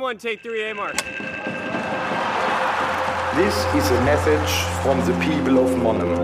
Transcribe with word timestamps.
Room 0.00 0.08
one, 0.08 0.18
take 0.18 0.42
three, 0.42 0.70
A 0.70 0.74
mark. 0.74 0.96
This 3.36 3.54
is 3.74 3.90
a 3.90 4.00
message 4.02 4.50
from 4.82 4.98
the 5.04 5.12
people 5.20 5.58
of 5.58 5.76
Monum. 5.76 6.16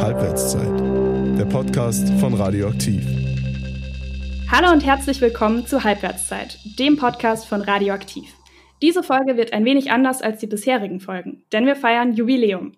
Halbwertszeit, 0.00 1.38
der 1.38 1.44
Podcast 1.44 2.08
von 2.20 2.32
Radioaktiv. 2.32 3.04
Hallo 4.50 4.72
und 4.72 4.86
herzlich 4.86 5.20
willkommen 5.20 5.66
zu 5.66 5.84
Halbwertszeit, 5.84 6.58
dem 6.78 6.96
Podcast 6.96 7.46
von 7.46 7.60
Radioaktiv. 7.60 8.32
Diese 8.80 9.02
Folge 9.02 9.36
wird 9.36 9.52
ein 9.52 9.66
wenig 9.66 9.90
anders 9.90 10.22
als 10.22 10.40
die 10.40 10.46
bisherigen 10.46 11.00
Folgen, 11.00 11.44
denn 11.52 11.66
wir 11.66 11.76
feiern 11.76 12.14
Jubiläum. 12.14 12.72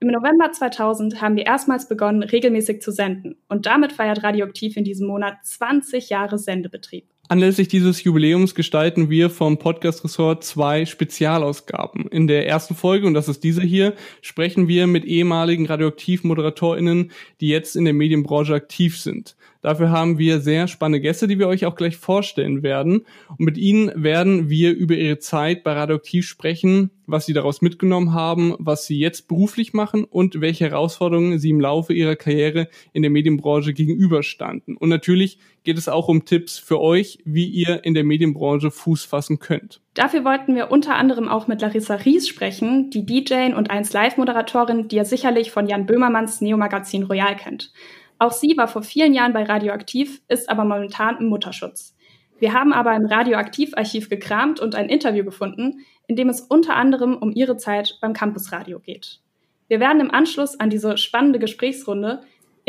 Im 0.00 0.08
November 0.08 0.52
2000 0.52 1.22
haben 1.22 1.36
wir 1.36 1.46
erstmals 1.46 1.88
begonnen, 1.88 2.22
regelmäßig 2.22 2.82
zu 2.82 2.90
senden. 2.90 3.36
Und 3.48 3.64
damit 3.66 3.92
feiert 3.92 4.22
Radioaktiv 4.22 4.76
in 4.76 4.84
diesem 4.84 5.06
Monat 5.06 5.36
20 5.44 6.10
Jahre 6.10 6.38
Sendebetrieb. 6.38 7.06
Anlässlich 7.30 7.68
dieses 7.68 8.02
Jubiläums 8.02 8.56
gestalten 8.56 9.08
wir 9.08 9.30
vom 9.30 9.56
Podcast 9.56 10.02
Ressort 10.02 10.42
zwei 10.42 10.84
Spezialausgaben. 10.84 12.08
In 12.08 12.26
der 12.26 12.48
ersten 12.48 12.74
Folge, 12.74 13.06
und 13.06 13.14
das 13.14 13.28
ist 13.28 13.44
diese 13.44 13.62
hier, 13.62 13.94
sprechen 14.20 14.66
wir 14.66 14.88
mit 14.88 15.04
ehemaligen 15.04 15.66
Radioaktiv-ModeratorInnen, 15.66 17.12
die 17.40 17.46
jetzt 17.46 17.76
in 17.76 17.84
der 17.84 17.94
Medienbranche 17.94 18.52
aktiv 18.52 18.98
sind. 19.00 19.36
Dafür 19.62 19.90
haben 19.90 20.18
wir 20.18 20.40
sehr 20.40 20.68
spannende 20.68 21.00
Gäste, 21.00 21.28
die 21.28 21.38
wir 21.38 21.48
euch 21.48 21.66
auch 21.66 21.74
gleich 21.74 21.96
vorstellen 21.96 22.62
werden. 22.62 23.04
Und 23.28 23.40
mit 23.40 23.58
ihnen 23.58 23.92
werden 23.94 24.48
wir 24.48 24.74
über 24.74 24.94
ihre 24.94 25.18
Zeit 25.18 25.64
bei 25.64 25.72
Radioaktiv 25.72 26.26
sprechen, 26.26 26.90
was 27.06 27.26
sie 27.26 27.34
daraus 27.34 27.60
mitgenommen 27.60 28.14
haben, 28.14 28.54
was 28.58 28.86
sie 28.86 28.98
jetzt 28.98 29.28
beruflich 29.28 29.74
machen 29.74 30.04
und 30.04 30.40
welche 30.40 30.64
Herausforderungen 30.64 31.38
sie 31.38 31.50
im 31.50 31.60
Laufe 31.60 31.92
ihrer 31.92 32.16
Karriere 32.16 32.68
in 32.92 33.02
der 33.02 33.10
Medienbranche 33.10 33.74
gegenüberstanden. 33.74 34.76
Und 34.76 34.88
natürlich 34.88 35.38
geht 35.62 35.76
es 35.76 35.88
auch 35.88 36.08
um 36.08 36.24
Tipps 36.24 36.58
für 36.58 36.80
euch, 36.80 37.18
wie 37.24 37.46
ihr 37.46 37.84
in 37.84 37.92
der 37.92 38.04
Medienbranche 38.04 38.70
Fuß 38.70 39.04
fassen 39.04 39.40
könnt. 39.40 39.82
Dafür 39.92 40.24
wollten 40.24 40.54
wir 40.54 40.70
unter 40.70 40.94
anderem 40.94 41.28
auch 41.28 41.48
mit 41.48 41.60
Larissa 41.60 41.96
Ries 41.96 42.28
sprechen, 42.28 42.88
die 42.90 43.04
DJ 43.04 43.52
und 43.54 43.70
1 43.70 43.92
Live-Moderatorin, 43.92 44.88
die 44.88 44.96
ihr 44.96 45.04
sicherlich 45.04 45.50
von 45.50 45.68
Jan 45.68 45.84
Böhmermanns 45.84 46.40
Neo-Magazin 46.40 47.02
Royal 47.02 47.36
kennt. 47.36 47.72
Auch 48.20 48.32
sie 48.32 48.54
war 48.58 48.68
vor 48.68 48.82
vielen 48.82 49.14
Jahren 49.14 49.32
bei 49.32 49.44
Radioaktiv, 49.44 50.20
ist 50.28 50.50
aber 50.50 50.64
momentan 50.64 51.16
im 51.16 51.28
Mutterschutz. 51.28 51.96
Wir 52.38 52.52
haben 52.52 52.74
aber 52.74 52.94
im 52.94 53.06
Radioaktivarchiv 53.06 54.10
gekramt 54.10 54.60
und 54.60 54.74
ein 54.74 54.90
Interview 54.90 55.24
gefunden, 55.24 55.86
in 56.06 56.16
dem 56.16 56.28
es 56.28 56.42
unter 56.42 56.76
anderem 56.76 57.16
um 57.16 57.32
ihre 57.32 57.56
Zeit 57.56 57.96
beim 58.02 58.12
Campusradio 58.12 58.78
geht. 58.78 59.20
Wir 59.68 59.80
werden 59.80 60.00
im 60.00 60.10
Anschluss 60.10 60.60
an 60.60 60.68
diese 60.68 60.98
spannende 60.98 61.38
Gesprächsrunde 61.38 62.20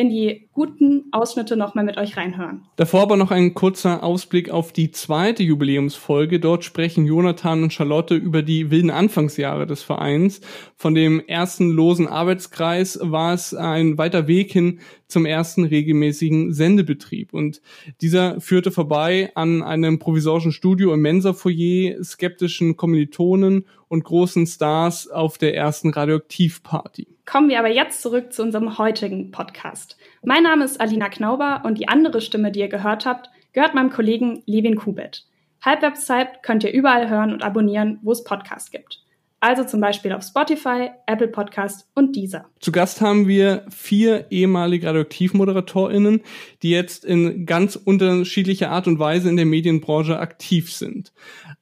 in 0.01 0.09
die 0.09 0.49
guten 0.51 1.05
Ausschnitte 1.11 1.55
nochmal 1.55 1.85
mit 1.85 1.97
euch 1.97 2.17
reinhören. 2.17 2.63
Davor 2.75 3.03
aber 3.03 3.17
noch 3.17 3.29
ein 3.29 3.53
kurzer 3.53 4.03
Ausblick 4.03 4.49
auf 4.49 4.73
die 4.73 4.91
zweite 4.91 5.43
Jubiläumsfolge. 5.43 6.39
Dort 6.39 6.63
sprechen 6.63 7.05
Jonathan 7.05 7.63
und 7.63 7.71
Charlotte 7.71 8.15
über 8.15 8.41
die 8.41 8.71
wilden 8.71 8.89
Anfangsjahre 8.89 9.67
des 9.67 9.83
Vereins. 9.83 10.41
Von 10.75 10.95
dem 10.95 11.19
ersten 11.19 11.69
losen 11.69 12.07
Arbeitskreis 12.07 12.99
war 13.01 13.33
es 13.33 13.53
ein 13.53 13.99
weiter 13.99 14.27
Weg 14.27 14.51
hin 14.51 14.79
zum 15.07 15.25
ersten 15.25 15.65
regelmäßigen 15.65 16.51
Sendebetrieb. 16.53 17.33
Und 17.33 17.61
dieser 18.01 18.41
führte 18.41 18.71
vorbei 18.71 19.31
an 19.35 19.61
einem 19.61 19.99
provisorischen 19.99 20.51
Studio 20.51 20.93
im 20.93 21.01
Mensa-Foyer, 21.01 22.03
skeptischen 22.03 22.75
Kommilitonen 22.75 23.65
und 23.87 24.03
großen 24.03 24.47
Stars 24.47 25.09
auf 25.09 25.37
der 25.37 25.55
ersten 25.55 25.91
Radioaktivparty. 25.91 27.07
Kommen 27.31 27.47
wir 27.47 27.59
aber 27.59 27.69
jetzt 27.69 28.01
zurück 28.01 28.33
zu 28.33 28.41
unserem 28.41 28.77
heutigen 28.77 29.31
Podcast. 29.31 29.95
Mein 30.21 30.43
Name 30.43 30.65
ist 30.65 30.81
Alina 30.81 31.07
Knauber 31.07 31.61
und 31.63 31.77
die 31.77 31.87
andere 31.87 32.19
Stimme, 32.19 32.51
die 32.51 32.59
ihr 32.59 32.67
gehört 32.67 33.05
habt, 33.05 33.29
gehört 33.53 33.73
meinem 33.73 33.89
Kollegen 33.89 34.43
Levin 34.47 34.75
Kubet. 34.75 35.25
Halbwebsite 35.63 36.39
könnt 36.41 36.65
ihr 36.65 36.73
überall 36.73 37.09
hören 37.09 37.31
und 37.31 37.41
abonnieren, 37.41 37.99
wo 38.01 38.11
es 38.11 38.25
Podcasts 38.25 38.69
gibt 38.69 39.01
also 39.41 39.63
zum 39.63 39.81
Beispiel 39.81 40.13
auf 40.13 40.23
Spotify, 40.23 40.91
Apple 41.07 41.27
Podcast 41.27 41.87
und 41.95 42.15
Deezer. 42.15 42.45
Zu 42.59 42.71
Gast 42.71 43.01
haben 43.01 43.27
wir 43.27 43.65
vier 43.69 44.27
ehemalige 44.29 44.87
RadioaktivmoderatorInnen, 44.87 46.21
die 46.61 46.69
jetzt 46.69 47.03
in 47.03 47.47
ganz 47.47 47.75
unterschiedlicher 47.75 48.69
Art 48.69 48.87
und 48.87 48.99
Weise 48.99 49.29
in 49.29 49.37
der 49.37 49.47
Medienbranche 49.47 50.19
aktiv 50.19 50.71
sind. 50.71 51.11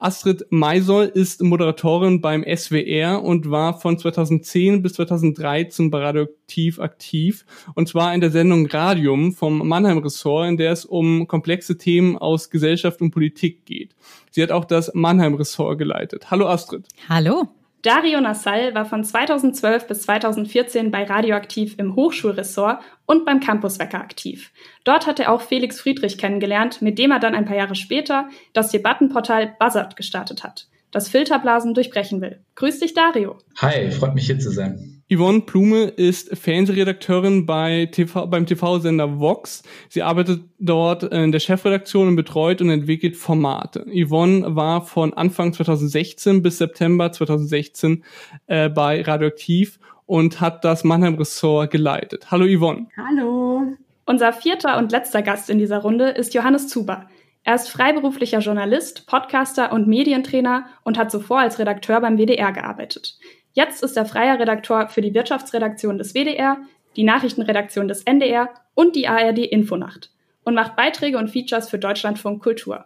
Astrid 0.01 0.45
Maisoll 0.49 1.11
ist 1.13 1.43
Moderatorin 1.43 2.21
beim 2.21 2.45
SWR 2.45 3.21
und 3.21 3.51
war 3.51 3.77
von 3.77 3.99
2010 3.99 4.81
bis 4.81 4.93
2013 4.93 5.91
bei 5.91 5.99
Radioaktiv 5.99 6.79
aktiv, 6.79 7.45
und 7.75 7.89
zwar 7.89 8.13
in 8.13 8.21
der 8.21 8.31
Sendung 8.31 8.65
Radium 8.67 9.33
vom 9.33 9.67
Mannheim-Ressort, 9.67 10.47
in 10.47 10.55
der 10.55 10.71
es 10.71 10.85
um 10.85 11.27
komplexe 11.27 11.77
Themen 11.77 12.17
aus 12.17 12.49
Gesellschaft 12.49 13.01
und 13.01 13.11
Politik 13.11 13.65
geht. 13.65 13.93
Sie 14.31 14.41
hat 14.41 14.53
auch 14.53 14.63
das 14.63 14.89
Mannheim-Ressort 14.93 15.77
geleitet. 15.77 16.31
Hallo 16.31 16.47
Astrid. 16.47 16.87
Hallo. 17.09 17.49
Dario 17.81 18.19
Nassal 18.19 18.75
war 18.75 18.85
von 18.85 19.05
2012 19.05 19.87
bis 19.87 20.01
2014 20.01 20.91
bei 20.91 21.05
Radioaktiv 21.05 21.75
im 21.77 21.95
Hochschulressort 21.95 22.81
und 23.05 23.25
beim 23.25 23.39
Campuswecker 23.39 23.99
aktiv. 23.99 24.51
Dort 24.83 25.07
hat 25.07 25.19
er 25.19 25.31
auch 25.31 25.41
Felix 25.41 25.79
Friedrich 25.79 26.17
kennengelernt, 26.17 26.81
mit 26.81 26.99
dem 26.99 27.11
er 27.11 27.19
dann 27.19 27.35
ein 27.35 27.45
paar 27.45 27.55
Jahre 27.55 27.75
später 27.75 28.27
das 28.51 28.71
Debattenportal 28.71 29.55
Buzzard 29.59 29.95
gestartet 29.95 30.43
hat, 30.43 30.67
das 30.91 31.07
Filterblasen 31.07 31.73
durchbrechen 31.73 32.19
will. 32.19 32.43
Grüß 32.55 32.79
dich, 32.79 32.93
Dario. 32.93 33.37
Hi, 33.57 33.89
freut 33.91 34.13
mich 34.13 34.25
hier 34.25 34.39
zu 34.39 34.51
sein. 34.51 34.98
Yvonne 35.11 35.41
Blume 35.41 35.85
ist 35.85 36.37
Fernsehredakteurin 36.37 37.47
bei 37.47 37.87
TV, 37.91 38.27
beim 38.27 38.45
TV-Sender 38.45 39.19
Vox. 39.19 39.63
Sie 39.89 40.03
arbeitet 40.03 40.43
dort 40.59 41.01
in 41.01 41.31
der 41.31 41.39
Chefredaktion 41.39 42.09
und 42.09 42.15
betreut 42.15 42.61
und 42.61 42.69
entwickelt 42.69 43.17
Formate. 43.17 43.87
Yvonne 43.87 44.55
war 44.55 44.85
von 44.85 45.11
Anfang 45.15 45.51
2016 45.51 46.43
bis 46.43 46.59
September 46.59 47.11
2016 47.11 48.03
äh, 48.45 48.69
bei 48.69 49.01
Radioaktiv 49.01 49.79
und 50.05 50.41
hat 50.41 50.63
das 50.63 50.83
Mannheim-Ressort 50.83 51.71
geleitet. 51.71 52.29
Hallo 52.29 52.45
Yvonne. 52.45 52.85
Hallo. 52.95 53.63
Unser 54.05 54.31
vierter 54.31 54.77
und 54.77 54.91
letzter 54.91 55.23
Gast 55.23 55.49
in 55.49 55.57
dieser 55.57 55.79
Runde 55.79 56.09
ist 56.09 56.35
Johannes 56.35 56.67
Zuber. 56.67 57.07
Er 57.43 57.55
ist 57.55 57.69
freiberuflicher 57.69 58.39
Journalist, 58.39 59.07
Podcaster 59.07 59.71
und 59.71 59.87
Medientrainer 59.87 60.67
und 60.83 60.99
hat 60.99 61.09
zuvor 61.09 61.39
als 61.39 61.57
Redakteur 61.57 61.99
beim 61.99 62.17
WDR 62.17 62.51
gearbeitet. 62.51 63.17
Jetzt 63.59 63.83
ist 63.83 63.97
er 63.97 64.05
freier 64.05 64.39
Redakteur 64.39 64.87
für 64.87 65.01
die 65.01 65.13
Wirtschaftsredaktion 65.13 65.97
des 65.97 66.13
WDR, 66.13 66.59
die 66.95 67.03
Nachrichtenredaktion 67.03 67.89
des 67.89 68.03
NDR 68.03 68.47
und 68.73 68.95
die 68.95 69.09
ARD 69.09 69.39
Infonacht 69.39 70.11
und 70.45 70.55
macht 70.55 70.77
Beiträge 70.77 71.17
und 71.17 71.29
Features 71.29 71.67
für 71.67 71.77
Deutschlandfunk 71.77 72.41
Kultur. 72.41 72.85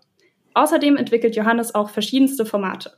Außerdem 0.55 0.97
entwickelt 0.97 1.35
Johannes 1.35 1.75
auch 1.75 1.91
verschiedenste 1.91 2.43
Formate. 2.43 2.93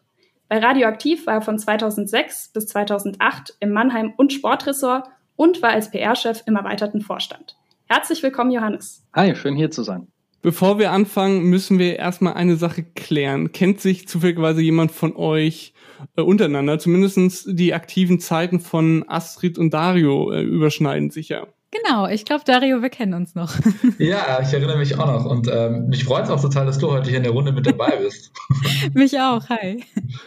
Bei 0.47 0.59
Radioaktiv 0.59 1.27
war 1.27 1.33
er 1.33 1.41
von 1.41 1.59
2006 1.59 2.53
bis 2.53 2.67
2008 2.67 3.57
im 3.59 3.73
Mannheim- 3.73 4.13
und 4.15 4.31
Sportressort 4.31 5.09
und 5.35 5.61
war 5.61 5.71
als 5.71 5.91
PR-Chef 5.91 6.43
im 6.45 6.55
erweiterten 6.55 7.01
Vorstand. 7.01 7.57
Herzlich 7.87 8.23
willkommen, 8.23 8.51
Johannes. 8.51 9.05
Hi, 9.13 9.35
schön 9.35 9.57
hier 9.57 9.69
zu 9.69 9.83
sein. 9.83 10.07
Bevor 10.45 10.77
wir 10.77 10.91
anfangen, 10.91 11.45
müssen 11.45 11.79
wir 11.79 11.97
erstmal 11.97 12.35
eine 12.35 12.55
Sache 12.55 12.83
klären. 12.83 13.51
Kennt 13.51 13.81
sich 13.81 14.07
zufälligerweise 14.07 14.61
jemand 14.61 14.91
von 14.91 15.15
euch 15.15 15.73
äh, 16.15 16.21
untereinander. 16.21 16.77
Zumindestens 16.77 17.45
die 17.47 17.73
aktiven 17.73 18.19
Zeiten 18.19 18.59
von 18.59 19.03
Astrid 19.07 19.57
und 19.57 19.73
Dario 19.73 20.31
äh, 20.31 20.43
überschneiden 20.43 21.09
sich 21.09 21.29
ja. 21.29 21.47
Genau, 21.71 22.07
ich 22.07 22.25
glaube, 22.25 22.43
Dario, 22.45 22.83
wir 22.83 22.91
kennen 22.91 23.15
uns 23.15 23.33
noch. 23.33 23.55
ja, 23.97 24.39
ich 24.39 24.53
erinnere 24.53 24.77
mich 24.77 24.99
auch 24.99 25.07
noch. 25.07 25.25
Und 25.25 25.49
ähm, 25.51 25.87
mich 25.87 26.03
freut 26.03 26.25
es 26.25 26.29
auch 26.29 26.39
total, 26.39 26.67
dass 26.67 26.77
du 26.77 26.91
heute 26.91 27.09
hier 27.09 27.17
in 27.17 27.23
der 27.23 27.33
Runde 27.33 27.51
mit 27.51 27.65
dabei 27.65 27.95
bist. 28.03 28.31
mich 28.93 29.19
auch, 29.19 29.49
hi. 29.49 29.83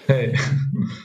Hey. 0.08 0.36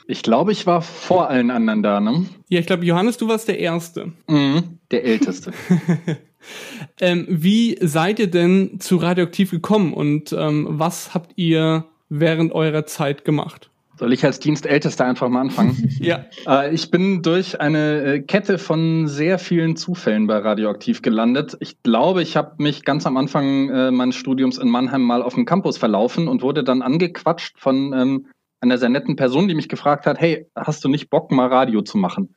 Ich 0.07 0.23
glaube, 0.23 0.51
ich 0.53 0.65
war 0.65 0.81
vor 0.81 1.29
allen 1.29 1.51
anderen 1.51 1.83
da, 1.83 1.99
ne? 1.99 2.25
Ja, 2.49 2.59
ich 2.59 2.65
glaube, 2.65 2.83
Johannes, 2.83 3.17
du 3.17 3.27
warst 3.27 3.47
der 3.47 3.59
Erste. 3.59 4.11
Mhm, 4.27 4.79
der 4.89 5.05
Älteste. 5.05 5.53
ähm, 6.99 7.25
wie 7.29 7.77
seid 7.81 8.19
ihr 8.19 8.29
denn 8.29 8.79
zu 8.79 8.97
Radioaktiv 8.97 9.51
gekommen 9.51 9.93
und 9.93 10.33
ähm, 10.33 10.67
was 10.69 11.13
habt 11.13 11.31
ihr 11.35 11.85
während 12.09 12.53
eurer 12.53 12.85
Zeit 12.85 13.25
gemacht? 13.25 13.69
Soll 13.95 14.11
ich 14.11 14.25
als 14.25 14.39
Dienstältester 14.39 15.05
einfach 15.05 15.29
mal 15.29 15.41
anfangen? 15.41 15.89
ja. 15.99 16.25
Äh, 16.47 16.73
ich 16.73 16.89
bin 16.89 17.21
durch 17.21 17.61
eine 17.61 18.01
äh, 18.01 18.19
Kette 18.21 18.57
von 18.57 19.07
sehr 19.07 19.37
vielen 19.37 19.75
Zufällen 19.75 20.25
bei 20.25 20.37
Radioaktiv 20.37 21.03
gelandet. 21.03 21.55
Ich 21.59 21.81
glaube, 21.83 22.21
ich 22.21 22.35
habe 22.35 22.55
mich 22.57 22.85
ganz 22.85 23.05
am 23.05 23.17
Anfang 23.17 23.69
äh, 23.69 23.91
meines 23.91 24.15
Studiums 24.15 24.57
in 24.57 24.69
Mannheim 24.69 25.03
mal 25.03 25.21
auf 25.21 25.35
dem 25.35 25.45
Campus 25.45 25.77
verlaufen 25.77 26.27
und 26.27 26.41
wurde 26.41 26.63
dann 26.63 26.81
angequatscht 26.81 27.59
von 27.59 27.93
ähm, 27.93 28.25
einer 28.61 28.77
sehr 28.77 28.89
netten 28.89 29.15
Person, 29.15 29.47
die 29.47 29.55
mich 29.55 29.69
gefragt 29.69 30.07
hat, 30.07 30.19
hey, 30.19 30.47
hast 30.55 30.83
du 30.83 30.89
nicht 30.89 31.09
Bock, 31.09 31.31
mal 31.31 31.47
Radio 31.47 31.81
zu 31.81 31.97
machen? 31.97 32.35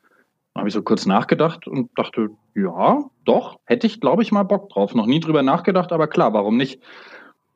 Habe 0.57 0.69
ich 0.69 0.75
so 0.75 0.83
kurz 0.83 1.07
nachgedacht 1.07 1.67
und 1.67 1.91
dachte, 1.99 2.31
ja, 2.55 3.05
doch, 3.25 3.59
hätte 3.65 3.87
ich, 3.87 4.01
glaube 4.01 4.23
ich, 4.23 4.33
mal 4.33 4.45
Bock 4.45 4.71
drauf. 4.71 4.95
Noch 4.95 5.07
nie 5.07 5.21
drüber 5.21 5.43
nachgedacht, 5.43 5.93
aber 5.93 6.07
klar, 6.07 6.33
warum 6.33 6.57
nicht? 6.57 6.83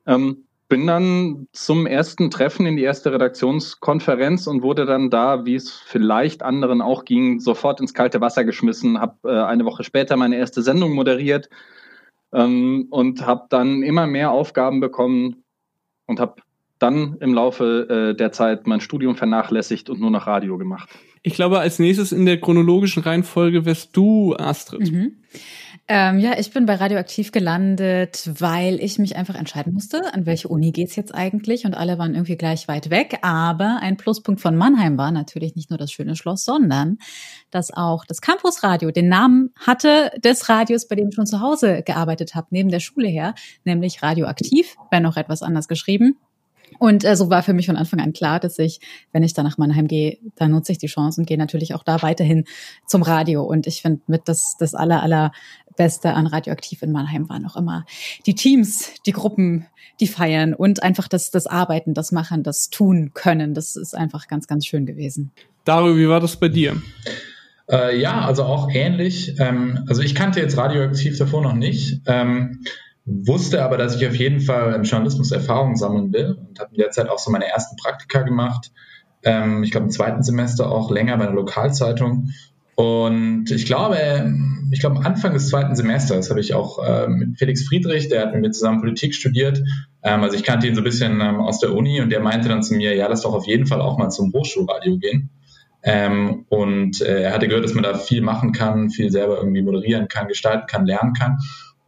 Ähm, 0.05 0.45
bin 0.71 0.87
dann 0.87 1.47
zum 1.51 1.85
ersten 1.85 2.31
Treffen 2.31 2.65
in 2.65 2.77
die 2.77 2.83
erste 2.83 3.11
Redaktionskonferenz 3.11 4.47
und 4.47 4.61
wurde 4.61 4.85
dann 4.85 5.09
da, 5.09 5.45
wie 5.45 5.55
es 5.55 5.69
vielleicht 5.69 6.43
anderen 6.43 6.81
auch 6.81 7.03
ging, 7.03 7.41
sofort 7.41 7.81
ins 7.81 7.93
kalte 7.93 8.21
Wasser 8.21 8.45
geschmissen, 8.45 9.01
habe 9.01 9.17
äh, 9.29 9.43
eine 9.43 9.65
Woche 9.65 9.83
später 9.83 10.15
meine 10.15 10.37
erste 10.37 10.61
Sendung 10.61 10.93
moderiert 10.93 11.49
ähm, 12.31 12.87
und 12.89 13.25
habe 13.25 13.47
dann 13.49 13.83
immer 13.83 14.07
mehr 14.07 14.31
Aufgaben 14.31 14.79
bekommen 14.79 15.43
und 16.05 16.21
habe 16.21 16.35
dann 16.81 17.17
im 17.19 17.33
Laufe 17.33 18.11
äh, 18.11 18.15
der 18.15 18.31
Zeit 18.31 18.67
mein 18.67 18.81
Studium 18.81 19.15
vernachlässigt 19.15 19.89
und 19.89 19.99
nur 19.99 20.11
noch 20.11 20.27
Radio 20.27 20.57
gemacht. 20.57 20.89
Ich 21.23 21.33
glaube, 21.33 21.59
als 21.59 21.77
nächstes 21.77 22.11
in 22.11 22.25
der 22.25 22.39
chronologischen 22.39 23.03
Reihenfolge 23.03 23.65
wärst 23.65 23.95
du, 23.95 24.35
Astrid. 24.35 24.91
Mhm. 24.91 25.17
Ähm, 25.87 26.19
ja, 26.19 26.39
ich 26.39 26.51
bin 26.51 26.65
bei 26.65 26.75
Radioaktiv 26.75 27.31
gelandet, 27.31 28.29
weil 28.39 28.81
ich 28.81 28.97
mich 28.97 29.17
einfach 29.17 29.35
entscheiden 29.35 29.73
musste, 29.73 30.13
an 30.13 30.25
welche 30.25 30.47
Uni 30.47 30.71
geht's 30.71 30.95
jetzt 30.95 31.13
eigentlich. 31.13 31.65
Und 31.65 31.75
alle 31.75 31.97
waren 31.97 32.13
irgendwie 32.13 32.37
gleich 32.37 32.67
weit 32.67 32.89
weg. 32.89 33.19
Aber 33.21 33.79
ein 33.81 33.97
Pluspunkt 33.97 34.41
von 34.41 34.55
Mannheim 34.55 34.97
war 34.97 35.11
natürlich 35.11 35.55
nicht 35.55 35.69
nur 35.69 35.77
das 35.77 35.91
schöne 35.91 36.15
Schloss, 36.15 36.45
sondern 36.45 36.97
dass 37.49 37.71
auch 37.73 38.05
das 38.05 38.21
Campusradio 38.21 38.91
den 38.91 39.09
Namen 39.09 39.51
hatte 39.59 40.11
des 40.23 40.47
Radios, 40.49 40.87
bei 40.87 40.95
dem 40.95 41.09
ich 41.09 41.15
schon 41.15 41.25
zu 41.25 41.41
Hause 41.41 41.83
gearbeitet 41.83 42.35
habe, 42.35 42.47
neben 42.51 42.69
der 42.69 42.79
Schule 42.79 43.09
her, 43.09 43.35
nämlich 43.65 44.01
Radioaktiv, 44.01 44.75
wenn 44.91 45.05
auch 45.05 45.17
etwas 45.17 45.41
anders 45.41 45.67
geschrieben. 45.67 46.17
Und 46.79 47.03
äh, 47.03 47.15
so 47.15 47.29
war 47.29 47.43
für 47.43 47.53
mich 47.53 47.65
von 47.65 47.75
Anfang 47.75 47.99
an 47.99 48.13
klar, 48.13 48.39
dass 48.39 48.57
ich, 48.59 48.79
wenn 49.11 49.23
ich 49.23 49.33
da 49.33 49.43
nach 49.43 49.57
Mannheim 49.57 49.87
gehe, 49.87 50.17
da 50.35 50.47
nutze 50.47 50.71
ich 50.71 50.77
die 50.77 50.87
Chance 50.87 51.21
und 51.21 51.27
gehe 51.27 51.37
natürlich 51.37 51.73
auch 51.75 51.83
da 51.83 52.01
weiterhin 52.01 52.45
zum 52.87 53.03
Radio. 53.03 53.43
Und 53.43 53.67
ich 53.67 53.81
finde 53.81 54.01
mit 54.07 54.23
das, 54.25 54.55
das 54.59 54.73
aller, 54.73 55.01
allerbeste 55.01 56.13
an 56.13 56.27
Radioaktiv 56.27 56.81
in 56.81 56.91
Mannheim 56.91 57.29
waren 57.29 57.45
auch 57.45 57.55
immer 57.55 57.85
die 58.25 58.35
Teams, 58.35 58.93
die 59.05 59.11
Gruppen, 59.11 59.67
die 59.99 60.07
feiern 60.07 60.53
und 60.53 60.83
einfach 60.83 61.07
das, 61.07 61.31
das 61.31 61.47
Arbeiten, 61.47 61.93
das 61.93 62.11
Machen, 62.11 62.43
das 62.43 62.69
Tun 62.69 63.11
können. 63.13 63.53
Das 63.53 63.75
ist 63.75 63.95
einfach 63.95 64.27
ganz, 64.27 64.47
ganz 64.47 64.65
schön 64.65 64.85
gewesen. 64.85 65.31
Dario, 65.65 65.95
wie 65.97 66.09
war 66.09 66.19
das 66.19 66.37
bei 66.37 66.49
dir? 66.49 66.81
Äh, 67.69 67.99
ja, 67.99 68.21
also 68.21 68.43
auch 68.43 68.69
ähnlich. 68.71 69.35
Ähm, 69.39 69.85
also 69.87 70.01
ich 70.01 70.15
kannte 70.15 70.39
jetzt 70.39 70.57
Radioaktiv 70.57 71.17
davor 71.17 71.41
noch 71.41 71.53
nicht. 71.53 72.01
Ähm, 72.07 72.63
wusste 73.05 73.63
aber, 73.63 73.77
dass 73.77 73.95
ich 73.95 74.07
auf 74.07 74.15
jeden 74.15 74.41
Fall 74.41 74.73
im 74.73 74.83
Journalismus 74.83 75.31
Erfahrung 75.31 75.75
sammeln 75.75 76.13
will 76.13 76.37
und 76.47 76.59
habe 76.59 76.71
in 76.71 76.77
der 76.77 76.91
Zeit 76.91 77.09
auch 77.09 77.19
so 77.19 77.31
meine 77.31 77.47
ersten 77.47 77.75
Praktika 77.75 78.21
gemacht. 78.21 78.71
Ähm, 79.23 79.63
ich 79.63 79.71
glaube 79.71 79.85
im 79.85 79.91
zweiten 79.91 80.23
Semester 80.23 80.71
auch 80.71 80.91
länger 80.91 81.17
bei 81.17 81.25
einer 81.25 81.35
Lokalzeitung. 81.35 82.29
Und 82.75 83.51
ich 83.51 83.65
glaube, 83.65 84.33
ich 84.71 84.79
glaube, 84.79 85.05
Anfang 85.05 85.33
des 85.33 85.49
zweiten 85.49 85.75
Semesters 85.75 86.29
habe 86.29 86.39
ich 86.39 86.53
auch 86.53 86.79
äh, 86.83 87.07
mit 87.07 87.37
Felix 87.37 87.67
Friedrich, 87.67 88.07
der 88.09 88.21
hat 88.21 88.33
mit 88.33 88.41
mir 88.41 88.51
zusammen 88.51 88.79
Politik 88.79 89.13
studiert. 89.13 89.61
Ähm, 90.03 90.23
also 90.23 90.35
ich 90.35 90.43
kannte 90.43 90.67
ihn 90.67 90.75
so 90.75 90.81
ein 90.81 90.85
bisschen 90.85 91.21
ähm, 91.21 91.41
aus 91.41 91.59
der 91.59 91.75
Uni 91.75 92.01
und 92.01 92.09
der 92.11 92.21
meinte 92.21 92.49
dann 92.49 92.63
zu 92.63 92.73
mir, 92.73 92.95
ja, 92.95 93.07
lass 93.07 93.21
doch 93.21 93.33
auf 93.33 93.45
jeden 93.45 93.67
Fall 93.67 93.81
auch 93.81 93.97
mal 93.97 94.09
zum 94.09 94.31
Hochschulradio 94.33 94.97
gehen. 94.97 95.29
Ähm, 95.83 96.45
und 96.49 97.01
äh, 97.01 97.23
er 97.23 97.33
hatte 97.33 97.47
gehört, 97.47 97.65
dass 97.65 97.73
man 97.73 97.83
da 97.83 97.95
viel 97.95 98.21
machen 98.21 98.51
kann, 98.51 98.89
viel 98.89 99.11
selber 99.11 99.37
irgendwie 99.37 99.63
moderieren 99.63 100.07
kann, 100.07 100.27
gestalten 100.27 100.67
kann, 100.67 100.85
lernen 100.85 101.13
kann. 101.13 101.37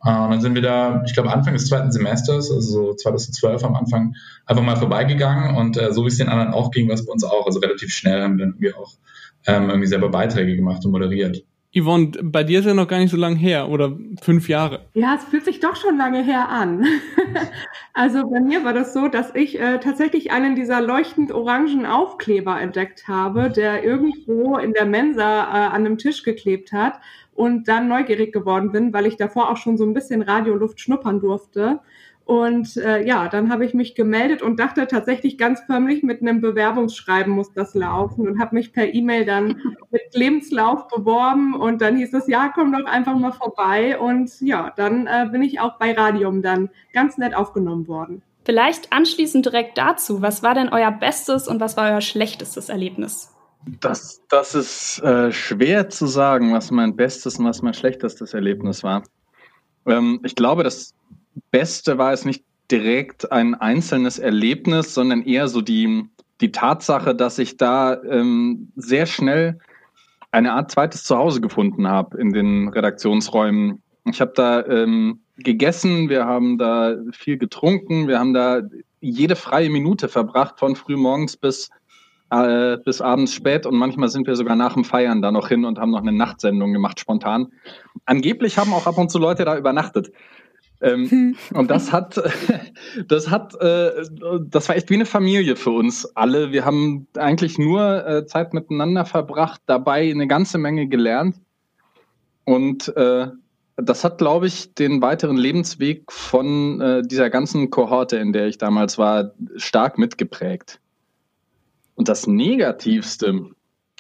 Äh, 0.04 0.10
und 0.10 0.32
dann 0.32 0.42
sind 0.42 0.56
wir 0.56 0.62
da, 0.62 1.04
ich 1.06 1.14
glaube, 1.14 1.32
Anfang 1.32 1.54
des 1.54 1.68
zweiten 1.68 1.92
Semesters, 1.92 2.52
also 2.52 2.62
so 2.62 2.94
2012 2.94 3.64
am 3.64 3.76
Anfang, 3.76 4.16
einfach 4.46 4.64
mal 4.64 4.76
vorbeigegangen 4.76 5.56
und 5.56 5.78
äh, 5.78 5.94
so 5.94 6.04
wie 6.04 6.10
es 6.10 6.18
den 6.18 6.30
anderen 6.30 6.54
auch 6.54 6.72
ging, 6.72 6.88
war 6.88 6.96
es 6.96 7.06
bei 7.06 7.12
uns 7.12 7.24
auch. 7.24 7.46
Also 7.46 7.60
relativ 7.60 7.94
schnell 7.94 8.22
haben 8.22 8.38
wir 8.38 8.46
dann 8.46 8.56
irgendwie 8.56 8.74
auch 8.74 8.94
ähm, 9.46 9.70
irgendwie 9.70 9.88
selber 9.88 10.10
Beiträge 10.10 10.56
gemacht 10.56 10.86
und 10.86 10.92
moderiert. 10.92 11.44
Yvonne, 11.76 12.12
bei 12.22 12.44
dir 12.44 12.60
ist 12.60 12.66
ja 12.66 12.76
noch 12.76 12.88
gar 12.88 13.00
nicht 13.00 13.10
so 13.10 13.18
lange 13.18 13.36
her 13.36 13.68
oder 13.68 13.98
fünf 14.22 14.48
Jahre. 14.48 14.82
Ja, 14.94 15.16
es 15.16 15.24
fühlt 15.24 15.44
sich 15.44 15.60
doch 15.60 15.76
schon 15.76 15.98
lange 15.98 16.24
her 16.24 16.48
an. 16.50 16.86
also 17.96 18.30
bei 18.30 18.42
mir 18.42 18.64
war 18.64 18.74
das 18.74 18.94
so, 18.94 19.08
dass 19.08 19.34
ich 19.34 19.60
äh, 19.60 19.80
tatsächlich 19.80 20.32
einen 20.32 20.56
dieser 20.56 20.82
leuchtend 20.82 21.32
orangen 21.32 21.88
Aufkleber 21.88 22.62
entdeckt 22.62 23.08
habe, 23.08 23.50
der 23.50 23.84
irgendwo 23.84 24.58
in 24.58 24.74
der 24.74 24.86
Mensa 24.86 25.46
äh, 25.46 25.68
an 25.68 25.86
einem 25.86 25.98
Tisch 25.98 26.22
geklebt 26.22 26.74
hat 26.74 27.00
und 27.36 27.68
dann 27.68 27.88
neugierig 27.88 28.32
geworden 28.32 28.72
bin, 28.72 28.94
weil 28.94 29.06
ich 29.06 29.18
davor 29.18 29.50
auch 29.50 29.58
schon 29.58 29.78
so 29.78 29.86
ein 29.86 29.94
bisschen 29.94 30.22
Radioluft 30.22 30.80
schnuppern 30.80 31.20
durfte. 31.20 31.80
Und 32.26 32.78
äh, 32.78 33.06
ja, 33.06 33.28
dann 33.28 33.52
habe 33.52 33.66
ich 33.66 33.74
mich 33.74 33.96
gemeldet 33.96 34.42
und 34.42 34.58
dachte 34.58 34.88
tatsächlich 34.88 35.38
ganz 35.38 35.60
förmlich, 35.66 36.04
mit 36.04 36.22
einem 36.22 36.40
Bewerbungsschreiben 36.40 37.34
muss 37.34 37.52
das 37.52 37.74
laufen 37.74 38.28
und 38.28 38.40
habe 38.40 38.56
mich 38.56 38.72
per 38.72 38.94
E-Mail 38.94 39.26
dann 39.26 39.62
mit 39.92 40.04
Lebenslauf 40.14 40.88
beworben 40.88 41.54
und 41.54 41.82
dann 41.82 41.98
hieß 41.98 42.14
es, 42.14 42.28
ja, 42.28 42.50
komm 42.54 42.72
doch 42.72 42.86
einfach 42.86 43.18
mal 43.18 43.34
vorbei. 43.34 44.00
Und 44.00 44.40
ja, 44.40 44.72
dann 44.78 45.08
äh, 45.08 45.28
bin 45.32 45.42
ich 45.42 45.60
auch 45.60 45.78
bei 45.78 45.92
Radium 45.92 46.42
dann 46.42 46.70
ganz 46.94 47.18
nett 47.18 47.36
aufgenommen 47.36 47.90
worden. 47.90 48.22
Vielleicht 48.46 48.94
anschließend 48.94 49.46
direkt 49.46 49.78
dazu, 49.78 50.22
was 50.22 50.44
war 50.44 50.54
denn 50.54 50.70
euer 50.70 50.92
bestes 50.92 51.48
und 51.48 51.60
was 51.60 51.76
war 51.76 51.92
euer 51.92 52.02
schlechtestes 52.02 52.70
Erlebnis? 52.70 53.33
Das, 53.66 54.22
das 54.30 54.56
ist 54.56 55.00
äh, 55.00 55.32
schwer 55.32 55.90
zu 55.90 56.06
sagen, 56.06 56.54
was 56.54 56.72
mein 56.72 56.96
bestes 56.96 57.40
und 57.40 57.46
was 57.46 57.62
mein 57.62 57.74
schlechtestes 57.74 58.34
Erlebnis 58.34 58.84
war. 58.84 59.04
Ähm, 59.86 60.20
ich 60.24 60.36
glaube, 60.36 60.64
das 60.64 60.94
Beste 61.52 61.98
war 61.98 62.12
es 62.14 62.26
nicht 62.26 62.44
direkt 62.72 63.32
ein 63.32 63.56
einzelnes 63.56 64.20
Erlebnis, 64.20 64.94
sondern 64.94 65.22
eher 65.22 65.48
so 65.48 65.62
die, 65.62 66.06
die 66.42 66.52
Tatsache, 66.52 67.16
dass 67.16 67.40
ich 67.40 67.58
da 67.58 68.02
ähm, 68.04 68.72
sehr 68.76 69.06
schnell 69.06 69.60
eine 70.32 70.54
Art 70.54 70.72
zweites 70.72 71.04
Zuhause 71.04 71.40
gefunden 71.42 71.88
habe 71.88 72.18
in 72.20 72.34
den 72.34 72.70
Redaktionsräumen. 72.70 73.82
Ich 74.06 74.20
habe 74.20 74.34
da 74.36 74.66
ähm, 74.66 75.22
gegessen, 75.38 76.10
wir 76.10 76.26
haben 76.26 76.58
da 76.58 76.96
viel 77.12 77.38
getrunken, 77.38 78.08
wir 78.08 78.20
haben 78.20 78.34
da 78.34 78.62
jede 79.00 79.36
freie 79.36 79.70
Minute 79.70 80.10
verbracht, 80.10 80.60
von 80.60 80.76
frühmorgens 80.76 81.38
bis 81.38 81.70
äh, 82.34 82.78
bis 82.78 83.02
abends 83.02 83.34
spät 83.34 83.66
und 83.66 83.76
manchmal 83.76 84.10
sind 84.10 84.28
wir 84.28 84.36
sogar 84.36 84.56
nach 84.56 84.74
dem 84.74 84.84
Feiern 84.84 85.22
da 85.22 85.32
noch 85.32 85.50
hin 85.50 85.66
und 85.66 85.80
haben 85.80 85.92
noch 85.92 86.02
eine 86.02 86.12
Nachtsendung 86.12 86.74
gemacht, 86.74 87.00
spontan. 87.00 87.48
Angeblich 88.06 88.58
haben 88.58 88.74
auch 88.74 88.88
ab 88.88 88.98
und 88.98 89.12
zu 89.12 89.20
Leute 89.20 89.46
da 89.46 89.58
übernachtet. 89.58 90.12
Ähm, 90.82 91.10
hm. 91.10 91.36
und 91.54 91.72
das 91.72 91.94
hat, 91.94 92.22
das 93.08 93.30
hat, 93.30 93.56
äh, 93.62 93.92
das 94.50 94.68
war 94.68 94.76
echt 94.76 94.90
wie 94.90 94.96
eine 94.96 95.06
Familie 95.06 95.56
für 95.56 95.70
uns 95.70 96.06
alle. 96.16 96.52
Wir 96.52 96.66
haben 96.66 97.08
eigentlich 97.18 97.58
nur 97.58 98.06
äh, 98.06 98.26
Zeit 98.26 98.54
miteinander 98.54 99.06
verbracht, 99.06 99.62
dabei 99.66 100.10
eine 100.10 100.28
ganze 100.28 100.58
Menge 100.58 100.88
gelernt. 100.88 101.38
Und 102.44 102.94
äh, 102.98 103.28
das 103.78 104.04
hat, 104.04 104.18
glaube 104.18 104.48
ich, 104.48 104.74
den 104.76 105.02
weiteren 105.02 105.38
Lebensweg 105.38 106.12
von 106.12 106.82
äh, 106.82 107.02
dieser 107.02 107.30
ganzen 107.30 107.70
Kohorte, 107.70 108.18
in 108.18 108.34
der 108.34 108.48
ich 108.48 108.58
damals 108.58 108.98
war, 108.98 109.32
stark 109.56 109.98
mitgeprägt. 109.98 110.80
Und 111.96 112.10
das 112.10 112.28
Negativste 112.28 113.52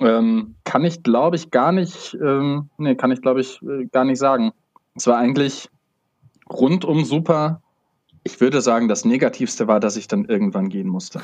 ähm, 0.01 0.55
kann 0.63 0.85
ich, 0.85 1.03
glaube 1.03 1.35
ich, 1.35 1.51
gar 1.51 1.71
nicht, 1.71 2.17
ähm, 2.21 2.69
nee, 2.77 2.95
kann 2.95 3.11
ich, 3.11 3.21
glaube 3.21 3.41
ich, 3.41 3.61
äh, 3.61 3.85
gar 3.91 4.05
nicht 4.05 4.19
sagen. 4.19 4.51
Es 4.95 5.07
war 5.07 5.17
eigentlich 5.17 5.69
rundum 6.49 7.05
super. 7.05 7.61
Ich 8.23 8.39
würde 8.39 8.61
sagen, 8.61 8.87
das 8.87 9.05
Negativste 9.05 9.67
war, 9.67 9.79
dass 9.79 9.97
ich 9.97 10.07
dann 10.07 10.25
irgendwann 10.25 10.69
gehen 10.69 10.87
musste. 10.87 11.21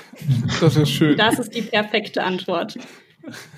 Das 0.61 0.75
ist 0.75 0.89
schön. 0.89 1.17
Das 1.17 1.39
ist 1.39 1.55
die 1.55 1.61
perfekte 1.61 2.23
Antwort. 2.23 2.77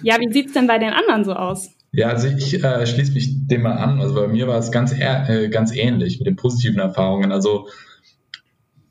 Ja, 0.02 0.20
wie 0.20 0.32
sieht 0.32 0.48
es 0.48 0.54
denn 0.54 0.68
bei 0.68 0.78
den 0.78 0.94
anderen 0.94 1.24
so 1.24 1.34
aus? 1.34 1.72
Ja, 1.92 2.08
also 2.08 2.28
ich 2.28 2.64
äh, 2.64 2.86
schließe 2.86 3.14
mich 3.14 3.48
dem 3.48 3.64
mal 3.64 3.74
an. 3.74 4.00
Also 4.00 4.16
bei 4.16 4.28
mir 4.28 4.48
war 4.48 4.58
es 4.58 4.72
ganz, 4.72 4.94
äh, 4.94 5.50
ganz 5.50 5.76
ähnlich 5.76 6.20
mit 6.20 6.28
den 6.28 6.36
positiven 6.36 6.80
Erfahrungen. 6.80 7.32
Also 7.32 7.68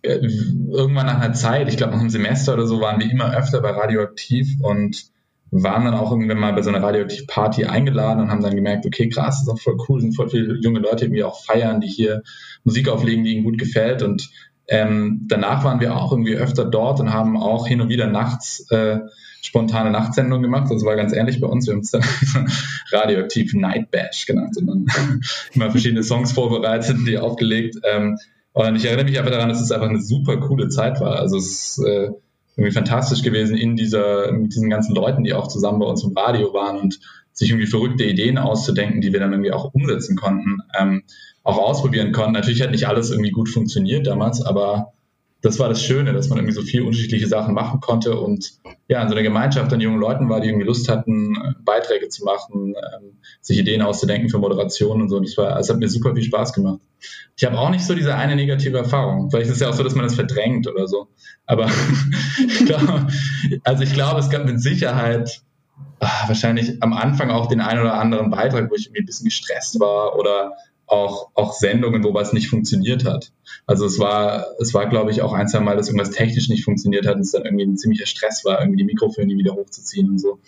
irgendwann 0.03 1.07
nach 1.07 1.21
einer 1.21 1.35
Zeit, 1.35 1.69
ich 1.69 1.77
glaube 1.77 1.93
nach 1.93 2.01
einem 2.01 2.11
Semester 2.11 2.55
oder 2.55 2.67
so, 2.67 2.81
waren 2.81 3.01
wir 3.01 3.11
immer 3.11 3.37
öfter 3.37 3.61
bei 3.61 3.71
Radioaktiv 3.71 4.57
und 4.63 5.11
waren 5.51 5.85
dann 5.85 5.95
auch 5.95 6.13
irgendwann 6.13 6.39
mal 6.39 6.53
bei 6.53 6.63
so 6.63 6.71
einer 6.71 6.83
Radioaktiv-Party 6.83 7.65
eingeladen 7.65 8.21
und 8.21 8.31
haben 8.31 8.43
dann 8.43 8.55
gemerkt, 8.55 8.87
okay, 8.87 9.09
krass, 9.09 9.41
das 9.41 9.43
ist 9.43 9.49
auch 9.49 9.61
voll 9.61 9.77
cool, 9.89 10.01
sind 10.01 10.15
voll 10.15 10.31
viele 10.31 10.59
junge 10.61 10.79
Leute, 10.79 11.11
die 11.11 11.25
auch 11.25 11.45
feiern, 11.45 11.81
die 11.81 11.89
hier 11.89 12.23
Musik 12.65 12.89
auflegen, 12.89 13.25
die 13.25 13.35
ihnen 13.35 13.45
gut 13.45 13.59
gefällt 13.59 14.03
und 14.03 14.31
ähm, 14.69 15.27
danach 15.27 15.65
waren 15.65 15.81
wir 15.81 15.97
auch 15.97 16.13
irgendwie 16.13 16.37
öfter 16.37 16.65
dort 16.65 17.01
und 17.01 17.13
haben 17.13 17.37
auch 17.37 17.67
hin 17.67 17.81
und 17.81 17.89
wieder 17.89 18.07
nachts 18.07 18.71
äh, 18.71 19.01
spontane 19.43 19.91
Nachtsendungen 19.91 20.45
gemacht. 20.45 20.71
Das 20.71 20.85
war 20.85 20.95
ganz 20.95 21.13
ähnlich 21.13 21.41
bei 21.41 21.49
uns. 21.49 21.67
Wir 21.67 21.75
haben 21.75 21.81
es 21.81 21.91
dann 21.91 22.05
Radioaktiv 22.93 23.53
Night 23.55 23.91
Bash 23.91 24.27
genannt 24.27 24.57
und 24.59 24.67
dann 24.69 25.21
immer 25.55 25.73
verschiedene 25.73 26.05
Songs 26.05 26.31
vorbereitet, 26.31 26.99
die 27.05 27.19
aufgelegt. 27.19 27.79
Ähm, 27.83 28.17
und 28.53 28.77
ich 28.77 28.85
erinnere 28.85 29.05
mich 29.05 29.19
einfach 29.19 29.31
daran, 29.31 29.49
dass 29.49 29.61
es 29.61 29.73
einfach 29.73 29.89
eine 29.89 30.03
super 30.03 30.39
coole 30.39 30.69
Zeit 30.69 31.01
war. 31.01 31.17
Also 31.17 31.37
es 31.37 31.79
ist 31.79 31.85
äh, 31.87 32.11
irgendwie 32.57 32.75
fantastisch 32.75 33.23
gewesen 33.23 33.57
in 33.57 33.77
dieser, 33.77 34.33
mit 34.33 34.53
diesen 34.53 34.71
ganzen 34.71 34.95
Leuten, 34.95 35.25
die 35.25 35.35
auch 35.35 35.49
zusammen 35.49 35.79
bei 35.79 35.87
uns 35.87 36.05
im 36.05 36.17
Radio 36.17 36.53
waren 36.53 36.79
und 36.79 37.01
sich 37.33 37.51
irgendwie 37.51 37.69
verrückte 37.69 38.05
Ideen 38.05 38.39
auszudenken, 38.39 39.01
die 39.01 39.13
wir 39.13 39.21
dann 39.21 39.33
irgendwie 39.33 39.53
auch 39.53 39.73
umsetzen 39.73 40.17
konnten, 40.17 40.59
ähm, 40.79 41.03
auch 41.43 41.59
ausprobieren 41.59 42.13
konnten. 42.13 42.33
Natürlich 42.33 42.61
hat 42.63 42.73
nicht 42.73 42.89
alles 42.89 43.11
irgendwie 43.11 43.31
gut 43.31 43.49
funktioniert 43.49 44.07
damals, 44.07 44.43
aber 44.45 44.93
das 45.43 45.59
war 45.59 45.69
das 45.69 45.83
Schöne, 45.83 46.13
dass 46.13 46.29
man 46.29 46.39
irgendwie 46.39 46.55
so 46.55 46.63
viele 46.63 46.85
unterschiedliche 46.85 47.27
Sachen 47.27 47.55
machen 47.55 47.81
konnte 47.81 48.19
und 48.19 48.53
ja, 48.89 49.03
in 49.03 49.09
so 49.09 49.15
einer 49.15 49.23
Gemeinschaft 49.23 49.73
an 49.73 49.81
jungen 49.81 49.99
Leuten 49.99 50.29
war, 50.29 50.41
die 50.41 50.49
irgendwie 50.49 50.67
Lust 50.67 50.89
hatten, 50.89 51.37
Beiträge 51.65 52.09
zu 52.09 52.25
machen, 52.25 52.75
ähm, 52.75 53.19
sich 53.41 53.59
Ideen 53.59 53.83
auszudenken 53.83 54.29
für 54.29 54.39
Moderation 54.39 55.01
und 55.01 55.09
so. 55.09 55.19
Das 55.19 55.37
war, 55.39 55.59
es 55.59 55.71
hat 55.71 55.79
mir 55.79 55.89
super 55.89 56.15
viel 56.15 56.25
Spaß 56.25 56.53
gemacht. 56.53 56.81
Ich 57.37 57.45
habe 57.45 57.59
auch 57.59 57.71
nicht 57.71 57.85
so 57.85 57.95
diese 57.95 58.15
eine 58.15 58.37
negative 58.37 58.77
Erfahrung. 58.77 59.31
Vielleicht 59.31 59.49
ist 59.49 59.55
es 59.55 59.61
ja 59.61 59.71
auch 59.71 59.75
so, 59.75 59.83
dass 59.83 59.95
man 59.95 60.05
das 60.05 60.15
verdrängt 60.15 60.69
oder 60.69 60.87
so. 60.87 61.09
Aber 61.47 61.71
ich 62.47 62.67
glaube, 62.67 63.07
also 63.65 63.83
ich 63.83 63.95
glaube, 63.95 64.21
es 64.21 64.29
gab 64.29 64.45
mit 64.45 64.61
Sicherheit 64.61 65.43
ach, 66.01 66.29
wahrscheinlich 66.29 66.83
am 66.83 66.93
Anfang 66.93 67.31
auch 67.31 67.47
den 67.47 67.61
einen 67.61 67.81
oder 67.81 67.95
anderen 67.95 68.31
Beitrag, 68.31 68.71
wo 68.71 68.75
ich 68.75 68.87
irgendwie 68.87 69.03
ein 69.03 69.07
bisschen 69.07 69.27
gestresst 69.27 69.81
war 69.81 70.19
oder 70.19 70.53
auch, 70.91 71.31
auch 71.35 71.53
Sendungen, 71.53 72.03
wo 72.05 72.13
was 72.15 72.33
nicht 72.33 72.49
funktioniert 72.49 73.05
hat. 73.05 73.33
Also 73.67 73.87
es 73.87 73.99
war, 73.99 74.47
es 74.59 74.75
war, 74.75 74.89
glaube 74.89 75.11
ich, 75.11 75.23
auch 75.23 75.33
ein, 75.33 75.49
zwei 75.49 75.61
Mal, 75.61 75.77
dass 75.77 75.89
irgendwas 75.89 76.11
technisch 76.11 76.49
nicht 76.49 76.65
funktioniert 76.65 77.07
hat 77.07 77.17
und 77.17 77.23
es 77.23 77.33
dann 77.33 77.45
irgendwie 77.45 77.65
ein 77.65 77.77
ziemlicher 77.77 78.07
Stress 78.07 78.45
war, 78.45 78.61
irgendwie 78.61 78.79
die 78.79 78.85
Mikrofone 78.85 79.29
wieder 79.29 79.55
hochzuziehen 79.55 80.11
und 80.11 80.19
so. 80.19 80.41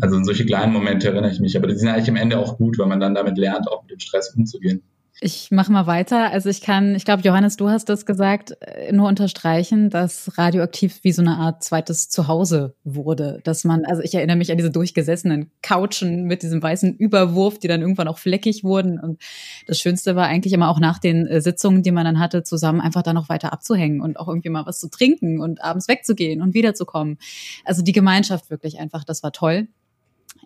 Also 0.00 0.16
in 0.16 0.24
solche 0.24 0.44
kleinen 0.44 0.72
Momente 0.72 1.08
erinnere 1.08 1.32
ich 1.32 1.40
mich, 1.40 1.56
aber 1.56 1.66
die 1.66 1.74
sind 1.74 1.88
eigentlich 1.88 2.08
am 2.08 2.16
Ende 2.16 2.38
auch 2.38 2.56
gut, 2.58 2.78
weil 2.78 2.86
man 2.86 3.00
dann 3.00 3.14
damit 3.14 3.38
lernt, 3.38 3.68
auch 3.68 3.82
mit 3.82 3.90
dem 3.90 3.98
Stress 3.98 4.34
umzugehen. 4.34 4.82
Ich 5.20 5.50
mache 5.50 5.70
mal 5.70 5.86
weiter. 5.86 6.30
Also 6.30 6.48
ich 6.48 6.62
kann, 6.62 6.94
ich 6.94 7.04
glaube, 7.04 7.22
Johannes, 7.22 7.56
du 7.56 7.68
hast 7.68 7.88
das 7.88 8.06
gesagt, 8.06 8.56
äh, 8.60 8.92
nur 8.92 9.08
unterstreichen, 9.08 9.90
dass 9.90 10.36
radioaktiv 10.38 11.00
wie 11.02 11.12
so 11.12 11.22
eine 11.22 11.36
Art 11.36 11.62
zweites 11.62 12.08
Zuhause 12.08 12.74
wurde. 12.82 13.40
Dass 13.44 13.64
man, 13.64 13.84
also 13.84 14.02
ich 14.02 14.14
erinnere 14.14 14.36
mich 14.36 14.50
an 14.50 14.56
diese 14.56 14.70
durchgesessenen 14.70 15.50
Couchen 15.62 16.24
mit 16.24 16.42
diesem 16.42 16.62
weißen 16.62 16.96
Überwurf, 16.96 17.58
die 17.58 17.68
dann 17.68 17.82
irgendwann 17.82 18.08
auch 18.08 18.18
fleckig 18.18 18.64
wurden. 18.64 18.98
Und 18.98 19.20
das 19.66 19.78
Schönste 19.78 20.16
war 20.16 20.26
eigentlich 20.26 20.54
immer 20.54 20.70
auch 20.70 20.80
nach 20.80 20.98
den 20.98 21.26
äh, 21.26 21.40
Sitzungen, 21.40 21.82
die 21.82 21.92
man 21.92 22.04
dann 22.04 22.18
hatte, 22.18 22.42
zusammen 22.42 22.80
einfach 22.80 23.02
da 23.02 23.12
noch 23.12 23.28
weiter 23.28 23.52
abzuhängen 23.52 24.00
und 24.00 24.18
auch 24.18 24.28
irgendwie 24.28 24.50
mal 24.50 24.66
was 24.66 24.80
zu 24.80 24.88
trinken 24.88 25.40
und 25.40 25.62
abends 25.62 25.88
wegzugehen 25.88 26.40
und 26.40 26.54
wiederzukommen. 26.54 27.18
Also 27.64 27.82
die 27.82 27.92
Gemeinschaft 27.92 28.50
wirklich 28.50 28.78
einfach, 28.80 29.04
das 29.04 29.22
war 29.22 29.32
toll. 29.32 29.68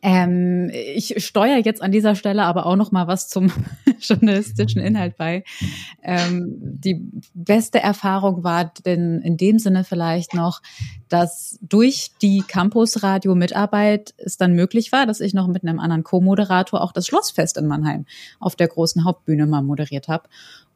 Ähm, 0.03 0.71
ich 0.73 1.15
steuere 1.25 1.65
jetzt 1.65 1.83
an 1.83 1.93
dieser 1.93 2.15
Stelle 2.15 2.45
aber 2.45 2.67
auch 2.67 2.77
noch 2.77 2.93
mal 2.93 3.07
was 3.07 3.29
zum 3.29 3.51
journalistischen 4.01 4.81
Inhalt 4.81 5.17
bei. 5.17 5.45
Ähm, 6.03 6.55
die 6.61 7.01
beste 7.35 7.81
Erfahrung 7.81 8.45
war 8.45 8.73
denn 8.85 9.21
in 9.23 9.37
dem 9.37 9.59
Sinne 9.59 9.85
vielleicht 9.85 10.35
noch, 10.35 10.63
dass 11.09 11.59
durch 11.63 12.13
die 12.21 12.43
Campusradio-Mitarbeit 12.47 14.15
es 14.19 14.37
dann 14.37 14.55
möglich 14.55 14.93
war, 14.93 15.07
dass 15.07 15.21
ich 15.21 15.35
noch 15.35 15.47
mit 15.47 15.63
einem 15.63 15.81
anderen 15.81 16.05
Co-Moderator 16.05 16.81
auch 16.81 16.93
das 16.93 17.07
Schlossfest 17.07 17.57
in 17.57 17.67
Mannheim 17.67 18.07
auf 18.41 18.57
der 18.57 18.69
großen 18.69 19.05
Hauptbühne 19.05 19.47
mal 19.47 19.63
moderiert 19.63 20.09
habe. 20.09 20.29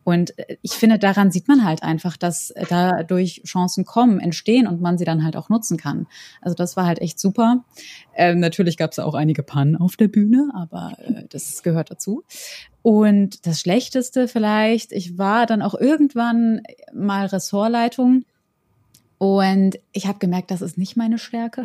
Und 0.05 0.39
äh, 0.39 0.57
ich 0.63 0.73
finde, 0.73 0.99
daran 0.99 1.31
sieht 1.31 1.49
man 1.49 1.65
halt 1.65 1.83
einfach, 1.83 2.17
dass 2.17 2.51
äh, 2.51 2.65
dadurch 2.69 3.43
Chancen 3.45 3.85
kommen, 3.85 4.21
entstehen 4.21 4.67
und 4.67 4.81
man 4.81 4.99
sie 4.99 5.05
dann 5.05 5.25
halt 5.25 5.37
auch 5.37 5.49
nutzen 5.49 5.77
kann. 5.77 6.07
Also 6.41 6.55
das 6.55 6.77
war 6.77 6.87
halt 6.87 7.01
echt 7.01 7.19
super. 7.19 7.65
Ähm, 8.15 8.41
natürlich 8.41 8.77
gab 8.77 8.93
es 8.93 8.99
auch 8.99 9.15
einige 9.15 9.43
Pannen 9.43 9.77
auf 9.77 9.97
der 9.97 10.09
Bühne, 10.09 10.51
aber 10.55 10.97
äh, 10.99 11.25
das 11.29 11.63
gehört 11.63 11.91
dazu. 11.91 12.25
Und 12.83 13.47
das 13.47 13.61
Schlechteste 13.61 14.27
vielleicht, 14.27 14.93
ich 14.93 15.19
war 15.19 15.47
dann 15.47 15.63
auch 15.63 15.75
irgendwann 15.75 16.63
mal 16.93 17.27
Ressortleitung 17.27 18.25
und 19.21 19.79
ich 19.93 20.07
habe 20.07 20.19
gemerkt, 20.19 20.51
das 20.51 20.63
ist 20.63 20.79
nicht 20.79 20.97
meine 20.97 21.19
Stärke. 21.19 21.65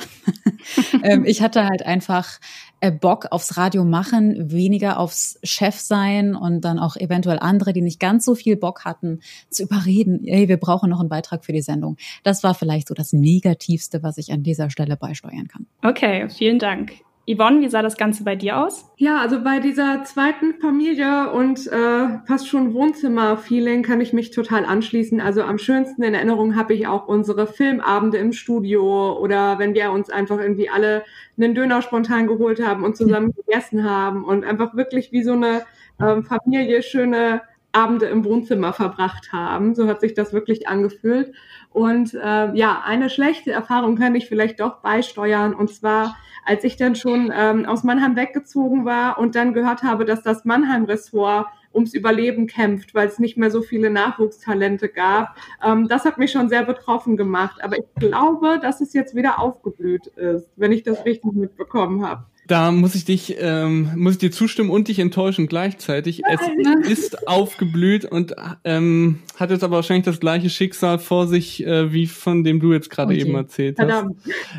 ähm, 1.04 1.24
ich 1.24 1.42
hatte 1.42 1.64
halt 1.64 1.86
einfach 1.86 2.42
äh, 2.82 2.92
Bock 2.92 3.28
aufs 3.32 3.56
Radio 3.56 3.86
machen, 3.86 4.52
weniger 4.52 5.00
aufs 5.00 5.40
Chef 5.42 5.80
sein 5.80 6.36
und 6.36 6.66
dann 6.66 6.80
auch 6.80 6.98
eventuell 6.98 7.40
andere, 7.40 7.72
die 7.72 7.82
nicht 7.82 8.02
ganz 8.02 8.26
so 8.26 8.36
viel 8.36 8.58
Bock 8.58 8.84
hatten, 8.84 9.22
zu 9.50 9.64
überreden, 9.64 10.20
hey, 10.26 10.50
wir 10.50 10.58
brauchen 10.58 10.90
noch 10.90 11.00
einen 11.00 11.08
Beitrag 11.08 11.46
für 11.46 11.54
die 11.54 11.62
Sendung. 11.62 11.96
Das 12.24 12.44
war 12.44 12.56
vielleicht 12.56 12.90
so 12.90 12.94
das 12.94 13.14
Negativste, 13.14 14.04
was 14.04 14.18
ich 14.18 14.34
an 14.34 14.44
dieser 14.44 14.70
Stelle 14.70 14.98
beisteuern 14.98 15.48
kann. 15.48 15.66
Okay, 15.82 16.28
vielen 16.28 16.60
Dank. 16.60 16.92
Yvonne, 17.28 17.62
wie 17.62 17.70
sah 17.70 17.82
das 17.82 17.98
Ganze 17.98 18.24
bei 18.24 18.36
dir 18.36 18.60
aus? 18.60 18.92
Ja, 18.98 19.18
also 19.20 19.44
bei 19.44 19.60
dieser 19.60 20.04
zweiten 20.04 20.54
Familie 20.62 21.32
und 21.32 21.66
äh, 21.66 22.20
fast 22.28 22.48
schon 22.48 22.74
Wohnzimmer-Feeling 22.76 23.82
kann 23.82 24.00
ich 24.00 24.14
mich 24.14 24.30
total 24.30 24.64
anschließen. 24.64 25.20
Also 25.20 25.42
am 25.42 25.58
schönsten 25.58 26.04
in 26.04 26.14
Erinnerung 26.14 26.56
habe 26.56 26.76
ich 26.76 26.86
auch 26.86 27.08
unsere 27.08 27.48
Filmabende 27.48 28.18
im 28.18 28.32
Studio 28.32 29.18
oder 29.18 29.58
wenn 29.58 29.74
wir 29.74 29.92
uns 29.92 30.12
einfach 30.12 30.40
irgendwie 30.40 30.70
alle 30.70 31.04
einen 31.36 31.56
Döner 31.56 31.82
spontan 31.82 32.28
geholt 32.28 32.64
haben 32.64 32.84
und 32.84 32.96
zusammen 32.96 33.34
gegessen 33.46 33.90
haben 33.90 34.24
und 34.24 34.46
einfach 34.46 34.76
wirklich 34.76 35.12
wie 35.12 35.24
so 35.24 35.34
eine 35.34 35.64
ähm, 36.00 36.24
Familie 36.24 36.84
schöne 36.84 37.42
Abende 37.76 38.06
im 38.06 38.24
Wohnzimmer 38.24 38.72
verbracht 38.72 39.34
haben. 39.34 39.76
So 39.76 39.88
hat 39.88 40.00
sich 40.00 40.14
das 40.14 40.32
wirklich 40.32 40.68
angefühlt. 40.68 41.34
Und 41.72 42.14
äh, 42.14 42.54
ja, 42.54 42.84
eine 42.86 43.10
schlechte 43.10 43.52
Erfahrung 43.52 43.98
kann 43.98 44.16
ich 44.16 44.28
vielleicht 44.28 44.62
doch 44.62 44.78
beisteuern. 44.78 45.54
Und 45.54 45.70
zwar, 45.70 46.16
als 46.46 46.64
ich 46.64 46.78
dann 46.78 46.96
schon 46.96 47.34
ähm, 47.36 47.66
aus 47.66 47.84
Mannheim 47.84 48.16
weggezogen 48.16 48.86
war 48.86 49.18
und 49.20 49.36
dann 49.36 49.54
gehört 49.54 49.84
habe, 49.84 50.06
dass 50.06 50.22
das 50.22 50.46
Mannheim-Ressort 50.46 51.48
ums 51.74 51.94
Überleben 51.94 52.48
kämpft, 52.48 52.96
weil 52.96 53.08
es 53.08 53.20
nicht 53.20 53.36
mehr 53.36 53.52
so 53.52 53.62
viele 53.62 53.90
Nachwuchstalente 53.90 54.88
gab. 54.88 55.36
Ähm, 55.64 55.88
das 55.88 56.06
hat 56.06 56.18
mich 56.18 56.32
schon 56.32 56.48
sehr 56.48 56.64
betroffen 56.64 57.18
gemacht. 57.18 57.62
Aber 57.64 57.78
ich 57.78 57.86
glaube, 57.96 58.60
dass 58.62 58.80
es 58.80 58.94
jetzt 58.94 59.16
wieder 59.16 59.40
aufgeblüht 59.40 60.08
ist, 60.08 60.48
wenn 60.56 60.72
ich 60.72 60.84
das 60.84 61.04
richtig 61.06 61.34
mitbekommen 61.34 62.08
habe. 62.08 62.24
Da 62.48 62.72
muss 62.72 62.94
ich 62.94 63.06
dich, 63.06 63.38
ähm, 63.40 63.92
muss 63.96 64.14
ich 64.14 64.20
dir 64.20 64.32
zustimmen 64.32 64.70
und 64.70 64.88
dich 64.88 65.00
enttäuschen 65.00 65.48
gleichzeitig. 65.48 66.22
Nein. 66.22 66.82
Es 66.84 66.90
ist 66.90 67.28
aufgeblüht 67.28 68.06
und 68.06 68.36
ähm, 68.64 69.20
hat 69.40 69.50
jetzt 69.50 69.64
aber 69.64 69.78
wahrscheinlich 69.78 70.06
das 70.06 70.20
gleiche 70.20 70.52
Schicksal 70.52 71.00
vor 71.00 71.28
sich, 71.28 71.66
äh, 71.66 71.92
wie 71.92 72.06
von 72.06 72.44
dem 72.44 72.60
du 72.60 72.72
jetzt 72.72 72.92
gerade 72.92 73.14
okay. 73.14 73.22
eben 73.22 73.36
erzählt 73.36 73.80
hast. 73.80 73.88
Verdammt. 73.88 74.18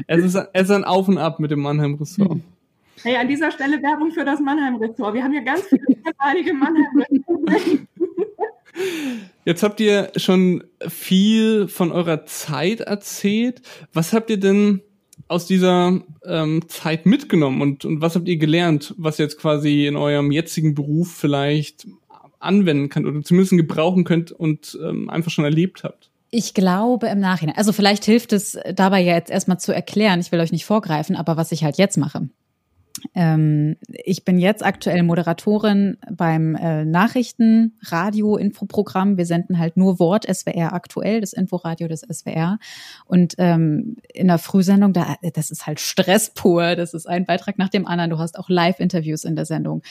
Es 0.09 0.25
ist, 0.25 0.35
es 0.35 0.63
ist 0.63 0.71
ein 0.71 0.85
Auf 0.85 1.07
und 1.07 1.19
Ab 1.19 1.39
mit 1.39 1.53
dem 1.53 1.61
Mannheim-Ressort. 1.61 2.33
Hm. 2.33 2.43
Hey, 3.03 3.17
an 3.17 3.29
dieser 3.29 3.53
Stelle 3.53 3.81
Werbung 3.83 4.11
für 4.11 4.25
das 4.25 4.41
Mannheim-Ressort. 4.41 5.15
Wir 5.15 5.23
haben 5.23 5.33
hier 5.33 5.45
ganz 5.45 5.63
viele 5.69 5.85
ehemalige 5.89 6.55
Mannheim-Ressort. 6.55 7.87
Jetzt 9.45 9.63
habt 9.63 9.79
ihr 9.79 10.11
schon 10.17 10.65
viel 10.89 11.69
von 11.69 11.93
eurer 11.93 12.27
Zeit 12.27 12.81
erzählt. 12.81 13.63
Was 13.93 14.13
habt 14.13 14.29
ihr 14.29 14.39
denn 14.39 14.83
aus 15.29 15.47
dieser 15.47 16.01
ähm, 16.25 16.69
Zeit 16.69 17.07
mitgenommen 17.07 17.61
und, 17.61 17.85
und 17.85 18.01
was 18.01 18.15
habt 18.15 18.29
ihr 18.29 18.37
gelernt, 18.37 18.95
was 18.97 19.19
ihr 19.19 19.25
jetzt 19.25 19.39
quasi 19.39 19.87
in 19.87 19.97
eurem 19.97 20.31
jetzigen 20.31 20.75
Beruf 20.75 21.13
vielleicht 21.13 21.87
anwenden 22.39 22.89
könnt 22.89 23.07
oder 23.07 23.23
zumindest 23.23 23.57
gebrauchen 23.57 24.05
könnt 24.05 24.31
und 24.33 24.79
ähm, 24.83 25.11
einfach 25.11 25.31
schon 25.31 25.45
erlebt 25.45 25.85
habt? 25.85 26.11
Ich 26.31 26.55
glaube 26.55 27.07
im 27.07 27.21
Nachhinein. 27.21 27.57
Also 27.57 27.73
vielleicht 27.73 28.05
hilft 28.05 28.33
es 28.33 28.59
dabei 28.75 29.01
ja 29.01 29.15
jetzt 29.15 29.31
erstmal 29.31 29.59
zu 29.59 29.73
erklären. 29.73 30.21
Ich 30.21 30.33
will 30.33 30.41
euch 30.41 30.53
nicht 30.53 30.65
vorgreifen, 30.65 31.17
aber 31.17 31.37
was 31.37 31.53
ich 31.53 31.65
halt 31.65 31.79
jetzt 31.79 31.97
mache. 31.97 32.29
Ähm, 33.15 33.77
ich 33.89 34.25
bin 34.25 34.39
jetzt 34.39 34.65
aktuell 34.65 35.03
Moderatorin 35.03 35.97
beim 36.11 36.55
äh, 36.55 36.85
Nachrichten-Radio-Infoprogramm. 36.85 39.17
Wir 39.17 39.27
senden 39.27 39.59
halt 39.59 39.77
nur 39.77 39.99
Wort 39.99 40.25
SWR 40.33 40.73
aktuell, 40.73 41.21
das 41.21 41.33
Inforadio 41.33 41.89
des 41.89 42.01
SWR. 42.01 42.59
Und 43.05 43.35
ähm, 43.39 43.97
in 44.13 44.29
der 44.29 44.39
Frühsendung, 44.39 44.93
da, 44.93 45.17
das 45.35 45.51
ist 45.51 45.67
halt 45.67 45.81
Stress 45.81 46.31
pur. 46.31 46.77
Das 46.77 46.95
ist 46.95 47.07
ein 47.07 47.25
Beitrag 47.25 47.59
nach 47.59 47.69
dem 47.69 47.87
anderen. 47.87 48.11
Du 48.11 48.19
hast 48.19 48.39
auch 48.39 48.49
Live-Interviews 48.49 49.25
in 49.25 49.37
der 49.37 49.47
Sendung. 49.47 49.83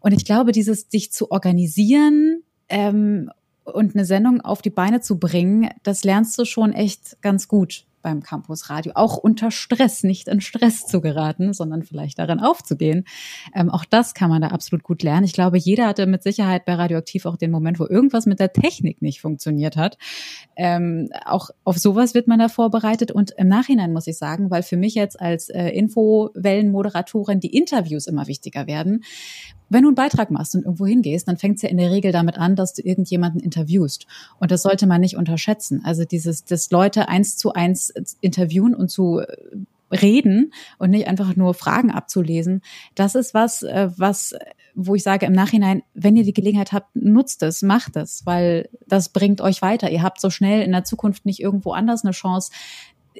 Und 0.00 0.12
ich 0.12 0.24
glaube, 0.24 0.52
dieses 0.52 0.86
sich 0.88 1.12
zu 1.12 1.30
organisieren 1.30 2.42
ähm, 2.68 3.30
und 3.64 3.94
eine 3.94 4.04
Sendung 4.04 4.40
auf 4.40 4.62
die 4.62 4.70
Beine 4.70 5.00
zu 5.00 5.18
bringen, 5.18 5.68
das 5.82 6.04
lernst 6.04 6.38
du 6.38 6.44
schon 6.44 6.72
echt 6.72 7.20
ganz 7.22 7.48
gut 7.48 7.84
beim 8.02 8.22
Campus 8.22 8.70
Radio, 8.70 8.92
auch 8.94 9.16
unter 9.16 9.50
Stress, 9.50 10.02
nicht 10.02 10.28
in 10.28 10.40
Stress 10.40 10.86
zu 10.86 11.00
geraten, 11.00 11.52
sondern 11.52 11.82
vielleicht 11.82 12.18
darin 12.18 12.40
aufzugehen. 12.40 13.04
Ähm, 13.54 13.70
auch 13.70 13.84
das 13.84 14.14
kann 14.14 14.30
man 14.30 14.42
da 14.42 14.48
absolut 14.48 14.82
gut 14.82 15.02
lernen. 15.02 15.24
Ich 15.24 15.32
glaube, 15.32 15.58
jeder 15.58 15.86
hatte 15.86 16.06
mit 16.06 16.22
Sicherheit 16.22 16.64
bei 16.64 16.74
Radioaktiv 16.74 17.26
auch 17.26 17.36
den 17.36 17.50
Moment, 17.50 17.78
wo 17.78 17.86
irgendwas 17.86 18.26
mit 18.26 18.40
der 18.40 18.52
Technik 18.52 19.02
nicht 19.02 19.20
funktioniert 19.20 19.76
hat. 19.76 19.98
Ähm, 20.56 21.10
auch 21.24 21.50
auf 21.64 21.78
sowas 21.78 22.14
wird 22.14 22.28
man 22.28 22.38
da 22.38 22.48
vorbereitet 22.48 23.10
und 23.10 23.32
im 23.36 23.48
Nachhinein 23.48 23.92
muss 23.92 24.06
ich 24.06 24.18
sagen, 24.18 24.50
weil 24.50 24.62
für 24.62 24.76
mich 24.76 24.94
jetzt 24.94 25.20
als 25.20 25.48
äh, 25.48 25.68
Infowellenmoderatorin 25.68 27.40
die 27.40 27.54
Interviews 27.56 28.06
immer 28.06 28.26
wichtiger 28.26 28.66
werden, 28.66 29.02
wenn 29.70 29.82
du 29.82 29.88
einen 29.88 29.94
Beitrag 29.94 30.30
machst 30.30 30.54
und 30.54 30.64
irgendwo 30.64 30.86
hingehst, 30.86 31.28
dann 31.28 31.38
fängt 31.38 31.56
es 31.56 31.62
ja 31.62 31.68
in 31.68 31.78
der 31.78 31.90
Regel 31.90 32.12
damit 32.12 32.36
an, 32.36 32.56
dass 32.56 32.74
du 32.74 32.82
irgendjemanden 32.82 33.40
interviewst. 33.40 34.06
Und 34.38 34.50
das 34.50 34.62
sollte 34.62 34.86
man 34.86 35.00
nicht 35.00 35.16
unterschätzen. 35.16 35.80
Also 35.84 36.04
dieses, 36.04 36.44
dass 36.44 36.70
Leute 36.70 37.08
eins 37.08 37.36
zu 37.36 37.52
eins 37.52 37.94
interviewen 38.20 38.74
und 38.74 38.90
zu 38.90 39.20
äh, 39.20 39.26
reden 39.94 40.52
und 40.78 40.90
nicht 40.90 41.06
einfach 41.08 41.36
nur 41.36 41.54
Fragen 41.54 41.90
abzulesen. 41.90 42.62
Das 42.94 43.14
ist 43.14 43.32
was, 43.32 43.62
äh, 43.62 43.90
was, 43.96 44.34
wo 44.74 44.94
ich 44.94 45.02
sage 45.02 45.26
im 45.26 45.32
Nachhinein, 45.32 45.82
wenn 45.94 46.16
ihr 46.16 46.24
die 46.24 46.32
Gelegenheit 46.32 46.72
habt, 46.72 46.94
nutzt 46.94 47.42
es, 47.42 47.62
macht 47.62 47.96
es, 47.96 48.26
weil 48.26 48.68
das 48.86 49.10
bringt 49.10 49.40
euch 49.40 49.62
weiter. 49.62 49.90
Ihr 49.90 50.02
habt 50.02 50.20
so 50.20 50.30
schnell 50.30 50.62
in 50.62 50.72
der 50.72 50.84
Zukunft 50.84 51.26
nicht 51.26 51.40
irgendwo 51.40 51.72
anders 51.72 52.04
eine 52.04 52.12
Chance, 52.12 52.50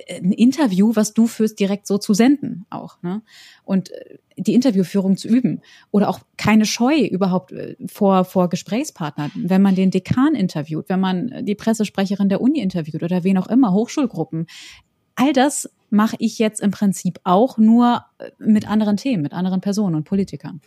ein 0.08 0.32
Interview, 0.32 0.92
was 0.94 1.14
du 1.14 1.26
führst, 1.26 1.58
direkt 1.58 1.86
so 1.86 1.98
zu 1.98 2.14
senden 2.14 2.66
auch. 2.70 3.02
Ne? 3.02 3.22
Und 3.64 3.90
äh, 3.90 4.18
die 4.42 4.54
Interviewführung 4.54 5.16
zu 5.16 5.28
üben. 5.28 5.60
Oder 5.90 6.08
auch 6.08 6.20
keine 6.36 6.64
Scheu 6.64 6.98
überhaupt 6.98 7.52
äh, 7.52 7.76
vor, 7.86 8.24
vor 8.24 8.48
Gesprächspartnern. 8.48 9.30
Wenn 9.36 9.62
man 9.62 9.74
den 9.74 9.90
Dekan 9.90 10.34
interviewt, 10.34 10.88
wenn 10.88 11.00
man 11.00 11.44
die 11.44 11.54
Pressesprecherin 11.54 12.28
der 12.28 12.40
Uni 12.40 12.60
interviewt 12.60 13.02
oder 13.02 13.24
wen 13.24 13.38
auch 13.38 13.48
immer, 13.48 13.72
Hochschulgruppen. 13.72 14.46
All 15.14 15.32
das 15.32 15.68
mache 15.90 16.16
ich 16.18 16.38
jetzt 16.38 16.60
im 16.60 16.70
Prinzip 16.70 17.20
auch 17.24 17.58
nur 17.58 18.04
äh, 18.18 18.30
mit 18.38 18.68
anderen 18.68 18.96
Themen, 18.96 19.22
mit 19.22 19.32
anderen 19.32 19.60
Personen 19.60 19.96
und 19.96 20.04
Politikern. 20.04 20.60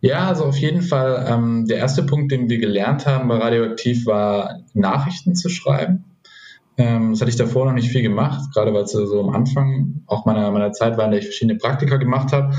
Ja, 0.00 0.28
also 0.28 0.44
auf 0.44 0.56
jeden 0.56 0.82
Fall. 0.82 1.26
Ähm, 1.28 1.66
der 1.66 1.78
erste 1.78 2.04
Punkt, 2.04 2.30
den 2.30 2.48
wir 2.48 2.58
gelernt 2.58 3.06
haben 3.06 3.28
bei 3.28 3.36
Radioaktiv, 3.36 4.06
war 4.06 4.60
Nachrichten 4.72 5.34
zu 5.34 5.48
schreiben. 5.48 6.04
Ähm, 6.78 7.10
das 7.10 7.20
hatte 7.20 7.30
ich 7.30 7.36
davor 7.36 7.66
noch 7.66 7.72
nicht 7.72 7.90
viel 7.90 8.02
gemacht, 8.02 8.52
gerade 8.54 8.72
weil 8.72 8.84
es 8.84 8.92
so 8.92 9.20
am 9.20 9.34
Anfang 9.34 10.02
auch 10.06 10.24
meiner, 10.24 10.50
meiner 10.50 10.72
Zeit 10.72 10.96
war, 10.96 11.04
in 11.04 11.10
der 11.10 11.20
ich 11.20 11.26
verschiedene 11.26 11.58
Praktika 11.58 11.96
gemacht 11.96 12.32
habe. 12.32 12.54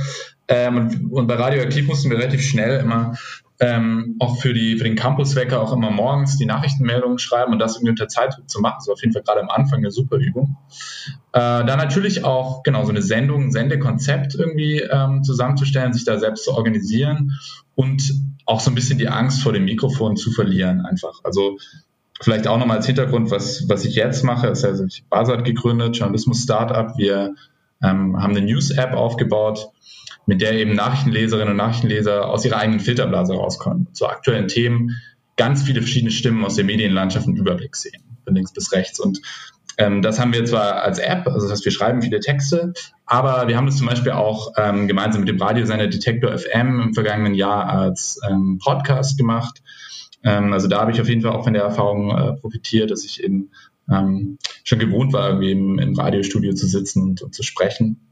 Ähm, 0.48 0.78
und, 0.78 1.12
und 1.12 1.28
bei 1.28 1.36
Radioaktiv 1.36 1.88
mussten 1.88 2.10
wir 2.10 2.18
relativ 2.18 2.42
schnell 2.42 2.80
immer 2.80 3.16
ähm, 3.62 4.16
auch 4.20 4.38
für, 4.40 4.54
die, 4.54 4.78
für 4.78 4.86
den 4.86 4.96
Campus-Wecker 4.96 5.62
auch 5.62 5.74
immer 5.74 5.92
morgens 5.92 6.38
die 6.38 6.46
Nachrichtenmeldungen 6.46 7.20
schreiben 7.20 7.52
und 7.52 7.60
das 7.60 7.76
irgendwie 7.76 7.92
unter 7.92 8.08
Zeitdruck 8.08 8.50
zu 8.50 8.62
machen. 8.62 8.76
Das 8.80 8.88
war 8.88 8.94
auf 8.94 9.02
jeden 9.02 9.14
Fall 9.14 9.24
gerade 9.24 9.42
am 9.42 9.50
Anfang 9.50 9.80
eine 9.80 9.92
super 9.92 10.18
Übung. 10.18 10.58
Äh, 11.34 11.66
dann 11.66 11.78
natürlich 11.78 12.24
auch 12.24 12.64
genau 12.64 12.84
so 12.84 12.90
eine 12.90 13.02
Sendung, 13.02 13.44
ein 13.44 13.52
Sendekonzept 13.52 14.36
irgendwie 14.36 14.80
ähm, 14.80 15.24
zusammenzustellen, 15.24 15.94
sich 15.94 16.06
da 16.06 16.18
selbst 16.18 16.46
zu 16.46 16.54
organisieren 16.54 17.38
und 17.76 18.14
auch 18.46 18.62
so 18.62 18.72
ein 18.72 18.76
bisschen 18.76 18.98
die 18.98 19.10
Angst 19.10 19.44
vor 19.44 19.52
dem 19.52 19.66
Mikrofon 19.66 20.16
zu 20.16 20.32
verlieren 20.32 20.86
einfach. 20.86 21.20
Also 21.24 21.58
vielleicht 22.22 22.48
auch 22.48 22.58
nochmal 22.58 22.78
als 22.78 22.86
Hintergrund, 22.86 23.32
was, 23.32 23.68
was 23.70 23.86
ich 23.86 23.96
jetzt 23.96 24.24
mache, 24.24 24.48
ist 24.48 24.66
also 24.66 24.86
ich 24.86 25.04
Basat 25.10 25.46
gegründet, 25.46 25.98
Journalismus-Startup. 25.98 26.98
Wir 26.98 27.36
ähm, 27.84 28.22
haben 28.22 28.36
eine 28.36 28.42
News-App 28.42 28.94
aufgebaut, 28.94 29.70
mit 30.26 30.42
der 30.42 30.54
eben 30.54 30.76
Nachrichtenleserinnen 30.76 31.52
und 31.52 31.58
Nachrichtenleser 31.58 32.28
aus 32.28 32.46
ihrer 32.46 32.58
eigenen 32.58 32.80
Filterblase 32.80 33.34
rauskommen, 33.34 33.88
zu 33.94 34.08
aktuellen 34.08 34.48
Themen 34.48 35.00
ganz 35.40 35.64
viele 35.64 35.82
verschiedene 35.82 36.12
Stimmen 36.12 36.44
aus 36.44 36.56
der 36.56 36.66
Medienlandschaft 36.66 37.26
einen 37.26 37.38
Überblick 37.38 37.76
sehen, 37.78 38.04
von 38.26 38.36
links 38.36 38.52
bis 38.52 38.74
rechts. 38.74 39.00
Und 39.00 39.22
ähm, 39.78 40.02
das 40.02 40.20
haben 40.20 40.34
wir 40.34 40.44
zwar 40.44 40.84
als 40.84 41.00
App, 41.00 41.26
also 41.28 41.48
das 41.48 41.52
heißt, 41.52 41.66
wir 41.66 41.72
schreiben 41.72 42.02
viele 42.02 42.20
Texte, 42.20 42.74
aber 43.06 43.48
wir 43.48 43.56
haben 43.56 43.66
das 43.66 43.78
zum 43.78 43.88
Beispiel 43.88 44.12
auch 44.12 44.52
ähm, 44.58 44.90
gemeinsam 44.90 45.22
mit 45.22 45.30
dem 45.30 45.42
Radiosender 45.42 45.88
Detektor 45.88 46.38
FM 46.38 46.82
im 46.82 46.94
vergangenen 46.94 47.34
Jahr 47.34 47.70
als 47.70 48.20
ähm, 48.30 48.60
Podcast 48.62 49.18
gemacht. 49.18 49.62
Ähm, 50.24 50.54
also 50.54 50.68
da 50.68 50.82
habe 50.82 50.92
ich 50.92 51.02
auf 51.02 51.10
jeden 51.10 51.22
Fall 51.22 51.32
auch 51.32 51.44
von 51.44 51.54
der 51.54 51.64
Erfahrung 51.64 52.12
äh, 52.12 52.34
profitiert, 52.34 52.92
dass 52.92 53.06
ich 53.06 53.24
eben 53.24 53.52
ähm, 53.92 54.38
schon 54.64 54.80
gewohnt 54.80 55.14
war, 55.14 55.30
irgendwie 55.30 55.52
im, 55.52 55.80
im 55.80 55.96
Radiostudio 55.96 56.54
zu 56.54 56.68
sitzen 56.68 57.04
und, 57.04 57.22
und 57.22 57.34
zu 57.34 57.44
sprechen. 57.44 58.10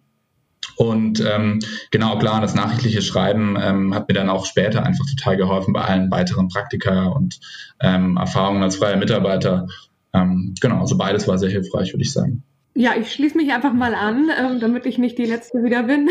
Und 0.76 1.24
ähm, 1.26 1.60
genau, 1.92 2.20
klar, 2.20 2.40
das 2.40 2.54
nachrichtliche 2.54 3.02
Schreiben 3.02 3.58
ähm, 3.60 3.96
hat 3.96 4.08
mir 4.08 4.14
dann 4.14 4.30
auch 4.30 4.46
später 4.46 4.86
einfach 4.86 5.06
total 5.06 5.38
geholfen 5.38 5.74
bei 5.74 5.82
allen 5.82 6.12
weiteren 6.12 6.50
Praktika 6.50 7.08
und 7.08 7.40
ähm, 7.82 8.18
Erfahrungen 8.18 8.62
als 8.62 8.76
freier 8.76 8.98
Mitarbeiter. 8.98 9.68
Ähm, 10.14 10.54
genau, 10.62 10.82
also 10.82 10.98
beides 10.98 11.28
war 11.28 11.40
sehr 11.40 11.50
hilfreich, 11.50 11.94
würde 11.94 12.04
ich 12.04 12.14
sagen. 12.14 12.44
Ja, 12.76 12.92
ich 12.96 13.12
schließe 13.12 13.36
mich 13.36 13.52
einfach 13.52 13.74
mal 13.74 13.96
an, 13.96 14.30
ähm, 14.40 14.60
damit 14.60 14.86
ich 14.86 15.00
nicht 15.00 15.18
die 15.18 15.26
Letzte 15.26 15.64
wieder 15.64 15.82
bin. 15.82 16.10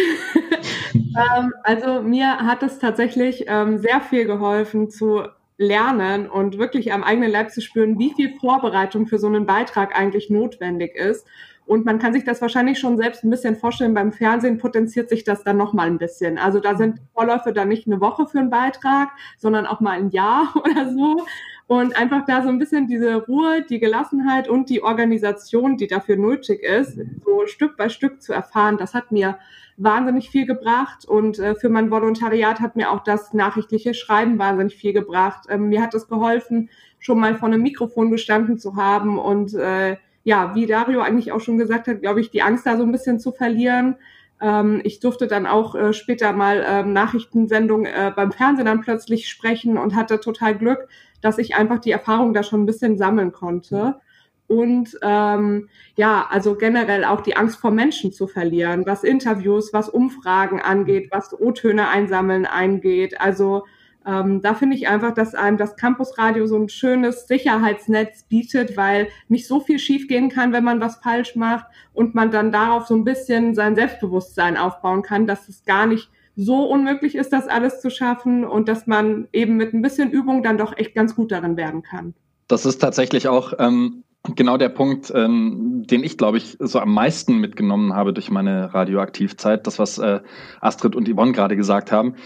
ähm, 0.94 1.52
also 1.62 2.02
mir 2.02 2.38
hat 2.38 2.64
es 2.64 2.80
tatsächlich 2.80 3.44
ähm, 3.46 3.78
sehr 3.78 4.00
viel 4.00 4.24
geholfen 4.24 4.90
zu 4.90 5.22
lernen 5.58 6.28
und 6.28 6.58
wirklich 6.58 6.92
am 6.92 7.02
eigenen 7.02 7.30
Leib 7.30 7.50
zu 7.50 7.60
spüren, 7.60 7.98
wie 7.98 8.12
viel 8.14 8.34
Vorbereitung 8.38 9.06
für 9.06 9.18
so 9.18 9.26
einen 9.26 9.46
Beitrag 9.46 9.98
eigentlich 9.98 10.30
notwendig 10.30 10.94
ist 10.94 11.26
und 11.66 11.84
man 11.84 11.98
kann 11.98 12.12
sich 12.12 12.22
das 12.22 12.40
wahrscheinlich 12.40 12.78
schon 12.78 12.96
selbst 12.96 13.24
ein 13.24 13.30
bisschen 13.30 13.56
vorstellen, 13.56 13.92
beim 13.92 14.12
Fernsehen 14.12 14.58
potenziert 14.58 15.08
sich 15.08 15.24
das 15.24 15.42
dann 15.42 15.56
nochmal 15.56 15.88
ein 15.88 15.98
bisschen. 15.98 16.38
Also 16.38 16.60
da 16.60 16.76
sind 16.76 17.00
Vorläufe 17.12 17.52
dann 17.52 17.68
nicht 17.68 17.88
eine 17.88 18.00
Woche 18.00 18.26
für 18.26 18.38
einen 18.38 18.50
Beitrag, 18.50 19.10
sondern 19.36 19.66
auch 19.66 19.80
mal 19.80 19.98
ein 19.98 20.10
Jahr 20.10 20.54
oder 20.64 20.92
so. 20.92 21.26
Und 21.66 21.96
einfach 21.96 22.24
da 22.24 22.44
so 22.44 22.48
ein 22.48 22.60
bisschen 22.60 22.86
diese 22.86 23.16
Ruhe, 23.16 23.62
die 23.68 23.80
Gelassenheit 23.80 24.48
und 24.48 24.70
die 24.70 24.84
Organisation, 24.84 25.76
die 25.76 25.88
dafür 25.88 26.16
nötig 26.16 26.62
ist, 26.62 27.00
so 27.24 27.46
Stück 27.46 27.76
bei 27.76 27.88
Stück 27.88 28.22
zu 28.22 28.32
erfahren, 28.32 28.78
das 28.78 28.94
hat 28.94 29.10
mir 29.10 29.36
wahnsinnig 29.76 30.30
viel 30.30 30.46
gebracht. 30.46 31.04
Und 31.04 31.38
äh, 31.38 31.54
für 31.54 31.68
mein 31.68 31.90
Volontariat 31.90 32.60
hat 32.60 32.76
mir 32.76 32.90
auch 32.90 33.02
das 33.02 33.32
nachrichtliche 33.32 33.94
Schreiben 33.94 34.38
wahnsinnig 34.38 34.76
viel 34.76 34.92
gebracht. 34.92 35.46
Ähm, 35.48 35.68
mir 35.68 35.82
hat 35.82 35.94
es 35.94 36.08
geholfen, 36.08 36.70
schon 36.98 37.20
mal 37.20 37.34
vor 37.34 37.48
einem 37.48 37.62
Mikrofon 37.62 38.10
gestanden 38.10 38.58
zu 38.58 38.76
haben 38.76 39.18
und 39.18 39.54
äh, 39.54 39.96
ja, 40.24 40.56
wie 40.56 40.66
Dario 40.66 41.02
eigentlich 41.02 41.30
auch 41.30 41.40
schon 41.40 41.56
gesagt 41.56 41.86
hat, 41.86 42.00
glaube 42.00 42.20
ich, 42.20 42.30
die 42.30 42.42
Angst 42.42 42.66
da 42.66 42.76
so 42.76 42.82
ein 42.82 42.90
bisschen 42.90 43.20
zu 43.20 43.30
verlieren. 43.30 43.96
Ähm, 44.40 44.80
ich 44.82 44.98
durfte 44.98 45.28
dann 45.28 45.46
auch 45.46 45.74
äh, 45.74 45.92
später 45.92 46.32
mal 46.32 46.64
ähm, 46.66 46.92
Nachrichtensendung 46.92 47.86
äh, 47.86 48.12
beim 48.14 48.32
Fernsehen 48.32 48.66
dann 48.66 48.80
plötzlich 48.80 49.28
sprechen 49.28 49.78
und 49.78 49.94
hatte 49.94 50.18
total 50.18 50.56
Glück, 50.56 50.88
dass 51.20 51.38
ich 51.38 51.54
einfach 51.54 51.78
die 51.78 51.92
Erfahrung 51.92 52.34
da 52.34 52.42
schon 52.42 52.62
ein 52.62 52.66
bisschen 52.66 52.98
sammeln 52.98 53.32
konnte. 53.32 54.00
Und 54.48 54.96
ähm, 55.02 55.68
ja, 55.96 56.26
also 56.30 56.54
generell 56.54 57.04
auch 57.04 57.20
die 57.20 57.36
Angst 57.36 57.58
vor 57.58 57.70
Menschen 57.70 58.12
zu 58.12 58.26
verlieren, 58.26 58.84
was 58.86 59.02
Interviews, 59.04 59.72
was 59.72 59.88
Umfragen 59.88 60.60
angeht, 60.60 61.08
was 61.10 61.38
O-Töne 61.38 61.88
einsammeln 61.88 62.46
eingeht. 62.46 63.20
Also 63.20 63.64
ähm, 64.06 64.40
da 64.40 64.54
finde 64.54 64.76
ich 64.76 64.86
einfach, 64.86 65.12
dass 65.14 65.34
einem 65.34 65.56
das 65.56 65.76
Campusradio 65.76 66.46
so 66.46 66.56
ein 66.56 66.68
schönes 66.68 67.26
Sicherheitsnetz 67.26 68.22
bietet, 68.24 68.76
weil 68.76 69.08
nicht 69.28 69.48
so 69.48 69.58
viel 69.58 69.80
schiefgehen 69.80 70.28
kann, 70.28 70.52
wenn 70.52 70.62
man 70.62 70.80
was 70.80 70.96
falsch 70.96 71.34
macht 71.34 71.66
und 71.92 72.14
man 72.14 72.30
dann 72.30 72.52
darauf 72.52 72.86
so 72.86 72.94
ein 72.94 73.04
bisschen 73.04 73.56
sein 73.56 73.74
Selbstbewusstsein 73.74 74.56
aufbauen 74.56 75.02
kann, 75.02 75.26
dass 75.26 75.48
es 75.48 75.64
gar 75.64 75.86
nicht 75.86 76.08
so 76.36 76.64
unmöglich 76.70 77.16
ist, 77.16 77.32
das 77.32 77.48
alles 77.48 77.80
zu 77.80 77.90
schaffen 77.90 78.44
und 78.44 78.68
dass 78.68 78.86
man 78.86 79.26
eben 79.32 79.56
mit 79.56 79.74
ein 79.74 79.82
bisschen 79.82 80.10
Übung 80.10 80.42
dann 80.42 80.58
doch 80.58 80.76
echt 80.76 80.94
ganz 80.94 81.16
gut 81.16 81.32
darin 81.32 81.56
werden 81.56 81.82
kann. 81.82 82.14
Das 82.46 82.64
ist 82.64 82.78
tatsächlich 82.78 83.26
auch 83.26 83.54
ähm, 83.58 84.04
genau 84.34 84.56
der 84.56 84.68
Punkt, 84.68 85.12
ähm, 85.14 85.84
den 85.86 86.02
ich, 86.02 86.18
glaube 86.18 86.38
ich, 86.38 86.56
so 86.58 86.80
am 86.80 86.92
meisten 86.92 87.38
mitgenommen 87.38 87.94
habe 87.94 88.12
durch 88.12 88.30
meine 88.30 88.74
Radioaktivzeit. 88.74 89.66
Das, 89.66 89.78
was 89.78 89.98
äh, 89.98 90.20
Astrid 90.60 90.96
und 90.96 91.08
Yvonne 91.08 91.32
gerade 91.32 91.56
gesagt 91.56 91.92
haben 91.92 92.16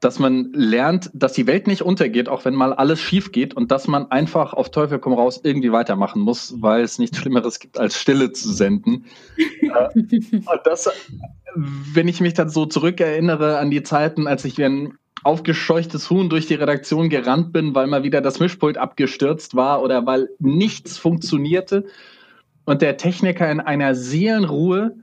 dass 0.00 0.18
man 0.18 0.50
lernt, 0.54 1.10
dass 1.12 1.34
die 1.34 1.46
Welt 1.46 1.66
nicht 1.66 1.82
untergeht, 1.82 2.28
auch 2.28 2.46
wenn 2.46 2.54
mal 2.54 2.72
alles 2.72 3.00
schief 3.00 3.32
geht 3.32 3.54
und 3.54 3.70
dass 3.70 3.86
man 3.86 4.10
einfach 4.10 4.54
auf 4.54 4.70
Teufel 4.70 4.98
komm 4.98 5.12
raus 5.12 5.40
irgendwie 5.44 5.72
weitermachen 5.72 6.22
muss, 6.22 6.54
weil 6.60 6.82
es 6.82 6.98
nichts 6.98 7.18
Schlimmeres 7.18 7.60
gibt, 7.60 7.78
als 7.78 8.00
Stille 8.00 8.32
zu 8.32 8.50
senden. 8.50 9.04
äh, 9.36 10.08
das, 10.64 10.90
wenn 11.54 12.08
ich 12.08 12.22
mich 12.22 12.32
dann 12.32 12.48
so 12.48 12.64
zurückerinnere 12.64 13.58
an 13.58 13.70
die 13.70 13.82
Zeiten, 13.82 14.26
als 14.26 14.44
ich 14.46 14.56
wie 14.56 14.64
ein 14.64 14.94
aufgescheuchtes 15.22 16.10
Huhn 16.10 16.28
durch 16.28 16.46
die 16.46 16.54
Redaktion 16.54 17.08
gerannt 17.08 17.52
bin, 17.52 17.74
weil 17.74 17.86
mal 17.86 18.02
wieder 18.02 18.20
das 18.20 18.40
Mischpult 18.40 18.78
abgestürzt 18.78 19.54
war 19.54 19.82
oder 19.82 20.06
weil 20.06 20.28
nichts 20.38 20.98
funktionierte 20.98 21.84
und 22.64 22.82
der 22.82 22.96
Techniker 22.96 23.50
in 23.50 23.60
einer 23.60 23.94
Seelenruhe, 23.94 24.96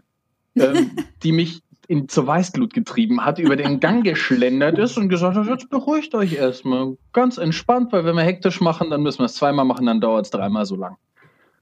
ähm, 0.55 0.91
die 1.23 1.31
mich 1.31 1.61
in, 1.87 2.09
zur 2.09 2.27
Weißglut 2.27 2.73
getrieben 2.73 3.23
hat, 3.23 3.39
über 3.39 3.55
den 3.55 3.79
Gang 3.79 4.03
geschlendert 4.03 4.77
ist 4.77 4.97
und 4.97 5.09
gesagt 5.09 5.37
hat, 5.37 5.47
jetzt 5.47 5.69
beruhigt 5.69 6.13
euch 6.15 6.33
erstmal. 6.33 6.97
Ganz 7.13 7.37
entspannt, 7.37 7.93
weil 7.93 8.05
wenn 8.05 8.15
wir 8.15 8.23
hektisch 8.23 8.61
machen, 8.61 8.89
dann 8.89 9.01
müssen 9.01 9.19
wir 9.19 9.25
es 9.25 9.35
zweimal 9.35 9.65
machen, 9.65 9.85
dann 9.85 10.01
dauert 10.01 10.25
es 10.25 10.31
dreimal 10.31 10.65
so 10.65 10.75
lang. 10.75 10.97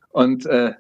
Und 0.10 0.46
äh, 0.46 0.74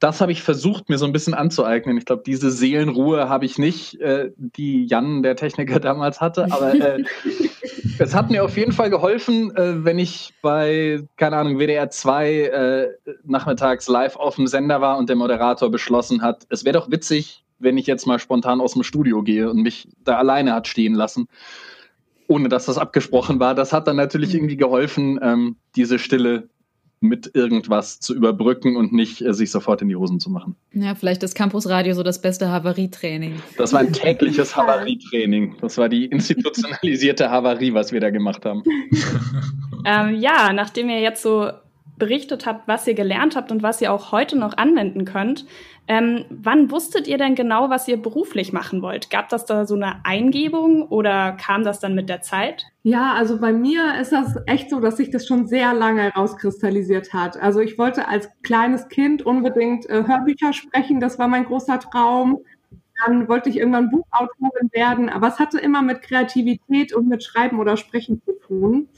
das 0.00 0.20
habe 0.20 0.32
ich 0.32 0.42
versucht, 0.42 0.88
mir 0.88 0.98
so 0.98 1.06
ein 1.06 1.12
bisschen 1.12 1.34
anzueignen. 1.34 1.96
Ich 1.96 2.04
glaube, 2.04 2.22
diese 2.26 2.50
Seelenruhe 2.50 3.28
habe 3.28 3.44
ich 3.44 3.58
nicht, 3.58 4.00
äh, 4.00 4.32
die 4.36 4.86
Jan, 4.86 5.22
der 5.22 5.36
Techniker, 5.36 5.78
damals 5.80 6.20
hatte. 6.20 6.46
Aber 6.50 6.74
äh, 6.74 7.04
es 7.98 8.14
hat 8.14 8.30
mir 8.30 8.44
auf 8.44 8.56
jeden 8.56 8.72
Fall 8.72 8.90
geholfen, 8.90 9.54
äh, 9.56 9.84
wenn 9.84 9.98
ich 9.98 10.32
bei, 10.42 11.02
keine 11.16 11.36
Ahnung, 11.36 11.58
WDR 11.58 11.90
2 11.90 12.32
äh, 12.32 12.88
nachmittags 13.24 13.88
live 13.88 14.16
auf 14.16 14.36
dem 14.36 14.46
Sender 14.46 14.80
war 14.80 14.98
und 14.98 15.08
der 15.08 15.16
Moderator 15.16 15.70
beschlossen 15.70 16.22
hat, 16.22 16.46
es 16.48 16.64
wäre 16.64 16.78
doch 16.78 16.90
witzig, 16.90 17.44
wenn 17.60 17.78
ich 17.78 17.86
jetzt 17.86 18.06
mal 18.06 18.18
spontan 18.18 18.60
aus 18.60 18.72
dem 18.72 18.82
Studio 18.82 19.22
gehe 19.22 19.48
und 19.48 19.62
mich 19.62 19.88
da 20.04 20.16
alleine 20.16 20.54
hat 20.54 20.66
stehen 20.66 20.94
lassen, 20.94 21.28
ohne 22.26 22.48
dass 22.48 22.66
das 22.66 22.78
abgesprochen 22.78 23.38
war. 23.38 23.54
Das 23.54 23.72
hat 23.72 23.86
dann 23.86 23.96
natürlich 23.96 24.34
irgendwie 24.34 24.56
geholfen, 24.56 25.20
ähm, 25.22 25.56
diese 25.76 25.98
Stille 25.98 26.48
mit 27.00 27.34
irgendwas 27.34 27.98
zu 27.98 28.14
überbrücken 28.14 28.76
und 28.76 28.92
nicht 28.92 29.22
äh, 29.22 29.32
sich 29.32 29.50
sofort 29.50 29.80
in 29.80 29.88
die 29.88 29.96
Hosen 29.96 30.20
zu 30.20 30.30
machen. 30.30 30.54
Ja, 30.72 30.94
vielleicht 30.94 31.22
ist 31.22 31.34
Campusradio 31.34 31.94
so 31.94 32.02
das 32.02 32.20
beste 32.20 32.50
Havarietraining. 32.50 33.40
Das 33.56 33.72
war 33.72 33.80
ein 33.80 33.92
tägliches 33.92 34.54
Havarietraining. 34.54 35.56
Das 35.60 35.78
war 35.78 35.88
die 35.88 36.06
institutionalisierte 36.06 37.30
Havarie, 37.30 37.72
was 37.72 37.92
wir 37.92 38.00
da 38.00 38.10
gemacht 38.10 38.44
haben. 38.44 38.62
ähm, 39.86 40.14
ja, 40.16 40.52
nachdem 40.52 40.90
ihr 40.90 41.00
jetzt 41.00 41.22
so 41.22 41.50
berichtet 42.00 42.46
habt, 42.46 42.66
was 42.66 42.86
ihr 42.86 42.94
gelernt 42.94 43.36
habt 43.36 43.52
und 43.52 43.62
was 43.62 43.80
ihr 43.80 43.92
auch 43.92 44.10
heute 44.10 44.36
noch 44.36 44.56
anwenden 44.56 45.04
könnt. 45.04 45.46
Ähm, 45.86 46.24
wann 46.30 46.70
wusstet 46.70 47.06
ihr 47.06 47.18
denn 47.18 47.34
genau, 47.34 47.70
was 47.70 47.86
ihr 47.86 47.96
beruflich 47.96 48.52
machen 48.52 48.82
wollt? 48.82 49.10
Gab 49.10 49.28
das 49.28 49.44
da 49.44 49.66
so 49.66 49.74
eine 49.74 50.04
Eingebung 50.04 50.82
oder 50.88 51.32
kam 51.32 51.62
das 51.62 51.78
dann 51.78 51.94
mit 51.94 52.08
der 52.08 52.22
Zeit? 52.22 52.66
Ja, 52.82 53.12
also 53.12 53.38
bei 53.38 53.52
mir 53.52 54.00
ist 54.00 54.12
das 54.12 54.36
echt 54.46 54.70
so, 54.70 54.80
dass 54.80 54.96
sich 54.96 55.10
das 55.10 55.26
schon 55.26 55.46
sehr 55.46 55.74
lange 55.74 56.00
herauskristallisiert 56.02 57.12
hat. 57.12 57.36
Also 57.36 57.60
ich 57.60 57.76
wollte 57.76 58.08
als 58.08 58.28
kleines 58.42 58.88
Kind 58.88 59.20
unbedingt 59.20 59.84
äh, 59.90 60.04
Hörbücher 60.06 60.54
sprechen, 60.54 60.98
das 60.98 61.18
war 61.18 61.28
mein 61.28 61.44
großer 61.44 61.78
Traum. 61.78 62.38
Dann 63.04 63.28
wollte 63.28 63.50
ich 63.50 63.58
irgendwann 63.58 63.90
Buchautorin 63.90 64.70
werden, 64.72 65.08
aber 65.10 65.28
es 65.28 65.38
hatte 65.38 65.58
immer 65.58 65.82
mit 65.82 66.02
Kreativität 66.02 66.94
und 66.94 67.08
mit 67.08 67.22
Schreiben 67.22 67.58
oder 67.60 67.76
Sprechen 67.76 68.22
zu 68.24 68.32
tun. 68.46 68.88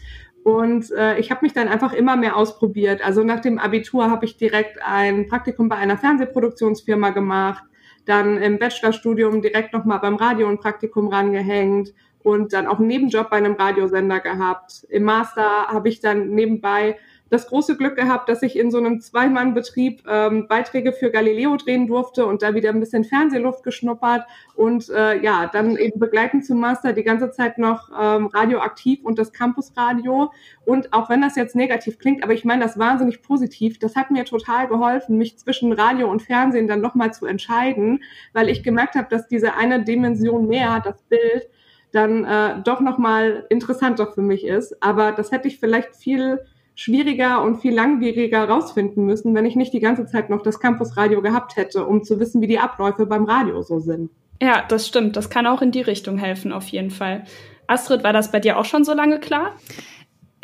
Und 0.45 0.91
äh, 0.93 1.19
ich 1.19 1.31
habe 1.31 1.41
mich 1.45 1.53
dann 1.53 1.69
einfach 1.69 1.93
immer 1.93 2.17
mehr 2.17 2.37
ausprobiert. 2.37 3.05
Also 3.05 3.25
nach 3.25 3.41
dem 3.41 3.59
Abitur 3.59 4.11
habe 4.11 4.25
ich 4.27 4.37
direkt 4.37 4.79
ein 4.85 5.29
Praktikum 5.29 5.69
bei 5.69 5.77
einer 5.77 5.99
Fernsehproduktionsfirma 5.99 7.11
gemacht, 7.11 7.65
dann 8.07 8.39
im 8.39 8.59
Bachelorstudium 8.59 9.43
direkt 9.43 9.73
nochmal 9.73 10.01
beim 10.01 10.17
Radio 10.17 10.49
ein 10.49 10.59
Praktikum 10.59 11.09
rangehängt 11.09 11.93
und 12.25 12.53
dann 12.53 12.67
auch 12.67 12.79
einen 12.79 12.89
Nebenjob 12.89 13.31
bei 13.31 13.37
einem 13.37 13.55
Radiosender 13.55 14.21
gehabt. 14.21 14.85
Im 14.89 15.05
Master 15.05 15.69
habe 15.69 15.89
ich 15.89 16.01
dann 16.01 16.31
nebenbei 16.31 16.97
das 17.33 17.47
große 17.47 17.79
Glück 17.79 17.97
gehabt, 17.97 18.29
dass 18.29 18.43
ich 18.43 18.59
in 18.59 18.71
so 18.71 18.77
einem 18.77 19.01
Zweimann-Betrieb 19.01 20.03
ähm, 20.07 20.49
Beiträge 20.49 20.93
für 20.93 21.11
Galileo 21.11 21.57
drehen 21.57 21.87
durfte 21.87 22.27
und 22.27 22.43
da 22.43 22.55
wieder 22.55 22.69
ein 22.69 22.79
bisschen 22.79 23.05
Fernsehluft 23.05 23.65
geschnuppert 23.65 24.27
und 24.55 24.91
äh, 24.91 25.19
ja, 25.23 25.47
dann 25.51 25.79
eben 25.79 25.99
begleitend 25.99 26.45
zum 26.45 26.61
Master 26.61 26.93
die 26.93 27.05
ganze 27.05 27.31
Zeit 27.31 27.57
noch 27.57 27.89
ähm, 27.99 28.27
radioaktiv 28.27 29.03
und 29.03 29.19
das 29.19 29.33
Campusradio. 29.33 30.31
Und 30.67 30.93
auch 30.93 31.09
wenn 31.09 31.23
das 31.23 31.35
jetzt 31.35 31.57
negativ 31.57 31.99
klingt, 31.99 32.23
aber 32.23 32.35
ich 32.35 32.45
meine 32.45 32.65
das 32.65 32.79
wahnsinnig 32.79 33.23
positiv, 33.23 33.79
das 33.79 33.97
hat 33.97 34.11
mir 34.11 34.27
total 34.27 34.69
geholfen, 34.69 35.17
mich 35.17 35.39
zwischen 35.39 35.73
Radio 35.73 36.11
und 36.11 36.21
Fernsehen 36.21 36.69
dann 36.69 36.83
nochmal 36.83 37.15
zu 37.15 37.25
entscheiden, 37.25 38.03
weil 38.35 38.51
ich 38.51 38.63
gemerkt 38.63 38.95
habe, 38.95 39.09
dass 39.09 39.27
diese 39.27 39.55
eine 39.55 39.83
Dimension 39.83 40.49
mehr, 40.49 40.83
das 40.85 41.01
Bild, 41.05 41.49
dann 41.93 42.25
äh, 42.25 42.63
doch 42.65 42.81
nochmal 42.81 43.47
interessanter 43.49 44.07
für 44.07 44.23
mich 44.23 44.45
ist. 44.45 44.83
Aber 44.83 45.13
das 45.13 45.31
hätte 45.31 45.49
ich 45.49 45.61
vielleicht 45.61 45.95
viel 45.95 46.41
schwieriger 46.75 47.43
und 47.43 47.61
viel 47.61 47.75
langwieriger 47.75 48.49
rausfinden 48.49 49.05
müssen, 49.05 49.35
wenn 49.35 49.47
ich 49.47 49.57
nicht 49.57 49.73
die 49.73 49.81
ganze 49.81 50.07
Zeit 50.07 50.31
noch 50.31 50.43
das 50.43 50.59
Campusradio 50.59 51.21
gehabt 51.21 51.57
hätte, 51.57 51.87
um 51.87 52.03
zu 52.03 52.19
wissen, 52.19 52.41
wie 52.41 52.47
die 52.47 52.59
Abläufe 52.59 53.07
beim 53.07 53.25
Radio 53.25 53.63
so 53.63 53.79
sind. 53.79 54.11
Ja, 54.41 54.65
das 54.67 54.89
stimmt. 54.89 55.17
Das 55.17 55.31
kann 55.31 55.47
auch 55.47 55.63
in 55.63 55.71
die 55.71 55.83
Richtung 55.83 56.19
helfen, 56.19 56.51
auf 56.51 56.67
jeden 56.69 56.91
Fall. 56.91 57.25
Astrid, 57.67 58.03
war 58.03 58.13
das 58.13 58.33
bei 58.33 58.41
dir 58.41 58.59
auch 58.59 58.65
schon 58.65 58.85
so 58.85 58.93
lange 58.93 59.21
klar? 59.21 59.53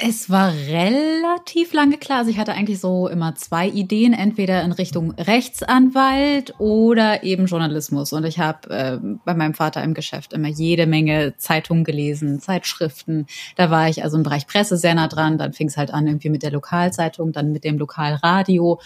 Es 0.01 0.31
war 0.31 0.53
relativ 0.53 1.73
lange 1.73 1.99
klar. 1.99 2.19
Also 2.19 2.31
ich 2.31 2.39
hatte 2.39 2.53
eigentlich 2.53 2.79
so 2.79 3.09
immer 3.09 3.35
zwei 3.35 3.67
Ideen, 3.67 4.13
entweder 4.13 4.63
in 4.63 4.71
Richtung 4.71 5.11
Rechtsanwalt 5.15 6.55
oder 6.61 7.25
eben 7.25 7.47
Journalismus. 7.47 8.13
Und 8.13 8.25
ich 8.25 8.39
habe 8.39 8.71
äh, 8.71 8.99
bei 9.25 9.35
meinem 9.35 9.55
Vater 9.55 9.83
im 9.83 9.95
Geschäft 9.95 10.35
immer 10.35 10.47
jede 10.47 10.87
Menge 10.87 11.37
Zeitungen 11.37 11.83
gelesen, 11.83 12.39
Zeitschriften. 12.39 13.27
Da 13.57 13.73
war 13.73 13.89
ich 13.89 14.05
also 14.05 14.19
im 14.19 14.23
Bereich 14.23 14.47
Presse 14.47 14.77
sehr 14.77 14.95
nah 14.95 15.09
dran. 15.09 15.37
Dann 15.37 15.53
fing 15.53 15.67
es 15.67 15.77
halt 15.77 15.93
an 15.93 16.07
irgendwie 16.07 16.31
mit 16.31 16.45
der 16.45 16.53
Lokalzeitung, 16.53 17.33
dann 17.33 17.51
mit 17.51 17.65
dem 17.65 17.77
Lokalradio. 17.77 18.79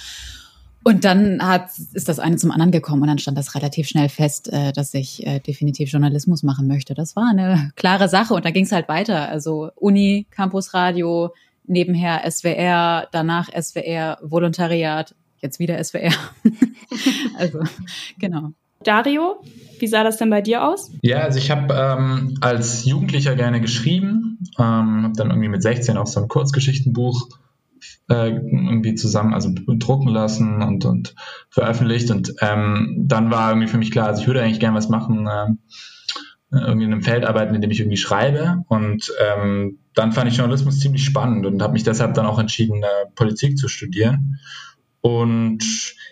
Und 0.84 1.04
dann 1.04 1.40
hat, 1.40 1.70
ist 1.92 2.08
das 2.08 2.18
eine 2.18 2.36
zum 2.36 2.50
anderen 2.50 2.72
gekommen 2.72 3.02
und 3.02 3.08
dann 3.08 3.18
stand 3.18 3.38
das 3.38 3.54
relativ 3.54 3.88
schnell 3.88 4.08
fest, 4.08 4.52
äh, 4.52 4.72
dass 4.72 4.94
ich 4.94 5.26
äh, 5.26 5.38
definitiv 5.38 5.90
Journalismus 5.90 6.42
machen 6.42 6.66
möchte. 6.66 6.94
Das 6.94 7.14
war 7.14 7.30
eine 7.30 7.70
klare 7.76 8.08
Sache 8.08 8.34
und 8.34 8.44
da 8.44 8.50
ging 8.50 8.64
es 8.64 8.72
halt 8.72 8.88
weiter. 8.88 9.28
Also 9.28 9.70
Uni, 9.76 10.26
Campusradio, 10.30 11.32
nebenher 11.66 12.28
SWR, 12.28 13.08
danach 13.12 13.48
SWR, 13.48 14.18
Volontariat, 14.22 15.14
jetzt 15.40 15.58
wieder 15.58 15.82
SWR. 15.82 16.12
also 17.38 17.60
genau. 18.18 18.50
Dario, 18.82 19.36
wie 19.78 19.86
sah 19.86 20.02
das 20.02 20.16
denn 20.16 20.30
bei 20.30 20.40
dir 20.40 20.66
aus? 20.66 20.90
Ja, 21.02 21.18
also 21.18 21.38
ich 21.38 21.52
habe 21.52 21.72
ähm, 21.72 22.36
als 22.40 22.84
Jugendlicher 22.84 23.36
gerne 23.36 23.60
geschrieben, 23.60 24.38
ähm, 24.58 25.04
habe 25.04 25.12
dann 25.16 25.30
irgendwie 25.30 25.48
mit 25.48 25.62
16 25.62 25.96
auch 25.96 26.08
so 26.08 26.20
ein 26.20 26.28
Kurzgeschichtenbuch 26.28 27.28
äh, 28.08 28.30
irgendwie 28.30 28.94
zusammen, 28.94 29.34
also 29.34 29.50
drucken 29.54 30.08
lassen 30.08 30.62
und, 30.62 30.84
und 30.84 31.14
veröffentlicht. 31.50 32.10
Und 32.10 32.34
ähm, 32.40 32.96
dann 32.98 33.30
war 33.30 33.50
irgendwie 33.50 33.68
für 33.68 33.78
mich 33.78 33.90
klar, 33.90 34.08
also 34.08 34.22
ich 34.22 34.26
würde 34.26 34.42
eigentlich 34.42 34.60
gerne 34.60 34.76
was 34.76 34.88
machen, 34.88 35.26
äh, 35.26 35.54
irgendwie 36.52 36.84
in 36.84 36.92
einem 36.92 37.02
Feld 37.02 37.24
arbeiten, 37.24 37.54
in 37.54 37.62
dem 37.62 37.70
ich 37.70 37.80
irgendwie 37.80 37.96
schreibe. 37.96 38.64
Und 38.68 39.12
ähm, 39.20 39.78
dann 39.94 40.12
fand 40.12 40.30
ich 40.30 40.36
Journalismus 40.36 40.80
ziemlich 40.80 41.04
spannend 41.04 41.46
und 41.46 41.62
habe 41.62 41.72
mich 41.72 41.82
deshalb 41.82 42.14
dann 42.14 42.26
auch 42.26 42.38
entschieden, 42.38 42.82
äh, 42.82 43.06
Politik 43.14 43.56
zu 43.58 43.68
studieren. 43.68 44.38
Und 45.02 45.64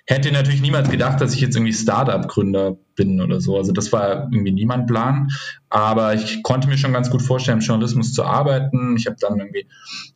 hätte 0.05 0.33
natürlich 0.33 0.61
niemals 0.61 0.91
gedacht, 0.91 1.21
dass 1.21 1.33
ich 1.33 1.41
jetzt 1.41 1.55
irgendwie 1.55 1.73
Startup-Gründer 1.73 2.77
bin 2.97 3.21
oder 3.21 3.41
so. 3.41 3.57
Also 3.57 3.71
das 3.71 3.93
war 3.93 4.29
irgendwie 4.33 4.51
niemand 4.51 4.89
Plan. 4.89 5.29
Aber 5.69 6.15
ich 6.15 6.43
konnte 6.43 6.67
mir 6.67 6.77
schon 6.77 6.93
ganz 6.93 7.09
gut 7.09 7.23
vorstellen, 7.23 7.59
im 7.59 7.65
Journalismus 7.65 8.13
zu 8.13 8.25
arbeiten. 8.25 8.97
Ich 8.97 9.07
habe 9.07 9.17
dann 9.21 9.39
irgendwie 9.39 9.67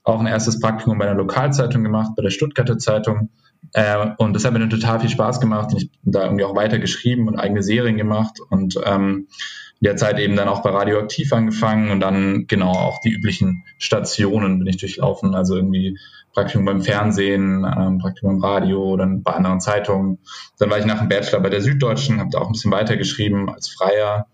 auch 0.02 0.18
ein 0.18 0.26
erstes 0.26 0.58
Praktikum 0.58 0.98
bei 0.98 1.06
einer 1.06 1.16
Lokalzeitung 1.16 1.84
gemacht, 1.84 2.12
bei 2.16 2.24
der 2.24 2.30
Stuttgarter 2.30 2.76
Zeitung. 2.76 3.30
Äh, 3.74 4.08
und 4.18 4.34
das 4.34 4.44
hat 4.44 4.52
mir 4.52 4.68
total 4.68 4.98
viel 4.98 5.08
Spaß 5.08 5.40
gemacht. 5.40 5.72
Ich 5.76 5.90
bin 6.02 6.12
da 6.12 6.24
irgendwie 6.24 6.44
auch 6.44 6.56
weiter 6.56 6.80
geschrieben 6.80 7.28
und 7.28 7.38
eigene 7.38 7.62
Serien 7.62 7.96
gemacht 7.96 8.40
und 8.50 8.76
ähm, 8.84 9.28
in 9.80 9.84
der 9.87 9.96
Zeit 9.96 10.18
eben 10.18 10.34
dann 10.34 10.48
auch 10.48 10.62
bei 10.62 10.70
Radioaktiv 10.70 11.32
angefangen 11.32 11.90
und 11.90 12.00
dann 12.00 12.46
genau 12.46 12.72
auch 12.72 13.00
die 13.00 13.10
üblichen 13.10 13.64
Stationen 13.78 14.58
bin 14.58 14.66
ich 14.66 14.78
durchlaufen. 14.78 15.34
Also 15.34 15.56
irgendwie 15.56 15.98
Praktikum 16.35 16.64
beim 16.64 16.83
Fernsehen, 16.83 17.64
ähm, 17.64 17.99
Praktikum 17.99 18.37
im 18.37 18.44
Radio, 18.44 18.97
dann 18.97 19.23
bei 19.23 19.33
anderen 19.33 19.61
Zeitungen. 19.61 20.18
Dann 20.59 20.68
war 20.68 20.79
ich 20.79 20.85
nach 20.85 20.99
dem 20.99 21.09
Bachelor 21.09 21.40
bei 21.40 21.49
der 21.49 21.62
Süddeutschen, 21.62 22.20
habe 22.20 22.31
da 22.31 22.38
auch 22.38 22.47
ein 22.47 22.53
bisschen 22.53 22.73
weitergeschrieben 22.73 23.49
als 23.49 23.68
Freier 23.68 24.27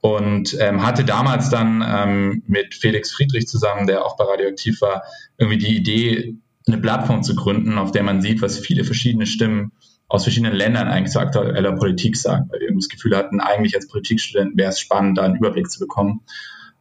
und 0.00 0.56
ähm, 0.60 0.84
hatte 0.84 1.04
damals 1.04 1.48
dann 1.48 1.84
ähm, 1.86 2.42
mit 2.46 2.74
Felix 2.74 3.12
Friedrich 3.12 3.46
zusammen, 3.46 3.86
der 3.86 4.04
auch 4.04 4.16
bei 4.16 4.24
Radioaktiv 4.24 4.80
war, 4.80 5.04
irgendwie 5.38 5.58
die 5.58 5.76
Idee, 5.76 6.34
eine 6.66 6.78
Plattform 6.78 7.22
zu 7.22 7.36
gründen, 7.36 7.78
auf 7.78 7.92
der 7.92 8.02
man 8.02 8.20
sieht, 8.20 8.42
was 8.42 8.58
viele 8.58 8.84
verschiedene 8.84 9.26
Stimmen 9.26 9.72
aus 10.08 10.24
verschiedenen 10.24 10.54
Ländern 10.54 10.88
eigentlich 10.88 11.12
zu 11.12 11.20
aktueller 11.20 11.72
Politik 11.72 12.16
sagen, 12.16 12.48
weil 12.50 12.60
wir 12.60 12.74
das 12.74 12.88
Gefühl 12.88 13.16
hatten, 13.16 13.40
eigentlich 13.40 13.74
als 13.74 13.88
Politikstudenten 13.88 14.56
wäre 14.56 14.70
es 14.70 14.80
spannend, 14.80 15.18
da 15.18 15.22
einen 15.22 15.36
Überblick 15.36 15.70
zu 15.70 15.80
bekommen. 15.80 16.22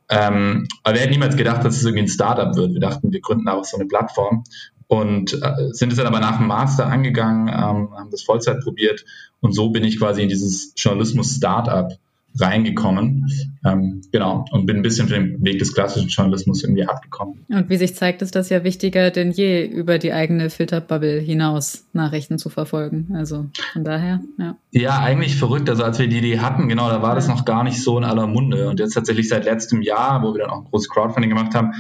Ähm, 0.10 0.68
aber 0.84 0.96
wir 0.96 1.02
hätten 1.02 1.14
niemals 1.14 1.36
gedacht, 1.36 1.64
dass 1.66 1.78
es 1.78 1.84
irgendwie 1.84 2.04
ein 2.04 2.08
Startup 2.08 2.56
wird. 2.56 2.74
Wir 2.74 2.80
dachten, 2.80 3.12
wir 3.12 3.22
gründen 3.22 3.48
auch 3.48 3.66
so 3.66 3.78
eine 3.78 3.88
Plattform 3.88 4.44
und 4.88 5.34
äh, 5.34 5.72
sind 5.72 5.92
es 5.92 5.98
dann 5.98 6.08
aber 6.08 6.20
nach 6.20 6.38
dem 6.38 6.48
Master 6.48 6.86
angegangen, 6.88 7.48
ähm, 7.48 7.92
haben 7.98 8.12
das 8.12 8.22
Vollzeit 8.22 8.62
probiert 8.62 9.04
und 9.40 9.54
so 9.54 9.70
bin 9.70 9.84
ich 9.84 10.00
quasi 10.00 10.22
in 10.22 10.30
dieses 10.30 10.74
Journalismus-Startup 10.78 11.92
reingekommen. 12.40 13.28
Ähm, 13.66 14.02
genau, 14.12 14.46
und 14.52 14.66
bin 14.66 14.78
ein 14.78 14.82
bisschen 14.82 15.08
von 15.08 15.16
dem 15.16 15.44
Weg 15.44 15.60
des 15.60 15.74
klassischen 15.74 16.10
Journalismus 16.10 16.64
irgendwie 16.64 16.86
abgekommen. 16.86 17.46
Und 17.50 17.70
wie 17.70 17.78
sich 17.78 17.96
zeigt, 17.96 18.22
ist 18.22 18.36
das 18.36 18.50
ja 18.50 18.64
wichtiger 18.64 19.12
denn 19.12 19.32
je, 19.32 19.66
über 19.66 19.98
die 19.98 20.14
eigene 20.14 20.50
Filterbubble 20.50 21.20
hinaus 21.20 21.86
Nachrichten 21.94 22.38
zu 22.38 22.50
verfolgen. 22.50 23.14
Also 23.16 23.48
von 23.74 23.84
daher, 23.84 24.22
ja. 24.38 24.58
Ja, 24.72 25.00
eigentlich 25.00 25.36
verrückt. 25.36 25.70
Also 25.70 25.84
als 25.84 26.00
wir 26.00 26.08
die 26.08 26.18
Idee 26.18 26.40
hatten, 26.40 26.68
genau, 26.68 26.90
da 26.90 27.02
war 27.02 27.16
das 27.16 27.28
noch 27.28 27.46
gar 27.46 27.64
nicht 27.64 27.82
so 27.82 27.98
in 27.98 28.04
aller 28.04 28.28
Munde. 28.28 28.70
Und 28.70 28.80
jetzt 28.80 28.94
tatsächlich 28.94 29.30
seit 29.30 29.46
letztem 29.46 29.82
Jahr, 29.82 30.24
wo 30.24 30.34
wir 30.34 30.42
dann 30.42 30.50
auch 30.50 30.60
ein 30.60 30.66
großes 30.66 30.90
Crowdfunding 30.90 31.30
gemacht 31.30 31.56
haben, 31.56 31.72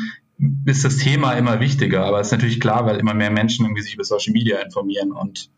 ist 0.65 0.83
das 0.83 0.97
Thema 0.97 1.33
immer 1.33 1.59
wichtiger. 1.59 2.05
Aber 2.05 2.19
es 2.19 2.27
ist 2.27 2.31
natürlich 2.31 2.59
klar, 2.59 2.85
weil 2.85 2.97
immer 2.97 3.13
mehr 3.13 3.31
Menschen 3.31 3.65
irgendwie 3.65 3.81
sich 3.81 3.93
über 3.93 4.03
Social 4.03 4.33
Media 4.33 4.59
informieren 4.59 5.11
und 5.11 5.49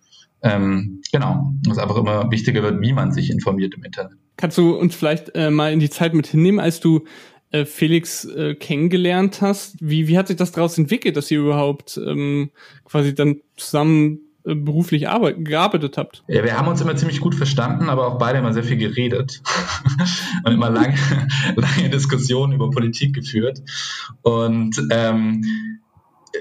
ähm, 0.44 1.02
genau, 1.12 1.54
es 1.70 1.80
einfach 1.80 1.98
immer 1.98 2.30
wichtiger 2.30 2.62
wird, 2.62 2.80
wie 2.82 2.94
man 2.94 3.12
sich 3.12 3.32
informiert 3.32 3.74
im 3.76 3.84
Internet. 3.84 4.18
Kannst 4.38 4.58
du 4.58 4.76
uns 4.76 4.96
vielleicht 4.96 5.36
äh, 5.36 5.50
mal 5.50 5.74
in 5.74 5.80
die 5.80 5.90
Zeit 5.90 6.14
mit 6.14 6.28
hinnehmen, 6.28 6.60
als 6.60 6.80
du 6.80 7.06
äh, 7.52 7.66
Felix 7.66 8.26
äh, 8.26 8.56
kennengelernt 8.56 9.42
hast? 9.42 9.76
Wie, 9.80 10.08
wie 10.08 10.18
hat 10.18 10.28
sich 10.28 10.38
das 10.38 10.52
daraus 10.52 10.78
entwickelt, 10.78 11.18
dass 11.18 11.32
ihr 11.32 11.40
überhaupt 11.40 12.00
ähm, 12.04 12.52
quasi 12.86 13.16
dann 13.16 13.42
zusammen 13.56 14.20
äh, 14.46 14.54
beruflich 14.54 15.10
arbeit 15.10 15.44
gearbeitet 15.44 15.98
habt? 15.98 16.24
Ja, 16.28 16.44
wir 16.44 16.58
haben 16.58 16.68
uns 16.68 16.82
immer 16.82 16.96
ziemlich 16.96 17.20
gut 17.20 17.36
verstanden, 17.36 17.90
aber 17.90 18.08
auch 18.08 18.18
beide 18.18 18.40
immer 18.40 18.54
sehr 18.54 18.64
viel 18.64 18.78
geredet 18.78 19.42
und 20.44 20.54
immer 20.54 20.70
lange, 20.70 20.96
lange 21.56 21.90
Diskussionen 21.90 22.54
über 22.54 22.70
Politik 22.70 23.16
geführt. 23.16 23.62
Und 24.22 24.82
ähm, 24.92 25.82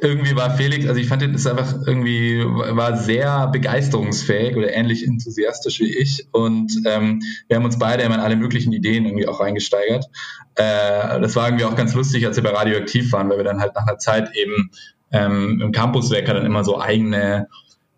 irgendwie 0.01 0.37
war 0.37 0.57
Felix, 0.57 0.87
also 0.87 1.01
ich 1.01 1.09
fand, 1.09 1.23
das 1.23 1.47
einfach 1.47 1.87
irgendwie, 1.87 2.45
war 2.45 2.97
sehr 2.97 3.49
begeisterungsfähig 3.49 4.57
oder 4.57 4.73
ähnlich 4.73 5.07
enthusiastisch 5.07 5.81
wie 5.81 5.97
ich. 5.97 6.27
Und 6.33 6.73
ähm, 6.87 7.23
wir 7.49 7.57
haben 7.57 7.65
uns 7.65 7.79
beide 7.79 8.03
immer 8.03 8.17
in 8.17 8.21
alle 8.21 8.37
möglichen 8.37 8.73
Ideen 8.73 9.05
irgendwie 9.07 9.29
auch 9.29 9.41
reingesteigert. 9.41 10.07
Äh, 10.55 11.21
das 11.21 11.37
war 11.37 11.49
irgendwie 11.49 11.65
auch 11.65 11.77
ganz 11.77 11.95
lustig, 11.95 12.27
als 12.27 12.37
wir 12.37 12.43
bei 12.43 12.51
Radioaktiv 12.51 13.13
waren, 13.13 13.29
weil 13.29 13.39
wir 13.39 13.45
dann 13.45 13.61
halt 13.61 13.75
nach 13.75 13.87
einer 13.87 13.99
Zeit 13.99 14.35
eben 14.35 14.71
ähm, 15.13 15.61
im 15.63 15.73
Campuswecker 15.73 16.35
dann 16.35 16.47
immer 16.47 16.65
so 16.65 16.81
eigene 16.81 17.49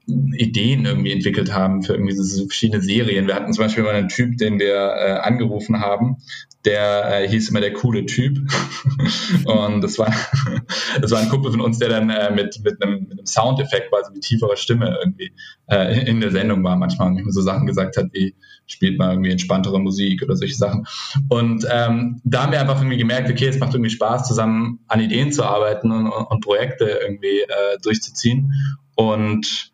Ideen 0.06 0.86
irgendwie 0.86 1.12
entwickelt 1.12 1.52
haben 1.52 1.82
für 1.82 1.92
irgendwie 1.92 2.14
so 2.14 2.46
verschiedene 2.46 2.82
Serien. 2.82 3.26
Wir 3.26 3.34
hatten 3.34 3.52
zum 3.52 3.64
Beispiel 3.64 3.84
mal 3.84 3.94
einen 3.94 4.08
Typ, 4.08 4.38
den 4.38 4.58
wir 4.58 4.74
äh, 4.74 5.18
angerufen 5.20 5.80
haben, 5.80 6.16
der 6.68 7.22
äh, 7.22 7.28
hieß 7.28 7.48
immer 7.48 7.60
der 7.60 7.72
coole 7.72 8.04
Typ. 8.04 8.38
und 9.46 9.80
das 9.80 9.98
war, 9.98 10.12
das 11.00 11.10
war 11.10 11.20
ein 11.20 11.28
Kumpel 11.30 11.50
von 11.50 11.62
uns, 11.62 11.78
der 11.78 11.88
dann 11.88 12.10
äh, 12.10 12.30
mit, 12.30 12.60
mit, 12.62 12.82
einem, 12.82 13.08
mit 13.08 13.12
einem 13.12 13.26
Soundeffekt, 13.26 13.90
quasi 13.90 14.12
mit 14.12 14.22
tieferer 14.22 14.56
Stimme 14.56 14.98
irgendwie 15.02 15.32
äh, 15.70 16.06
in 16.06 16.20
der 16.20 16.30
Sendung 16.30 16.62
war 16.62 16.76
manchmal 16.76 17.08
und 17.08 17.14
manchmal 17.14 17.32
so 17.32 17.40
Sachen 17.40 17.66
gesagt 17.66 17.96
hat 17.96 18.08
wie, 18.12 18.34
spielt 18.66 18.98
mal 18.98 19.12
irgendwie 19.12 19.30
entspanntere 19.30 19.80
Musik 19.80 20.22
oder 20.22 20.36
solche 20.36 20.54
Sachen. 20.54 20.86
Und 21.28 21.66
ähm, 21.70 22.20
da 22.24 22.42
haben 22.42 22.52
wir 22.52 22.60
einfach 22.60 22.78
irgendwie 22.78 22.98
gemerkt, 22.98 23.30
okay, 23.30 23.46
es 23.46 23.58
macht 23.58 23.72
irgendwie 23.72 23.90
Spaß, 23.90 24.28
zusammen 24.28 24.80
an 24.88 25.00
Ideen 25.00 25.32
zu 25.32 25.44
arbeiten 25.44 25.90
und, 25.90 26.06
und 26.06 26.44
Projekte 26.44 26.84
irgendwie 26.84 27.40
äh, 27.40 27.78
durchzuziehen. 27.82 28.52
Und 28.94 29.72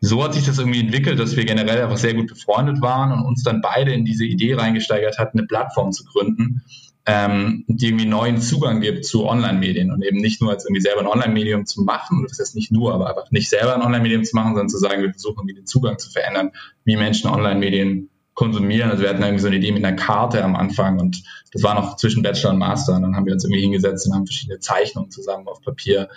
so 0.00 0.24
hat 0.24 0.34
sich 0.34 0.46
das 0.46 0.58
irgendwie 0.58 0.80
entwickelt, 0.80 1.18
dass 1.18 1.36
wir 1.36 1.44
generell 1.44 1.82
einfach 1.82 1.98
sehr 1.98 2.14
gut 2.14 2.28
befreundet 2.28 2.80
waren 2.80 3.12
und 3.12 3.26
uns 3.26 3.42
dann 3.42 3.60
beide 3.60 3.92
in 3.92 4.04
diese 4.04 4.24
Idee 4.24 4.54
reingesteigert 4.54 5.18
hatten, 5.18 5.38
eine 5.38 5.46
Plattform 5.46 5.92
zu 5.92 6.04
gründen, 6.04 6.62
ähm, 7.04 7.64
die 7.66 7.88
irgendwie 7.88 8.06
neuen 8.06 8.40
Zugang 8.40 8.80
gibt 8.80 9.04
zu 9.04 9.26
Online-Medien 9.26 9.92
und 9.92 10.02
eben 10.02 10.18
nicht 10.18 10.40
nur 10.40 10.52
als 10.52 10.64
irgendwie 10.64 10.80
selber 10.80 11.00
ein 11.00 11.06
Online-Medium 11.06 11.66
zu 11.66 11.82
machen, 11.82 12.24
das 12.26 12.38
heißt 12.38 12.54
nicht 12.54 12.72
nur, 12.72 12.94
aber 12.94 13.08
einfach 13.10 13.30
nicht 13.30 13.50
selber 13.50 13.74
ein 13.74 13.82
Online-Medium 13.82 14.24
zu 14.24 14.36
machen, 14.36 14.54
sondern 14.54 14.68
zu 14.70 14.78
sagen, 14.78 15.02
wir 15.02 15.10
versuchen 15.10 15.40
irgendwie 15.40 15.56
den 15.56 15.66
Zugang 15.66 15.98
zu 15.98 16.10
verändern, 16.10 16.52
wie 16.84 16.96
Menschen 16.96 17.28
Online-Medien 17.28 18.08
konsumieren. 18.34 18.90
Also 18.90 19.02
wir 19.02 19.10
hatten 19.10 19.22
irgendwie 19.22 19.42
so 19.42 19.48
eine 19.48 19.56
Idee 19.56 19.72
mit 19.72 19.84
einer 19.84 19.96
Karte 19.96 20.42
am 20.42 20.56
Anfang 20.56 20.98
und 20.98 21.22
das 21.52 21.62
war 21.62 21.74
noch 21.74 21.96
zwischen 21.96 22.22
Bachelor 22.22 22.52
und 22.52 22.58
Master 22.58 22.96
und 22.96 23.02
dann 23.02 23.16
haben 23.16 23.26
wir 23.26 23.34
uns 23.34 23.44
irgendwie 23.44 23.60
hingesetzt 23.60 24.06
und 24.06 24.14
haben 24.14 24.26
verschiedene 24.26 24.60
Zeichnungen 24.60 25.10
zusammen 25.10 25.46
auf 25.46 25.60
Papier 25.60 26.08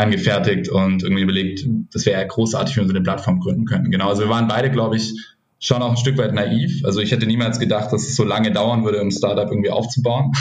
angefertigt 0.00 0.68
und 0.68 1.02
irgendwie 1.02 1.22
überlegt, 1.22 1.66
das 1.92 2.06
wäre 2.06 2.26
großartig, 2.26 2.76
wenn 2.76 2.84
wir 2.84 2.88
so 2.88 2.94
eine 2.94 3.02
Plattform 3.02 3.40
gründen 3.40 3.66
könnten. 3.66 3.90
Genau, 3.90 4.08
also 4.08 4.22
wir 4.22 4.30
waren 4.30 4.48
beide, 4.48 4.70
glaube 4.70 4.96
ich, 4.96 5.14
schon 5.58 5.82
auch 5.82 5.90
ein 5.90 5.96
Stück 5.96 6.16
weit 6.16 6.32
naiv. 6.32 6.84
Also 6.84 7.00
ich 7.00 7.12
hätte 7.12 7.26
niemals 7.26 7.60
gedacht, 7.60 7.92
dass 7.92 8.08
es 8.08 8.16
so 8.16 8.24
lange 8.24 8.50
dauern 8.50 8.84
würde, 8.84 9.00
um 9.00 9.08
ein 9.08 9.12
Startup 9.12 9.48
irgendwie 9.50 9.70
aufzubauen. 9.70 10.32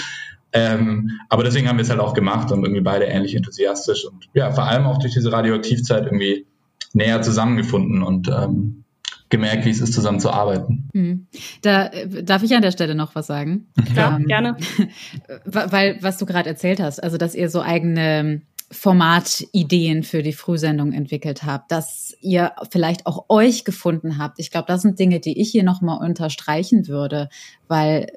ähm, 0.52 1.10
aber 1.28 1.42
deswegen 1.42 1.68
haben 1.68 1.78
wir 1.78 1.82
es 1.82 1.90
halt 1.90 2.00
auch 2.00 2.14
gemacht 2.14 2.52
und 2.52 2.62
irgendwie 2.62 2.80
beide 2.80 3.06
ähnlich 3.06 3.34
enthusiastisch 3.34 4.04
und 4.04 4.28
ja, 4.34 4.52
vor 4.52 4.64
allem 4.64 4.86
auch 4.86 4.98
durch 4.98 5.14
diese 5.14 5.32
Radioaktivzeit 5.32 6.04
irgendwie 6.04 6.46
näher 6.92 7.20
zusammengefunden 7.22 8.02
und 8.02 8.28
ähm, 8.28 8.84
gemerkt, 9.30 9.66
wie 9.66 9.70
es 9.70 9.80
ist, 9.80 9.92
zusammen 9.92 10.20
zu 10.20 10.30
arbeiten. 10.30 10.88
Hm. 10.94 11.26
Da 11.62 11.86
äh, 11.86 12.22
darf 12.22 12.42
ich 12.42 12.54
an 12.54 12.62
der 12.62 12.70
Stelle 12.70 12.94
noch 12.94 13.14
was 13.14 13.26
sagen. 13.26 13.66
Ja, 13.94 14.16
ähm, 14.16 14.26
gerne. 14.26 14.56
Weil, 15.44 15.98
was 16.00 16.18
du 16.18 16.24
gerade 16.24 16.48
erzählt 16.48 16.80
hast, 16.80 17.02
also 17.02 17.18
dass 17.18 17.34
ihr 17.34 17.50
so 17.50 17.60
eigene 17.60 18.42
Formatideen 18.70 20.02
für 20.02 20.22
die 20.22 20.34
Frühsendung 20.34 20.92
entwickelt 20.92 21.44
habt, 21.44 21.72
dass 21.72 22.14
ihr 22.20 22.52
vielleicht 22.70 23.06
auch 23.06 23.24
euch 23.28 23.64
gefunden 23.64 24.18
habt. 24.18 24.38
Ich 24.38 24.50
glaube, 24.50 24.66
das 24.68 24.82
sind 24.82 24.98
Dinge, 24.98 25.20
die 25.20 25.40
ich 25.40 25.50
hier 25.50 25.64
nochmal 25.64 26.06
unterstreichen 26.06 26.86
würde, 26.86 27.30
weil 27.66 28.08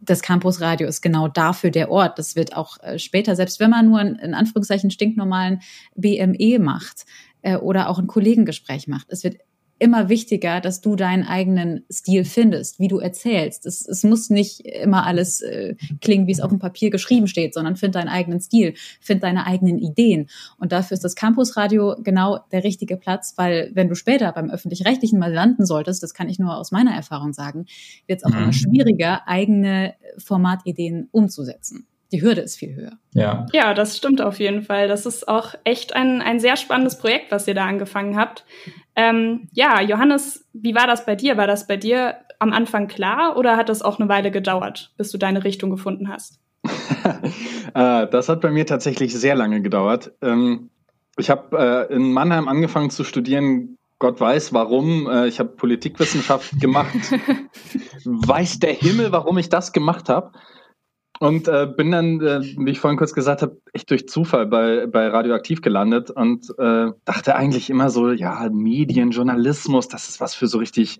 das 0.00 0.22
Campusradio 0.22 0.86
ist 0.86 1.00
genau 1.00 1.28
dafür 1.28 1.70
der 1.70 1.90
Ort. 1.90 2.18
Das 2.18 2.36
wird 2.36 2.56
auch 2.56 2.82
äh, 2.82 2.98
später, 2.98 3.36
selbst 3.36 3.58
wenn 3.58 3.70
man 3.70 3.86
nur 3.86 3.98
einen, 3.98 4.16
in 4.16 4.34
Anführungszeichen 4.34 4.90
stinknormalen 4.90 5.60
BME 5.96 6.58
macht 6.60 7.06
äh, 7.42 7.56
oder 7.56 7.88
auch 7.88 7.98
ein 7.98 8.06
Kollegengespräch 8.06 8.88
macht, 8.88 9.06
es 9.10 9.24
wird 9.24 9.36
immer 9.78 10.08
wichtiger, 10.08 10.60
dass 10.60 10.80
du 10.80 10.96
deinen 10.96 11.24
eigenen 11.24 11.84
Stil 11.90 12.24
findest, 12.24 12.78
wie 12.78 12.88
du 12.88 12.98
erzählst. 12.98 13.66
Es, 13.66 13.86
es 13.86 14.04
muss 14.04 14.30
nicht 14.30 14.60
immer 14.60 15.06
alles 15.06 15.42
äh, 15.42 15.74
klingen, 16.00 16.26
wie 16.26 16.32
es 16.32 16.40
auf 16.40 16.50
dem 16.50 16.58
Papier 16.58 16.90
geschrieben 16.90 17.28
steht, 17.28 17.54
sondern 17.54 17.76
find 17.76 17.94
deinen 17.94 18.08
eigenen 18.08 18.40
Stil, 18.40 18.74
find 19.00 19.22
deine 19.22 19.46
eigenen 19.46 19.78
Ideen. 19.78 20.28
Und 20.58 20.72
dafür 20.72 20.94
ist 20.94 21.04
das 21.04 21.14
Campusradio 21.14 21.96
genau 22.02 22.38
der 22.52 22.64
richtige 22.64 22.96
Platz, 22.96 23.34
weil 23.36 23.70
wenn 23.74 23.88
du 23.88 23.94
später 23.94 24.32
beim 24.32 24.50
öffentlich-rechtlichen 24.50 25.18
mal 25.18 25.32
landen 25.32 25.66
solltest, 25.66 26.02
das 26.02 26.14
kann 26.14 26.28
ich 26.28 26.38
nur 26.38 26.56
aus 26.56 26.72
meiner 26.72 26.94
Erfahrung 26.94 27.32
sagen, 27.32 27.66
wird 28.06 28.20
es 28.20 28.24
auch 28.24 28.30
mhm. 28.30 28.44
immer 28.44 28.52
schwieriger, 28.52 29.28
eigene 29.28 29.94
Formatideen 30.18 31.08
umzusetzen 31.12 31.86
die 32.12 32.22
Hürde 32.22 32.40
ist 32.40 32.56
viel 32.56 32.74
höher. 32.74 32.92
Ja. 33.12 33.46
ja, 33.52 33.74
das 33.74 33.96
stimmt 33.96 34.20
auf 34.20 34.38
jeden 34.38 34.62
Fall. 34.62 34.88
Das 34.88 35.06
ist 35.06 35.28
auch 35.28 35.54
echt 35.64 35.94
ein, 35.94 36.22
ein 36.22 36.40
sehr 36.40 36.56
spannendes 36.56 36.98
Projekt, 36.98 37.32
was 37.32 37.48
ihr 37.48 37.54
da 37.54 37.66
angefangen 37.66 38.16
habt. 38.16 38.44
Ähm, 38.94 39.48
ja, 39.52 39.80
Johannes, 39.80 40.46
wie 40.52 40.74
war 40.74 40.86
das 40.86 41.04
bei 41.04 41.16
dir? 41.16 41.36
War 41.36 41.46
das 41.46 41.66
bei 41.66 41.76
dir 41.76 42.16
am 42.38 42.52
Anfang 42.52 42.88
klar 42.88 43.36
oder 43.36 43.56
hat 43.56 43.68
das 43.68 43.82
auch 43.82 43.98
eine 43.98 44.08
Weile 44.08 44.30
gedauert, 44.30 44.92
bis 44.96 45.10
du 45.10 45.18
deine 45.18 45.44
Richtung 45.44 45.70
gefunden 45.70 46.08
hast? 46.08 46.40
Äh, 47.74 48.06
das 48.08 48.30
hat 48.30 48.40
bei 48.40 48.50
mir 48.50 48.64
tatsächlich 48.64 49.14
sehr 49.14 49.34
lange 49.34 49.60
gedauert. 49.60 50.12
Ähm, 50.22 50.70
ich 51.18 51.28
habe 51.28 51.88
äh, 51.90 51.94
in 51.94 52.12
Mannheim 52.12 52.48
angefangen 52.48 52.88
zu 52.88 53.04
studieren, 53.04 53.76
Gott 53.98 54.20
weiß 54.20 54.52
warum. 54.52 55.08
Äh, 55.10 55.26
ich 55.26 55.38
habe 55.38 55.50
Politikwissenschaft 55.50 56.58
gemacht. 56.60 56.94
weiß 58.04 58.60
der 58.60 58.72
Himmel, 58.72 59.12
warum 59.12 59.36
ich 59.38 59.48
das 59.48 59.72
gemacht 59.72 60.08
habe. 60.08 60.32
Und 61.18 61.48
äh, 61.48 61.66
bin 61.66 61.90
dann, 61.90 62.20
äh, 62.20 62.40
wie 62.42 62.70
ich 62.70 62.80
vorhin 62.80 62.98
kurz 62.98 63.14
gesagt 63.14 63.42
habe, 63.42 63.60
echt 63.72 63.90
durch 63.90 64.08
Zufall 64.08 64.46
bei, 64.46 64.86
bei 64.86 65.08
Radioaktiv 65.08 65.62
gelandet 65.62 66.10
und 66.10 66.50
äh, 66.58 66.92
dachte 67.04 67.36
eigentlich 67.36 67.70
immer 67.70 67.90
so, 67.90 68.10
ja, 68.10 68.48
Medien, 68.50 69.10
Journalismus, 69.10 69.88
das 69.88 70.08
ist 70.08 70.20
was 70.20 70.34
für 70.34 70.46
so 70.46 70.58
richtig, 70.58 70.98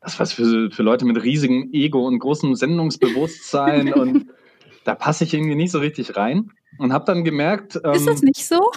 das 0.00 0.14
ist 0.14 0.20
was 0.20 0.32
für, 0.32 0.70
für 0.70 0.82
Leute 0.82 1.04
mit 1.04 1.22
riesigem 1.22 1.70
Ego 1.72 2.06
und 2.06 2.18
großem 2.18 2.54
Sendungsbewusstsein 2.56 3.92
und 3.94 4.26
da 4.84 4.94
passe 4.96 5.24
ich 5.24 5.34
irgendwie 5.34 5.54
nicht 5.54 5.70
so 5.70 5.78
richtig 5.78 6.16
rein 6.16 6.50
und 6.78 6.92
habe 6.92 7.04
dann 7.04 7.24
gemerkt. 7.24 7.80
Ähm, 7.84 7.92
ist 7.92 8.06
das 8.06 8.22
nicht 8.22 8.44
so? 8.44 8.72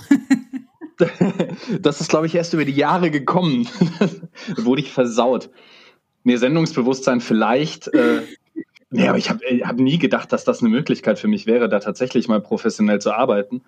das 1.82 2.02
ist, 2.02 2.10
glaube 2.10 2.28
ich, 2.28 2.36
erst 2.36 2.54
über 2.54 2.66
die 2.66 2.74
Jahre 2.74 3.12
gekommen. 3.12 3.68
wurde 4.58 4.82
ich 4.82 4.92
versaut. 4.92 5.50
Nee, 6.24 6.38
Sendungsbewusstsein 6.38 7.22
vielleicht. 7.22 7.88
Äh, 7.94 8.22
Nee, 8.96 9.10
aber 9.10 9.18
ich 9.18 9.30
habe 9.30 9.42
hab 9.44 9.76
nie 9.76 9.98
gedacht, 9.98 10.32
dass 10.32 10.46
das 10.46 10.62
eine 10.62 10.70
Möglichkeit 10.70 11.20
für 11.20 11.28
mich 11.28 11.46
wäre, 11.46 11.68
da 11.68 11.80
tatsächlich 11.80 12.30
mal 12.30 12.40
professionell 12.40 13.02
zu 13.02 13.12
arbeiten. 13.12 13.62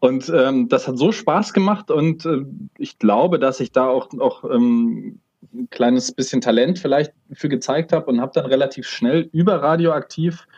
Und 0.00 0.28
ähm, 0.28 0.68
das 0.68 0.88
hat 0.88 0.98
so 0.98 1.12
Spaß 1.12 1.52
gemacht 1.52 1.90
und 1.90 2.26
äh, 2.26 2.44
ich 2.76 2.98
glaube, 2.98 3.38
dass 3.38 3.60
ich 3.60 3.70
da 3.70 3.86
auch, 3.86 4.10
auch 4.18 4.42
ähm, 4.44 5.20
ein 5.54 5.70
kleines 5.70 6.10
bisschen 6.10 6.40
Talent 6.40 6.80
vielleicht 6.80 7.12
für 7.32 7.48
gezeigt 7.48 7.92
habe 7.92 8.06
und 8.06 8.20
habe 8.20 8.32
dann 8.34 8.46
relativ 8.46 8.88
schnell 8.88 9.30
über 9.32 9.62
radioaktiv 9.62 10.48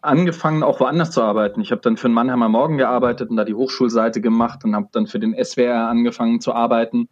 angefangen, 0.00 0.62
auch 0.62 0.80
woanders 0.80 1.10
zu 1.10 1.22
arbeiten. 1.22 1.60
Ich 1.60 1.72
habe 1.72 1.82
dann 1.82 1.98
für 1.98 2.08
den 2.08 2.14
Mannheimer 2.14 2.48
Morgen 2.48 2.78
gearbeitet 2.78 3.28
und 3.28 3.36
da 3.36 3.44
die 3.44 3.54
Hochschulseite 3.54 4.22
gemacht 4.22 4.64
und 4.64 4.74
habe 4.74 4.88
dann 4.92 5.06
für 5.06 5.20
den 5.20 5.36
SWR 5.44 5.88
angefangen 5.88 6.40
zu 6.40 6.54
arbeiten 6.54 7.10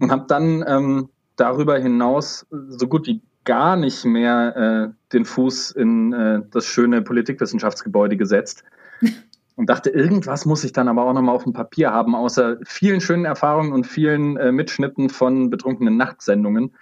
und 0.00 0.12
habe 0.12 0.24
dann 0.28 0.64
ähm, 0.68 1.08
darüber 1.34 1.78
hinaus 1.78 2.46
so 2.68 2.86
gut 2.86 3.08
wie 3.08 3.20
gar 3.44 3.76
nicht 3.76 4.04
mehr 4.04 4.56
äh, 4.56 5.01
den 5.12 5.24
Fuß 5.24 5.72
in 5.72 6.12
äh, 6.12 6.42
das 6.50 6.66
schöne 6.66 7.02
Politikwissenschaftsgebäude 7.02 8.16
gesetzt 8.16 8.64
und 9.56 9.68
dachte, 9.68 9.90
irgendwas 9.90 10.46
muss 10.46 10.64
ich 10.64 10.72
dann 10.72 10.88
aber 10.88 11.04
auch 11.04 11.12
nochmal 11.12 11.34
auf 11.34 11.44
dem 11.44 11.52
Papier 11.52 11.92
haben, 11.92 12.14
außer 12.14 12.58
vielen 12.64 13.00
schönen 13.00 13.24
Erfahrungen 13.24 13.72
und 13.72 13.86
vielen 13.86 14.36
äh, 14.36 14.52
Mitschnitten 14.52 15.10
von 15.10 15.50
betrunkenen 15.50 15.96
Nachtsendungen. 15.96 16.74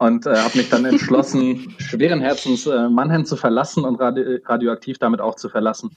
Und 0.00 0.26
äh, 0.26 0.36
habe 0.36 0.56
mich 0.56 0.70
dann 0.70 0.84
entschlossen, 0.84 1.74
schweren 1.78 2.20
Herzens 2.20 2.66
äh, 2.66 2.88
Mannheim 2.88 3.24
zu 3.24 3.36
verlassen 3.36 3.84
und 3.84 3.96
radio 3.96 4.38
radioaktiv 4.44 4.98
damit 4.98 5.20
auch 5.20 5.34
zu 5.34 5.48
verlassen. 5.48 5.90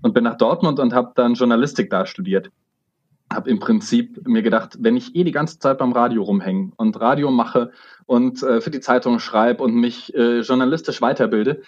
Und 0.00 0.14
bin 0.14 0.24
nach 0.24 0.36
Dortmund 0.36 0.78
und 0.78 0.94
habe 0.94 1.12
dann 1.16 1.34
Journalistik 1.34 1.90
da 1.90 2.06
studiert 2.06 2.50
habe 3.34 3.50
im 3.50 3.58
Prinzip 3.58 4.26
mir 4.26 4.42
gedacht, 4.42 4.76
wenn 4.80 4.96
ich 4.96 5.14
eh 5.14 5.24
die 5.24 5.32
ganze 5.32 5.58
Zeit 5.58 5.78
beim 5.78 5.92
Radio 5.92 6.22
rumhänge 6.22 6.72
und 6.76 7.00
Radio 7.00 7.30
mache 7.30 7.72
und 8.06 8.42
äh, 8.42 8.60
für 8.60 8.70
die 8.70 8.80
Zeitung 8.80 9.18
schreibe 9.18 9.62
und 9.62 9.74
mich 9.74 10.14
äh, 10.14 10.40
journalistisch 10.40 11.00
weiterbilde, 11.00 11.62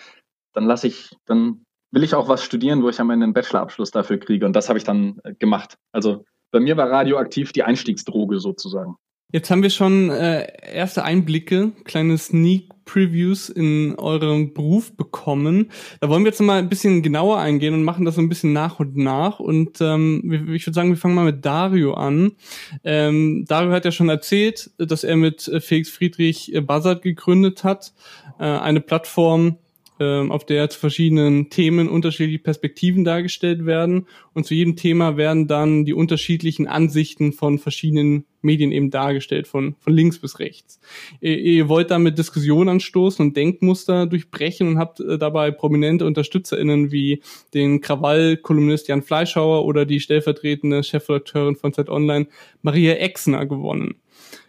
dann 0.53 0.65
lasse 0.65 0.87
ich, 0.87 1.17
dann 1.27 1.65
will 1.91 2.03
ich 2.03 2.15
auch 2.15 2.29
was 2.29 2.43
studieren, 2.43 2.83
wo 2.83 2.89
ich 2.89 3.01
am 3.01 3.11
Ende 3.11 3.25
einen 3.25 3.35
Bachelorabschluss 3.35 3.91
dafür 3.91 4.19
kriege. 4.19 4.47
Und 4.47 4.55
das 4.55 4.69
habe 4.69 4.79
ich 4.79 4.85
dann 4.85 5.21
äh, 5.25 5.35
gemacht. 5.35 5.79
Also 5.93 6.25
bei 6.51 6.61
mir 6.61 6.77
war 6.77 6.91
radioaktiv 6.91 7.53
die 7.53 7.63
Einstiegsdroge 7.63 8.39
sozusagen. 8.39 8.97
Jetzt 9.35 9.51
haben 9.51 9.65
wir 9.65 9.71
schon 9.71 10.11
äh, 10.11 10.47
erste 10.73 11.03
Einblicke, 11.03 11.73
kleine 11.83 12.17
Sneak 12.19 12.69
Previews 12.85 13.49
in 13.49 13.97
eurem 13.99 14.55
Beruf 14.55 14.97
bekommen. 14.97 15.73
Da 15.99 16.09
wollen 16.09 16.23
wir 16.23 16.31
jetzt 16.31 16.41
mal 16.41 16.61
ein 16.61 16.69
bisschen 16.69 17.03
genauer 17.03 17.39
eingehen 17.39 17.75
und 17.75 17.83
machen 17.83 18.05
das 18.05 18.15
so 18.15 18.21
ein 18.21 18.29
bisschen 18.29 18.53
nach 18.53 18.79
und 18.79 18.97
nach. 18.97 19.41
Und 19.41 19.81
ähm, 19.81 20.53
ich 20.55 20.65
würde 20.65 20.75
sagen, 20.75 20.91
wir 20.91 20.97
fangen 20.97 21.17
mal 21.17 21.25
mit 21.25 21.45
Dario 21.45 21.95
an. 21.95 22.37
Ähm, 22.85 23.45
Dario 23.49 23.73
hat 23.73 23.85
ja 23.85 23.91
schon 23.91 24.09
erzählt, 24.09 24.71
dass 24.79 25.03
er 25.03 25.17
mit 25.17 25.49
äh, 25.49 25.61
Felix 25.61 25.91
Friedrich 25.91 26.55
äh, 26.55 26.61
Buzzard 26.61 27.03
gegründet 27.03 27.65
hat, 27.65 27.93
äh, 28.39 28.45
eine 28.45 28.81
Plattform, 28.81 29.59
ähm, 30.01 30.33
auf 30.33 30.45
der 30.45 30.69
zu 30.71 30.79
verschiedenen 30.79 31.51
Themen 31.51 31.89
unterschiedliche 31.89 32.41
Perspektiven 32.41 33.05
dargestellt 33.05 33.65
werden. 33.65 34.07
Und 34.33 34.45
zu 34.47 34.55
jedem 34.55 34.77
Thema 34.77 35.17
werden 35.17 35.47
dann 35.47 35.85
die 35.85 35.95
unterschiedlichen 35.95 36.67
Ansichten 36.67 37.33
von 37.33 37.59
verschiedenen 37.59 38.25
Medien 38.43 38.73
eben 38.73 38.91
dargestellt, 38.91 39.47
von, 39.47 39.75
von 39.79 39.93
links 39.93 40.19
bis 40.19 40.39
rechts. 40.39 40.81
Ihr, 41.21 41.39
ihr 41.39 41.69
wollt 41.69 41.91
damit 41.91 42.19
Diskussionen 42.19 42.69
anstoßen 42.69 43.25
und 43.25 43.37
Denkmuster 43.37 44.07
durchbrechen 44.07 44.69
und 44.69 44.79
habt 44.79 45.01
äh, 45.01 45.19
dabei 45.19 45.51
prominente 45.51 46.07
UnterstützerInnen 46.07 46.93
wie 46.93 47.23
den 47.55 47.81
Krawall-Kolumnist 47.81 48.89
Jan 48.89 49.03
Fleischhauer 49.03 49.65
oder 49.65 49.87
die 49.87 50.01
stellvertretende 50.01 50.83
Chefredakteurin 50.83 51.57
von 51.57 51.73
Zeit 51.73 51.89
Online 51.89 52.27
Maria 52.63 52.95
Exner 52.95 53.47
gewonnen. 53.47 53.97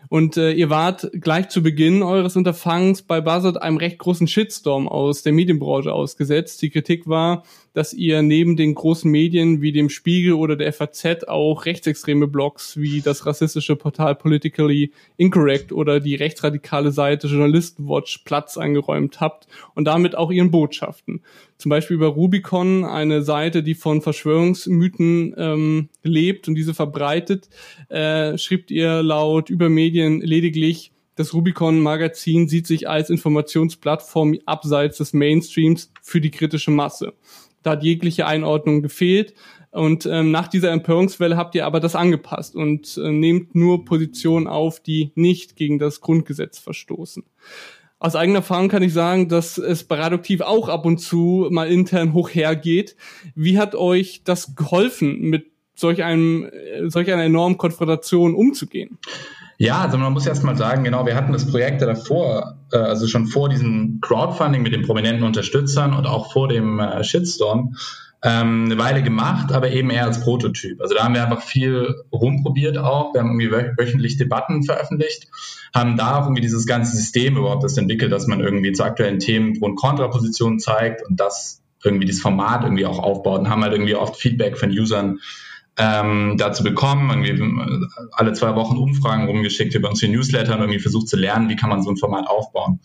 Und 0.09 0.37
äh, 0.37 0.51
ihr 0.51 0.69
wart 0.69 1.09
gleich 1.13 1.49
zu 1.49 1.63
Beginn 1.63 2.03
eures 2.03 2.35
Unterfangens 2.35 3.01
bei 3.01 3.21
Buzzard 3.21 3.61
einem 3.61 3.77
recht 3.77 3.97
großen 3.97 4.27
Shitstorm 4.27 4.87
aus 4.87 5.23
der 5.23 5.33
Medienbranche 5.33 5.91
ausgesetzt. 5.91 6.61
Die 6.61 6.69
Kritik 6.69 7.07
war, 7.07 7.43
dass 7.75 7.93
ihr 7.93 8.21
neben 8.21 8.55
den 8.55 8.73
großen 8.73 9.11
Medien 9.11 9.61
wie 9.61 9.73
dem 9.73 9.89
Spiegel 9.89 10.33
oder 10.33 10.55
der 10.55 10.71
FAZ 10.71 11.25
auch 11.27 11.65
rechtsextreme 11.65 12.25
Blogs 12.25 12.77
wie 12.77 13.01
das 13.01 13.25
rassistische 13.25 13.75
Portal 13.75 14.15
Politically 14.15 14.93
Incorrect 15.17 15.73
oder 15.73 15.99
die 15.99 16.15
rechtsradikale 16.15 16.93
Seite 16.93 17.27
Journalistenwatch 17.27 18.19
Platz 18.19 18.57
eingeräumt 18.57 19.19
habt 19.19 19.47
und 19.73 19.85
damit 19.85 20.15
auch 20.15 20.31
ihren 20.31 20.51
Botschaften. 20.51 21.21
Zum 21.57 21.69
Beispiel 21.69 21.95
über 21.95 22.07
Rubicon, 22.07 22.85
eine 22.85 23.23
Seite, 23.23 23.61
die 23.61 23.75
von 23.75 24.01
Verschwörungsmythen 24.01 25.35
ähm, 25.37 25.89
lebt 26.01 26.47
und 26.47 26.55
diese 26.55 26.73
verbreitet, 26.73 27.49
äh, 27.89 28.37
schrieb 28.37 28.71
ihr 28.71 29.03
laut 29.03 29.49
Übermedien 29.49 30.21
lediglich, 30.21 30.93
das 31.15 31.33
Rubicon-Magazin 31.33 32.49
sieht 32.49 32.67
sich 32.67 32.89
als 32.89 33.09
Informationsplattform 33.09 34.37
abseits 34.45 34.97
des 34.97 35.13
Mainstreams 35.13 35.91
für 36.01 36.19
die 36.19 36.31
kritische 36.31 36.71
Masse. 36.71 37.13
Da 37.65 37.71
hat 37.71 37.83
jegliche 37.83 38.27
Einordnung 38.27 38.81
gefehlt. 38.81 39.33
Und 39.71 40.05
ähm, 40.05 40.31
nach 40.31 40.47
dieser 40.47 40.71
Empörungswelle 40.71 41.35
habt 41.35 41.55
ihr 41.55 41.65
aber 41.65 41.79
das 41.81 41.95
angepasst 41.95 42.55
und 42.55 42.97
äh, 42.97 43.11
nehmt 43.11 43.55
nur 43.55 43.83
Positionen 43.83 44.47
auf, 44.47 44.79
die 44.79 45.11
nicht 45.15 45.55
gegen 45.57 45.79
das 45.79 45.99
Grundgesetz 45.99 46.59
verstoßen. 46.59 47.23
Aus 47.99 48.15
eigener 48.15 48.39
Erfahrung 48.39 48.69
kann 48.69 48.83
ich 48.83 48.93
sagen, 48.93 49.27
dass 49.27 49.57
es 49.57 49.83
bei 49.83 49.95
Radioaktiv 49.95 50.41
auch 50.41 50.69
ab 50.69 50.85
und 50.85 50.99
zu 50.99 51.47
mal 51.49 51.69
intern 51.69 52.13
hoch 52.13 52.29
hergeht. 52.29 52.95
Wie 53.33 53.57
hat 53.57 53.73
euch 53.73 54.21
das 54.23 54.55
geholfen, 54.55 55.21
mit 55.21 55.47
solch 55.73 56.03
einem, 56.03 56.45
äh, 56.45 56.89
solch 56.89 57.11
einer 57.11 57.23
enormen 57.23 57.57
Konfrontation 57.57 58.35
umzugehen? 58.35 58.97
Ja, 59.57 59.81
also 59.81 59.97
man 59.97 60.11
muss 60.13 60.27
erst 60.27 60.43
mal 60.43 60.57
sagen, 60.57 60.83
genau, 60.83 61.05
wir 61.05 61.15
hatten 61.15 61.31
das 61.31 61.49
Projekt 61.49 61.81
davor, 61.81 62.57
äh, 62.71 62.77
also 62.77 63.07
schon 63.07 63.27
vor 63.27 63.49
diesem 63.49 63.99
Crowdfunding 64.01 64.61
mit 64.61 64.73
den 64.73 64.81
prominenten 64.81 65.23
Unterstützern 65.23 65.93
und 65.93 66.05
auch 66.05 66.33
vor 66.33 66.47
dem 66.47 66.79
äh, 66.79 67.03
Shitstorm, 67.03 67.75
ähm, 68.25 68.65
eine 68.65 68.77
Weile 68.77 69.03
gemacht, 69.03 69.51
aber 69.51 69.69
eben 69.69 69.91
eher 69.91 70.05
als 70.05 70.19
Prototyp. 70.19 70.81
Also 70.81 70.95
da 70.95 71.03
haben 71.03 71.13
wir 71.13 71.23
einfach 71.23 71.43
viel 71.43 71.95
rumprobiert 72.11 72.77
auch. 72.77 73.13
Wir 73.13 73.21
haben 73.21 73.39
irgendwie 73.39 73.77
wöchentlich 73.77 74.17
Debatten 74.17 74.63
veröffentlicht, 74.63 75.27
haben 75.73 75.95
da 75.95 76.21
irgendwie 76.21 76.41
dieses 76.41 76.65
ganze 76.65 76.97
System 76.97 77.37
überhaupt 77.37 77.63
das 77.63 77.77
entwickelt, 77.77 78.11
dass 78.11 78.27
man 78.27 78.41
irgendwie 78.41 78.71
zu 78.71 78.83
aktuellen 78.83 79.19
Themen 79.19 79.59
Pro- 79.59 79.67
und 79.67 79.75
Kontrapositionen 79.75 80.59
zeigt 80.59 81.05
und 81.07 81.19
das 81.19 81.61
irgendwie 81.83 82.05
dieses 82.05 82.21
Format 82.21 82.63
irgendwie 82.63 82.87
auch 82.87 82.99
aufbaut 82.99 83.41
und 83.41 83.49
haben 83.49 83.61
halt 83.61 83.73
irgendwie 83.73 83.95
oft 83.95 84.15
Feedback 84.15 84.57
von 84.57 84.71
Usern 84.71 85.19
ähm, 85.77 86.35
dazu 86.37 86.63
bekommen, 86.63 87.23
irgendwie 87.23 87.87
alle 88.13 88.33
zwei 88.33 88.55
Wochen 88.55 88.77
Umfragen 88.77 89.25
rumgeschickt 89.25 89.75
über 89.75 89.89
uns 89.89 89.99
für 89.99 90.07
Newsletter 90.07 90.55
und 90.55 90.61
irgendwie 90.61 90.79
versucht 90.79 91.09
zu 91.09 91.17
lernen, 91.17 91.49
wie 91.49 91.55
kann 91.55 91.69
man 91.69 91.83
so 91.83 91.89
ein 91.89 91.97
Format 91.97 92.27
aufbauen. 92.27 92.79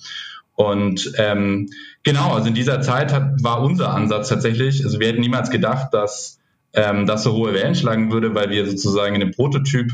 Und 0.55 1.13
ähm, 1.17 1.71
genau, 2.03 2.35
also 2.35 2.49
in 2.49 2.55
dieser 2.55 2.83
Zeit 2.83 3.13
hat, 3.13 3.43
war 3.43 3.63
unser 3.63 3.95
Ansatz 3.95 4.29
tatsächlich, 4.29 4.85
also 4.85 5.01
wir 5.01 5.09
hätten 5.09 5.21
niemals 5.21 5.51
gedacht, 5.51 5.95
dass 5.95 6.39
ähm, 6.73 7.07
das 7.07 7.23
so 7.23 7.33
hohe 7.33 7.55
Wellen 7.55 7.75
schlagen 7.75 8.13
würde, 8.13 8.35
weil 8.35 8.51
wir 8.51 8.67
sozusagen 8.67 9.15
in 9.15 9.21
dem 9.21 9.31
Prototyp 9.31 9.93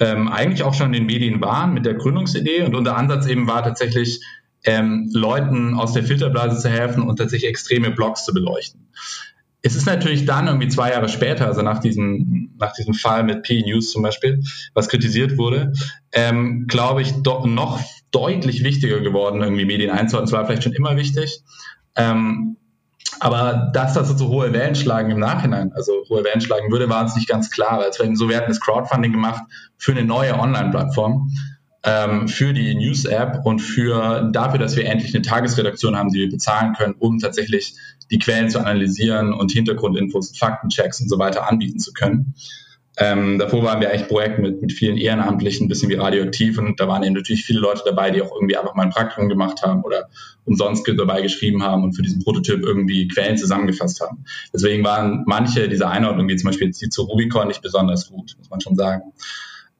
ähm, 0.00 0.28
eigentlich 0.28 0.64
auch 0.64 0.74
schon 0.74 0.88
in 0.88 0.92
den 0.94 1.06
Medien 1.06 1.40
waren 1.40 1.74
mit 1.74 1.86
der 1.86 1.94
Gründungsidee 1.94 2.62
und 2.62 2.74
unser 2.74 2.96
Ansatz 2.96 3.26
eben 3.26 3.46
war 3.46 3.62
tatsächlich, 3.62 4.20
ähm, 4.64 5.10
Leuten 5.12 5.74
aus 5.74 5.92
der 5.92 6.04
Filterblase 6.04 6.58
zu 6.58 6.70
helfen 6.70 7.02
und 7.02 7.16
tatsächlich 7.16 7.50
extreme 7.50 7.90
Blogs 7.90 8.24
zu 8.24 8.32
beleuchten. 8.32 8.88
Es 9.64 9.74
ist 9.76 9.86
natürlich 9.86 10.26
dann 10.26 10.46
irgendwie 10.46 10.68
zwei 10.68 10.90
Jahre 10.90 11.08
später, 11.08 11.46
also 11.46 11.62
nach 11.62 11.78
diesem, 11.78 12.54
nach 12.58 12.74
diesem 12.74 12.92
Fall 12.92 13.24
mit 13.24 13.42
P-News 13.42 13.90
zum 13.90 14.02
Beispiel, 14.02 14.42
was 14.74 14.88
kritisiert 14.88 15.38
wurde, 15.38 15.72
ähm, 16.12 16.66
glaube 16.68 17.00
ich, 17.00 17.12
doch 17.22 17.46
noch 17.46 17.80
deutlich 18.10 18.62
wichtiger 18.62 19.00
geworden, 19.00 19.42
irgendwie 19.42 19.64
Medien 19.64 19.90
einzuhalten. 19.90 20.28
Es 20.28 20.32
war 20.32 20.44
vielleicht 20.44 20.64
schon 20.64 20.74
immer 20.74 20.96
wichtig. 20.96 21.40
Ähm, 21.96 22.58
aber 23.20 23.70
dass 23.72 23.94
das 23.94 24.08
so 24.10 24.28
hohe 24.28 24.52
Wellen 24.52 24.74
schlagen 24.74 25.10
im 25.10 25.18
Nachhinein, 25.18 25.72
also 25.72 25.92
hohe 26.10 26.24
Wellen 26.24 26.42
schlagen 26.42 26.70
würde, 26.70 26.90
war 26.90 27.02
uns 27.02 27.16
nicht 27.16 27.28
ganz 27.28 27.50
klar. 27.50 27.80
Als 27.80 27.98
wir 27.98 28.14
so, 28.16 28.28
wir 28.28 28.36
hatten 28.36 28.50
das 28.50 28.60
Crowdfunding 28.60 29.12
gemacht 29.12 29.44
für 29.78 29.92
eine 29.92 30.04
neue 30.04 30.38
Online-Plattform 30.38 31.30
ähm, 31.84 32.28
für 32.28 32.52
die 32.52 32.74
News-App 32.74 33.44
und 33.44 33.60
für 33.60 34.30
dafür, 34.32 34.58
dass 34.58 34.76
wir 34.76 34.86
endlich 34.86 35.14
eine 35.14 35.22
Tagesredaktion 35.22 35.96
haben, 35.96 36.10
die 36.10 36.20
wir 36.20 36.30
bezahlen 36.30 36.74
können, 36.74 36.94
um 36.98 37.18
tatsächlich 37.18 37.74
die 38.10 38.18
Quellen 38.18 38.50
zu 38.50 38.60
analysieren 38.60 39.32
und 39.32 39.52
Hintergrundinfos, 39.52 40.36
Faktenchecks 40.38 41.00
und 41.00 41.08
so 41.08 41.18
weiter 41.18 41.48
anbieten 41.48 41.78
zu 41.78 41.92
können. 41.92 42.34
Ähm, 42.96 43.40
davor 43.40 43.64
waren 43.64 43.80
wir 43.80 43.90
eigentlich 43.90 44.06
Projekt 44.06 44.38
mit, 44.38 44.62
mit 44.62 44.72
vielen 44.72 44.96
Ehrenamtlichen, 44.96 45.66
ein 45.66 45.68
bisschen 45.68 45.88
wie 45.88 45.94
radioaktiv 45.94 46.58
und 46.58 46.78
da 46.78 46.86
waren 46.86 47.02
eben 47.02 47.14
natürlich 47.14 47.44
viele 47.44 47.58
Leute 47.58 47.82
dabei, 47.84 48.12
die 48.12 48.22
auch 48.22 48.32
irgendwie 48.32 48.56
einfach 48.56 48.76
mal 48.76 48.84
ein 48.84 48.90
Praktikum 48.90 49.28
gemacht 49.28 49.62
haben 49.62 49.82
oder 49.82 50.08
umsonst 50.44 50.86
dabei 50.96 51.20
geschrieben 51.20 51.64
haben 51.64 51.82
und 51.82 51.94
für 51.94 52.02
diesen 52.02 52.22
Prototyp 52.22 52.62
irgendwie 52.62 53.08
Quellen 53.08 53.36
zusammengefasst 53.36 54.00
haben. 54.00 54.24
Deswegen 54.52 54.84
waren 54.84 55.24
manche 55.26 55.68
dieser 55.68 55.90
Einordnungen, 55.90 56.28
wie 56.28 56.36
zum 56.36 56.50
Beispiel 56.50 56.68
jetzt 56.68 56.80
die 56.82 56.88
zu 56.88 57.02
Rubicon, 57.02 57.48
nicht 57.48 57.62
besonders 57.62 58.08
gut, 58.08 58.36
muss 58.38 58.50
man 58.50 58.60
schon 58.60 58.76
sagen. 58.76 59.02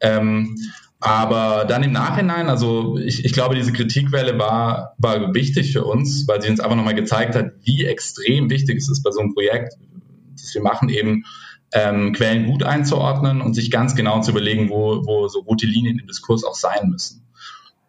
Ähm, 0.00 0.56
aber 1.05 1.67
dann 1.67 1.83
im 1.83 1.93
Nachhinein, 1.93 2.49
also 2.49 2.97
ich, 2.97 3.27
ich 3.27 3.35
glaube, 3.35 3.55
diese 3.55 3.75
Kritikwelle 3.75 4.38
war, 4.38 4.95
war 4.97 5.35
wichtig 5.35 5.71
für 5.71 5.85
uns, 5.85 6.27
weil 6.27 6.40
sie 6.40 6.49
uns 6.49 6.61
einfach 6.61 6.77
nochmal 6.77 6.95
gezeigt 6.95 7.35
hat, 7.35 7.53
wie 7.62 7.85
extrem 7.85 8.49
wichtig 8.49 8.79
es 8.79 8.88
ist 8.88 9.03
bei 9.03 9.11
so 9.11 9.21
einem 9.21 9.35
Projekt, 9.35 9.75
das 10.33 10.55
wir 10.55 10.62
machen, 10.62 10.88
eben 10.88 11.25
ähm, 11.75 12.14
Quellen 12.14 12.47
gut 12.47 12.62
einzuordnen 12.62 13.43
und 13.43 13.53
sich 13.53 13.71
ganz 13.71 13.95
genau 13.95 14.23
zu 14.23 14.31
überlegen, 14.31 14.71
wo, 14.71 15.03
wo 15.05 15.29
so 15.29 15.40
rote 15.40 15.67
Linien 15.67 15.99
im 15.99 16.07
Diskurs 16.07 16.43
auch 16.43 16.55
sein 16.55 16.88
müssen. 16.88 17.27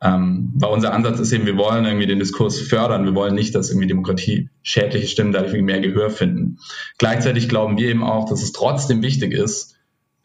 Ähm, 0.01 0.51
weil 0.55 0.71
unser 0.71 0.93
Ansatz 0.93 1.17
ist 1.21 1.31
eben, 1.31 1.45
wir 1.45 1.55
wollen 1.55 1.85
irgendwie 1.85 2.07
den 2.07 2.19
Diskurs 2.19 2.59
fördern, 2.59 3.05
wir 3.05 3.15
wollen 3.15 3.33
nicht, 3.33 3.55
dass 3.55 3.69
irgendwie 3.69 3.87
Demokratie 3.87 4.49
schädliche 4.61 5.07
Stimmen 5.07 5.31
dadurch 5.31 5.53
mehr 5.61 5.79
Gehör 5.79 6.09
finden. 6.09 6.57
Gleichzeitig 6.97 7.47
glauben 7.47 7.77
wir 7.77 7.87
eben 7.87 8.03
auch, 8.03 8.27
dass 8.27 8.43
es 8.43 8.51
trotzdem 8.51 9.01
wichtig 9.01 9.31
ist, 9.31 9.74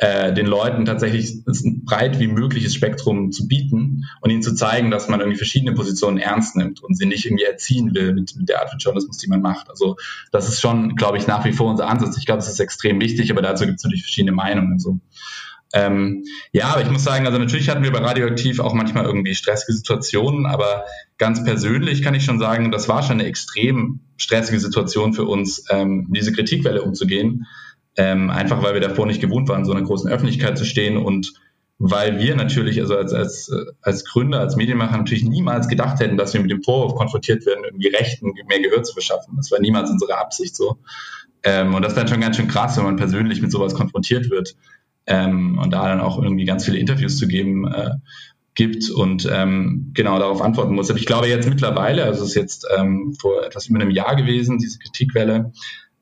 äh, 0.02 0.32
den 0.32 0.46
Leuten 0.46 0.86
tatsächlich 0.86 1.42
ein 1.46 1.84
breit 1.84 2.18
wie 2.18 2.26
mögliches 2.26 2.74
Spektrum 2.74 3.32
zu 3.32 3.46
bieten 3.46 4.06
und 4.22 4.30
ihnen 4.30 4.40
zu 4.40 4.54
zeigen, 4.54 4.90
dass 4.90 5.08
man 5.08 5.20
irgendwie 5.20 5.36
verschiedene 5.36 5.74
Positionen 5.74 6.16
ernst 6.16 6.56
nimmt 6.56 6.82
und 6.82 6.96
sie 6.96 7.04
nicht 7.04 7.26
irgendwie 7.26 7.44
erziehen 7.44 7.94
will 7.94 8.14
mit, 8.14 8.34
mit 8.34 8.48
der 8.48 8.62
Art 8.62 8.70
von 8.70 8.78
Journalismus, 8.78 9.18
die 9.18 9.28
man 9.28 9.42
macht. 9.42 9.68
Also 9.68 9.96
das 10.32 10.48
ist 10.48 10.62
schon, 10.62 10.96
glaube 10.96 11.18
ich, 11.18 11.26
nach 11.26 11.44
wie 11.44 11.52
vor 11.52 11.70
unser 11.70 11.86
Ansatz. 11.86 12.16
Ich 12.16 12.24
glaube, 12.24 12.38
es 12.38 12.48
ist 12.48 12.60
extrem 12.60 12.98
wichtig, 12.98 13.30
aber 13.30 13.42
dazu 13.42 13.66
gibt 13.66 13.76
es 13.76 13.84
natürlich 13.84 14.04
verschiedene 14.04 14.32
Meinungen. 14.32 14.78
So. 14.78 15.00
Ähm, 15.74 16.24
ja, 16.50 16.68
aber 16.68 16.80
ich 16.80 16.90
muss 16.90 17.04
sagen, 17.04 17.26
also 17.26 17.38
natürlich 17.38 17.68
hatten 17.68 17.82
wir 17.82 17.92
bei 17.92 17.98
Radioaktiv 17.98 18.58
auch 18.58 18.72
manchmal 18.72 19.04
irgendwie 19.04 19.34
stressige 19.34 19.74
Situationen, 19.74 20.46
aber 20.46 20.86
ganz 21.18 21.44
persönlich 21.44 22.00
kann 22.00 22.14
ich 22.14 22.24
schon 22.24 22.38
sagen, 22.38 22.72
das 22.72 22.88
war 22.88 23.02
schon 23.02 23.20
eine 23.20 23.26
extrem 23.26 24.00
stressige 24.16 24.60
Situation 24.60 25.12
für 25.12 25.26
uns, 25.26 25.64
ähm, 25.68 26.08
diese 26.10 26.32
Kritikwelle 26.32 26.80
umzugehen 26.80 27.46
ähm, 27.96 28.30
einfach 28.30 28.62
weil 28.62 28.74
wir 28.74 28.80
davor 28.80 29.06
nicht 29.06 29.20
gewohnt 29.20 29.48
waren, 29.48 29.64
so 29.64 29.72
einer 29.72 29.82
großen 29.82 30.10
Öffentlichkeit 30.10 30.56
zu 30.56 30.64
stehen 30.64 30.96
und 30.96 31.32
weil 31.82 32.18
wir 32.18 32.36
natürlich, 32.36 32.78
also 32.78 32.94
als, 32.94 33.14
als, 33.14 33.50
als 33.80 34.04
Gründer, 34.04 34.40
als 34.40 34.56
Medienmacher 34.56 34.98
natürlich 34.98 35.24
niemals 35.24 35.66
gedacht 35.66 35.98
hätten, 36.00 36.18
dass 36.18 36.34
wir 36.34 36.40
mit 36.42 36.50
dem 36.50 36.62
Vorwurf 36.62 36.94
konfrontiert 36.94 37.46
werden, 37.46 37.64
irgendwie 37.64 37.88
Rechten 37.88 38.32
mehr 38.48 38.60
Gehör 38.60 38.82
zu 38.82 38.92
verschaffen. 38.92 39.34
Das 39.38 39.50
war 39.50 39.60
niemals 39.60 39.90
unsere 39.90 40.18
Absicht 40.18 40.54
so. 40.54 40.76
Ähm, 41.42 41.74
und 41.74 41.82
das 41.82 41.92
ist 41.92 41.98
dann 41.98 42.08
schon 42.08 42.20
ganz 42.20 42.36
schön 42.36 42.48
krass, 42.48 42.76
wenn 42.76 42.84
man 42.84 42.96
persönlich 42.96 43.40
mit 43.40 43.50
sowas 43.50 43.74
konfrontiert 43.74 44.30
wird 44.30 44.56
ähm, 45.06 45.58
und 45.58 45.72
da 45.72 45.88
dann 45.88 46.00
auch 46.00 46.22
irgendwie 46.22 46.44
ganz 46.44 46.66
viele 46.66 46.76
Interviews 46.76 47.16
zu 47.16 47.26
geben 47.26 47.66
äh, 47.66 47.92
gibt 48.54 48.90
und 48.90 49.26
ähm, 49.32 49.92
genau 49.94 50.18
darauf 50.18 50.42
antworten 50.42 50.74
muss. 50.74 50.90
Aber 50.90 50.98
ich 50.98 51.06
glaube 51.06 51.28
jetzt 51.28 51.48
mittlerweile, 51.48 52.04
also 52.04 52.24
es 52.24 52.30
ist 52.30 52.34
jetzt 52.34 52.66
ähm, 52.76 53.14
vor 53.18 53.42
etwas 53.42 53.68
über 53.68 53.80
einem 53.80 53.90
Jahr 53.90 54.16
gewesen, 54.16 54.58
diese 54.58 54.78
Kritikwelle, 54.78 55.52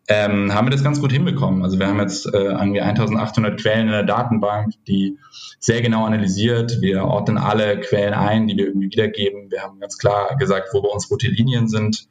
ähm, 0.08 0.54
haben 0.54 0.66
wir 0.66 0.70
das 0.70 0.82
ganz 0.82 1.00
gut 1.00 1.12
hinbekommen. 1.12 1.62
Also 1.62 1.78
wir 1.78 1.86
haben 1.86 2.00
jetzt 2.00 2.26
äh, 2.26 2.38
irgendwie 2.38 2.80
1800 2.80 3.60
Quellen 3.60 3.86
in 3.86 3.92
der 3.92 4.04
Datenbank, 4.04 4.72
die 4.86 5.18
sehr 5.60 5.82
genau 5.82 6.06
analysiert. 6.06 6.80
Wir 6.80 7.04
ordnen 7.04 7.36
alle 7.36 7.78
Quellen 7.80 8.14
ein, 8.14 8.48
die 8.48 8.56
wir 8.56 8.66
irgendwie 8.68 8.90
wiedergeben. 8.90 9.50
Wir 9.50 9.62
haben 9.62 9.78
ganz 9.80 9.98
klar 9.98 10.36
gesagt, 10.38 10.68
wo 10.72 10.80
bei 10.80 10.88
uns 10.88 11.10
rote 11.10 11.28
Linien 11.28 11.68
sind. 11.68 12.08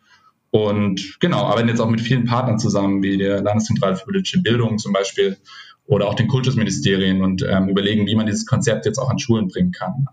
Und 0.51 1.19
genau, 1.19 1.45
arbeiten 1.45 1.69
jetzt 1.69 1.81
auch 1.81 1.89
mit 1.89 2.01
vielen 2.01 2.25
Partnern 2.25 2.59
zusammen, 2.59 3.01
wie 3.01 3.17
der 3.17 3.41
Landeszentrale 3.41 3.95
für 3.95 4.05
politische 4.05 4.41
Bildung 4.41 4.77
zum 4.77 4.93
Beispiel 4.93 5.37
oder 5.87 6.07
auch 6.07 6.13
den 6.13 6.27
Kultusministerien 6.27 7.23
und 7.23 7.43
ähm, 7.49 7.69
überlegen, 7.69 8.05
wie 8.05 8.15
man 8.15 8.27
dieses 8.27 8.45
Konzept 8.45 8.85
jetzt 8.85 8.99
auch 8.99 9.09
an 9.09 9.19
Schulen 9.19 9.47
bringen 9.47 9.71
kann, 9.71 10.05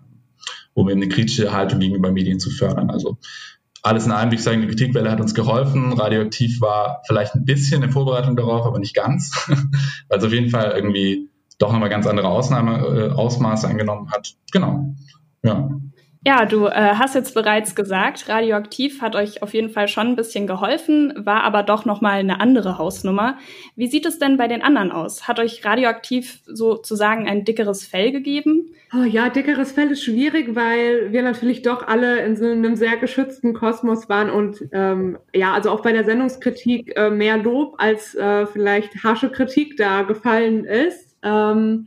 um 0.72 0.88
eben 0.88 1.02
eine 1.02 1.10
kritische 1.10 1.52
Haltung 1.52 1.80
gegenüber 1.80 2.10
Medien 2.10 2.40
zu 2.40 2.50
fördern. 2.50 2.90
Also 2.90 3.18
alles 3.84 4.06
in 4.06 4.12
allem, 4.12 4.30
wie 4.30 4.36
ich 4.36 4.42
sagen, 4.42 4.62
die 4.62 4.66
Kritikwelle 4.66 5.10
hat 5.10 5.20
uns 5.20 5.34
geholfen. 5.34 5.92
Radioaktiv 5.92 6.62
war 6.62 7.02
vielleicht 7.06 7.34
ein 7.34 7.44
bisschen 7.44 7.82
in 7.82 7.90
Vorbereitung 7.90 8.34
darauf, 8.34 8.64
aber 8.64 8.78
nicht 8.78 8.94
ganz, 8.94 9.30
weil 10.08 10.18
es 10.18 10.24
auf 10.24 10.32
jeden 10.32 10.48
Fall 10.48 10.72
irgendwie 10.74 11.28
doch 11.58 11.70
nochmal 11.70 11.90
ganz 11.90 12.06
andere 12.06 12.28
Ausnahme, 12.28 12.78
äh, 12.78 13.10
Ausmaße 13.10 13.68
angenommen 13.68 14.10
hat. 14.10 14.36
Genau. 14.52 14.94
Ja. 15.42 15.68
Ja, 16.26 16.46
du 16.46 16.66
äh, 16.66 16.70
hast 16.72 17.14
jetzt 17.14 17.34
bereits 17.34 17.74
gesagt, 17.74 18.30
Radioaktiv 18.30 19.02
hat 19.02 19.14
euch 19.14 19.42
auf 19.42 19.52
jeden 19.52 19.68
Fall 19.68 19.88
schon 19.88 20.06
ein 20.06 20.16
bisschen 20.16 20.46
geholfen, 20.46 21.12
war 21.18 21.42
aber 21.44 21.62
doch 21.62 21.84
noch 21.84 22.00
mal 22.00 22.18
eine 22.18 22.40
andere 22.40 22.78
Hausnummer. 22.78 23.37
Wie 23.76 23.88
sieht 23.88 24.06
es 24.06 24.18
denn 24.18 24.38
bei 24.38 24.48
den 24.48 24.62
anderen 24.62 24.90
aus? 24.90 25.28
Hat 25.28 25.38
euch 25.38 25.62
Radioaktiv 25.66 26.40
sozusagen 26.46 27.28
ein 27.28 27.44
dickeres 27.44 27.87
Fell 27.87 28.10
gegeben? 28.10 28.70
Oh 28.94 29.02
ja, 29.02 29.28
dickeres 29.28 29.72
Fell 29.72 29.90
ist 29.90 30.02
schwierig, 30.02 30.54
weil 30.54 31.12
wir 31.12 31.22
natürlich 31.22 31.60
doch 31.60 31.87
alle 31.87 32.24
in 32.24 32.37
so 32.37 32.46
einem 32.46 32.74
sehr 32.74 32.96
geschützten 32.96 33.52
Kosmos 33.52 34.08
waren 34.08 34.30
und 34.30 34.64
ähm, 34.72 35.18
ja, 35.34 35.52
also 35.52 35.70
auch 35.70 35.82
bei 35.82 35.92
der 35.92 36.04
Sendungskritik 36.04 36.96
äh, 36.96 37.10
mehr 37.10 37.37
Lob 37.37 37.74
als 37.76 38.14
äh, 38.14 38.46
vielleicht 38.46 39.04
harsche 39.04 39.28
Kritik 39.28 39.76
da 39.76 40.02
gefallen 40.02 40.64
ist. 40.64 41.16
Ähm, 41.22 41.87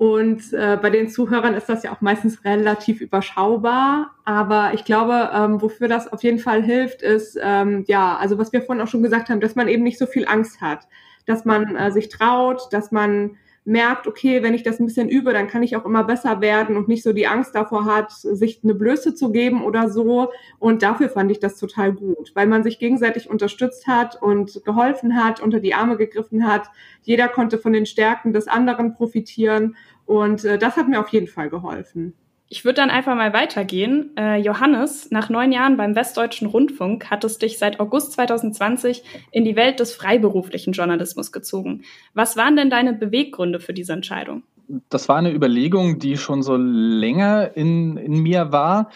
und 0.00 0.54
äh, 0.54 0.78
bei 0.80 0.88
den 0.88 1.10
Zuhörern 1.10 1.52
ist 1.52 1.68
das 1.68 1.82
ja 1.82 1.92
auch 1.92 2.00
meistens 2.00 2.42
relativ 2.42 3.02
überschaubar. 3.02 4.12
Aber 4.24 4.70
ich 4.72 4.86
glaube, 4.86 5.28
ähm, 5.30 5.60
wofür 5.60 5.88
das 5.88 6.10
auf 6.10 6.22
jeden 6.22 6.38
Fall 6.38 6.62
hilft, 6.62 7.02
ist, 7.02 7.38
ähm, 7.38 7.84
ja, 7.86 8.16
also 8.16 8.38
was 8.38 8.50
wir 8.50 8.62
vorhin 8.62 8.82
auch 8.82 8.88
schon 8.88 9.02
gesagt 9.02 9.28
haben, 9.28 9.40
dass 9.40 9.56
man 9.56 9.68
eben 9.68 9.82
nicht 9.82 9.98
so 9.98 10.06
viel 10.06 10.26
Angst 10.26 10.62
hat. 10.62 10.88
Dass 11.26 11.44
man 11.44 11.76
äh, 11.76 11.92
sich 11.92 12.08
traut, 12.08 12.62
dass 12.70 12.90
man 12.92 13.36
merkt, 13.64 14.06
okay, 14.06 14.42
wenn 14.42 14.54
ich 14.54 14.62
das 14.62 14.80
ein 14.80 14.86
bisschen 14.86 15.08
übe, 15.08 15.32
dann 15.32 15.46
kann 15.46 15.62
ich 15.62 15.76
auch 15.76 15.84
immer 15.84 16.04
besser 16.04 16.40
werden 16.40 16.76
und 16.76 16.88
nicht 16.88 17.02
so 17.02 17.12
die 17.12 17.26
Angst 17.26 17.54
davor 17.54 17.84
hat, 17.84 18.10
sich 18.12 18.60
eine 18.64 18.74
Blöße 18.74 19.14
zu 19.14 19.30
geben 19.30 19.62
oder 19.64 19.90
so. 19.90 20.30
Und 20.58 20.82
dafür 20.82 21.08
fand 21.08 21.30
ich 21.30 21.40
das 21.40 21.58
total 21.58 21.92
gut, 21.92 22.32
weil 22.34 22.46
man 22.46 22.62
sich 22.62 22.78
gegenseitig 22.78 23.28
unterstützt 23.28 23.86
hat 23.86 24.20
und 24.20 24.64
geholfen 24.64 25.16
hat, 25.16 25.40
unter 25.40 25.60
die 25.60 25.74
Arme 25.74 25.96
gegriffen 25.96 26.46
hat. 26.46 26.70
Jeder 27.02 27.28
konnte 27.28 27.58
von 27.58 27.72
den 27.72 27.86
Stärken 27.86 28.32
des 28.32 28.48
anderen 28.48 28.94
profitieren 28.94 29.76
und 30.06 30.44
äh, 30.44 30.58
das 30.58 30.76
hat 30.76 30.88
mir 30.88 31.00
auf 31.00 31.08
jeden 31.08 31.28
Fall 31.28 31.50
geholfen. 31.50 32.14
Ich 32.52 32.64
würde 32.64 32.74
dann 32.74 32.90
einfach 32.90 33.14
mal 33.14 33.32
weitergehen. 33.32 34.10
Äh, 34.16 34.38
Johannes, 34.38 35.12
nach 35.12 35.28
neun 35.28 35.52
Jahren 35.52 35.76
beim 35.76 35.94
Westdeutschen 35.94 36.48
Rundfunk 36.48 37.08
hat 37.08 37.22
es 37.22 37.38
dich 37.38 37.58
seit 37.58 37.78
August 37.78 38.10
2020 38.14 39.04
in 39.30 39.44
die 39.44 39.54
Welt 39.54 39.78
des 39.78 39.94
freiberuflichen 39.94 40.72
Journalismus 40.72 41.30
gezogen. 41.30 41.82
Was 42.12 42.36
waren 42.36 42.56
denn 42.56 42.68
deine 42.68 42.92
Beweggründe 42.92 43.60
für 43.60 43.72
diese 43.72 43.92
Entscheidung? 43.92 44.42
Das 44.88 45.08
war 45.08 45.14
eine 45.14 45.32
Überlegung, 45.32 46.00
die 46.00 46.16
schon 46.16 46.42
so 46.42 46.56
länger 46.56 47.56
in, 47.56 47.96
in 47.96 48.14
mir 48.14 48.50
war, 48.50 48.90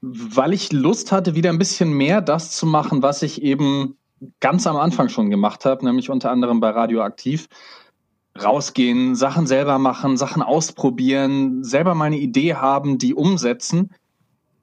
weil 0.00 0.54
ich 0.54 0.72
Lust 0.72 1.12
hatte, 1.12 1.34
wieder 1.34 1.50
ein 1.50 1.58
bisschen 1.58 1.92
mehr 1.92 2.22
das 2.22 2.52
zu 2.52 2.64
machen, 2.64 3.02
was 3.02 3.22
ich 3.22 3.42
eben 3.42 3.98
ganz 4.40 4.66
am 4.66 4.76
Anfang 4.76 5.10
schon 5.10 5.28
gemacht 5.28 5.66
habe, 5.66 5.84
nämlich 5.84 6.08
unter 6.08 6.30
anderem 6.30 6.60
bei 6.60 6.70
Radioaktiv 6.70 7.48
rausgehen, 8.44 9.14
Sachen 9.14 9.46
selber 9.46 9.78
machen, 9.78 10.16
Sachen 10.16 10.42
ausprobieren, 10.42 11.64
selber 11.64 11.94
mal 11.94 12.06
eine 12.06 12.18
Idee 12.18 12.54
haben, 12.54 12.98
die 12.98 13.14
umsetzen 13.14 13.90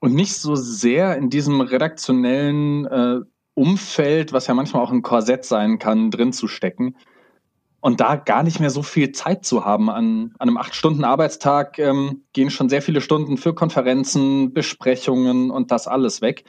und 0.00 0.14
nicht 0.14 0.34
so 0.34 0.54
sehr 0.54 1.16
in 1.16 1.30
diesem 1.30 1.60
redaktionellen 1.60 2.86
äh, 2.86 3.20
Umfeld, 3.54 4.32
was 4.32 4.46
ja 4.46 4.54
manchmal 4.54 4.82
auch 4.82 4.92
ein 4.92 5.02
Korsett 5.02 5.44
sein 5.44 5.78
kann, 5.78 6.10
drin 6.10 6.32
zu 6.32 6.46
stecken. 6.46 6.96
Und 7.80 8.00
da 8.00 8.16
gar 8.16 8.42
nicht 8.42 8.60
mehr 8.60 8.70
so 8.70 8.82
viel 8.82 9.12
Zeit 9.12 9.44
zu 9.44 9.64
haben. 9.64 9.88
An, 9.88 10.32
an 10.38 10.48
einem 10.48 10.56
acht 10.56 10.74
Stunden 10.74 11.04
Arbeitstag 11.04 11.78
ähm, 11.78 12.22
gehen 12.32 12.50
schon 12.50 12.68
sehr 12.68 12.82
viele 12.82 13.00
Stunden 13.00 13.36
für 13.36 13.54
Konferenzen, 13.54 14.52
Besprechungen 14.52 15.50
und 15.50 15.70
das 15.70 15.86
alles 15.86 16.20
weg. 16.20 16.44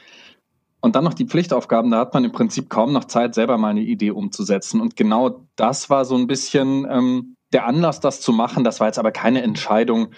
Und 0.80 0.96
dann 0.96 1.04
noch 1.04 1.14
die 1.14 1.26
Pflichtaufgaben, 1.26 1.90
da 1.90 1.98
hat 1.98 2.14
man 2.14 2.24
im 2.24 2.32
Prinzip 2.32 2.70
kaum 2.70 2.92
noch 2.92 3.04
Zeit, 3.04 3.34
selber 3.34 3.58
mal 3.58 3.68
eine 3.68 3.82
Idee 3.82 4.10
umzusetzen. 4.10 4.80
Und 4.80 4.96
genau 4.96 5.46
das 5.56 5.90
war 5.90 6.04
so 6.04 6.16
ein 6.16 6.26
bisschen 6.26 6.86
ähm, 6.90 7.36
der 7.52 7.66
Anlass, 7.66 8.00
das 8.00 8.20
zu 8.20 8.32
machen. 8.32 8.64
Das 8.64 8.80
war 8.80 8.86
jetzt 8.86 8.98
aber 8.98 9.12
keine 9.12 9.42
Entscheidung 9.42 10.08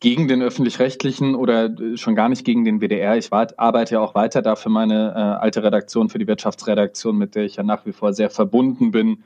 gegen 0.00 0.28
den 0.28 0.42
öffentlich-rechtlichen 0.42 1.34
oder 1.34 1.66
äh, 1.66 1.96
schon 1.96 2.14
gar 2.14 2.28
nicht 2.28 2.44
gegen 2.44 2.64
den 2.64 2.80
WDR. 2.80 3.16
Ich 3.16 3.30
war, 3.30 3.46
arbeite 3.56 3.94
ja 3.94 4.00
auch 4.00 4.14
weiter 4.14 4.42
da 4.42 4.56
für 4.56 4.70
meine 4.70 5.12
äh, 5.14 5.18
alte 5.18 5.62
Redaktion, 5.62 6.08
für 6.08 6.18
die 6.18 6.26
Wirtschaftsredaktion, 6.26 7.16
mit 7.16 7.34
der 7.34 7.44
ich 7.44 7.56
ja 7.56 7.62
nach 7.62 7.86
wie 7.86 7.92
vor 7.92 8.12
sehr 8.12 8.30
verbunden 8.30 8.90
bin. 8.90 9.22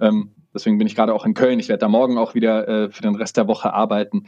Ähm, 0.00 0.32
deswegen 0.52 0.76
bin 0.76 0.86
ich 0.86 0.94
gerade 0.94 1.14
auch 1.14 1.24
in 1.24 1.34
Köln. 1.34 1.60
Ich 1.60 1.68
werde 1.68 1.80
da 1.80 1.88
morgen 1.88 2.18
auch 2.18 2.34
wieder 2.34 2.68
äh, 2.68 2.90
für 2.90 3.02
den 3.02 3.14
Rest 3.14 3.36
der 3.36 3.48
Woche 3.48 3.72
arbeiten 3.72 4.24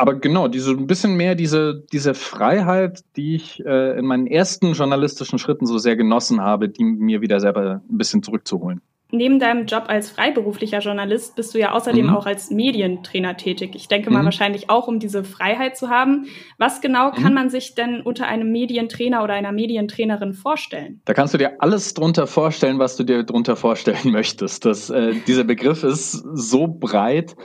aber 0.00 0.14
genau, 0.14 0.48
diese 0.48 0.70
ein 0.70 0.86
bisschen 0.86 1.14
mehr 1.16 1.34
diese, 1.34 1.84
diese 1.92 2.14
Freiheit, 2.14 3.04
die 3.16 3.36
ich 3.36 3.64
äh, 3.66 3.98
in 3.98 4.06
meinen 4.06 4.26
ersten 4.26 4.72
journalistischen 4.72 5.38
Schritten 5.38 5.66
so 5.66 5.76
sehr 5.76 5.94
genossen 5.94 6.40
habe, 6.40 6.70
die 6.70 6.84
mir 6.84 7.20
wieder 7.20 7.38
selber 7.38 7.82
ein 7.86 7.98
bisschen 7.98 8.22
zurückzuholen. 8.22 8.80
Neben 9.12 9.40
deinem 9.40 9.66
Job 9.66 9.84
als 9.88 10.08
freiberuflicher 10.08 10.78
Journalist 10.78 11.36
bist 11.36 11.52
du 11.52 11.58
ja 11.58 11.72
außerdem 11.72 12.06
mhm. 12.06 12.14
auch 12.14 12.26
als 12.26 12.50
Medientrainer 12.50 13.36
tätig. 13.36 13.72
Ich 13.74 13.88
denke 13.88 14.10
mal 14.10 14.20
mhm. 14.20 14.26
wahrscheinlich 14.26 14.70
auch, 14.70 14.86
um 14.86 15.00
diese 15.00 15.24
Freiheit 15.24 15.76
zu 15.76 15.90
haben. 15.90 16.26
Was 16.58 16.80
genau 16.80 17.10
kann 17.10 17.32
mhm. 17.32 17.34
man 17.34 17.50
sich 17.50 17.74
denn 17.74 18.00
unter 18.00 18.26
einem 18.26 18.52
Medientrainer 18.52 19.22
oder 19.22 19.34
einer 19.34 19.52
Medientrainerin 19.52 20.32
vorstellen? 20.32 21.02
Da 21.04 21.12
kannst 21.12 21.34
du 21.34 21.38
dir 21.38 21.60
alles 21.60 21.92
drunter 21.92 22.26
vorstellen, 22.26 22.78
was 22.78 22.96
du 22.96 23.04
dir 23.04 23.24
drunter 23.24 23.56
vorstellen 23.56 23.98
möchtest. 24.12 24.64
Das, 24.64 24.88
äh, 24.88 25.14
dieser 25.26 25.44
Begriff 25.44 25.82
ist 25.82 26.12
so 26.12 26.68
breit. 26.68 27.36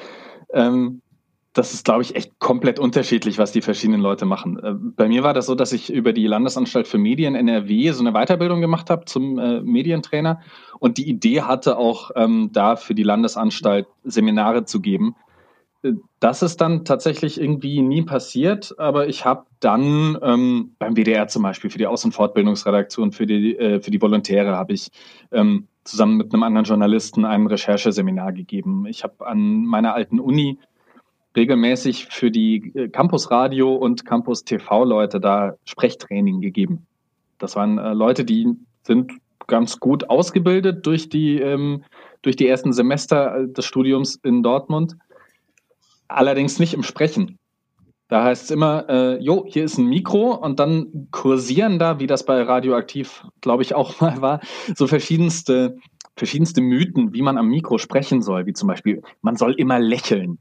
Ähm, 0.53 1.01
das 1.56 1.74
ist, 1.74 1.86
glaube 1.86 2.03
ich, 2.03 2.16
echt 2.18 2.38
komplett 2.38 2.80
unterschiedlich, 2.80 3.38
was 3.38 3.53
die 3.53 3.62
verschiedenen 3.62 4.01
Leute 4.01 4.26
machen. 4.26 4.60
Äh, 4.60 4.74
bei 4.74 5.08
mir 5.08 5.24
war 5.24 5.34
das 5.34 5.45
so, 5.45 5.56
dass 5.56 5.72
ich 5.72 5.91
über 5.91 6.12
die 6.12 6.28
Landesanstalt 6.28 6.86
für 6.88 6.97
Medien 6.97 7.34
NRW 7.34 7.91
so 7.91 8.06
eine 8.06 8.12
Weiterbildung 8.12 8.60
gemacht 8.60 8.89
habe 8.89 9.06
zum 9.06 9.39
äh, 9.39 9.62
Medientrainer 9.62 10.41
und 10.80 10.97
die 10.97 11.10
Idee 11.10 11.41
hatte 11.41 11.78
auch 11.78 12.12
ähm, 12.16 12.49
da 12.51 12.76
für 12.76 12.93
die 12.93 13.03
Landesanstalt 13.03 13.88
Seminare 14.03 14.66
zu 14.66 14.82
geben. 14.82 15.16
Äh, 15.82 15.93
das 16.20 16.43
ist 16.43 16.60
dann 16.60 16.84
tatsächlich 16.84 17.39
irgendwie 17.39 17.82
nie 17.82 18.01
passiert, 18.01 18.78
aber 18.78 19.08
ich 19.08 19.24
habe 19.24 19.45
dann 19.62 20.18
ähm, 20.22 20.76
beim 20.78 20.95
WDR 20.97 21.30
zum 21.30 21.43
Beispiel 21.43 21.70
für 21.70 21.78
die 21.78 21.88
Aus- 21.88 22.03
und 22.03 22.12
Fortbildungsredaktion, 22.12 23.14
für 23.14 23.26
die, 23.26 23.58
äh, 23.58 23.80
für 23.80 23.91
die 23.91 24.01
Volontäre 24.01 24.58
habe 24.58 24.74
ich 24.74 24.89
ähm, 25.32 25.70
zusammen 25.86 26.18
mit 26.18 26.34
einem 26.34 26.43
anderen 26.43 26.66
Journalisten 26.66 27.24
ein 27.24 27.47
Rechercheseminar 27.47 28.34
gegeben. 28.34 28.86
Ich 28.88 29.06
habe 29.06 29.26
an 29.26 29.64
meiner 29.64 29.93
alten 29.93 30.20
Uni 30.20 30.60
regelmäßig 31.36 32.08
für 32.08 32.32
die 32.32 32.72
äh, 32.76 32.90
Campus 32.90 33.32
Radio 33.32 33.76
und 33.76 34.06
Campus 34.06 34.44
TV 34.44 34.84
Leute 34.84 35.20
da 35.20 35.56
Sprechtraining 35.66 36.42
gegeben. 36.42 36.86
Das 37.38 37.56
waren 37.56 37.78
äh, 37.78 37.94
Leute, 37.94 38.26
die 38.26 38.48
sind 38.84 39.12
ganz 39.48 39.80
gut 39.80 40.10
ausgebildet 40.10 40.86
durch 40.86 41.10
die, 41.10 41.40
ähm, 41.40 41.84
durch 42.22 42.36
die 42.36 42.48
ersten 42.48 42.74
Semester 42.74 43.38
äh, 43.38 43.48
des 43.48 43.66
Studiums 43.66 44.16
in 44.24 44.44
Dortmund, 44.44 44.98
allerdings 46.08 46.60
nicht 46.60 46.74
im 46.74 46.84
Sprechen. 46.84 47.38
Da 48.08 48.24
heißt 48.24 48.46
es 48.46 48.52
immer, 48.52 48.88
äh, 48.88 49.20
jo, 49.20 49.46
hier 49.48 49.64
ist 49.64 49.78
ein 49.80 49.88
Mikro 49.88 50.36
und 50.36 50.60
dann 50.60 51.08
kursieren 51.12 51.80
da, 51.80 52.00
wie 52.00 52.08
das 52.08 52.24
bei 52.24 52.42
Radioaktiv, 52.42 53.26
glaube 53.42 53.64
ich, 53.64 53.74
auch 53.74 54.00
mal 54.02 54.22
war, 54.22 54.42
so 54.76 54.88
verschiedenste, 54.88 55.78
verschiedenste 56.16 56.62
Mythen, 56.62 57.14
wie 57.14 57.22
man 57.22 57.38
am 57.38 57.48
Mikro 57.48 57.78
sprechen 57.78 58.22
soll, 58.22 58.46
wie 58.46 58.54
zum 58.54 58.68
Beispiel, 58.68 59.02
man 59.22 59.36
soll 59.36 59.54
immer 59.54 59.80
lächeln. 59.80 60.40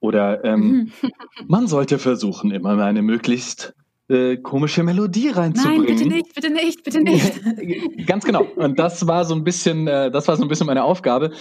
Oder 0.00 0.44
ähm, 0.44 0.60
mhm. 0.60 1.10
man 1.46 1.66
sollte 1.66 1.98
versuchen, 1.98 2.50
immer 2.50 2.78
eine 2.82 3.02
möglichst 3.02 3.74
äh, 4.08 4.36
komische 4.36 4.84
Melodie 4.84 5.30
reinzubringen. 5.30 5.84
Nein, 5.84 5.96
bitte 5.96 6.08
nicht, 6.08 6.34
bitte 6.34 6.50
nicht, 6.50 6.84
bitte 6.84 7.00
nicht. 7.00 8.06
Ganz 8.06 8.24
genau. 8.24 8.44
Und 8.54 8.78
das 8.78 9.06
war 9.08 9.24
so 9.24 9.34
ein 9.34 9.42
bisschen, 9.42 9.88
äh, 9.88 10.12
das 10.12 10.28
war 10.28 10.36
so 10.36 10.42
ein 10.42 10.48
bisschen 10.48 10.66
meine 10.66 10.84
Aufgabe, 10.84 11.32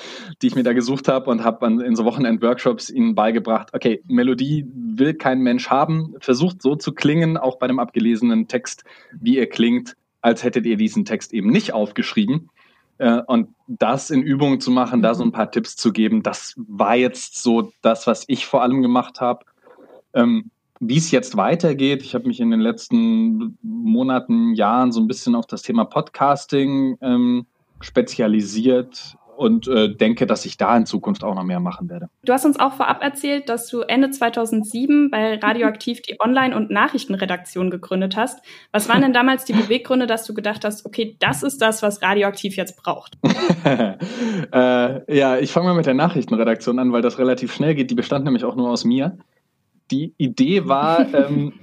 die 0.41 0.47
ich 0.47 0.55
mir 0.55 0.63
da 0.63 0.73
gesucht 0.73 1.07
habe 1.07 1.29
und 1.29 1.43
habe 1.43 1.65
in 1.67 1.95
so 1.95 2.05
Wochenend-Workshops 2.05 2.89
ihnen 2.89 3.13
beigebracht. 3.13 3.69
Okay, 3.73 4.01
Melodie 4.07 4.65
will 4.73 5.13
kein 5.13 5.41
Mensch 5.41 5.69
haben. 5.69 6.15
Versucht 6.19 6.61
so 6.61 6.75
zu 6.75 6.93
klingen, 6.93 7.37
auch 7.37 7.59
bei 7.59 7.65
einem 7.65 7.77
abgelesenen 7.77 8.47
Text, 8.47 8.83
wie 9.13 9.37
ihr 9.37 9.47
klingt, 9.47 9.95
als 10.21 10.43
hättet 10.43 10.65
ihr 10.65 10.77
diesen 10.77 11.05
Text 11.05 11.33
eben 11.33 11.51
nicht 11.51 11.71
aufgeschrieben. 11.71 12.49
Äh, 12.97 13.21
und 13.27 13.49
das 13.67 14.09
in 14.09 14.21
Übungen 14.21 14.61
zu 14.61 14.71
machen, 14.71 15.01
da 15.01 15.13
so 15.13 15.23
ein 15.23 15.31
paar 15.31 15.51
Tipps 15.51 15.75
zu 15.75 15.91
geben, 15.91 16.23
das 16.23 16.53
war 16.55 16.95
jetzt 16.95 17.41
so 17.41 17.71
das, 17.81 18.07
was 18.07 18.23
ich 18.27 18.45
vor 18.45 18.61
allem 18.61 18.81
gemacht 18.81 19.21
habe. 19.21 19.45
Ähm, 20.13 20.51
wie 20.79 20.97
es 20.97 21.11
jetzt 21.11 21.37
weitergeht, 21.37 22.03
ich 22.03 22.15
habe 22.15 22.27
mich 22.27 22.39
in 22.39 22.51
den 22.51 22.59
letzten 22.59 23.57
Monaten, 23.61 24.53
Jahren 24.53 24.91
so 24.91 24.99
ein 24.99 25.07
bisschen 25.07 25.35
auf 25.35 25.45
das 25.45 25.61
Thema 25.61 25.85
Podcasting 25.85 26.97
ähm, 27.01 27.45
spezialisiert 27.79 29.17
und 29.37 29.67
äh, 29.67 29.93
denke, 29.93 30.25
dass 30.25 30.45
ich 30.45 30.57
da 30.57 30.75
in 30.75 30.85
Zukunft 30.85 31.23
auch 31.23 31.35
noch 31.35 31.43
mehr 31.43 31.59
machen 31.59 31.89
werde. 31.89 32.09
Du 32.23 32.33
hast 32.33 32.45
uns 32.45 32.59
auch 32.59 32.73
vorab 32.73 33.03
erzählt, 33.03 33.49
dass 33.49 33.67
du 33.67 33.81
Ende 33.81 34.09
2007 34.09 35.11
bei 35.11 35.35
Radioaktiv 35.35 36.01
die 36.01 36.17
Online- 36.19 36.55
und 36.55 36.69
Nachrichtenredaktion 36.71 37.69
gegründet 37.69 38.15
hast. 38.15 38.39
Was 38.71 38.89
waren 38.89 39.01
denn 39.01 39.13
damals 39.13 39.45
die 39.45 39.53
Beweggründe, 39.53 40.07
dass 40.07 40.25
du 40.25 40.33
gedacht 40.33 40.65
hast, 40.65 40.85
okay, 40.85 41.15
das 41.19 41.43
ist 41.43 41.61
das, 41.61 41.81
was 41.81 42.01
Radioaktiv 42.01 42.55
jetzt 42.55 42.77
braucht? 42.77 43.17
äh, 43.65 45.17
ja, 45.17 45.37
ich 45.37 45.51
fange 45.51 45.67
mal 45.67 45.75
mit 45.75 45.85
der 45.85 45.93
Nachrichtenredaktion 45.93 46.79
an, 46.79 46.91
weil 46.91 47.01
das 47.01 47.19
relativ 47.19 47.53
schnell 47.53 47.75
geht. 47.75 47.91
Die 47.91 47.95
bestand 47.95 48.25
nämlich 48.25 48.43
auch 48.43 48.55
nur 48.55 48.69
aus 48.69 48.85
mir. 48.85 49.17
Die 49.91 50.13
Idee 50.17 50.67
war, 50.67 51.05
ähm, 51.13 51.53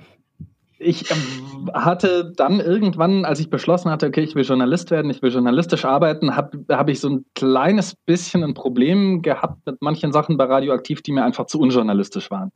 ich 0.83 1.11
ähm, 1.11 1.71
hatte 1.73 2.33
dann 2.37 2.61
irgendwann, 2.61 3.25
als 3.25 3.41
ich 3.41 3.51
beschlossen 3.51 3.91
hatte, 3.91 4.07
okay, 4.07 4.23
ich 4.23 4.35
will 4.35 4.45
Journalist 4.45 4.91
werden, 4.91 5.11
ich 5.11 5.23
will 5.23 5.33
journalistisch 5.33 5.85
arbeiten, 5.85 6.37
habe 6.37 6.65
hab 6.69 6.89
ich 6.89 7.01
so 7.01 7.09
ein 7.09 7.25
kleines 7.35 7.95
bisschen 7.95 8.43
ein 8.43 8.55
Problem 8.55 9.23
gehabt 9.23 9.65
mit 9.67 9.81
manchen 9.81 10.13
Sachen 10.13 10.37
bei 10.37 10.45
Radioaktiv, 10.45 11.03
die 11.03 11.13
mir 11.13 11.25
einfach 11.25 11.47
zu 11.47 11.61
unjournalistisch 11.61 12.31
waren. 12.31 12.53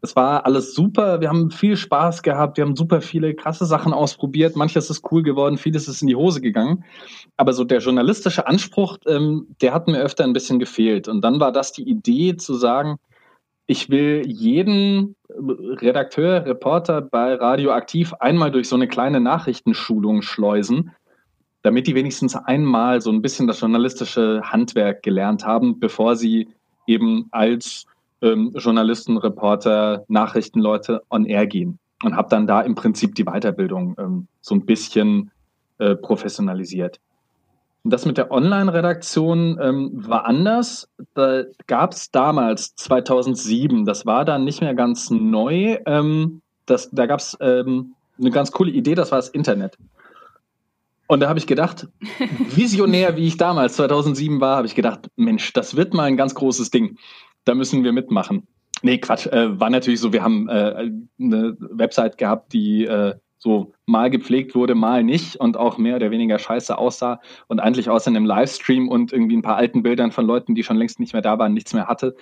Es 0.00 0.14
war 0.14 0.46
alles 0.46 0.74
super, 0.74 1.20
wir 1.20 1.28
haben 1.28 1.50
viel 1.50 1.76
Spaß 1.76 2.22
gehabt, 2.22 2.56
wir 2.56 2.64
haben 2.64 2.76
super 2.76 3.00
viele 3.00 3.34
krasse 3.34 3.66
Sachen 3.66 3.92
ausprobiert, 3.92 4.54
manches 4.54 4.90
ist 4.90 5.04
cool 5.10 5.24
geworden, 5.24 5.58
vieles 5.58 5.88
ist 5.88 6.02
in 6.02 6.08
die 6.08 6.14
Hose 6.14 6.40
gegangen. 6.40 6.84
Aber 7.36 7.52
so 7.52 7.64
der 7.64 7.80
journalistische 7.80 8.46
Anspruch, 8.46 8.98
ähm, 9.08 9.48
der 9.60 9.74
hat 9.74 9.88
mir 9.88 9.98
öfter 9.98 10.22
ein 10.22 10.32
bisschen 10.32 10.60
gefehlt. 10.60 11.08
Und 11.08 11.22
dann 11.22 11.40
war 11.40 11.50
das 11.50 11.72
die 11.72 11.82
Idee 11.82 12.36
zu 12.36 12.54
sagen, 12.54 12.98
ich 13.68 13.90
will 13.90 14.22
jeden 14.26 15.14
Redakteur, 15.28 16.46
Reporter 16.46 17.02
bei 17.02 17.34
Radioaktiv 17.34 18.14
einmal 18.14 18.50
durch 18.50 18.66
so 18.66 18.76
eine 18.76 18.88
kleine 18.88 19.20
Nachrichtenschulung 19.20 20.22
schleusen, 20.22 20.92
damit 21.62 21.86
die 21.86 21.94
wenigstens 21.94 22.34
einmal 22.34 23.02
so 23.02 23.12
ein 23.12 23.20
bisschen 23.20 23.46
das 23.46 23.60
journalistische 23.60 24.40
Handwerk 24.42 25.02
gelernt 25.02 25.44
haben, 25.44 25.78
bevor 25.78 26.16
sie 26.16 26.48
eben 26.86 27.28
als 27.30 27.84
ähm, 28.22 28.52
Journalisten, 28.56 29.18
Reporter, 29.18 30.04
Nachrichtenleute 30.08 31.02
on 31.10 31.26
air 31.26 31.46
gehen. 31.46 31.78
Und 32.02 32.16
habe 32.16 32.30
dann 32.30 32.46
da 32.46 32.62
im 32.62 32.74
Prinzip 32.74 33.16
die 33.16 33.24
Weiterbildung 33.24 33.96
ähm, 33.98 34.28
so 34.40 34.54
ein 34.54 34.64
bisschen 34.64 35.30
äh, 35.76 35.94
professionalisiert. 35.94 37.00
Das 37.90 38.04
mit 38.04 38.18
der 38.18 38.30
Online-Redaktion 38.30 39.58
ähm, 39.60 39.90
war 39.94 40.26
anders. 40.26 40.90
Da 41.14 41.44
gab 41.66 41.92
es 41.92 42.10
damals, 42.10 42.74
2007, 42.76 43.84
das 43.84 44.04
war 44.04 44.24
dann 44.24 44.44
nicht 44.44 44.60
mehr 44.60 44.74
ganz 44.74 45.10
neu. 45.10 45.78
Ähm, 45.86 46.42
das, 46.66 46.90
da 46.90 47.06
gab 47.06 47.20
es 47.20 47.36
ähm, 47.40 47.94
eine 48.18 48.30
ganz 48.30 48.52
coole 48.52 48.70
Idee, 48.70 48.94
das 48.94 49.10
war 49.10 49.18
das 49.18 49.28
Internet. 49.28 49.78
Und 51.06 51.20
da 51.20 51.28
habe 51.28 51.38
ich 51.38 51.46
gedacht, 51.46 51.88
visionär 52.54 53.16
wie 53.16 53.26
ich 53.26 53.38
damals 53.38 53.76
2007 53.76 54.40
war, 54.40 54.56
habe 54.56 54.66
ich 54.66 54.74
gedacht, 54.74 55.10
Mensch, 55.16 55.52
das 55.54 55.74
wird 55.74 55.94
mal 55.94 56.04
ein 56.04 56.16
ganz 56.16 56.34
großes 56.34 56.70
Ding. 56.70 56.98
Da 57.44 57.54
müssen 57.54 57.84
wir 57.84 57.92
mitmachen. 57.92 58.46
Nee, 58.82 58.98
Quatsch. 58.98 59.26
Äh, 59.26 59.58
war 59.58 59.70
natürlich 59.70 60.00
so, 60.00 60.12
wir 60.12 60.22
haben 60.22 60.48
äh, 60.48 60.90
eine 61.20 61.56
Website 61.58 62.18
gehabt, 62.18 62.52
die 62.52 62.84
äh, 62.84 63.14
so 63.38 63.72
mal 63.86 64.10
gepflegt 64.10 64.54
wurde, 64.54 64.74
mal 64.74 65.02
nicht 65.02 65.36
und 65.36 65.56
auch 65.56 65.78
mehr 65.78 65.96
oder 65.96 66.10
weniger 66.10 66.38
scheiße 66.38 66.76
aussah 66.76 67.20
und 67.46 67.60
eigentlich 67.60 67.88
außer 67.88 68.08
einem 68.08 68.26
Livestream 68.26 68.88
und 68.88 69.12
irgendwie 69.12 69.36
ein 69.36 69.42
paar 69.42 69.56
alten 69.56 69.82
Bildern 69.82 70.12
von 70.12 70.26
Leuten, 70.26 70.54
die 70.54 70.64
schon 70.64 70.76
längst 70.76 71.00
nicht 71.00 71.12
mehr 71.12 71.22
da 71.22 71.38
waren, 71.38 71.54
nichts 71.54 71.72
mehr 71.72 71.86
hatte. 71.86 72.16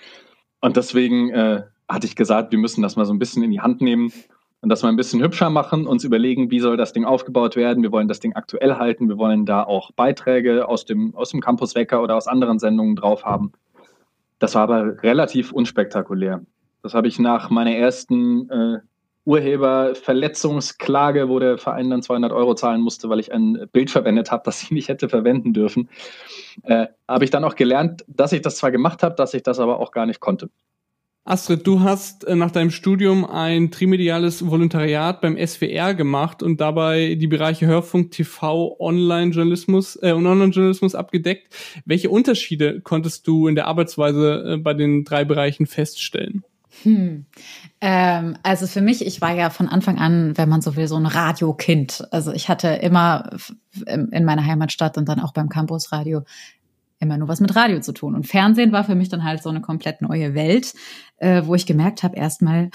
Und 0.61 0.77
deswegen 0.77 1.31
äh, 1.31 1.63
hatte 1.89 2.07
ich 2.07 2.17
gesagt, 2.17 2.53
wir 2.53 2.59
müssen 2.59 2.83
das 2.83 2.97
mal 2.97 3.07
so 3.07 3.15
ein 3.15 3.19
bisschen 3.19 3.43
in 3.43 3.51
die 3.51 3.61
Hand 3.61 3.81
nehmen 3.81 4.13
und 4.61 4.69
das 4.69 4.83
mal 4.83 4.89
ein 4.89 4.97
bisschen 4.97 5.23
hübscher 5.23 5.51
machen, 5.51 5.87
uns 5.87 6.05
überlegen, 6.05 6.51
wie 6.51 6.61
soll 6.61 6.77
das 6.77 6.93
Ding 6.93 7.05
aufgebaut 7.05 7.57
werden. 7.57 7.83
Wir 7.83 7.93
wollen 7.93 8.09
das 8.09 8.21
Ding 8.21 8.35
aktuell 8.35 8.75
halten, 8.77 9.09
wir 9.09 9.19
wollen 9.19 9.47
da 9.47 9.63
auch 9.63 9.93
Beiträge 9.93 10.69
aus 10.69 10.85
dem, 10.85 11.15
aus 11.15 11.31
dem 11.31 11.41
Campus 11.41 11.75
Wecker 11.75 12.03
oder 12.03 12.17
aus 12.17 12.27
anderen 12.27 12.59
Sendungen 12.59 12.97
drauf 12.97 13.25
haben. 13.25 13.53
Das 14.39 14.55
war 14.55 14.63
aber 14.63 15.03
relativ 15.03 15.53
unspektakulär. 15.53 16.43
Das 16.83 16.95
habe 16.95 17.09
ich 17.09 17.19
nach 17.19 17.49
meiner 17.51 17.73
ersten 17.73 18.51
äh, 18.51 18.79
Urheberverletzungsklage, 19.27 21.29
wo 21.29 21.39
der 21.39 21.59
Verein 21.59 21.91
dann 21.91 22.03
200 22.03 22.33
Euro 22.33 22.55
zahlen 22.55 22.81
musste, 22.81 23.11
weil 23.11 23.21
ich 23.21 23.33
ein 23.33 23.69
Bild 23.73 23.91
verwendet 23.91 24.31
habe, 24.31 24.43
das 24.45 24.63
ich 24.63 24.71
nicht 24.71 24.89
hätte 24.89 25.09
verwenden 25.09 25.53
dürfen, 25.53 25.91
äh, 26.63 26.87
habe 27.07 27.25
ich 27.25 27.31
dann 27.31 27.45
auch 27.45 27.57
gelernt, 27.57 28.05
dass 28.07 28.33
ich 28.33 28.41
das 28.41 28.57
zwar 28.57 28.71
gemacht 28.71 29.03
habe, 29.03 29.17
dass 29.17 29.35
ich 29.35 29.43
das 29.43 29.59
aber 29.59 29.81
auch 29.81 29.91
gar 29.91 30.07
nicht 30.07 30.21
konnte. 30.21 30.49
Astrid, 31.29 31.67
du 31.67 31.81
hast 31.81 32.23
äh, 32.23 32.37
nach 32.37 32.53
deinem 32.53 32.71
Studium 32.71 33.25
ein 33.25 33.73
trimediales 33.73 34.49
Volontariat 34.49 35.21
beim 35.21 35.37
SWR 35.37 35.93
gemacht 35.95 36.41
und 36.41 36.61
dabei 36.61 37.17
die 37.17 37.27
Bereiche 37.27 37.67
Hörfunk, 37.67 38.13
TV, 38.13 38.77
Online-Journalismus 38.79 39.99
äh, 40.03 40.13
und 40.13 40.25
Online-Journalismus 40.25 40.95
abgedeckt. 40.95 41.53
Welche 41.85 42.11
Unterschiede 42.11 42.81
konntest 42.81 43.27
du 43.27 43.49
in 43.49 43.57
der 43.57 43.67
Arbeitsweise 43.67 44.53
äh, 44.53 44.57
bei 44.59 44.73
den 44.73 45.03
drei 45.03 45.25
Bereichen 45.25 45.67
feststellen? 45.67 46.45
Hm. 46.83 47.27
Ähm, 47.81 48.37
also 48.43 48.67
für 48.67 48.81
mich, 48.81 49.05
ich 49.07 49.21
war 49.21 49.35
ja 49.35 49.51
von 49.51 49.69
Anfang 49.69 49.99
an, 49.99 50.37
wenn 50.37 50.49
man 50.49 50.61
so 50.61 50.77
will, 50.77 50.89
so 50.89 50.97
ein 50.97 51.07
Radiokind. 51.07 52.07
Also 52.11 52.33
ich 52.33 52.49
hatte 52.49 52.69
immer 52.69 53.31
in 53.87 54.25
meiner 54.25 54.45
Heimatstadt 54.45 54.99
und 54.99 55.09
dann 55.09 55.21
auch 55.21 55.33
beim 55.33 55.49
Campusradio 55.49 56.23
immer 56.99 57.19
nur 57.19 57.29
was 57.29 57.41
mit 57.41 57.55
Radio 57.55 57.81
zu 57.81 57.93
tun. 57.93 58.15
Und 58.15 58.27
Fernsehen 58.27 58.73
war 58.73 58.85
für 58.85 58.95
mich 58.95 59.09
dann 59.09 59.25
halt 59.25 59.43
so 59.43 59.51
eine 59.51 59.61
komplett 59.61 60.01
neue 60.03 60.35
Welt, 60.35 60.75
äh, 61.19 61.43
wo 61.45 61.55
ich 61.55 61.67
gemerkt 61.67 62.03
habe, 62.03 62.17
erstmal, 62.17 62.71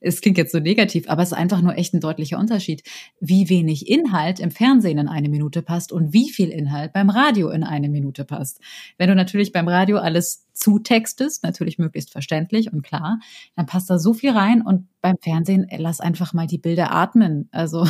es 0.00 0.20
klingt 0.20 0.38
jetzt 0.38 0.52
so 0.52 0.58
negativ, 0.58 1.08
aber 1.08 1.22
es 1.22 1.32
ist 1.32 1.38
einfach 1.38 1.60
nur 1.60 1.76
echt 1.76 1.94
ein 1.94 2.00
deutlicher 2.00 2.38
Unterschied, 2.38 2.82
wie 3.20 3.48
wenig 3.48 3.88
Inhalt 3.88 4.40
im 4.40 4.50
Fernsehen 4.50 4.98
in 4.98 5.08
eine 5.08 5.28
Minute 5.28 5.62
passt 5.62 5.92
und 5.92 6.12
wie 6.12 6.30
viel 6.30 6.50
Inhalt 6.50 6.92
beim 6.92 7.10
Radio 7.10 7.50
in 7.50 7.64
eine 7.64 7.88
Minute 7.88 8.24
passt. 8.24 8.60
Wenn 8.98 9.08
du 9.08 9.14
natürlich 9.14 9.52
beim 9.52 9.68
Radio 9.68 9.98
alles 9.98 10.46
zutextest, 10.52 11.42
natürlich 11.42 11.78
möglichst 11.78 12.10
verständlich 12.10 12.72
und 12.72 12.82
klar, 12.82 13.18
dann 13.56 13.66
passt 13.66 13.90
da 13.90 13.98
so 13.98 14.14
viel 14.14 14.30
rein 14.30 14.62
und 14.62 14.88
beim 15.00 15.16
Fernsehen 15.20 15.68
äh, 15.68 15.78
lass 15.78 16.00
einfach 16.00 16.32
mal 16.32 16.46
die 16.46 16.58
Bilder 16.58 16.92
atmen. 16.92 17.48
Also 17.52 17.88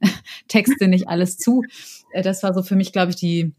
texte 0.48 0.88
nicht 0.88 1.08
alles 1.08 1.38
zu. 1.38 1.62
Äh, 2.12 2.22
das 2.22 2.42
war 2.42 2.54
so 2.54 2.62
für 2.62 2.76
mich, 2.76 2.92
glaube 2.92 3.10
ich, 3.10 3.16
die 3.16 3.54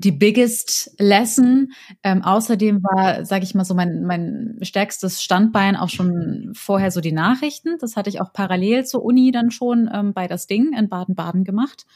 die 0.00 0.12
biggest 0.12 0.94
lesson. 0.98 1.72
Ähm, 2.02 2.22
außerdem 2.22 2.82
war, 2.82 3.24
sage 3.24 3.44
ich 3.44 3.54
mal 3.54 3.64
so, 3.64 3.74
mein, 3.74 4.04
mein 4.04 4.58
stärkstes 4.62 5.22
Standbein 5.22 5.76
auch 5.76 5.88
schon 5.88 6.50
vorher 6.54 6.90
so 6.90 7.00
die 7.00 7.12
Nachrichten. 7.12 7.78
Das 7.80 7.96
hatte 7.96 8.10
ich 8.10 8.20
auch 8.20 8.32
parallel 8.32 8.84
zur 8.84 9.04
Uni 9.04 9.30
dann 9.30 9.50
schon 9.50 9.88
ähm, 9.92 10.12
bei 10.12 10.26
das 10.26 10.46
Ding 10.46 10.72
in 10.76 10.88
Baden-Baden 10.88 11.44
gemacht. 11.44 11.86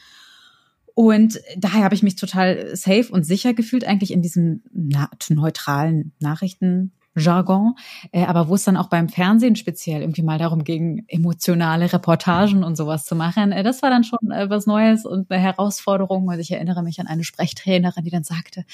Und 0.95 1.39
daher 1.57 1.83
habe 1.83 1.95
ich 1.95 2.03
mich 2.03 2.15
total 2.15 2.75
safe 2.75 3.07
und 3.11 3.23
sicher 3.23 3.53
gefühlt 3.53 3.85
eigentlich 3.85 4.11
in 4.11 4.21
diesem 4.21 4.63
na 4.73 5.09
neutralen 5.29 6.13
Nachrichten 6.19 6.91
Jargon, 7.19 7.75
äh, 8.11 8.25
aber 8.25 8.47
wo 8.47 8.55
es 8.55 8.63
dann 8.63 8.77
auch 8.77 8.87
beim 8.87 9.09
Fernsehen 9.09 9.55
speziell 9.55 10.01
irgendwie 10.01 10.21
mal 10.21 10.39
darum 10.39 10.63
ging, 10.63 11.05
emotionale 11.07 11.91
Reportagen 11.91 12.63
und 12.63 12.75
sowas 12.75 13.05
zu 13.05 13.15
machen, 13.15 13.51
äh, 13.51 13.63
das 13.63 13.81
war 13.81 13.89
dann 13.89 14.03
schon 14.03 14.31
äh, 14.31 14.49
was 14.49 14.65
Neues 14.65 15.05
und 15.05 15.31
eine 15.31 15.41
Herausforderung. 15.41 16.27
Und 16.27 16.39
ich 16.39 16.51
erinnere 16.51 16.83
mich 16.83 16.99
an 16.99 17.07
eine 17.07 17.23
Sprechtrainerin, 17.23 18.03
die 18.03 18.11
dann 18.11 18.23
sagte, 18.23 18.65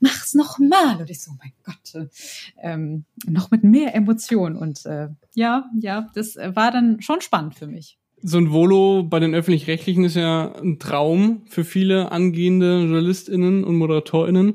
mach's 0.00 0.34
noch 0.34 0.58
mal. 0.58 0.96
Und 1.00 1.10
ich 1.10 1.22
so, 1.22 1.32
mein 1.38 1.52
Gott, 1.64 2.08
ähm, 2.60 3.04
noch 3.26 3.50
mit 3.50 3.64
mehr 3.64 3.94
Emotion. 3.94 4.56
Und 4.56 4.84
äh, 4.86 5.08
ja, 5.34 5.64
ja, 5.80 6.08
das 6.14 6.36
war 6.36 6.70
dann 6.70 7.00
schon 7.00 7.20
spannend 7.20 7.54
für 7.54 7.66
mich. 7.66 7.98
So 8.24 8.38
ein 8.38 8.52
Volo 8.52 9.02
bei 9.02 9.18
den 9.18 9.34
öffentlich-rechtlichen 9.34 10.04
ist 10.04 10.14
ja 10.14 10.54
ein 10.54 10.78
Traum 10.78 11.42
für 11.48 11.64
viele 11.64 12.12
angehende 12.12 12.78
JournalistInnen 12.78 13.64
und 13.64 13.76
ModeratorInnen. 13.76 14.54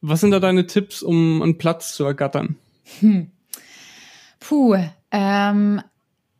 Was 0.00 0.22
sind 0.22 0.30
da 0.30 0.40
deine 0.40 0.66
Tipps, 0.66 1.02
um 1.02 1.42
einen 1.42 1.58
Platz 1.58 1.94
zu 1.94 2.04
ergattern? 2.04 2.56
Hm. 3.00 3.30
Puh, 4.40 4.76
ähm, 5.10 5.80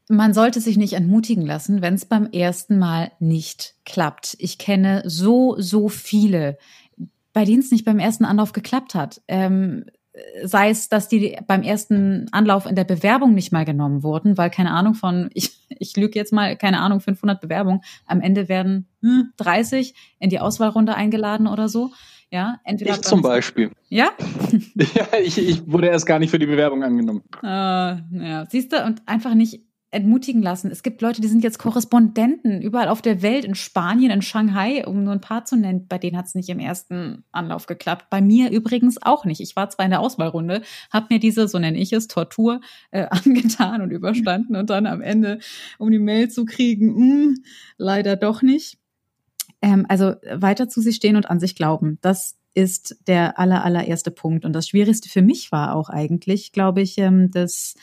man 0.09 0.34
sollte 0.34 0.61
sich 0.61 0.76
nicht 0.76 0.95
entmutigen 0.95 1.47
lassen, 1.47 1.82
wenn 1.82 1.95
es 1.95 2.05
beim 2.05 2.30
ersten 2.30 2.78
Mal 2.78 3.12
nicht 3.18 3.74
klappt. 3.84 4.36
Ich 4.38 4.59
kenne 4.59 5.03
so, 5.07 5.57
so 5.59 5.88
viele, 5.88 6.59
bei 7.32 7.45
denen 7.45 7.61
es 7.61 7.70
nicht 7.70 7.84
beim 7.84 7.99
ersten 7.99 8.24
Anlauf 8.24 8.53
geklappt 8.53 8.95
hat. 8.95 9.22
Ähm, 9.28 9.84
sei 10.45 10.70
es, 10.70 10.88
dass 10.88 11.09
die 11.09 11.38
beim 11.47 11.62
ersten 11.62 12.26
Anlauf 12.32 12.66
in 12.66 12.76
der 12.76 12.84
Bewerbung 12.84 13.34
nicht 13.34 13.53
mal 13.53 13.64
genommen 13.64 14.03
wurden, 14.03 14.36
weil 14.36 14.51
keine 14.51 14.72
Ahnung 14.72 14.95
von, 14.95 15.30
ich, 15.34 15.66
ich 15.68 15.97
lüge 15.97 16.18
jetzt 16.18 16.32
mal, 16.32 16.57
keine 16.57 16.80
Ahnung, 16.80 17.01
500 17.01 17.40
Bewerbungen, 17.40 17.80
am 18.07 18.20
Ende 18.20 18.49
werden 18.49 18.88
hm, 19.01 19.32
30 19.36 19.95
in 20.18 20.30
die 20.30 20.40
Auswahlrunde 20.40 20.95
eingeladen 20.95 21.47
oder 21.47 21.68
so. 21.68 21.93
Ja, 22.33 22.61
entweder 22.64 22.95
ich 22.95 23.03
zum 23.03 23.20
Beispiel. 23.20 23.70
Ja? 23.91 24.11
ja, 24.74 25.07
ich, 25.22 25.37
ich 25.37 25.70
wurde 25.70 25.89
erst 25.89 26.07
gar 26.07 26.18
nicht 26.18 26.30
für 26.30 26.39
die 26.39 26.47
Bewerbung 26.47 26.83
angenommen. 26.83 27.22
Uh, 27.43 27.47
ja, 27.47 28.47
siehst 28.49 28.72
du, 28.72 28.83
und 28.83 29.03
einfach 29.07 29.35
nicht 29.35 29.61
entmutigen 29.91 30.43
lassen. 30.43 30.70
Es 30.70 30.83
gibt 30.83 31.03
Leute, 31.03 31.20
die 31.20 31.28
sind 31.28 31.45
jetzt 31.45 31.59
Korrespondenten 31.59 32.62
überall 32.62 32.89
auf 32.89 33.03
der 33.03 33.20
Welt, 33.20 33.45
in 33.45 33.55
Spanien, 33.55 34.11
in 34.11 34.22
Shanghai, 34.22 34.87
um 34.87 35.05
nur 35.05 35.12
ein 35.12 35.20
paar 35.20 35.45
zu 35.45 35.57
nennen. 35.57 35.87
Bei 35.87 35.99
denen 35.99 36.16
hat 36.16 36.24
es 36.24 36.35
nicht 36.35 36.49
im 36.49 36.59
ersten 36.59 37.24
Anlauf 37.33 37.66
geklappt. 37.66 38.07
Bei 38.09 38.22
mir 38.22 38.51
übrigens 38.51 38.97
auch 39.03 39.26
nicht. 39.26 39.43
Ich 39.43 39.55
war 39.55 39.68
zwar 39.68 39.85
in 39.85 39.91
der 39.91 40.01
Auswahlrunde, 40.01 40.62
habe 40.91 41.09
mir 41.11 41.20
diese, 41.20 41.47
so 41.47 41.59
nenne 41.59 41.76
ich 41.76 41.93
es, 41.93 42.09
Tortur 42.09 42.62
äh, 42.91 43.07
angetan 43.11 43.83
und 43.83 43.91
überstanden 43.91 44.57
und 44.57 44.70
dann 44.70 44.87
am 44.87 45.03
Ende, 45.03 45.39
um 45.76 45.91
die 45.91 45.99
Mail 45.99 46.30
zu 46.30 46.47
kriegen, 46.47 46.95
mh, 46.95 47.24
hm, 47.24 47.45
leider 47.76 48.16
doch 48.16 48.41
nicht. 48.41 48.78
Ähm, 49.62 49.86
also 49.88 50.14
weiter 50.34 50.68
zu 50.68 50.80
sich 50.80 50.96
stehen 50.96 51.16
und 51.16 51.30
an 51.30 51.40
sich 51.40 51.54
glauben. 51.54 51.98
Das 52.02 52.36
ist 52.54 52.96
der 53.06 53.38
aller, 53.38 53.64
allererste 53.64 54.10
Punkt. 54.10 54.44
Und 54.44 54.52
das 54.52 54.68
Schwierigste 54.68 55.08
für 55.08 55.22
mich 55.22 55.52
war 55.52 55.74
auch 55.74 55.88
eigentlich, 55.88 56.52
glaube 56.52 56.82
ich, 56.82 56.98
ähm, 56.98 57.30
dass 57.30 57.74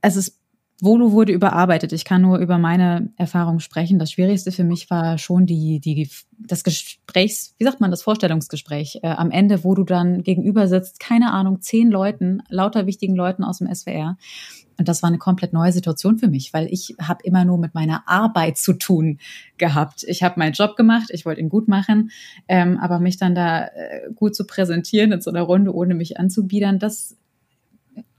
also 0.00 0.20
es 0.20 0.38
Volo 0.80 1.12
wurde 1.12 1.32
überarbeitet. 1.32 1.92
Ich 1.92 2.04
kann 2.04 2.20
nur 2.20 2.38
über 2.38 2.58
meine 2.58 3.10
Erfahrung 3.16 3.60
sprechen. 3.60 3.98
Das 3.98 4.10
Schwierigste 4.10 4.50
für 4.50 4.64
mich 4.64 4.90
war 4.90 5.18
schon 5.18 5.46
die, 5.46 5.80
die, 5.80 6.10
das 6.36 6.64
Gesprächs, 6.64 7.54
wie 7.58 7.64
sagt 7.64 7.80
man, 7.80 7.90
das 7.90 8.02
Vorstellungsgespräch 8.02 9.00
äh, 9.02 9.08
am 9.08 9.30
Ende, 9.30 9.62
wo 9.62 9.74
du 9.74 9.84
dann 9.84 10.22
gegenüber 10.22 10.66
sitzt, 10.66 10.98
keine 10.98 11.32
Ahnung, 11.32 11.60
zehn 11.60 11.90
Leuten, 11.90 12.42
lauter 12.48 12.86
wichtigen 12.86 13.14
Leuten 13.14 13.44
aus 13.44 13.58
dem 13.58 13.72
SWR. 13.72 14.18
Und 14.78 14.88
das 14.88 15.02
war 15.02 15.08
eine 15.08 15.18
komplett 15.18 15.52
neue 15.52 15.72
Situation 15.72 16.18
für 16.18 16.28
mich, 16.28 16.52
weil 16.52 16.66
ich 16.70 16.96
habe 17.00 17.22
immer 17.24 17.44
nur 17.44 17.58
mit 17.58 17.74
meiner 17.74 18.08
Arbeit 18.08 18.58
zu 18.58 18.72
tun 18.72 19.18
gehabt. 19.58 20.04
Ich 20.06 20.22
habe 20.22 20.38
meinen 20.38 20.52
Job 20.52 20.76
gemacht, 20.76 21.10
ich 21.10 21.24
wollte 21.26 21.40
ihn 21.40 21.48
gut 21.48 21.68
machen, 21.68 22.10
ähm, 22.48 22.78
aber 22.78 22.98
mich 22.98 23.16
dann 23.16 23.34
da 23.34 23.66
äh, 23.66 24.12
gut 24.14 24.34
zu 24.34 24.46
präsentieren 24.46 25.12
in 25.12 25.20
so 25.20 25.30
einer 25.30 25.42
Runde, 25.42 25.74
ohne 25.74 25.94
mich 25.94 26.18
anzubiedern, 26.18 26.78
das 26.78 27.16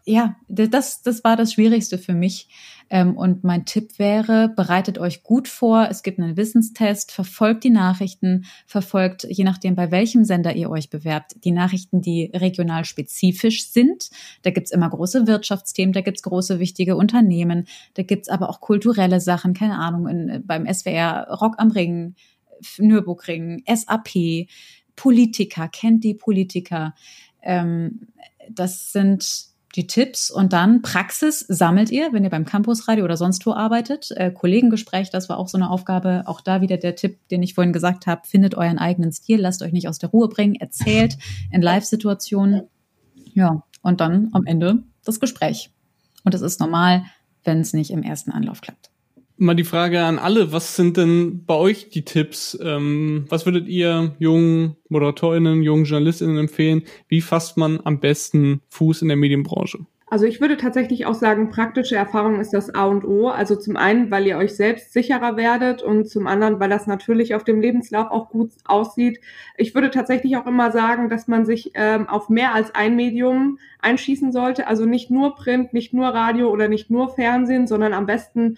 ja, 0.05 0.35
das, 0.47 1.01
das 1.01 1.23
war 1.23 1.35
das 1.35 1.53
Schwierigste 1.53 1.97
für 1.97 2.13
mich. 2.13 2.47
Ähm, 2.91 3.17
und 3.17 3.43
mein 3.43 3.65
Tipp 3.65 3.97
wäre, 3.97 4.49
bereitet 4.49 4.99
euch 4.99 5.23
gut 5.23 5.47
vor. 5.47 5.87
Es 5.89 6.03
gibt 6.03 6.19
einen 6.19 6.37
Wissenstest, 6.37 7.11
verfolgt 7.11 7.63
die 7.63 7.71
Nachrichten, 7.71 8.45
verfolgt, 8.67 9.25
je 9.27 9.43
nachdem, 9.43 9.73
bei 9.73 9.89
welchem 9.89 10.23
Sender 10.23 10.55
ihr 10.55 10.69
euch 10.69 10.91
bewerbt, 10.91 11.35
die 11.43 11.51
Nachrichten, 11.51 12.01
die 12.01 12.29
regional 12.35 12.85
spezifisch 12.85 13.67
sind. 13.69 14.11
Da 14.43 14.51
gibt's 14.51 14.69
immer 14.69 14.89
große 14.89 15.25
Wirtschaftsthemen, 15.25 15.93
da 15.93 16.01
gibt's 16.01 16.21
große 16.21 16.59
wichtige 16.59 16.95
Unternehmen, 16.95 17.67
da 17.95 18.03
gibt's 18.03 18.29
aber 18.29 18.49
auch 18.49 18.61
kulturelle 18.61 19.19
Sachen, 19.19 19.55
keine 19.55 19.79
Ahnung, 19.79 20.07
in, 20.07 20.43
beim 20.45 20.71
SWR 20.71 21.27
Rock 21.41 21.55
am 21.57 21.71
Ring, 21.71 22.13
Nürburgring, 22.77 23.63
SAP, 23.67 24.47
Politiker, 24.95 25.67
kennt 25.67 26.03
die 26.03 26.13
Politiker. 26.13 26.93
Ähm, 27.41 28.09
das 28.49 28.91
sind 28.91 29.54
die 29.75 29.87
Tipps 29.87 30.31
und 30.31 30.53
dann 30.53 30.81
Praxis 30.81 31.39
sammelt 31.47 31.91
ihr, 31.91 32.13
wenn 32.13 32.23
ihr 32.23 32.29
beim 32.29 32.45
Campusradio 32.45 33.03
oder 33.03 33.17
sonst 33.17 33.45
wo 33.45 33.53
arbeitet. 33.53 34.11
Äh, 34.11 34.31
Kollegengespräch, 34.31 35.09
das 35.09 35.27
war 35.27 35.37
auch 35.37 35.49
so 35.49 35.57
eine 35.57 35.69
Aufgabe. 35.69 36.23
Auch 36.25 36.41
da 36.41 36.61
wieder 36.61 36.77
der 36.77 36.95
Tipp, 36.95 37.19
den 37.29 37.43
ich 37.43 37.53
vorhin 37.53 37.73
gesagt 37.73 38.07
habe, 38.07 38.21
findet 38.25 38.55
euren 38.55 38.79
eigenen 38.79 39.11
Stil, 39.11 39.41
lasst 39.41 39.61
euch 39.61 39.73
nicht 39.73 39.89
aus 39.89 39.99
der 39.99 40.09
Ruhe 40.09 40.29
bringen, 40.29 40.55
erzählt 40.55 41.17
in 41.51 41.61
Live-Situationen. 41.61 42.63
Ja, 43.33 43.63
und 43.81 43.99
dann 43.99 44.29
am 44.31 44.45
Ende 44.45 44.83
das 45.03 45.19
Gespräch. 45.19 45.71
Und 46.23 46.33
es 46.33 46.41
ist 46.41 46.59
normal, 46.59 47.03
wenn 47.43 47.59
es 47.59 47.73
nicht 47.73 47.91
im 47.91 48.01
ersten 48.01 48.31
Anlauf 48.31 48.61
klappt 48.61 48.94
mal 49.37 49.55
die 49.55 49.63
Frage 49.63 50.01
an 50.03 50.19
alle, 50.19 50.51
was 50.51 50.75
sind 50.75 50.97
denn 50.97 51.45
bei 51.45 51.55
euch 51.55 51.89
die 51.89 52.05
Tipps? 52.05 52.57
Ähm, 52.61 53.25
was 53.29 53.45
würdet 53.45 53.67
ihr 53.67 54.15
jungen 54.19 54.75
ModeratorInnen, 54.89 55.63
jungen 55.63 55.85
JournalistInnen 55.85 56.37
empfehlen? 56.37 56.83
Wie 57.07 57.21
fasst 57.21 57.57
man 57.57 57.79
am 57.83 57.99
besten 57.99 58.61
Fuß 58.69 59.01
in 59.01 59.09
der 59.09 59.17
Medienbranche? 59.17 59.79
Also 60.07 60.25
ich 60.25 60.39
würde 60.39 60.55
tatsächlich 60.55 61.07
auch 61.07 61.15
sagen, 61.15 61.49
praktische 61.49 61.95
Erfahrung 61.95 62.39
ist 62.39 62.53
das 62.53 62.73
A 62.73 62.85
und 62.85 63.03
O. 63.05 63.29
Also 63.29 63.55
zum 63.55 63.75
einen, 63.75 64.11
weil 64.11 64.27
ihr 64.27 64.37
euch 64.37 64.55
selbst 64.55 64.93
sicherer 64.93 65.35
werdet 65.35 65.81
und 65.81 66.07
zum 66.07 66.27
anderen, 66.27 66.59
weil 66.59 66.69
das 66.69 66.85
natürlich 66.85 67.33
auf 67.33 67.43
dem 67.43 67.59
Lebenslauf 67.59 68.11
auch 68.11 68.29
gut 68.29 68.51
aussieht. 68.65 69.19
Ich 69.57 69.73
würde 69.73 69.89
tatsächlich 69.89 70.37
auch 70.37 70.45
immer 70.45 70.71
sagen, 70.71 71.09
dass 71.09 71.27
man 71.27 71.45
sich 71.45 71.71
ähm, 71.73 72.07
auf 72.07 72.29
mehr 72.29 72.53
als 72.53 72.73
ein 72.75 72.95
Medium 72.95 73.57
einschießen 73.81 74.31
sollte. 74.31 74.67
Also 74.67 74.85
nicht 74.85 75.09
nur 75.09 75.35
Print, 75.35 75.73
nicht 75.73 75.91
nur 75.91 76.07
Radio 76.07 76.49
oder 76.51 76.67
nicht 76.67 76.91
nur 76.91 77.09
Fernsehen, 77.09 77.65
sondern 77.65 77.93
am 77.93 78.05
besten 78.05 78.57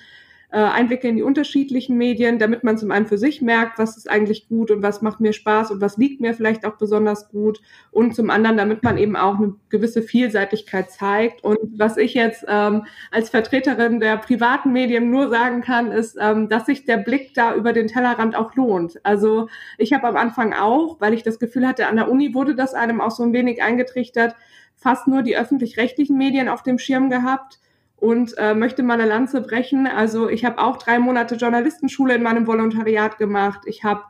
äh, 0.49 0.59
Einblicke 0.59 1.09
in 1.09 1.17
die 1.17 1.23
unterschiedlichen 1.23 1.97
Medien, 1.97 2.39
damit 2.39 2.63
man 2.63 2.77
zum 2.77 2.91
einen 2.91 3.05
für 3.05 3.17
sich 3.17 3.41
merkt, 3.41 3.77
was 3.79 3.97
ist 3.97 4.09
eigentlich 4.09 4.47
gut 4.47 4.71
und 4.71 4.81
was 4.81 5.01
macht 5.01 5.19
mir 5.19 5.33
Spaß 5.33 5.71
und 5.71 5.81
was 5.81 5.97
liegt 5.97 6.21
mir 6.21 6.33
vielleicht 6.33 6.65
auch 6.65 6.77
besonders 6.77 7.27
gut 7.27 7.59
und 7.91 8.15
zum 8.15 8.29
anderen, 8.29 8.55
damit 8.55 8.81
man 8.81 8.97
eben 8.97 9.17
auch 9.17 9.35
eine 9.35 9.55
gewisse 9.67 10.01
Vielseitigkeit 10.01 10.89
zeigt. 10.89 11.43
Und 11.43 11.57
was 11.77 11.97
ich 11.97 12.13
jetzt 12.13 12.45
ähm, 12.47 12.85
als 13.11 13.29
Vertreterin 13.29 13.99
der 13.99 14.15
privaten 14.17 14.71
Medien 14.71 15.11
nur 15.11 15.29
sagen 15.29 15.61
kann, 15.61 15.91
ist, 15.91 16.17
ähm, 16.19 16.47
dass 16.47 16.65
sich 16.65 16.85
der 16.85 16.97
Blick 16.97 17.33
da 17.33 17.53
über 17.53 17.73
den 17.73 17.87
Tellerrand 17.87 18.33
auch 18.35 18.55
lohnt. 18.55 19.01
Also 19.03 19.49
ich 19.77 19.91
habe 19.91 20.07
am 20.07 20.15
Anfang 20.15 20.53
auch, 20.53 21.01
weil 21.01 21.13
ich 21.13 21.23
das 21.23 21.39
Gefühl 21.39 21.67
hatte, 21.67 21.87
an 21.87 21.97
der 21.97 22.09
Uni 22.09 22.33
wurde 22.33 22.55
das 22.55 22.73
einem 22.73 23.01
auch 23.01 23.11
so 23.11 23.23
ein 23.23 23.33
wenig 23.33 23.61
eingetrichtert, 23.61 24.33
fast 24.77 25.07
nur 25.07 25.23
die 25.23 25.35
öffentlich-rechtlichen 25.35 26.17
Medien 26.17 26.47
auf 26.47 26.63
dem 26.63 26.79
Schirm 26.79 27.09
gehabt 27.09 27.59
und 27.97 28.37
äh, 28.37 28.53
möchte 28.53 28.83
mal 28.83 28.99
eine 28.99 29.09
Lanze 29.09 29.41
brechen. 29.41 29.87
Also 29.87 30.29
ich 30.29 30.45
habe 30.45 30.59
auch 30.59 30.77
drei 30.77 30.99
Monate 30.99 31.35
Journalistenschule 31.35 32.15
in 32.15 32.23
meinem 32.23 32.47
Volontariat 32.47 33.17
gemacht. 33.17 33.61
Ich 33.65 33.83
habe 33.83 34.03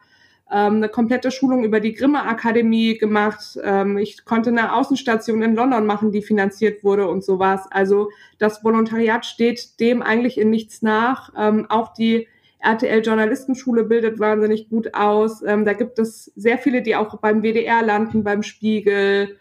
ähm, 0.52 0.76
eine 0.76 0.90
komplette 0.90 1.32
Schulung 1.32 1.64
über 1.64 1.80
die 1.80 1.94
Grimme 1.94 2.24
Akademie 2.24 2.98
gemacht. 2.98 3.58
Ähm, 3.64 3.98
ich 3.98 4.26
konnte 4.26 4.50
eine 4.50 4.74
Außenstation 4.74 5.42
in 5.42 5.56
London 5.56 5.86
machen, 5.86 6.12
die 6.12 6.22
finanziert 6.22 6.84
wurde 6.84 7.08
und 7.08 7.24
sowas. 7.24 7.66
Also 7.72 8.10
das 8.38 8.64
Volontariat 8.64 9.26
steht 9.26 9.80
dem 9.80 10.02
eigentlich 10.02 10.38
in 10.38 10.50
nichts 10.50 10.82
nach. 10.82 11.32
Ähm, 11.38 11.66
auch 11.70 11.94
die 11.94 12.28
RTL 12.60 13.02
Journalistenschule 13.02 13.84
bildet 13.84 14.20
wahnsinnig 14.20 14.70
gut 14.70 14.94
aus. 14.94 15.44
Ähm, 15.44 15.64
da 15.64 15.74
gibt 15.74 16.00
es 16.00 16.32
sehr 16.36 16.58
viele, 16.58 16.82
die 16.82 16.96
auch 16.96 17.18
beim 17.20 17.42
WDR 17.42 17.84
landen, 17.84 18.24
beim 18.24 18.44
Spiegel, 18.44 19.38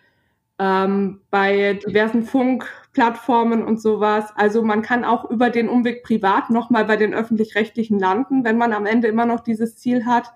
ähm, 0.59 1.21
bei 1.31 1.75
diversen 1.87 2.25
Funkplattformen 2.97 3.63
und 3.63 3.79
sowas. 3.81 4.33
Also 4.37 4.63
man 4.63 4.81
kann 4.81 5.05
auch 5.05 5.31
über 5.31 5.51
den 5.51 5.69
Umweg 5.69 6.03
privat 6.03 6.49
nochmal 6.49 6.87
bei 6.87 6.97
den 6.97 7.13
öffentlich-rechtlichen 7.13 7.99
landen, 7.99 8.43
wenn 8.43 8.57
man 8.57 8.73
am 8.73 8.87
Ende 8.87 9.07
immer 9.07 9.27
noch 9.27 9.41
dieses 9.41 9.77
Ziel 9.77 10.07
hat. 10.07 10.33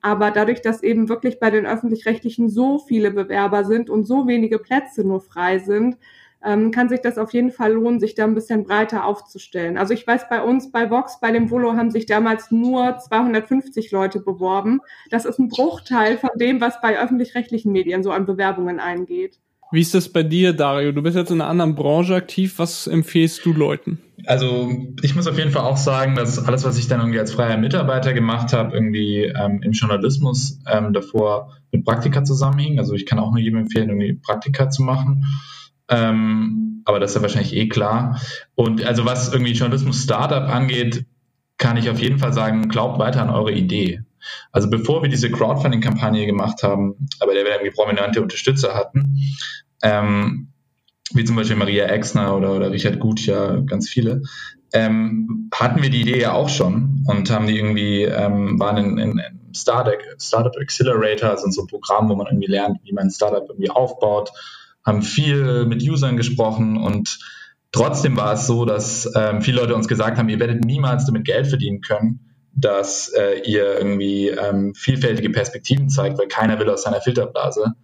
Aber 0.00 0.30
dadurch, 0.30 0.62
dass 0.62 0.82
eben 0.82 1.10
wirklich 1.10 1.38
bei 1.38 1.50
den 1.50 1.66
öffentlich-rechtlichen 1.66 2.48
so 2.48 2.78
viele 2.78 3.10
Bewerber 3.10 3.64
sind 3.64 3.90
und 3.90 4.04
so 4.06 4.26
wenige 4.26 4.58
Plätze 4.58 5.04
nur 5.04 5.20
frei 5.20 5.58
sind, 5.58 5.98
ähm, 6.42 6.70
kann 6.70 6.88
sich 6.88 7.00
das 7.02 7.18
auf 7.18 7.34
jeden 7.34 7.50
Fall 7.50 7.72
lohnen, 7.72 8.00
sich 8.00 8.14
da 8.14 8.24
ein 8.24 8.34
bisschen 8.34 8.64
breiter 8.64 9.04
aufzustellen. 9.04 9.76
Also 9.76 9.92
ich 9.92 10.06
weiß, 10.06 10.30
bei 10.30 10.42
uns 10.42 10.72
bei 10.72 10.88
Vox, 10.90 11.20
bei 11.20 11.30
dem 11.30 11.50
Volo 11.50 11.74
haben 11.74 11.90
sich 11.90 12.06
damals 12.06 12.50
nur 12.50 12.96
250 12.96 13.90
Leute 13.90 14.20
beworben. 14.20 14.80
Das 15.10 15.26
ist 15.26 15.38
ein 15.38 15.48
Bruchteil 15.48 16.16
von 16.16 16.30
dem, 16.36 16.62
was 16.62 16.80
bei 16.80 16.98
öffentlich-rechtlichen 16.98 17.70
Medien 17.70 18.02
so 18.02 18.12
an 18.12 18.24
Bewerbungen 18.24 18.80
eingeht. 18.80 19.40
Wie 19.70 19.80
ist 19.80 19.94
das 19.94 20.08
bei 20.08 20.22
dir, 20.22 20.54
Dario? 20.54 20.92
Du 20.92 21.02
bist 21.02 21.16
jetzt 21.16 21.30
in 21.30 21.40
einer 21.40 21.50
anderen 21.50 21.74
Branche 21.74 22.14
aktiv. 22.14 22.58
Was 22.58 22.86
empfehlst 22.86 23.44
du 23.44 23.52
Leuten? 23.52 23.98
Also 24.26 24.72
ich 25.02 25.14
muss 25.14 25.26
auf 25.26 25.36
jeden 25.36 25.50
Fall 25.50 25.62
auch 25.62 25.76
sagen, 25.76 26.14
dass 26.14 26.38
alles, 26.38 26.64
was 26.64 26.78
ich 26.78 26.88
dann 26.88 27.00
irgendwie 27.00 27.18
als 27.18 27.32
freier 27.32 27.58
Mitarbeiter 27.58 28.14
gemacht 28.14 28.52
habe, 28.52 28.74
irgendwie 28.74 29.24
ähm, 29.24 29.60
im 29.62 29.72
Journalismus 29.72 30.58
ähm, 30.66 30.92
davor 30.92 31.52
mit 31.70 31.84
Praktika 31.84 32.24
zusammenhing. 32.24 32.78
Also 32.78 32.94
ich 32.94 33.04
kann 33.04 33.18
auch 33.18 33.30
nur 33.30 33.40
jedem 33.40 33.60
empfehlen, 33.60 33.90
irgendwie 33.90 34.14
Praktika 34.14 34.70
zu 34.70 34.82
machen. 34.82 35.24
Ähm, 35.88 36.82
aber 36.86 36.98
das 36.98 37.10
ist 37.10 37.16
ja 37.16 37.22
wahrscheinlich 37.22 37.54
eh 37.54 37.68
klar. 37.68 38.20
Und 38.54 38.84
also 38.84 39.04
was 39.04 39.32
irgendwie 39.32 39.52
Journalismus-Startup 39.52 40.48
angeht, 40.48 41.04
kann 41.58 41.76
ich 41.76 41.90
auf 41.90 42.00
jeden 42.00 42.18
Fall 42.18 42.32
sagen, 42.32 42.68
glaubt 42.68 42.98
weiter 42.98 43.20
an 43.20 43.30
eure 43.30 43.52
Idee. 43.52 44.02
Also 44.52 44.70
bevor 44.70 45.02
wir 45.02 45.08
diese 45.08 45.30
Crowdfunding-Kampagne 45.30 46.26
gemacht 46.26 46.62
haben, 46.62 47.08
aber 47.20 47.34
der 47.34 47.44
wir 47.44 47.52
irgendwie 47.52 47.74
prominente 47.74 48.22
Unterstützer 48.22 48.74
hatten, 48.74 49.16
ähm, 49.82 50.48
wie 51.12 51.24
zum 51.24 51.36
Beispiel 51.36 51.56
Maria 51.56 51.86
Exner 51.86 52.36
oder, 52.36 52.54
oder 52.54 52.70
Richard 52.70 52.98
Gutjahr, 52.98 53.62
ganz 53.62 53.88
viele, 53.88 54.22
ähm, 54.72 55.48
hatten 55.54 55.82
wir 55.82 55.90
die 55.90 56.02
Idee 56.02 56.20
ja 56.20 56.32
auch 56.32 56.48
schon 56.48 57.04
und 57.06 57.30
haben 57.30 57.46
die 57.46 57.56
irgendwie, 57.56 58.02
ähm, 58.02 58.60
waren 58.60 58.76
in, 58.76 58.98
in, 58.98 59.18
in 59.18 59.54
Startup, 59.54 59.98
Startup 60.20 60.54
Accelerator, 60.60 61.30
also 61.30 61.50
so 61.50 61.62
ein 61.62 61.66
Programm, 61.66 62.08
wo 62.08 62.16
man 62.16 62.26
irgendwie 62.26 62.50
lernt, 62.50 62.78
wie 62.84 62.92
man 62.92 63.06
ein 63.06 63.10
Startup 63.10 63.44
irgendwie 63.48 63.70
aufbaut, 63.70 64.30
haben 64.84 65.02
viel 65.02 65.64
mit 65.64 65.82
Usern 65.82 66.16
gesprochen 66.16 66.76
und 66.76 67.18
trotzdem 67.72 68.16
war 68.16 68.34
es 68.34 68.46
so, 68.46 68.64
dass 68.64 69.10
ähm, 69.16 69.40
viele 69.40 69.60
Leute 69.60 69.74
uns 69.74 69.88
gesagt 69.88 70.18
haben, 70.18 70.28
ihr 70.28 70.40
werdet 70.40 70.64
niemals 70.64 71.06
damit 71.06 71.24
Geld 71.24 71.46
verdienen 71.46 71.80
können, 71.80 72.27
dass 72.60 73.08
äh, 73.08 73.40
ihr 73.44 73.78
irgendwie 73.78 74.28
ähm, 74.28 74.74
vielfältige 74.74 75.30
Perspektiven 75.30 75.88
zeigt, 75.88 76.18
weil 76.18 76.28
keiner 76.28 76.58
will 76.58 76.70
aus 76.70 76.82
seiner 76.82 77.00
Filterblase. 77.00 77.74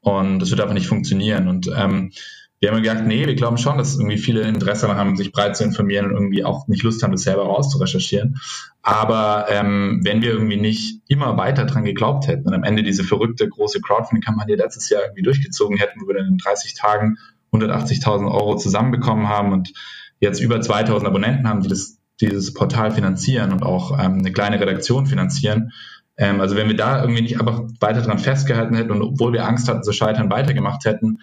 Und 0.00 0.38
das 0.40 0.50
wird 0.50 0.60
einfach 0.60 0.74
nicht 0.74 0.88
funktionieren. 0.88 1.48
Und 1.48 1.68
ähm, 1.74 2.12
wir 2.60 2.70
haben 2.70 2.82
gesagt, 2.82 3.06
nee, 3.06 3.26
wir 3.26 3.34
glauben 3.34 3.58
schon, 3.58 3.78
dass 3.78 3.96
irgendwie 3.96 4.18
viele 4.18 4.42
Interesse 4.42 4.88
haben, 4.94 5.16
sich 5.16 5.32
breit 5.32 5.56
zu 5.56 5.64
informieren 5.64 6.06
und 6.06 6.12
irgendwie 6.12 6.44
auch 6.44 6.66
nicht 6.66 6.82
Lust 6.82 7.02
haben, 7.02 7.12
das 7.12 7.22
selber 7.22 7.44
rauszurecherchieren. 7.44 8.38
Aber 8.82 9.46
ähm, 9.50 10.00
wenn 10.02 10.22
wir 10.22 10.30
irgendwie 10.30 10.56
nicht 10.56 11.02
immer 11.08 11.36
weiter 11.36 11.66
dran 11.66 11.84
geglaubt 11.84 12.26
hätten 12.26 12.48
und 12.48 12.54
am 12.54 12.64
Ende 12.64 12.82
diese 12.82 13.04
verrückte 13.04 13.48
große 13.48 13.80
Crowdfunding-Kampagne 13.80 14.56
letztes 14.56 14.88
Jahr 14.88 15.02
irgendwie 15.02 15.22
durchgezogen 15.22 15.76
hätten, 15.76 16.00
wo 16.00 16.08
wir 16.08 16.14
dann 16.14 16.26
in 16.26 16.38
30 16.38 16.74
Tagen 16.74 17.18
180.000 17.52 18.32
Euro 18.32 18.56
zusammenbekommen 18.56 19.28
haben 19.28 19.52
und 19.52 19.72
jetzt 20.20 20.40
über 20.40 20.60
2000 20.60 21.06
Abonnenten 21.06 21.48
haben, 21.48 21.60
die 21.60 21.68
das 21.68 21.98
dieses 22.20 22.54
Portal 22.54 22.90
finanzieren 22.90 23.52
und 23.52 23.62
auch 23.62 23.92
ähm, 23.98 24.18
eine 24.18 24.32
kleine 24.32 24.60
Redaktion 24.60 25.06
finanzieren. 25.06 25.72
Ähm, 26.16 26.40
also 26.40 26.56
wenn 26.56 26.68
wir 26.68 26.76
da 26.76 27.00
irgendwie 27.00 27.22
nicht 27.22 27.40
einfach 27.40 27.62
weiter 27.80 28.02
dran 28.02 28.18
festgehalten 28.18 28.76
hätten 28.76 28.92
und 28.92 29.02
obwohl 29.02 29.32
wir 29.32 29.46
Angst 29.46 29.68
hatten 29.68 29.82
zu 29.82 29.92
scheitern, 29.92 30.30
weitergemacht 30.30 30.84
hätten, 30.84 31.18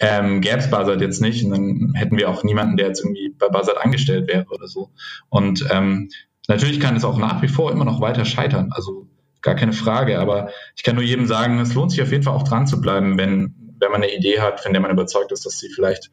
ähm, 0.00 0.40
gäbe 0.40 0.56
es 0.56 0.70
Buzzard 0.70 1.02
jetzt 1.02 1.20
nicht 1.20 1.44
und 1.44 1.50
dann 1.50 1.92
hätten 1.94 2.16
wir 2.16 2.30
auch 2.30 2.42
niemanden, 2.42 2.78
der 2.78 2.86
jetzt 2.86 3.00
irgendwie 3.00 3.34
bei 3.38 3.48
Buzzard 3.48 3.76
angestellt 3.78 4.28
wäre 4.28 4.46
oder 4.50 4.66
so. 4.66 4.90
Und 5.28 5.66
ähm, 5.70 6.08
natürlich 6.48 6.80
kann 6.80 6.96
es 6.96 7.04
auch 7.04 7.18
nach 7.18 7.42
wie 7.42 7.48
vor 7.48 7.70
immer 7.70 7.84
noch 7.84 8.00
weiter 8.00 8.24
scheitern, 8.24 8.70
also 8.72 9.06
gar 9.42 9.54
keine 9.54 9.74
Frage, 9.74 10.18
aber 10.18 10.50
ich 10.74 10.82
kann 10.82 10.94
nur 10.94 11.04
jedem 11.04 11.26
sagen, 11.26 11.58
es 11.60 11.74
lohnt 11.74 11.90
sich 11.90 12.02
auf 12.02 12.12
jeden 12.12 12.22
Fall 12.22 12.34
auch 12.34 12.44
dran 12.44 12.66
zu 12.66 12.80
bleiben, 12.80 13.18
wenn, 13.18 13.54
wenn 13.78 13.90
man 13.90 14.02
eine 14.02 14.14
Idee 14.14 14.40
hat, 14.40 14.60
von 14.60 14.72
der 14.72 14.80
man 14.80 14.90
überzeugt 14.90 15.32
ist, 15.32 15.44
dass 15.44 15.58
sie 15.58 15.68
vielleicht 15.68 16.10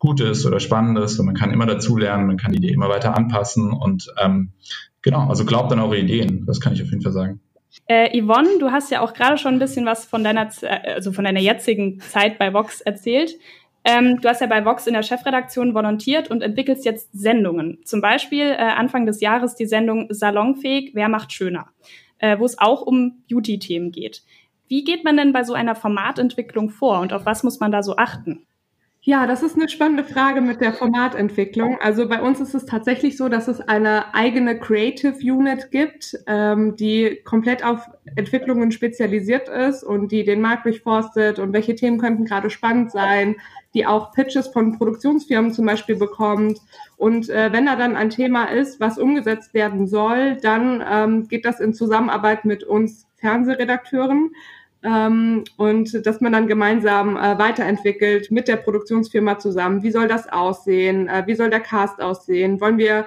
Gutes 0.00 0.44
oder 0.46 0.58
Spannendes 0.58 1.20
und 1.20 1.26
man 1.26 1.36
kann 1.36 1.52
immer 1.52 1.66
dazulernen, 1.66 2.26
man 2.26 2.38
kann 2.38 2.52
die 2.52 2.58
Idee 2.58 2.72
immer 2.72 2.88
weiter 2.88 3.16
anpassen 3.16 3.72
und 3.72 4.12
ähm, 4.20 4.52
genau, 5.02 5.28
also 5.28 5.44
glaubt 5.44 5.70
an 5.72 5.78
eure 5.78 5.98
Ideen, 5.98 6.44
das 6.46 6.60
kann 6.60 6.72
ich 6.72 6.82
auf 6.82 6.88
jeden 6.88 7.02
Fall 7.02 7.12
sagen. 7.12 7.40
Äh, 7.86 8.20
Yvonne, 8.20 8.58
du 8.58 8.70
hast 8.70 8.90
ja 8.90 9.02
auch 9.02 9.12
gerade 9.12 9.38
schon 9.38 9.54
ein 9.54 9.58
bisschen 9.58 9.86
was 9.86 10.04
von 10.06 10.24
deiner, 10.24 10.48
also 10.84 11.12
von 11.12 11.24
deiner 11.24 11.40
jetzigen 11.40 12.00
Zeit 12.00 12.38
bei 12.38 12.52
Vox 12.52 12.80
erzählt. 12.80 13.34
Ähm, 13.84 14.20
du 14.20 14.28
hast 14.28 14.40
ja 14.40 14.46
bei 14.46 14.64
Vox 14.64 14.86
in 14.86 14.94
der 14.94 15.02
Chefredaktion 15.02 15.74
volontiert 15.74 16.30
und 16.30 16.42
entwickelst 16.42 16.84
jetzt 16.84 17.10
Sendungen. 17.12 17.78
Zum 17.84 18.00
Beispiel 18.00 18.46
äh, 18.46 18.56
Anfang 18.56 19.06
des 19.06 19.20
Jahres 19.20 19.54
die 19.54 19.66
Sendung 19.66 20.06
Salonfähig, 20.10 20.94
wer 20.94 21.08
macht 21.08 21.32
schöner, 21.32 21.68
äh, 22.18 22.38
wo 22.38 22.44
es 22.44 22.58
auch 22.58 22.82
um 22.82 23.22
Beauty-Themen 23.30 23.92
geht. 23.92 24.22
Wie 24.68 24.84
geht 24.84 25.04
man 25.04 25.16
denn 25.16 25.32
bei 25.32 25.44
so 25.44 25.54
einer 25.54 25.74
Formatentwicklung 25.74 26.70
vor 26.70 27.00
und 27.00 27.12
auf 27.12 27.26
was 27.26 27.42
muss 27.42 27.60
man 27.60 27.72
da 27.72 27.82
so 27.82 27.96
achten? 27.96 28.46
Ja, 29.02 29.26
das 29.26 29.42
ist 29.42 29.56
eine 29.56 29.70
spannende 29.70 30.04
Frage 30.04 30.42
mit 30.42 30.60
der 30.60 30.74
Formatentwicklung. 30.74 31.78
Also 31.80 32.06
bei 32.06 32.20
uns 32.20 32.38
ist 32.38 32.54
es 32.54 32.66
tatsächlich 32.66 33.16
so, 33.16 33.30
dass 33.30 33.48
es 33.48 33.58
eine 33.62 34.14
eigene 34.14 34.58
Creative 34.58 35.16
Unit 35.22 35.70
gibt, 35.70 36.18
ähm, 36.26 36.76
die 36.76 37.18
komplett 37.24 37.64
auf 37.64 37.88
Entwicklungen 38.14 38.72
spezialisiert 38.72 39.48
ist 39.48 39.84
und 39.84 40.12
die 40.12 40.22
den 40.24 40.42
Markt 40.42 40.66
durchforstet 40.66 41.38
und 41.38 41.54
welche 41.54 41.74
Themen 41.74 41.96
könnten 41.96 42.26
gerade 42.26 42.50
spannend 42.50 42.92
sein, 42.92 43.36
die 43.72 43.86
auch 43.86 44.12
Pitches 44.12 44.48
von 44.48 44.76
Produktionsfirmen 44.76 45.54
zum 45.54 45.64
Beispiel 45.64 45.96
bekommt. 45.96 46.58
Und 46.98 47.30
äh, 47.30 47.54
wenn 47.54 47.64
da 47.64 47.76
dann 47.76 47.96
ein 47.96 48.10
Thema 48.10 48.50
ist, 48.50 48.80
was 48.80 48.98
umgesetzt 48.98 49.54
werden 49.54 49.86
soll, 49.86 50.36
dann 50.42 50.84
ähm, 50.86 51.26
geht 51.26 51.46
das 51.46 51.58
in 51.58 51.72
Zusammenarbeit 51.72 52.44
mit 52.44 52.64
uns 52.64 53.06
Fernsehredakteuren 53.16 54.32
ähm, 54.82 55.44
und 55.56 56.06
dass 56.06 56.20
man 56.20 56.32
dann 56.32 56.46
gemeinsam 56.46 57.16
äh, 57.16 57.38
weiterentwickelt 57.38 58.30
mit 58.30 58.48
der 58.48 58.56
Produktionsfirma 58.56 59.38
zusammen. 59.38 59.82
Wie 59.82 59.90
soll 59.90 60.08
das 60.08 60.28
aussehen? 60.28 61.08
Äh, 61.08 61.24
wie 61.26 61.34
soll 61.34 61.50
der 61.50 61.60
Cast 61.60 62.00
aussehen? 62.00 62.60
Wollen 62.60 62.78
wir 62.78 63.06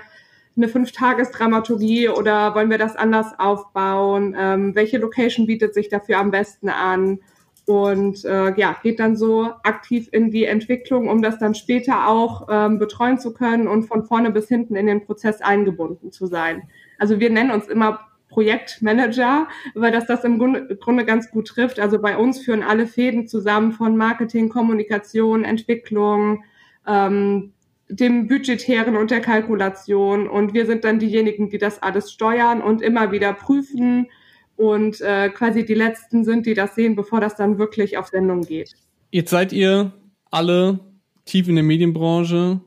eine 0.55 0.67
Fünf-Tages-Dramaturgie 0.67 2.09
oder 2.09 2.53
wollen 2.53 2.69
wir 2.69 2.78
das 2.78 2.95
anders 2.95 3.39
aufbauen? 3.39 4.36
Ähm, 4.38 4.76
welche 4.76 4.99
Location 4.99 5.47
bietet 5.47 5.74
sich 5.74 5.89
dafür 5.89 6.19
am 6.19 6.30
besten 6.30 6.69
an? 6.69 7.19
Und 7.65 8.26
äh, 8.26 8.53
ja, 8.59 8.76
geht 8.84 8.99
dann 8.99 9.15
so 9.15 9.45
aktiv 9.63 10.09
in 10.11 10.32
die 10.32 10.43
Entwicklung, 10.43 11.07
um 11.07 11.21
das 11.21 11.39
dann 11.39 11.55
später 11.55 12.07
auch 12.07 12.47
ähm, 12.51 12.78
betreuen 12.78 13.17
zu 13.17 13.34
können 13.34 13.67
und 13.67 13.84
von 13.84 14.03
vorne 14.03 14.32
bis 14.32 14.49
hinten 14.49 14.76
in 14.76 14.86
den 14.86 15.05
Prozess 15.05 15.41
eingebunden 15.41 16.11
zu 16.11 16.28
sein. 16.28 16.63
Also 16.99 17.19
wir 17.21 17.30
nennen 17.30 17.51
uns 17.51 17.67
immer 17.67 18.01
Projektmanager, 18.34 19.48
weil 19.76 19.92
das 19.92 20.08
das 20.08 20.24
im 20.24 20.40
Grunde 20.40 21.06
ganz 21.06 21.30
gut 21.30 21.48
trifft. 21.48 21.80
Also 21.80 22.02
bei 22.02 22.18
uns 22.18 22.40
führen 22.40 22.64
alle 22.64 22.88
Fäden 22.88 23.28
zusammen 23.28 23.72
von 23.72 23.96
Marketing, 23.96 24.50
Kommunikation, 24.50 25.44
Entwicklung, 25.44 26.44
ähm, 26.88 27.54
dem 27.90 28.28
Budgetären 28.28 28.98
und 28.98 29.12
der 29.12 29.22
Kalkulation. 29.22 30.28
Und 30.28 30.56
wir 30.56 30.66
sind 30.66 30.84
dann 30.84 30.98
diejenigen, 30.98 31.50
die 31.50 31.60
das 31.60 31.84
alles 31.84 32.12
steuern 32.12 32.62
und 32.62 32.82
immer 32.82 33.12
wieder 33.12 33.34
prüfen 33.34 34.08
und 34.56 35.00
äh, 35.02 35.30
quasi 35.30 35.64
die 35.64 35.76
Letzten 35.76 36.24
sind, 36.24 36.48
die 36.48 36.56
das 36.56 36.74
sehen, 36.74 36.96
bevor 36.96 37.22
das 37.22 37.36
dann 37.36 37.60
wirklich 37.60 37.98
auf 37.98 38.08
Sendung 38.08 38.42
geht. 38.42 38.74
Jetzt 39.12 39.30
seid 39.30 39.54
ihr 39.54 39.94
alle 40.32 40.80
tief 41.26 41.48
in 41.48 41.56
der 41.56 41.64
Medienbranche. 41.64 42.62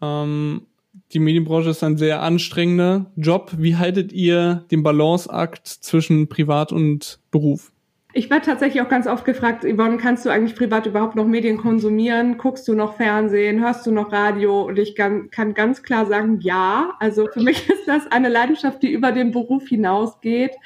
Ähm, 0.00 0.66
die 1.12 1.18
Medienbranche 1.18 1.70
ist 1.70 1.82
ein 1.82 1.96
sehr 1.96 2.22
anstrengender 2.22 3.06
Job. 3.16 3.52
Wie 3.58 3.76
haltet 3.76 4.12
ihr 4.12 4.64
den 4.70 4.82
Balanceakt 4.82 5.66
zwischen 5.66 6.28
Privat 6.28 6.72
und 6.72 7.18
Beruf? 7.30 7.72
Ich 8.12 8.28
werde 8.28 8.44
tatsächlich 8.44 8.82
auch 8.82 8.88
ganz 8.88 9.06
oft 9.06 9.24
gefragt, 9.24 9.64
Yvonne, 9.64 9.96
kannst 9.96 10.26
du 10.26 10.30
eigentlich 10.30 10.56
privat 10.56 10.86
überhaupt 10.86 11.14
noch 11.14 11.26
Medien 11.26 11.58
konsumieren? 11.58 12.38
Guckst 12.38 12.66
du 12.66 12.74
noch 12.74 12.96
Fernsehen? 12.96 13.60
Hörst 13.60 13.86
du 13.86 13.92
noch 13.92 14.10
Radio? 14.10 14.62
Und 14.62 14.80
ich 14.80 14.96
kann, 14.96 15.30
ganz 15.54 15.84
klar 15.84 16.06
sagen, 16.06 16.40
ja. 16.40 16.94
Also 16.98 17.28
für 17.32 17.40
mich 17.40 17.68
ist 17.70 17.86
das 17.86 18.10
eine 18.10 18.28
Leidenschaft, 18.28 18.82
die 18.82 18.90
über 18.90 19.12
den 19.12 19.30
Beruf 19.30 19.68
hinausgeht. 19.68 20.56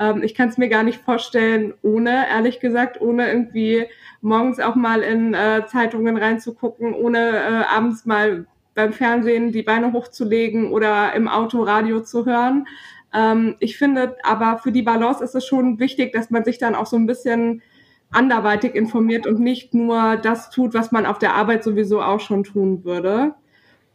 Ähm, 0.00 0.24
ich 0.24 0.34
kann 0.34 0.48
es 0.48 0.58
mir 0.58 0.68
gar 0.68 0.82
nicht 0.82 1.00
vorstellen, 1.00 1.74
ohne, 1.82 2.28
ehrlich 2.28 2.58
gesagt, 2.58 3.00
ohne 3.00 3.28
irgendwie 3.28 3.86
morgens 4.20 4.58
auch 4.58 4.74
mal 4.74 5.02
in 5.02 5.32
äh, 5.32 5.66
Zeitungen 5.66 6.16
reinzugucken, 6.16 6.92
ohne 6.92 7.18
äh, 7.18 7.64
abends 7.72 8.04
mal 8.04 8.46
beim 8.74 8.92
Fernsehen 8.92 9.52
die 9.52 9.62
Beine 9.62 9.92
hochzulegen 9.92 10.72
oder 10.72 11.12
im 11.14 11.28
Auto 11.28 11.62
Radio 11.62 12.00
zu 12.00 12.26
hören. 12.26 12.66
Ähm, 13.12 13.56
ich 13.58 13.76
finde 13.78 14.16
aber 14.22 14.58
für 14.58 14.72
die 14.72 14.82
Balance 14.82 15.22
ist 15.22 15.34
es 15.34 15.46
schon 15.46 15.78
wichtig, 15.78 16.12
dass 16.12 16.30
man 16.30 16.44
sich 16.44 16.58
dann 16.58 16.74
auch 16.74 16.86
so 16.86 16.96
ein 16.96 17.06
bisschen 17.06 17.62
anderweitig 18.10 18.74
informiert 18.74 19.26
und 19.26 19.40
nicht 19.40 19.74
nur 19.74 20.16
das 20.16 20.50
tut, 20.50 20.74
was 20.74 20.92
man 20.92 21.06
auf 21.06 21.18
der 21.18 21.34
Arbeit 21.34 21.62
sowieso 21.62 22.02
auch 22.02 22.20
schon 22.20 22.44
tun 22.44 22.84
würde. 22.84 23.34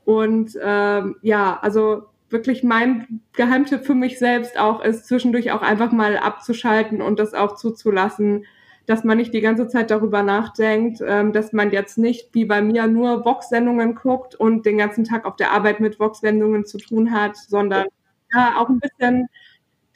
Und 0.05 0.57
ähm, 0.61 1.15
ja, 1.21 1.59
also 1.61 2.03
wirklich 2.29 2.63
mein 2.63 3.21
Geheimtipp 3.33 3.85
für 3.85 3.95
mich 3.95 4.19
selbst 4.19 4.57
auch 4.57 4.83
ist, 4.83 5.07
zwischendurch 5.07 5.51
auch 5.51 5.61
einfach 5.61 5.91
mal 5.91 6.17
abzuschalten 6.17 7.01
und 7.01 7.19
das 7.19 7.33
auch 7.33 7.55
zuzulassen, 7.55 8.45
dass 8.85 9.03
man 9.03 9.17
nicht 9.17 9.33
die 9.33 9.41
ganze 9.41 9.67
Zeit 9.67 9.91
darüber 9.91 10.23
nachdenkt, 10.23 11.01
ähm, 11.05 11.33
dass 11.33 11.53
man 11.53 11.71
jetzt 11.71 11.97
nicht 11.97 12.29
wie 12.33 12.45
bei 12.45 12.61
mir 12.61 12.87
nur 12.87 13.25
Vox-Sendungen 13.25 13.95
guckt 13.95 14.35
und 14.35 14.65
den 14.65 14.77
ganzen 14.77 15.03
Tag 15.03 15.25
auf 15.25 15.35
der 15.35 15.51
Arbeit 15.51 15.79
mit 15.79 15.99
Vox-Sendungen 15.99 16.65
zu 16.65 16.77
tun 16.77 17.11
hat, 17.11 17.35
sondern 17.35 17.87
ja, 18.33 18.55
auch 18.57 18.69
ein 18.69 18.79
bisschen 18.79 19.27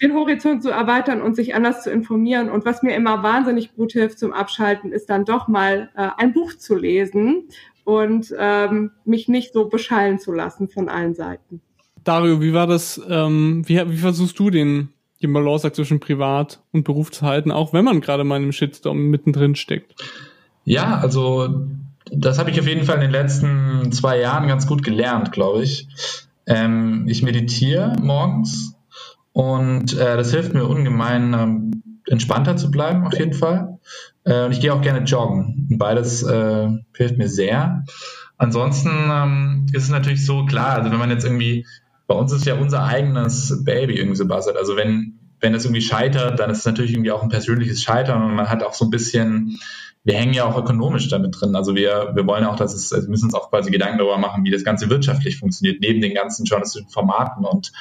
den 0.01 0.13
Horizont 0.13 0.63
zu 0.63 0.69
erweitern 0.69 1.21
und 1.21 1.35
sich 1.35 1.55
anders 1.55 1.83
zu 1.83 1.91
informieren. 1.91 2.49
Und 2.49 2.65
was 2.65 2.83
mir 2.83 2.95
immer 2.95 3.21
wahnsinnig 3.21 3.75
gut 3.75 3.91
hilft 3.91 4.17
zum 4.17 4.31
Abschalten, 4.31 4.91
ist 4.91 5.09
dann 5.09 5.25
doch 5.25 5.47
mal 5.47 5.89
äh, 5.95 6.09
ein 6.17 6.33
Buch 6.33 6.53
zu 6.53 6.75
lesen 6.75 7.49
und 7.83 8.33
ähm, 8.37 8.91
mich 9.03 9.27
nicht 9.27 9.53
so 9.53 9.65
beschallen 9.65 10.19
zu 10.19 10.31
lassen 10.31 10.69
von 10.69 10.89
allen 10.89 11.15
Seiten. 11.15 11.61
Dario, 12.03 12.41
wie 12.41 12.53
war 12.53 12.67
das? 12.67 13.01
Ähm, 13.09 13.63
wie, 13.65 13.77
wie 13.89 13.97
versuchst 13.97 14.39
du 14.39 14.49
den, 14.49 14.93
den 15.21 15.33
Balance 15.33 15.71
zwischen 15.71 15.99
Privat 15.99 16.61
und 16.71 16.83
Beruf 16.83 17.11
zu 17.11 17.25
halten, 17.25 17.51
auch 17.51 17.73
wenn 17.73 17.85
man 17.85 18.01
gerade 18.01 18.23
mal 18.23 18.37
in 18.37 18.43
einem 18.43 18.51
Shitstorm 18.51 19.07
mittendrin 19.09 19.55
steckt? 19.55 19.95
Ja, 20.65 20.97
also 20.99 21.67
das 22.11 22.39
habe 22.39 22.51
ich 22.51 22.59
auf 22.59 22.67
jeden 22.67 22.85
Fall 22.85 22.95
in 22.95 23.01
den 23.01 23.11
letzten 23.11 23.91
zwei 23.91 24.19
Jahren 24.19 24.47
ganz 24.47 24.67
gut 24.67 24.83
gelernt, 24.83 25.31
glaube 25.31 25.63
ich. 25.63 25.87
Ähm, 26.45 27.05
ich 27.07 27.21
meditiere 27.21 27.93
morgens 28.01 28.75
und 29.33 29.93
äh, 29.97 30.17
das 30.17 30.31
hilft 30.31 30.53
mir 30.53 30.65
ungemein, 30.65 31.33
ähm, 31.33 31.83
entspannter 32.07 32.57
zu 32.57 32.71
bleiben, 32.71 33.05
auf 33.05 33.17
jeden 33.17 33.33
Fall. 33.33 33.79
Äh, 34.23 34.45
und 34.45 34.51
ich 34.51 34.61
gehe 34.61 34.73
auch 34.73 34.81
gerne 34.81 35.05
joggen. 35.05 35.67
Beides 35.77 36.23
äh, 36.23 36.69
hilft 36.95 37.17
mir 37.17 37.29
sehr. 37.29 37.85
Ansonsten 38.37 38.89
ähm, 39.11 39.67
ist 39.73 39.83
es 39.83 39.89
natürlich 39.89 40.25
so 40.25 40.45
klar, 40.45 40.77
also 40.77 40.91
wenn 40.91 40.99
man 40.99 41.09
jetzt 41.09 41.25
irgendwie 41.25 41.65
bei 42.09 42.15
uns 42.15 42.33
ist 42.33 42.47
ja 42.47 42.55
unser 42.55 42.83
eigenes 42.85 43.63
Baby 43.63 43.93
irgendwie 43.93 44.15
so 44.15 44.27
Buzzard. 44.27 44.57
Also 44.57 44.75
wenn, 44.75 45.19
wenn 45.39 45.53
es 45.53 45.63
irgendwie 45.63 45.83
scheitert, 45.83 46.39
dann 46.39 46.49
ist 46.49 46.57
es 46.57 46.65
natürlich 46.65 46.91
irgendwie 46.91 47.11
auch 47.11 47.21
ein 47.21 47.29
persönliches 47.29 47.83
Scheitern 47.83 48.23
und 48.23 48.33
man 48.33 48.49
hat 48.49 48.63
auch 48.63 48.73
so 48.73 48.85
ein 48.85 48.89
bisschen, 48.89 49.59
wir 50.03 50.15
hängen 50.15 50.33
ja 50.33 50.45
auch 50.45 50.57
ökonomisch 50.57 51.07
damit 51.07 51.39
drin. 51.39 51.55
Also 51.55 51.75
wir, 51.75 52.13
wir 52.15 52.25
wollen 52.25 52.45
auch, 52.45 52.55
dass 52.55 52.73
es, 52.73 52.91
also 52.91 53.05
wir 53.05 53.11
müssen 53.11 53.25
uns 53.25 53.35
auch 53.35 53.51
quasi 53.51 53.69
Gedanken 53.69 53.99
darüber 53.99 54.17
machen, 54.17 54.43
wie 54.43 54.49
das 54.49 54.63
Ganze 54.63 54.89
wirtschaftlich 54.89 55.37
funktioniert, 55.37 55.81
neben 55.81 56.01
den 56.01 56.15
ganzen 56.15 56.45
journalistischen 56.45 56.89
Formaten. 56.89 57.45
Und 57.45 57.71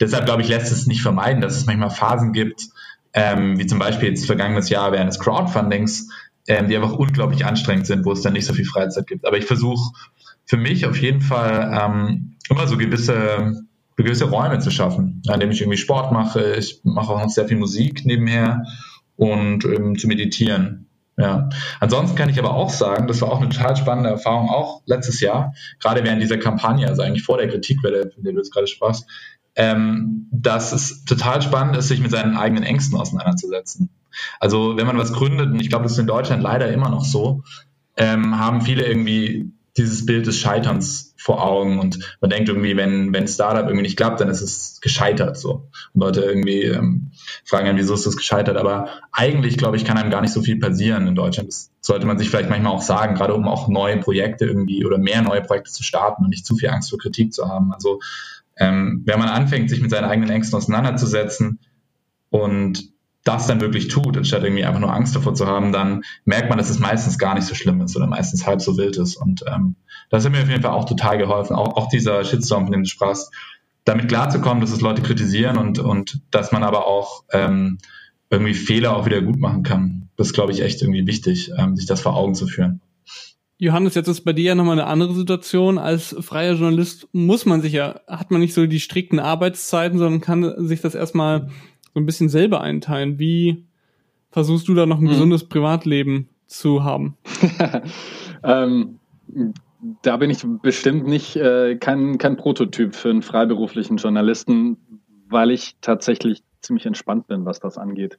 deshalb, 0.00 0.24
glaube 0.24 0.42
ich, 0.42 0.48
lässt 0.48 0.72
es 0.72 0.88
nicht 0.88 1.02
vermeiden, 1.02 1.40
dass 1.40 1.56
es 1.56 1.66
manchmal 1.66 1.90
Phasen 1.90 2.32
gibt, 2.32 2.66
ähm, 3.12 3.56
wie 3.56 3.66
zum 3.66 3.78
Beispiel 3.78 4.08
jetzt 4.08 4.26
vergangenes 4.26 4.68
Jahr 4.68 4.90
während 4.90 5.10
des 5.10 5.20
Crowdfundings, 5.20 6.10
ähm, 6.48 6.66
die 6.66 6.74
einfach 6.74 6.94
unglaublich 6.94 7.46
anstrengend 7.46 7.86
sind, 7.86 8.04
wo 8.04 8.10
es 8.10 8.22
dann 8.22 8.32
nicht 8.32 8.46
so 8.46 8.52
viel 8.52 8.66
Freizeit 8.66 9.06
gibt. 9.06 9.24
Aber 9.24 9.38
ich 9.38 9.44
versuche 9.44 9.92
für 10.44 10.56
mich 10.56 10.86
auf 10.86 11.00
jeden 11.00 11.20
Fall 11.20 11.70
ähm, 11.72 12.36
immer 12.50 12.66
so 12.66 12.76
gewisse 12.76 13.62
gewisse 13.96 14.26
Räume 14.26 14.58
zu 14.58 14.70
schaffen, 14.70 15.22
an 15.28 15.40
dem 15.40 15.50
ich 15.50 15.60
irgendwie 15.60 15.78
Sport 15.78 16.12
mache. 16.12 16.54
Ich 16.54 16.80
mache 16.84 17.12
auch 17.12 17.22
noch 17.22 17.30
sehr 17.30 17.48
viel 17.48 17.56
Musik 17.56 18.04
nebenher 18.04 18.64
und 19.16 19.64
ähm, 19.64 19.98
zu 19.98 20.06
meditieren. 20.06 20.86
Ja. 21.18 21.48
Ansonsten 21.80 22.14
kann 22.14 22.28
ich 22.28 22.38
aber 22.38 22.54
auch 22.54 22.68
sagen, 22.68 23.06
das 23.06 23.22
war 23.22 23.32
auch 23.32 23.40
eine 23.40 23.48
total 23.48 23.74
spannende 23.74 24.10
Erfahrung, 24.10 24.50
auch 24.50 24.82
letztes 24.84 25.20
Jahr, 25.20 25.54
gerade 25.80 26.04
während 26.04 26.20
dieser 26.20 26.36
Kampagne, 26.36 26.86
also 26.86 27.00
eigentlich 27.00 27.24
vor 27.24 27.38
der 27.38 27.48
Kritikwelle, 27.48 28.10
von 28.10 28.22
der 28.22 28.34
du 28.34 28.38
jetzt 28.38 28.52
gerade 28.52 28.66
sprachst, 28.66 29.06
ähm, 29.54 30.28
dass 30.30 30.72
es 30.72 31.04
total 31.06 31.40
spannend 31.40 31.76
ist, 31.76 31.88
sich 31.88 32.00
mit 32.00 32.10
seinen 32.10 32.36
eigenen 32.36 32.64
Ängsten 32.64 32.98
auseinanderzusetzen. 32.98 33.88
Also 34.40 34.76
wenn 34.76 34.86
man 34.86 34.98
was 34.98 35.14
gründet, 35.14 35.48
und 35.48 35.60
ich 35.60 35.70
glaube, 35.70 35.84
das 35.84 35.92
ist 35.92 35.98
in 35.98 36.06
Deutschland 36.06 36.42
leider 36.42 36.70
immer 36.70 36.90
noch 36.90 37.04
so, 37.04 37.42
ähm, 37.96 38.38
haben 38.38 38.60
viele 38.60 38.86
irgendwie 38.86 39.50
dieses 39.76 40.06
Bild 40.06 40.26
des 40.26 40.38
Scheiterns 40.38 41.14
vor 41.16 41.42
Augen 41.42 41.78
und 41.80 42.16
man 42.20 42.30
denkt 42.30 42.48
irgendwie, 42.48 42.76
wenn, 42.76 43.12
wenn 43.12 43.26
Startup 43.26 43.64
irgendwie 43.64 43.82
nicht 43.82 43.96
klappt, 43.96 44.20
dann 44.20 44.28
ist 44.28 44.40
es 44.40 44.80
gescheitert 44.80 45.36
so. 45.36 45.68
Und 45.92 46.00
Leute 46.00 46.20
irgendwie 46.20 46.62
ähm, 46.62 47.10
fragen 47.44 47.66
dann, 47.66 47.76
wieso 47.76 47.94
ist 47.94 48.06
das 48.06 48.16
gescheitert? 48.16 48.56
Aber 48.56 48.88
eigentlich, 49.12 49.56
glaube 49.58 49.76
ich, 49.76 49.84
kann 49.84 49.98
einem 49.98 50.10
gar 50.10 50.20
nicht 50.20 50.32
so 50.32 50.40
viel 50.40 50.58
passieren 50.58 51.06
in 51.06 51.14
Deutschland. 51.14 51.48
Das 51.48 51.70
sollte 51.80 52.06
man 52.06 52.18
sich 52.18 52.30
vielleicht 52.30 52.48
manchmal 52.48 52.72
auch 52.72 52.82
sagen, 52.82 53.16
gerade 53.16 53.34
um 53.34 53.48
auch 53.48 53.68
neue 53.68 53.98
Projekte 53.98 54.46
irgendwie 54.46 54.84
oder 54.86 54.98
mehr 54.98 55.22
neue 55.22 55.42
Projekte 55.42 55.72
zu 55.72 55.82
starten 55.82 56.24
und 56.24 56.30
nicht 56.30 56.46
zu 56.46 56.56
viel 56.56 56.70
Angst 56.70 56.90
vor 56.90 56.98
Kritik 56.98 57.32
zu 57.32 57.48
haben. 57.48 57.72
Also 57.72 58.00
ähm, 58.56 59.02
wenn 59.04 59.18
man 59.18 59.28
anfängt, 59.28 59.68
sich 59.68 59.80
mit 59.80 59.90
seinen 59.90 60.04
eigenen 60.04 60.30
Ängsten 60.30 60.56
auseinanderzusetzen 60.56 61.58
und 62.30 62.95
das 63.26 63.46
dann 63.48 63.60
wirklich 63.60 63.88
tut, 63.88 64.16
anstatt 64.16 64.44
irgendwie 64.44 64.64
einfach 64.64 64.80
nur 64.80 64.92
Angst 64.92 65.16
davor 65.16 65.34
zu 65.34 65.46
haben, 65.46 65.72
dann 65.72 66.02
merkt 66.24 66.48
man, 66.48 66.58
dass 66.58 66.70
es 66.70 66.78
meistens 66.78 67.18
gar 67.18 67.34
nicht 67.34 67.46
so 67.46 67.54
schlimm 67.54 67.80
ist 67.80 67.96
oder 67.96 68.06
meistens 68.06 68.46
halb 68.46 68.60
so 68.60 68.76
wild 68.76 68.96
ist. 68.96 69.16
Und 69.16 69.44
ähm, 69.52 69.74
das 70.10 70.24
hat 70.24 70.32
mir 70.32 70.42
auf 70.42 70.48
jeden 70.48 70.62
Fall 70.62 70.70
auch 70.70 70.84
total 70.84 71.18
geholfen. 71.18 71.56
Auch, 71.56 71.76
auch 71.76 71.88
dieser 71.88 72.24
Shitstorm, 72.24 72.64
von 72.64 72.72
dem 72.72 72.84
du 72.84 72.88
sprachst, 72.88 73.32
damit 73.84 74.08
klarzukommen, 74.08 74.60
dass 74.60 74.70
es 74.70 74.80
Leute 74.80 75.02
kritisieren 75.02 75.58
und, 75.58 75.80
und 75.80 76.20
dass 76.30 76.52
man 76.52 76.62
aber 76.62 76.86
auch 76.86 77.24
ähm, 77.32 77.78
irgendwie 78.30 78.54
Fehler 78.54 78.96
auch 78.96 79.06
wieder 79.06 79.20
gut 79.20 79.40
machen 79.40 79.64
kann. 79.64 80.08
Das 80.16 80.28
ist, 80.28 80.32
glaube 80.32 80.52
ich, 80.52 80.62
echt 80.62 80.80
irgendwie 80.82 81.06
wichtig, 81.06 81.50
ähm, 81.58 81.76
sich 81.76 81.86
das 81.86 82.00
vor 82.00 82.16
Augen 82.16 82.36
zu 82.36 82.46
führen. 82.46 82.80
Johannes, 83.58 83.94
jetzt 83.94 84.08
ist 84.08 84.20
bei 84.20 84.34
dir 84.34 84.44
ja 84.44 84.54
nochmal 84.54 84.78
eine 84.78 84.86
andere 84.86 85.14
Situation. 85.14 85.78
Als 85.78 86.14
freier 86.20 86.54
Journalist 86.54 87.08
muss 87.12 87.46
man 87.46 87.62
sich 87.62 87.72
ja, 87.72 88.00
hat 88.06 88.30
man 88.30 88.40
nicht 88.40 88.54
so 88.54 88.66
die 88.66 88.80
strikten 88.80 89.18
Arbeitszeiten, 89.18 89.98
sondern 89.98 90.20
kann 90.20 90.66
sich 90.68 90.82
das 90.82 90.94
erstmal 90.94 91.48
so 91.96 92.00
ein 92.00 92.04
bisschen 92.04 92.28
selber 92.28 92.60
einteilen. 92.60 93.18
Wie 93.18 93.64
versuchst 94.30 94.68
du 94.68 94.74
da 94.74 94.84
noch 94.84 94.98
ein 94.98 95.04
mhm. 95.04 95.08
gesundes 95.08 95.48
Privatleben 95.48 96.28
zu 96.46 96.84
haben? 96.84 97.16
ähm, 98.44 98.98
da 100.02 100.18
bin 100.18 100.28
ich 100.28 100.44
bestimmt 100.60 101.06
nicht 101.06 101.36
äh, 101.36 101.76
kein, 101.76 102.18
kein 102.18 102.36
Prototyp 102.36 102.94
für 102.94 103.08
einen 103.08 103.22
freiberuflichen 103.22 103.96
Journalisten, 103.96 104.76
weil 105.30 105.50
ich 105.50 105.76
tatsächlich 105.80 106.42
ziemlich 106.60 106.84
entspannt 106.84 107.28
bin, 107.28 107.46
was 107.46 107.60
das 107.60 107.78
angeht. 107.78 108.18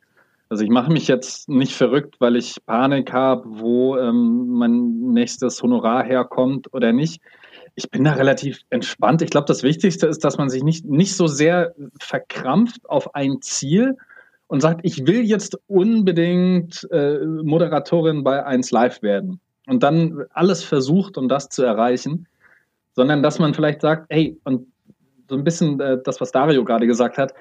Also 0.49 0.63
ich 0.63 0.71
mache 0.71 0.91
mich 0.91 1.07
jetzt 1.07 1.47
nicht 1.47 1.73
verrückt, 1.73 2.15
weil 2.17 2.36
ich 2.36 2.55
Panik 2.65 3.13
habe, 3.13 3.43
wo 3.45 3.95
ähm, 3.95 4.47
mein 4.53 5.11
nächstes 5.13 5.61
Honorar 5.61 6.03
herkommt 6.03 6.73
oder 6.73 6.93
nicht 6.93 7.21
ich 7.78 7.91
bin 7.91 8.03
da 8.03 8.13
relativ 8.13 8.61
entspannt. 8.71 9.21
Ich 9.21 9.30
glaube, 9.30 9.45
das 9.45 9.61
Wichtigste 9.61 10.07
ist, 10.07 10.23
dass 10.23 10.39
man 10.39 10.49
sich 10.49 10.63
nicht, 10.63 10.86
nicht 10.86 11.15
so 11.15 11.28
sehr 11.28 11.75
verkrampft 11.99 12.89
auf 12.89 13.13
ein 13.13 13.39
Ziel 13.41 13.95
und 14.47 14.61
sagt, 14.61 14.80
ich 14.82 15.05
will 15.05 15.21
jetzt 15.21 15.59
unbedingt 15.67 16.88
äh, 16.91 17.19
Moderatorin 17.19 18.23
bei 18.23 18.43
1 18.43 18.71
Live 18.71 19.03
werden 19.03 19.39
und 19.67 19.84
dann 19.84 20.23
alles 20.32 20.63
versucht, 20.63 21.19
um 21.19 21.30
das 21.30 21.49
zu 21.49 21.61
erreichen, 21.61 22.28
sondern 22.95 23.21
dass 23.21 23.38
man 23.38 23.53
vielleicht 23.53 23.82
sagt, 23.82 24.07
hey, 24.09 24.39
und 24.43 24.65
so 25.30 25.36
ein 25.36 25.43
bisschen 25.43 25.80
äh, 25.80 25.99
das, 26.03 26.19
was 26.19 26.32
Dario 26.32 26.65
gerade 26.65 26.88
gesagt 26.88 27.19
hat, 27.19 27.36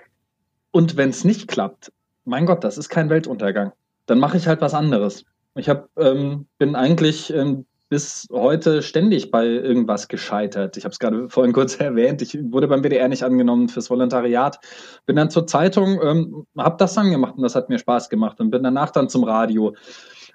und 0.71 0.99
wenn 0.99 1.09
es 1.09 1.25
nicht 1.25 1.49
klappt, 1.49 1.91
mein 2.27 2.45
Gott, 2.45 2.63
das 2.63 2.77
ist 2.77 2.91
kein 2.91 3.09
Weltuntergang. 3.09 3.73
Dann 4.05 4.19
mache 4.19 4.37
ich 4.37 4.47
halt 4.47 4.61
was 4.61 4.75
anderes. 4.75 5.25
Ich 5.55 5.71
hab, 5.71 5.89
ähm, 5.97 6.47
bin 6.59 6.77
eigentlich 6.77 7.33
ähm, 7.33 7.65
bis 7.89 8.27
heute 8.33 8.83
ständig 8.83 9.31
bei 9.31 9.47
irgendwas 9.47 10.09
gescheitert. 10.09 10.77
Ich 10.77 10.85
habe 10.85 10.93
es 10.93 10.99
gerade 10.99 11.29
vorhin 11.29 11.53
kurz 11.53 11.77
erwähnt. 11.81 12.23
Ich 12.23 12.39
wurde 12.51 12.69
beim 12.69 12.83
WDR 12.83 13.09
nicht 13.09 13.23
angenommen 13.23 13.69
fürs 13.69 13.91
Volontariat. 13.91 14.59
Bin 15.07 15.17
dann 15.17 15.31
zur 15.31 15.47
Zeitung, 15.47 16.01
ähm, 16.03 16.47
habe 16.57 16.77
das 16.79 16.95
dann 16.95 17.11
gemacht 17.11 17.35
und 17.37 17.43
das 17.43 17.55
hat 17.55 17.69
mir 17.69 17.79
Spaß 17.79 18.09
gemacht 18.09 18.41
und 18.41 18.51
bin 18.51 18.63
danach 18.63 18.91
dann 18.91 19.09
zum 19.09 19.25
Radio. 19.25 19.75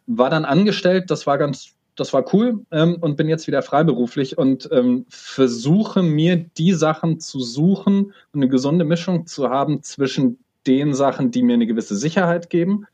War 0.07 0.29
dann 0.29 0.45
angestellt, 0.45 1.11
das 1.11 1.27
war 1.27 1.37
ganz 1.37 1.75
das 1.95 2.13
war 2.13 2.33
cool 2.33 2.65
ähm, 2.71 2.97
und 3.01 3.17
bin 3.17 3.27
jetzt 3.27 3.47
wieder 3.47 3.61
freiberuflich 3.61 4.37
und 4.37 4.69
ähm, 4.71 5.05
versuche 5.09 6.01
mir 6.01 6.37
die 6.37 6.73
Sachen 6.73 7.19
zu 7.19 7.41
suchen 7.41 8.05
und 8.05 8.41
eine 8.41 8.47
gesunde 8.47 8.85
Mischung 8.85 9.27
zu 9.27 9.49
haben 9.49 9.83
zwischen 9.83 10.39
den 10.65 10.93
Sachen, 10.93 11.31
die 11.31 11.43
mir 11.43 11.53
eine 11.53 11.67
gewisse 11.67 11.95
Sicherheit 11.95 12.49
geben 12.49 12.87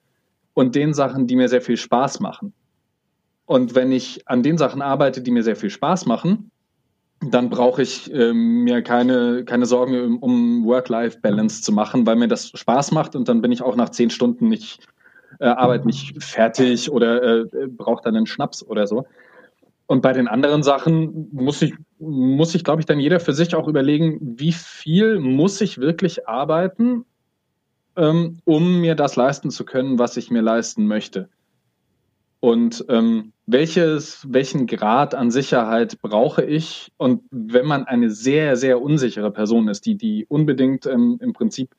und 0.53 0.75
den 0.75 0.93
Sachen, 0.93 1.27
die 1.27 1.35
mir 1.35 1.47
sehr 1.47 1.61
viel 1.61 1.77
Spaß 1.77 2.19
machen. 2.19 2.53
Und 3.47 3.75
wenn 3.75 3.93
ich 3.93 4.27
an 4.27 4.43
den 4.43 4.57
Sachen 4.57 4.81
arbeite, 4.81 5.21
die 5.21 5.31
mir 5.31 5.41
sehr 5.41 5.55
viel 5.55 5.69
Spaß 5.69 6.05
machen, 6.05 6.51
dann 7.21 7.49
brauche 7.49 7.81
ich 7.81 8.13
äh, 8.13 8.33
mir 8.33 8.83
keine, 8.83 9.45
keine 9.45 9.65
Sorgen 9.65 10.19
um 10.19 10.65
Work-Life-Balance 10.65 11.63
zu 11.63 11.71
machen, 11.71 12.05
weil 12.05 12.17
mir 12.17 12.27
das 12.27 12.49
Spaß 12.49 12.91
macht 12.91 13.15
und 13.15 13.29
dann 13.29 13.41
bin 13.41 13.53
ich 13.53 13.61
auch 13.61 13.75
nach 13.75 13.89
zehn 13.89 14.09
Stunden 14.09 14.49
nicht 14.49 14.85
äh, 15.39 15.45
Arbeit 15.45 15.85
nicht 15.85 16.21
fertig 16.21 16.91
oder 16.91 17.23
äh, 17.23 17.67
braucht 17.67 18.05
dann 18.05 18.17
einen 18.17 18.27
Schnaps 18.27 18.63
oder 18.63 18.85
so. 18.85 19.07
Und 19.87 20.01
bei 20.01 20.11
den 20.11 20.27
anderen 20.27 20.61
Sachen 20.61 21.29
muss 21.31 21.61
ich, 21.61 21.73
muss 21.99 22.53
ich, 22.53 22.65
glaube 22.65 22.81
ich, 22.81 22.85
dann 22.85 22.99
jeder 22.99 23.21
für 23.21 23.33
sich 23.33 23.55
auch 23.55 23.69
überlegen, 23.69 24.19
wie 24.37 24.51
viel 24.51 25.19
muss 25.19 25.61
ich 25.61 25.77
wirklich 25.77 26.27
arbeiten, 26.27 27.05
ähm, 27.95 28.39
um 28.43 28.81
mir 28.81 28.95
das 28.95 29.15
leisten 29.15 29.51
zu 29.51 29.63
können, 29.63 29.97
was 29.97 30.17
ich 30.17 30.29
mir 30.29 30.41
leisten 30.41 30.85
möchte. 30.85 31.29
Und 32.39 32.85
ähm, 32.89 33.33
welches, 33.47 34.25
welchen 34.29 34.67
Grad 34.67 35.15
an 35.15 35.31
Sicherheit 35.31 35.99
brauche 36.01 36.43
ich? 36.43 36.91
Und 36.97 37.23
wenn 37.31 37.65
man 37.65 37.85
eine 37.85 38.11
sehr, 38.11 38.55
sehr 38.55 38.81
unsichere 38.81 39.31
Person 39.31 39.67
ist, 39.69 39.85
die, 39.85 39.95
die 39.95 40.25
unbedingt 40.27 40.85
ähm, 40.85 41.17
im 41.21 41.33
Prinzip 41.33 41.71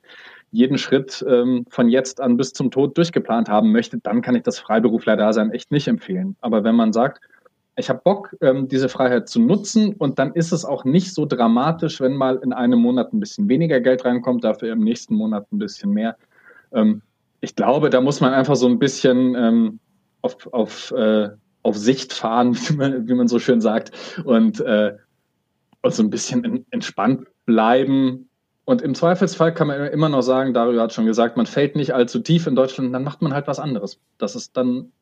jeden 0.50 0.78
Schritt 0.78 1.24
ähm, 1.28 1.66
von 1.68 1.88
jetzt 1.88 2.20
an 2.20 2.36
bis 2.36 2.52
zum 2.54 2.70
Tod 2.70 2.96
durchgeplant 2.96 3.48
haben 3.48 3.70
möchte, 3.70 3.98
dann 3.98 4.22
kann 4.22 4.34
ich 4.34 4.42
das 4.42 4.58
Freiberufler-Dasein 4.58 5.52
echt 5.52 5.70
nicht 5.70 5.88
empfehlen. 5.88 6.36
Aber 6.40 6.64
wenn 6.64 6.74
man 6.74 6.92
sagt, 6.92 7.20
ich 7.76 7.88
habe 7.88 8.00
Bock, 8.02 8.34
ähm, 8.40 8.66
diese 8.66 8.88
Freiheit 8.88 9.28
zu 9.28 9.40
nutzen 9.40 9.94
und 9.94 10.18
dann 10.18 10.32
ist 10.32 10.52
es 10.52 10.64
auch 10.64 10.84
nicht 10.84 11.14
so 11.14 11.26
dramatisch, 11.26 12.00
wenn 12.00 12.16
mal 12.16 12.40
in 12.42 12.52
einem 12.52 12.80
Monat 12.80 13.12
ein 13.12 13.20
bisschen 13.20 13.48
weniger 13.48 13.80
Geld 13.80 14.04
reinkommt, 14.04 14.42
dafür 14.42 14.72
im 14.72 14.80
nächsten 14.80 15.14
Monat 15.14 15.46
ein 15.52 15.58
bisschen 15.58 15.92
mehr. 15.92 16.16
Ähm, 16.72 17.02
ich 17.40 17.54
glaube, 17.54 17.90
da 17.90 18.00
muss 18.00 18.20
man 18.20 18.34
einfach 18.34 18.56
so 18.56 18.66
ein 18.66 18.80
bisschen 18.80 19.36
ähm, 19.36 19.78
auf, 20.22 20.46
auf, 20.52 20.90
äh, 20.92 21.30
auf 21.62 21.76
Sicht 21.76 22.12
fahren, 22.12 22.54
wie 22.68 22.74
man, 22.74 23.08
wie 23.08 23.14
man 23.14 23.28
so 23.28 23.38
schön 23.38 23.60
sagt, 23.60 23.92
und, 24.24 24.60
äh, 24.60 24.96
und 25.82 25.94
so 25.94 26.02
ein 26.02 26.10
bisschen 26.10 26.66
entspannt 26.70 27.26
bleiben. 27.46 28.28
Und 28.64 28.82
im 28.82 28.94
Zweifelsfall 28.94 29.54
kann 29.54 29.68
man 29.68 29.86
immer 29.86 30.10
noch 30.10 30.20
sagen, 30.20 30.52
Dario 30.52 30.80
hat 30.80 30.92
schon 30.92 31.06
gesagt, 31.06 31.36
man 31.36 31.46
fällt 31.46 31.74
nicht 31.74 31.94
allzu 31.94 32.18
tief 32.20 32.46
in 32.46 32.54
Deutschland, 32.54 32.94
dann 32.94 33.04
macht 33.04 33.22
man 33.22 33.32
halt 33.32 33.46
was 33.46 33.58
anderes. 33.58 33.98
Das 34.18 34.36
ist 34.36 34.56
dann, 34.56 34.92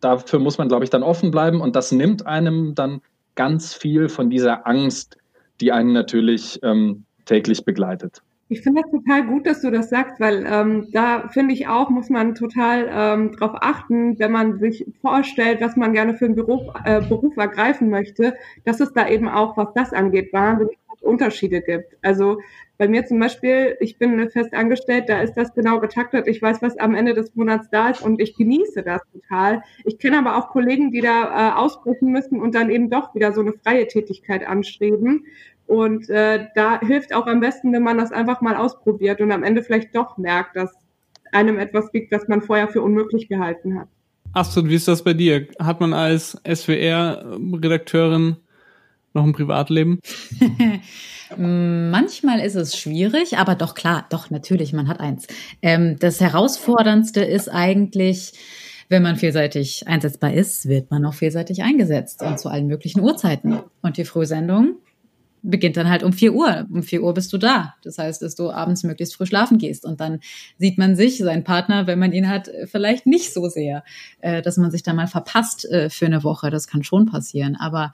dafür 0.00 0.38
muss 0.38 0.58
man, 0.58 0.68
glaube 0.68 0.84
ich, 0.84 0.90
dann 0.90 1.02
offen 1.02 1.32
bleiben 1.32 1.60
und 1.60 1.74
das 1.74 1.90
nimmt 1.90 2.26
einem 2.26 2.76
dann 2.76 3.00
ganz 3.34 3.74
viel 3.74 4.08
von 4.08 4.30
dieser 4.30 4.66
Angst, 4.66 5.16
die 5.60 5.72
einen 5.72 5.92
natürlich 5.92 6.60
ähm, 6.62 7.04
täglich 7.24 7.64
begleitet. 7.64 8.22
Ich 8.50 8.62
finde 8.62 8.80
das 8.82 8.90
total 8.90 9.26
gut, 9.26 9.46
dass 9.46 9.60
du 9.60 9.70
das 9.70 9.90
sagst, 9.90 10.18
weil 10.20 10.46
ähm, 10.48 10.88
da 10.92 11.28
finde 11.28 11.52
ich 11.52 11.68
auch, 11.68 11.90
muss 11.90 12.08
man 12.08 12.34
total 12.34 12.88
ähm, 12.90 13.32
darauf 13.32 13.58
achten, 13.60 14.18
wenn 14.18 14.32
man 14.32 14.58
sich 14.58 14.86
vorstellt, 15.02 15.60
was 15.60 15.76
man 15.76 15.92
gerne 15.92 16.14
für 16.14 16.24
einen 16.24 16.34
Beruf, 16.34 16.62
äh, 16.84 17.02
Beruf 17.02 17.36
ergreifen 17.36 17.90
möchte, 17.90 18.34
dass 18.64 18.80
es 18.80 18.92
da 18.94 19.06
eben 19.06 19.28
auch, 19.28 19.58
was 19.58 19.74
das 19.74 19.92
angeht, 19.92 20.32
wahnsinnig 20.32 20.78
Unterschiede 21.00 21.60
gibt. 21.60 21.96
Also 22.02 22.40
bei 22.76 22.86
mir 22.88 23.04
zum 23.06 23.18
Beispiel, 23.18 23.76
ich 23.80 23.98
bin 23.98 24.30
fest 24.30 24.54
angestellt, 24.54 25.08
da 25.08 25.20
ist 25.20 25.34
das 25.34 25.52
genau 25.54 25.80
getaktet. 25.80 26.28
Ich 26.28 26.40
weiß, 26.40 26.62
was 26.62 26.76
am 26.78 26.94
Ende 26.94 27.14
des 27.14 27.34
Monats 27.34 27.68
da 27.70 27.90
ist 27.90 28.02
und 28.02 28.20
ich 28.20 28.36
genieße 28.36 28.82
das 28.82 29.02
total. 29.12 29.62
Ich 29.84 29.98
kenne 29.98 30.18
aber 30.18 30.36
auch 30.36 30.50
Kollegen, 30.50 30.92
die 30.92 31.00
da 31.00 31.50
äh, 31.50 31.54
ausbrechen 31.56 32.12
müssen 32.12 32.40
und 32.40 32.54
dann 32.54 32.70
eben 32.70 32.88
doch 32.88 33.14
wieder 33.14 33.32
so 33.32 33.40
eine 33.40 33.52
freie 33.52 33.86
Tätigkeit 33.88 34.46
anstreben. 34.46 35.26
Und 35.68 36.08
äh, 36.08 36.46
da 36.54 36.80
hilft 36.80 37.14
auch 37.14 37.26
am 37.26 37.40
besten, 37.40 37.74
wenn 37.74 37.82
man 37.82 37.98
das 37.98 38.10
einfach 38.10 38.40
mal 38.40 38.56
ausprobiert 38.56 39.20
und 39.20 39.30
am 39.30 39.42
Ende 39.42 39.62
vielleicht 39.62 39.94
doch 39.94 40.16
merkt, 40.16 40.56
dass 40.56 40.72
einem 41.30 41.58
etwas 41.58 41.92
liegt, 41.92 42.10
was 42.10 42.26
man 42.26 42.40
vorher 42.40 42.68
für 42.68 42.80
unmöglich 42.80 43.28
gehalten 43.28 43.78
hat. 43.78 43.86
Astrid, 44.32 44.68
wie 44.68 44.74
ist 44.74 44.88
das 44.88 45.04
bei 45.04 45.12
dir? 45.12 45.46
Hat 45.58 45.80
man 45.80 45.92
als 45.92 46.40
SWR-Redakteurin 46.42 48.36
noch 49.12 49.24
ein 49.24 49.34
Privatleben? 49.34 50.00
Manchmal 51.36 52.40
ist 52.40 52.54
es 52.54 52.74
schwierig, 52.74 53.36
aber 53.36 53.54
doch 53.54 53.74
klar, 53.74 54.06
doch 54.08 54.30
natürlich, 54.30 54.72
man 54.72 54.88
hat 54.88 55.00
eins. 55.00 55.26
Ähm, 55.60 55.98
das 55.98 56.22
Herausforderndste 56.22 57.20
ist 57.20 57.50
eigentlich, 57.50 58.32
wenn 58.88 59.02
man 59.02 59.16
vielseitig 59.16 59.86
einsetzbar 59.86 60.32
ist, 60.32 60.66
wird 60.66 60.90
man 60.90 61.04
auch 61.04 61.12
vielseitig 61.12 61.62
eingesetzt 61.62 62.22
und 62.22 62.38
zu 62.38 62.48
allen 62.48 62.68
möglichen 62.68 63.00
Uhrzeiten. 63.00 63.60
Und 63.82 63.98
die 63.98 64.06
Frühsendung 64.06 64.76
beginnt 65.42 65.76
dann 65.76 65.88
halt 65.88 66.02
um 66.02 66.12
vier 66.12 66.34
Uhr. 66.34 66.66
Um 66.70 66.82
vier 66.82 67.02
Uhr 67.02 67.14
bist 67.14 67.32
du 67.32 67.38
da. 67.38 67.74
Das 67.82 67.98
heißt, 67.98 68.22
dass 68.22 68.34
du 68.34 68.50
abends 68.50 68.82
möglichst 68.84 69.14
früh 69.14 69.26
schlafen 69.26 69.58
gehst. 69.58 69.84
Und 69.84 70.00
dann 70.00 70.20
sieht 70.58 70.78
man 70.78 70.96
sich, 70.96 71.18
seinen 71.18 71.44
Partner, 71.44 71.86
wenn 71.86 71.98
man 71.98 72.12
ihn 72.12 72.28
hat, 72.28 72.50
vielleicht 72.66 73.06
nicht 73.06 73.32
so 73.32 73.48
sehr, 73.48 73.84
äh, 74.20 74.42
dass 74.42 74.56
man 74.56 74.70
sich 74.70 74.82
da 74.82 74.92
mal 74.94 75.06
verpasst 75.06 75.64
äh, 75.66 75.90
für 75.90 76.06
eine 76.06 76.24
Woche. 76.24 76.50
Das 76.50 76.66
kann 76.66 76.82
schon 76.82 77.06
passieren. 77.06 77.56
Aber 77.56 77.92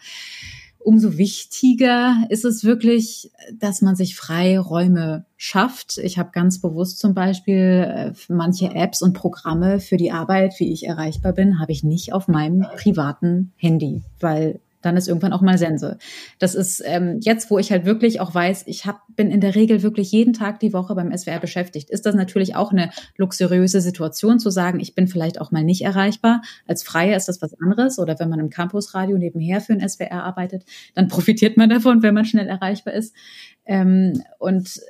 umso 0.84 1.16
wichtiger 1.16 2.14
ist 2.28 2.44
es 2.44 2.62
wirklich, 2.62 3.30
dass 3.58 3.80
man 3.82 3.96
sich 3.96 4.16
Freiräume 4.16 5.24
schafft. 5.36 5.98
Ich 5.98 6.18
habe 6.18 6.30
ganz 6.32 6.60
bewusst 6.60 6.98
zum 6.98 7.14
Beispiel 7.14 7.86
äh, 7.88 8.12
manche 8.28 8.74
Apps 8.74 9.02
und 9.02 9.14
Programme 9.14 9.80
für 9.80 9.96
die 9.96 10.12
Arbeit, 10.12 10.54
wie 10.58 10.72
ich 10.72 10.86
erreichbar 10.86 11.32
bin, 11.32 11.58
habe 11.58 11.72
ich 11.72 11.82
nicht 11.82 12.12
auf 12.12 12.28
meinem 12.28 12.66
privaten 12.76 13.52
Handy, 13.56 14.02
weil 14.20 14.60
dann 14.84 14.96
ist 14.96 15.08
irgendwann 15.08 15.32
auch 15.32 15.40
mal 15.40 15.58
Sense. 15.58 15.98
Das 16.38 16.54
ist 16.54 16.82
ähm, 16.84 17.18
jetzt, 17.20 17.50
wo 17.50 17.58
ich 17.58 17.70
halt 17.70 17.84
wirklich 17.84 18.20
auch 18.20 18.34
weiß, 18.34 18.64
ich 18.66 18.86
hab, 18.86 19.00
bin 19.16 19.30
in 19.30 19.40
der 19.40 19.54
Regel 19.54 19.82
wirklich 19.82 20.10
jeden 20.12 20.32
Tag 20.32 20.60
die 20.60 20.72
Woche 20.72 20.94
beim 20.94 21.16
SWR 21.16 21.40
beschäftigt, 21.40 21.90
ist 21.90 22.06
das 22.06 22.14
natürlich 22.14 22.56
auch 22.56 22.72
eine 22.72 22.90
luxuriöse 23.16 23.80
Situation 23.80 24.38
zu 24.38 24.50
sagen, 24.50 24.80
ich 24.80 24.94
bin 24.94 25.08
vielleicht 25.08 25.40
auch 25.40 25.50
mal 25.50 25.64
nicht 25.64 25.82
erreichbar. 25.82 26.42
Als 26.66 26.82
Freier 26.82 27.16
ist 27.16 27.28
das 27.28 27.40
was 27.40 27.54
anderes 27.60 27.98
oder 27.98 28.18
wenn 28.18 28.28
man 28.28 28.40
im 28.40 28.50
Campusradio 28.50 29.16
nebenher 29.16 29.60
für 29.60 29.72
ein 29.72 29.88
SWR 29.88 30.22
arbeitet, 30.22 30.64
dann 30.94 31.08
profitiert 31.08 31.56
man 31.56 31.70
davon, 31.70 32.02
wenn 32.02 32.14
man 32.14 32.24
schnell 32.24 32.48
erreichbar 32.48 32.94
ist. 32.94 33.14
Ähm, 33.64 34.22
und 34.38 34.80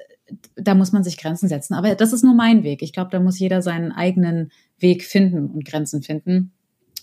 da 0.56 0.74
muss 0.74 0.92
man 0.92 1.04
sich 1.04 1.18
Grenzen 1.18 1.48
setzen. 1.48 1.74
Aber 1.74 1.94
das 1.94 2.12
ist 2.12 2.24
nur 2.24 2.34
mein 2.34 2.62
Weg. 2.62 2.82
Ich 2.82 2.92
glaube, 2.92 3.10
da 3.10 3.20
muss 3.20 3.38
jeder 3.38 3.62
seinen 3.62 3.92
eigenen 3.92 4.50
Weg 4.78 5.04
finden 5.04 5.50
und 5.50 5.64
Grenzen 5.64 6.02
finden. 6.02 6.53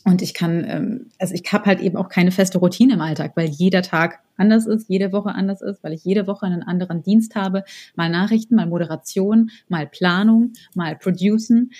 Und 0.03 0.21
ich 0.21 0.33
kann, 0.33 0.65
ähm, 0.67 1.09
also 1.19 1.33
ich 1.35 1.51
habe 1.53 1.65
halt 1.65 1.79
eben 1.79 1.95
auch 1.95 2.09
keine 2.09 2.31
feste 2.31 2.57
Routine 2.57 2.93
im 2.93 3.01
Alltag, 3.01 3.33
weil 3.35 3.47
jeder 3.47 3.83
Tag 3.83 4.19
anders 4.35 4.65
ist, 4.65 4.89
jede 4.89 5.11
Woche 5.11 5.29
anders 5.29 5.61
ist, 5.61 5.83
weil 5.83 5.93
ich 5.93 6.03
jede 6.03 6.25
Woche 6.25 6.45
einen 6.45 6.63
anderen 6.63 7.03
Dienst 7.03 7.35
habe. 7.35 7.63
Mal 7.95 8.09
Nachrichten, 8.09 8.55
mal 8.55 8.65
Moderation, 8.65 9.51
mal 9.67 9.85
Planung, 9.85 10.53
mal 10.73 10.95
Producen. 10.95 11.71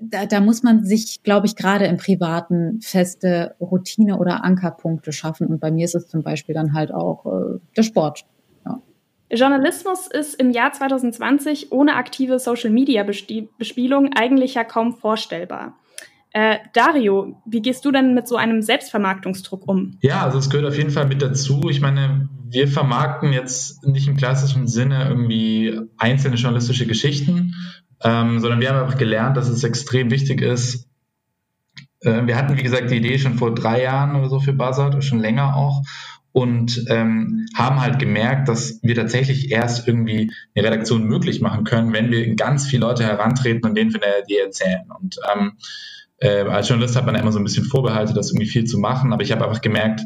Da, 0.00 0.26
da 0.26 0.40
muss 0.40 0.62
man 0.62 0.84
sich, 0.84 1.22
glaube 1.22 1.46
ich, 1.46 1.54
gerade 1.54 1.86
im 1.86 1.98
Privaten 1.98 2.80
feste 2.80 3.54
Routine 3.60 4.18
oder 4.18 4.42
Ankerpunkte 4.44 5.12
schaffen. 5.12 5.46
Und 5.46 5.60
bei 5.60 5.70
mir 5.70 5.84
ist 5.84 5.94
es 5.94 6.08
zum 6.08 6.22
Beispiel 6.22 6.54
dann 6.54 6.74
halt 6.74 6.92
auch 6.92 7.26
äh, 7.26 7.60
der 7.76 7.84
Sport. 7.84 8.26
Ja. 8.66 8.82
Journalismus 9.30 10.08
ist 10.08 10.34
im 10.34 10.50
Jahr 10.50 10.72
2020 10.72 11.70
ohne 11.70 11.94
aktive 11.94 12.40
Social-Media-Bespielung 12.40 14.12
eigentlich 14.14 14.54
ja 14.54 14.64
kaum 14.64 14.96
vorstellbar. 14.96 15.78
Äh, 16.36 16.58
Dario, 16.72 17.40
wie 17.46 17.62
gehst 17.62 17.84
du 17.84 17.92
denn 17.92 18.12
mit 18.12 18.26
so 18.26 18.34
einem 18.34 18.60
Selbstvermarktungsdruck 18.60 19.68
um? 19.68 19.98
Ja, 20.02 20.24
also 20.24 20.38
es 20.38 20.50
gehört 20.50 20.66
auf 20.66 20.76
jeden 20.76 20.90
Fall 20.90 21.06
mit 21.06 21.22
dazu. 21.22 21.68
Ich 21.70 21.80
meine, 21.80 22.28
wir 22.50 22.66
vermarkten 22.66 23.32
jetzt 23.32 23.86
nicht 23.86 24.08
im 24.08 24.16
klassischen 24.16 24.66
Sinne 24.66 25.06
irgendwie 25.08 25.80
einzelne 25.96 26.34
journalistische 26.34 26.88
Geschichten, 26.88 27.54
ähm, 28.02 28.40
sondern 28.40 28.60
wir 28.60 28.70
haben 28.70 28.82
einfach 28.82 28.98
gelernt, 28.98 29.36
dass 29.36 29.48
es 29.48 29.62
extrem 29.62 30.10
wichtig 30.10 30.40
ist. 30.40 30.88
Äh, 32.00 32.26
wir 32.26 32.36
hatten, 32.36 32.58
wie 32.58 32.64
gesagt, 32.64 32.90
die 32.90 32.96
Idee 32.96 33.16
schon 33.20 33.38
vor 33.38 33.54
drei 33.54 33.84
Jahren 33.84 34.16
oder 34.16 34.28
so 34.28 34.40
für 34.40 34.52
Buzzard, 34.52 35.04
schon 35.04 35.20
länger 35.20 35.54
auch 35.56 35.82
und 36.32 36.86
ähm, 36.88 37.46
haben 37.54 37.80
halt 37.80 38.00
gemerkt, 38.00 38.48
dass 38.48 38.80
wir 38.82 38.96
tatsächlich 38.96 39.52
erst 39.52 39.86
irgendwie 39.86 40.32
eine 40.56 40.66
Redaktion 40.66 41.04
möglich 41.04 41.40
machen 41.40 41.62
können, 41.62 41.92
wenn 41.92 42.10
wir 42.10 42.34
ganz 42.34 42.66
viele 42.66 42.86
Leute 42.86 43.04
herantreten 43.04 43.64
und 43.68 43.76
denen 43.76 43.92
von 43.92 44.00
der 44.00 44.24
Idee 44.24 44.40
erzählen. 44.40 44.90
Und 44.98 45.20
ähm, 45.32 45.52
äh, 46.18 46.42
als 46.42 46.68
Journalist 46.68 46.96
hat 46.96 47.06
man 47.06 47.14
ja 47.14 47.20
immer 47.20 47.32
so 47.32 47.38
ein 47.38 47.44
bisschen 47.44 47.64
Vorbehalte, 47.64 48.14
das 48.14 48.30
irgendwie 48.30 48.48
viel 48.48 48.64
zu 48.64 48.78
machen, 48.78 49.12
aber 49.12 49.22
ich 49.22 49.32
habe 49.32 49.44
einfach 49.46 49.60
gemerkt, 49.60 50.02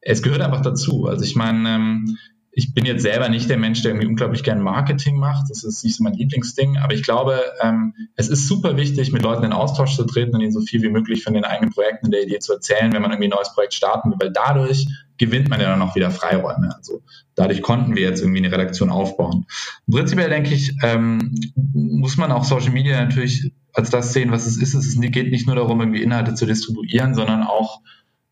es 0.00 0.22
gehört 0.22 0.40
einfach 0.40 0.62
dazu. 0.62 1.06
Also 1.06 1.24
ich 1.24 1.36
meine, 1.36 1.68
ähm, 1.68 2.18
ich 2.58 2.74
bin 2.74 2.84
jetzt 2.86 3.02
selber 3.02 3.28
nicht 3.28 3.48
der 3.48 3.56
Mensch, 3.56 3.82
der 3.82 3.92
irgendwie 3.92 4.08
unglaublich 4.08 4.42
gern 4.42 4.60
Marketing 4.60 5.16
macht. 5.16 5.48
Das 5.48 5.62
ist 5.62 5.84
nicht 5.84 5.96
so 5.96 6.02
mein 6.02 6.14
Lieblingsding. 6.14 6.78
Aber 6.78 6.92
ich 6.92 7.04
glaube, 7.04 7.40
ähm, 7.62 7.94
es 8.16 8.28
ist 8.28 8.48
super 8.48 8.76
wichtig, 8.76 9.12
mit 9.12 9.22
Leuten 9.22 9.44
in 9.44 9.52
Austausch 9.52 9.94
zu 9.94 10.04
treten 10.04 10.34
und 10.34 10.40
ihnen 10.40 10.52
so 10.52 10.60
viel 10.60 10.82
wie 10.82 10.88
möglich 10.88 11.22
von 11.22 11.34
den 11.34 11.44
eigenen 11.44 11.72
Projekten 11.72 12.10
der 12.10 12.24
Idee 12.24 12.40
zu 12.40 12.54
erzählen, 12.54 12.92
wenn 12.92 13.02
man 13.02 13.12
irgendwie 13.12 13.28
ein 13.28 13.36
neues 13.36 13.52
Projekt 13.54 13.74
starten 13.74 14.10
will, 14.10 14.16
weil 14.18 14.32
dadurch 14.32 14.88
gewinnt 15.18 15.48
man 15.48 15.60
ja 15.60 15.68
dann 15.68 15.82
auch 15.82 15.94
wieder 15.94 16.10
Freiräume. 16.10 16.74
Also 16.74 17.02
dadurch 17.36 17.62
konnten 17.62 17.94
wir 17.94 18.02
jetzt 18.02 18.22
irgendwie 18.22 18.38
eine 18.38 18.50
Redaktion 18.50 18.90
aufbauen. 18.90 19.46
Prinzipiell 19.88 20.30
denke 20.30 20.52
ich, 20.52 20.74
ähm, 20.82 21.34
muss 21.54 22.16
man 22.16 22.32
auch 22.32 22.44
Social 22.44 22.72
Media 22.72 23.04
natürlich 23.04 23.52
als 23.78 23.90
das 23.90 24.12
sehen, 24.12 24.32
was 24.32 24.44
es 24.44 24.60
ist. 24.60 24.74
Es 24.74 25.00
geht 25.00 25.30
nicht 25.30 25.46
nur 25.46 25.54
darum, 25.54 25.80
irgendwie 25.80 26.02
Inhalte 26.02 26.34
zu 26.34 26.46
distribuieren, 26.46 27.14
sondern 27.14 27.44
auch 27.44 27.80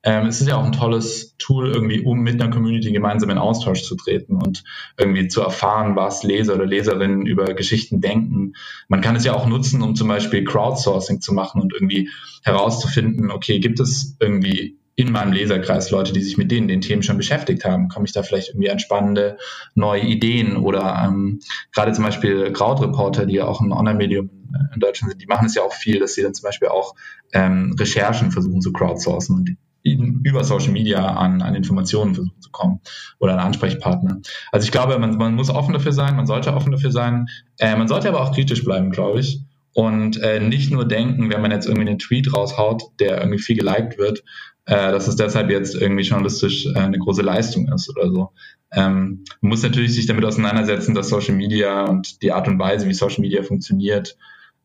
ähm, 0.03 0.27
es 0.27 0.41
ist 0.41 0.49
ja 0.49 0.57
auch 0.57 0.65
ein 0.65 0.73
tolles 0.73 1.37
Tool, 1.39 1.71
irgendwie, 1.73 2.01
um 2.01 2.21
mit 2.21 2.41
einer 2.41 2.53
Community 2.53 2.93
gemeinsam 2.93 3.31
in 3.31 3.39
Austausch 3.39 3.83
zu 3.83 3.97
treten 3.97 4.37
und 4.37 4.65
irgendwie 4.97 5.29
zu 5.29 5.41
erfahren, 5.41 5.97
was 5.97 6.23
Leser 6.23 6.55
oder 6.55 6.67
Leserinnen 6.67 7.27
über 7.27 7.55
Geschichten 7.55 8.01
denken. 8.01 8.55
Man 8.89 9.01
kann 9.01 9.17
es 9.17 9.25
ja 9.25 9.35
auch 9.35 9.47
nutzen, 9.47 9.83
um 9.83 9.95
zum 9.95 10.09
Beispiel 10.09 10.45
Crowdsourcing 10.45 11.21
zu 11.21 11.33
machen 11.33 11.61
und 11.61 11.73
irgendwie 11.73 12.11
herauszufinden, 12.43 13.31
okay, 13.31 13.59
gibt 13.61 13.81
es 13.81 14.17
irgendwie 14.21 14.79
in 14.97 15.13
meinem 15.13 15.33
Leserkreis 15.33 15.91
Leute, 15.91 16.13
die 16.13 16.23
sich 16.23 16.39
mit 16.39 16.51
denen 16.51 16.69
den 16.69 16.81
Themen 16.81 17.03
schon 17.03 17.19
beschäftigt 17.19 17.65
haben? 17.65 17.89
Komme 17.89 18.07
ich 18.07 18.13
da 18.13 18.23
vielleicht 18.23 18.51
irgendwie 18.51 18.71
an 18.71 18.79
spannende 18.79 19.39
neue 19.75 20.03
Ideen 20.03 20.57
oder 20.57 21.05
ähm, 21.05 21.41
gerade 21.73 21.93
zum 21.93 22.05
Beispiel 22.05 22.53
Krautreporter, 22.53 23.27
die 23.27 23.35
ja 23.35 23.47
auch 23.47 23.61
ein 23.61 23.73
Online-Medium 23.73 24.31
in 24.75 24.81
Deutschland 24.81 25.13
sind, 25.13 25.23
die 25.23 25.27
machen 25.27 25.47
es 25.47 25.55
ja 25.55 25.63
auch 25.63 25.73
viel, 25.73 25.99
dass 25.99 26.15
sie 26.15 26.23
dann 26.23 26.35
zum 26.35 26.45
Beispiel 26.45 26.69
auch 26.69 26.95
ähm, 27.33 27.75
Recherchen 27.79 28.31
versuchen 28.31 28.61
zu 28.61 28.73
crowdsourcen 28.73 29.37
und 29.37 29.57
über 29.87 30.43
Social 30.43 30.73
Media 30.73 31.07
an, 31.07 31.43
an 31.43 31.55
Informationen 31.55 32.15
versuchen 32.15 32.41
zu 32.41 32.51
kommen 32.51 32.81
oder 33.19 33.35
an 33.35 33.39
Ansprechpartner. 33.39 34.21
Also 34.51 34.65
ich 34.65 34.73
glaube, 34.73 34.99
man, 34.99 35.17
man 35.17 35.35
muss 35.35 35.51
offen 35.51 35.73
dafür 35.73 35.93
sein, 35.93 36.17
man 36.17 36.27
sollte 36.27 36.53
offen 36.55 36.73
dafür 36.73 36.91
sein. 36.91 37.27
Äh, 37.59 37.77
man 37.77 37.87
sollte 37.89 38.09
aber 38.09 38.23
auch 38.23 38.35
kritisch 38.35 38.65
bleiben, 38.65 38.91
glaube 38.91 39.21
ich. 39.21 39.43
Und 39.75 40.21
äh, 40.23 40.41
nicht 40.41 40.73
nur 40.73 40.89
denken, 40.89 41.31
wenn 41.31 41.43
man 41.43 41.51
jetzt 41.51 41.67
irgendwie 41.67 41.89
einen 41.89 41.99
Tweet 41.99 42.35
raushaut, 42.35 42.83
der 42.99 43.19
irgendwie 43.19 43.39
viel 43.39 43.57
geliked 43.57 43.99
wird, 43.99 44.25
äh, 44.65 44.91
dass 44.91 45.07
es 45.07 45.17
deshalb 45.17 45.51
jetzt 45.51 45.75
irgendwie 45.75 46.03
journalistisch 46.03 46.67
äh, 46.67 46.79
eine 46.79 46.99
große 46.99 47.23
Leistung 47.23 47.69
ist 47.73 47.89
oder 47.91 48.11
so. 48.11 48.33
Ähm, 48.73 49.25
man 49.41 49.51
muss 49.51 49.63
natürlich 49.63 49.95
sich 49.95 50.07
damit 50.07 50.25
auseinandersetzen, 50.25 50.95
dass 50.95 51.09
Social 51.09 51.35
Media 51.35 51.85
und 51.85 52.23
die 52.23 52.33
Art 52.33 52.49
und 52.49 52.59
Weise, 52.59 52.89
wie 52.89 52.95
Social 52.95 53.21
Media 53.21 53.43
funktioniert, 53.43 54.17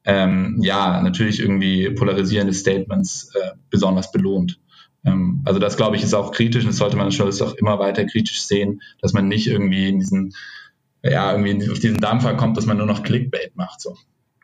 ähm, 0.06 0.58
ja, 0.62 1.02
natürlich 1.02 1.40
irgendwie 1.40 1.90
polarisierende 1.92 2.54
Statements 2.54 3.34
äh, 3.36 3.52
besonders 3.70 4.12
belohnt. 4.12 4.60
Ähm, 5.06 5.42
also 5.46 5.60
das, 5.60 5.78
glaube 5.78 5.96
ich, 5.96 6.04
ist 6.04 6.14
auch 6.14 6.32
kritisch 6.32 6.64
und 6.64 6.70
das 6.70 6.78
sollte 6.78 6.98
man 6.98 7.08
als 7.08 7.18
Journalist 7.18 7.42
auch 7.44 7.54
immer 7.56 7.80
weiter 7.80 8.06
kritisch 8.06 8.44
sehen, 8.44 8.82
dass 9.02 9.14
man 9.14 9.28
nicht 9.28 9.48
irgendwie 9.48 9.90
in 9.90 10.00
diesen, 10.00 10.34
ja, 11.04 11.32
irgendwie 11.32 11.70
auf 11.70 11.80
diesen 11.80 12.00
Dampfer 12.00 12.36
kommt, 12.36 12.58
dass 12.58 12.66
man 12.66 12.78
nur 12.78 12.88
noch 12.88 13.04
Clickbait 13.04 13.56
macht. 13.56 13.82
So. 13.82 13.96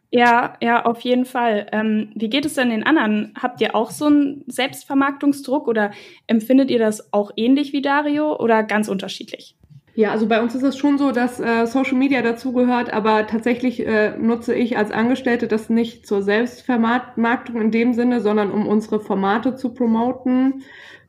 Ja, 0.09 0.57
ja, 0.61 0.85
auf 0.85 1.01
jeden 1.01 1.25
Fall. 1.25 1.67
Ähm, 1.71 2.11
wie 2.15 2.29
geht 2.29 2.45
es 2.45 2.53
denn 2.53 2.69
den 2.69 2.83
anderen? 2.83 3.33
Habt 3.41 3.59
ihr 3.61 3.75
auch 3.75 3.91
so 3.91 4.05
einen 4.05 4.43
Selbstvermarktungsdruck 4.47 5.67
oder 5.67 5.91
empfindet 6.27 6.69
ihr 6.71 6.79
das 6.79 7.11
auch 7.11 7.31
ähnlich 7.35 7.73
wie 7.73 7.81
Dario 7.81 8.35
oder 8.37 8.63
ganz 8.63 8.87
unterschiedlich? 8.87 9.55
Ja, 9.97 10.11
also 10.11 10.27
bei 10.27 10.39
uns 10.43 10.53
ist 10.53 10.61
es 10.61 10.77
schon 10.77 10.99
so, 10.99 11.11
dass 11.11 11.39
äh, 11.39 11.65
Social 11.65 11.95
Media 11.97 12.21
dazugehört, 12.21 12.93
aber 12.93 13.25
tatsächlich 13.25 13.83
äh, 13.83 14.15
nutze 14.15 14.53
ich 14.53 14.77
als 14.77 14.91
Angestellte 14.91 15.47
das 15.47 15.71
nicht 15.71 16.05
zur 16.05 16.21
Selbstvermarktung 16.21 17.59
in 17.59 17.71
dem 17.71 17.93
Sinne, 17.95 18.21
sondern 18.21 18.51
um 18.51 18.67
unsere 18.67 18.99
Formate 18.99 19.55
zu 19.55 19.73
promoten. 19.73 20.63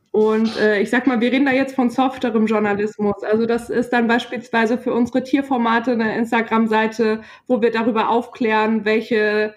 Und 0.09 0.57
äh, 0.59 0.81
ich 0.81 0.89
sag 0.89 1.05
mal, 1.05 1.21
wir 1.21 1.31
reden 1.31 1.45
da 1.45 1.51
jetzt 1.51 1.75
von 1.75 1.91
softerem 1.91 2.47
Journalismus. 2.47 3.23
Also 3.23 3.45
das 3.45 3.69
ist 3.69 3.91
dann 3.93 4.07
beispielsweise 4.07 4.79
für 4.79 4.91
unsere 4.91 5.23
Tierformate 5.23 5.91
eine 5.91 6.17
Instagram-Seite, 6.17 7.21
wo 7.45 7.61
wir 7.61 7.69
darüber 7.71 8.09
aufklären, 8.09 8.85
welche 8.85 9.53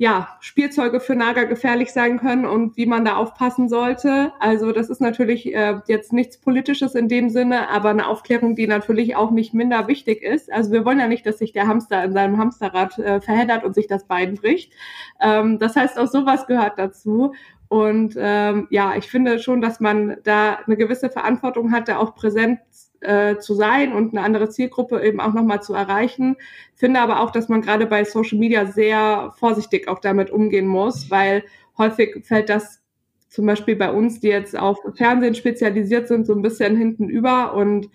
ja, 0.00 0.28
Spielzeuge 0.40 0.98
für 0.98 1.14
Nager 1.14 1.44
gefährlich 1.44 1.92
sein 1.92 2.18
können 2.18 2.46
und 2.46 2.78
wie 2.78 2.86
man 2.86 3.04
da 3.04 3.16
aufpassen 3.16 3.68
sollte. 3.68 4.32
Also 4.40 4.72
das 4.72 4.88
ist 4.88 5.02
natürlich 5.02 5.54
äh, 5.54 5.78
jetzt 5.88 6.14
nichts 6.14 6.38
Politisches 6.38 6.94
in 6.94 7.06
dem 7.06 7.28
Sinne, 7.28 7.68
aber 7.68 7.90
eine 7.90 8.06
Aufklärung, 8.06 8.56
die 8.56 8.66
natürlich 8.66 9.14
auch 9.14 9.30
nicht 9.30 9.52
minder 9.52 9.88
wichtig 9.88 10.22
ist. 10.22 10.50
Also 10.50 10.72
wir 10.72 10.86
wollen 10.86 11.00
ja 11.00 11.06
nicht, 11.06 11.26
dass 11.26 11.36
sich 11.36 11.52
der 11.52 11.66
Hamster 11.66 12.02
in 12.02 12.14
seinem 12.14 12.38
Hamsterrad 12.38 12.98
äh, 12.98 13.20
verheddert 13.20 13.62
und 13.62 13.74
sich 13.74 13.88
das 13.88 14.06
Bein 14.06 14.36
bricht. 14.36 14.72
Ähm, 15.20 15.58
das 15.58 15.76
heißt, 15.76 15.98
auch 15.98 16.08
sowas 16.08 16.46
gehört 16.46 16.78
dazu. 16.78 17.34
Und 17.68 18.14
ähm, 18.18 18.68
ja, 18.70 18.94
ich 18.96 19.04
finde 19.10 19.38
schon, 19.38 19.60
dass 19.60 19.80
man 19.80 20.16
da 20.24 20.60
eine 20.66 20.78
gewisse 20.78 21.10
Verantwortung 21.10 21.72
hat, 21.72 21.88
da 21.88 21.98
auch 21.98 22.14
präsent 22.14 22.60
äh, 23.00 23.38
zu 23.38 23.54
sein 23.54 23.92
und 23.92 24.12
eine 24.12 24.24
andere 24.24 24.48
Zielgruppe 24.48 25.02
eben 25.02 25.20
auch 25.20 25.32
nochmal 25.32 25.62
zu 25.62 25.74
erreichen. 25.74 26.36
Finde 26.74 27.00
aber 27.00 27.20
auch, 27.20 27.30
dass 27.30 27.48
man 27.48 27.62
gerade 27.62 27.86
bei 27.86 28.04
Social 28.04 28.38
Media 28.38 28.66
sehr 28.66 29.32
vorsichtig 29.38 29.88
auch 29.88 29.98
damit 29.98 30.30
umgehen 30.30 30.66
muss, 30.66 31.10
weil 31.10 31.44
häufig 31.78 32.24
fällt 32.24 32.48
das 32.48 32.80
zum 33.28 33.46
Beispiel 33.46 33.76
bei 33.76 33.92
uns, 33.92 34.20
die 34.20 34.28
jetzt 34.28 34.58
auf 34.58 34.78
Fernsehen 34.96 35.34
spezialisiert 35.34 36.08
sind, 36.08 36.26
so 36.26 36.34
ein 36.34 36.42
bisschen 36.42 36.76
hinten 36.76 37.08
über 37.08 37.54
und 37.54 37.88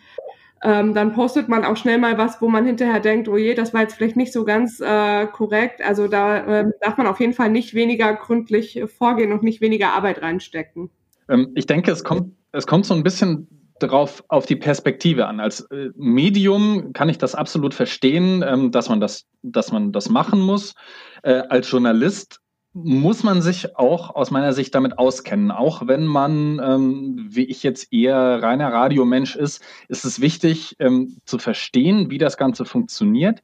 ähm, 0.64 0.94
dann 0.96 1.14
postet 1.14 1.48
man 1.50 1.64
auch 1.64 1.78
schnell 1.78 2.00
mal 2.00 2.18
was, 2.18 2.42
wo 2.42 2.48
man 2.48 2.66
hinterher 2.66 3.00
denkt, 3.00 3.28
oh 3.28 3.38
je, 3.38 3.54
das 3.54 3.74
war 3.74 3.82
jetzt 3.82 3.94
vielleicht 3.94 4.16
nicht 4.16 4.34
so 4.34 4.46
ganz 4.46 4.80
äh, 4.80 5.28
korrekt. 5.28 5.82
Also 5.84 6.08
da 6.08 6.62
äh, 6.62 6.72
darf 6.82 6.98
man 6.98 7.06
auf 7.06 7.20
jeden 7.20 7.34
Fall 7.34 7.52
nicht 7.52 7.76
weniger 7.76 8.14
gründlich 8.16 8.82
vorgehen 8.98 9.32
und 9.32 9.44
nicht 9.44 9.62
weniger 9.62 9.90
Arbeit 9.90 10.24
reinstecken. 10.24 10.90
Ähm, 11.30 11.52
ich 11.54 11.68
denke, 11.68 11.92
es 11.92 12.04
kommt, 12.04 12.34
es 12.52 12.66
kommt 12.66 12.86
so 12.88 12.96
ein 12.96 13.04
bisschen 13.04 13.48
darauf 13.80 14.24
auf 14.30 14.46
die 14.46 14.56
Perspektive 14.56 15.28
an. 15.28 15.40
Als 15.40 15.62
äh, 15.72 15.90
Medium 15.96 16.94
kann 16.94 17.10
ich 17.10 17.18
das 17.18 17.36
absolut 17.36 17.74
verstehen, 17.74 18.44
ähm, 18.46 18.72
dass 18.72 18.90
man 18.90 19.00
das, 19.00 19.26
dass 19.42 19.72
man 19.72 19.92
das 19.92 20.10
machen 20.10 20.40
muss. 20.40 20.76
Äh, 21.24 21.44
als 21.50 21.70
Journalist 21.70 22.40
muss 22.74 23.24
man 23.24 23.42
sich 23.42 23.78
auch 23.78 24.16
aus 24.16 24.32
meiner 24.32 24.52
Sicht 24.52 24.76
damit 24.76 24.98
auskennen. 24.98 25.52
Auch 25.52 25.88
wenn 25.88 26.06
man, 26.06 26.60
ähm, 26.64 27.26
wie 27.30 27.46
ich 27.46 27.64
jetzt 27.64 27.94
eher 27.94 28.42
reiner 28.44 28.72
Radiomensch 28.72 29.36
ist, 29.36 29.64
ist 29.88 30.04
es 30.04 30.20
wichtig 30.20 30.76
ähm, 30.80 31.18
zu 31.26 31.38
verstehen, 31.38 32.10
wie 32.10 32.18
das 32.18 32.38
Ganze 32.38 32.66
funktioniert, 32.66 33.42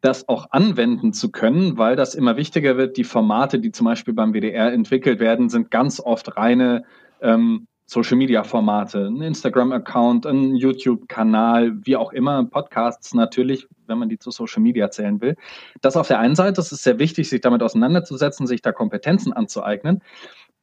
das 0.00 0.28
auch 0.28 0.52
anwenden 0.52 1.12
zu 1.12 1.32
können, 1.32 1.76
weil 1.76 1.96
das 1.96 2.14
immer 2.14 2.36
wichtiger 2.36 2.76
wird. 2.76 2.96
Die 2.96 3.02
Formate, 3.02 3.58
die 3.58 3.72
zum 3.72 3.84
Beispiel 3.84 4.14
beim 4.14 4.32
WDR 4.32 4.72
entwickelt 4.72 5.18
werden, 5.18 5.48
sind 5.48 5.72
ganz 5.72 5.98
oft 5.98 6.36
reine 6.36 6.84
ähm, 7.20 7.66
Social-Media-Formate, 7.90 9.06
ein 9.06 9.20
Instagram-Account, 9.20 10.24
ein 10.24 10.54
YouTube-Kanal, 10.54 11.72
wie 11.84 11.96
auch 11.96 12.12
immer, 12.12 12.44
Podcasts 12.44 13.14
natürlich, 13.14 13.66
wenn 13.88 13.98
man 13.98 14.08
die 14.08 14.18
zu 14.18 14.30
Social 14.30 14.62
Media 14.62 14.92
zählen 14.92 15.20
will. 15.20 15.34
Das 15.80 15.96
auf 15.96 16.06
der 16.06 16.20
einen 16.20 16.36
Seite, 16.36 16.60
es 16.60 16.70
ist 16.70 16.84
sehr 16.84 17.00
wichtig, 17.00 17.28
sich 17.28 17.40
damit 17.40 17.64
auseinanderzusetzen, 17.64 18.46
sich 18.46 18.62
da 18.62 18.70
Kompetenzen 18.70 19.32
anzueignen. 19.32 20.04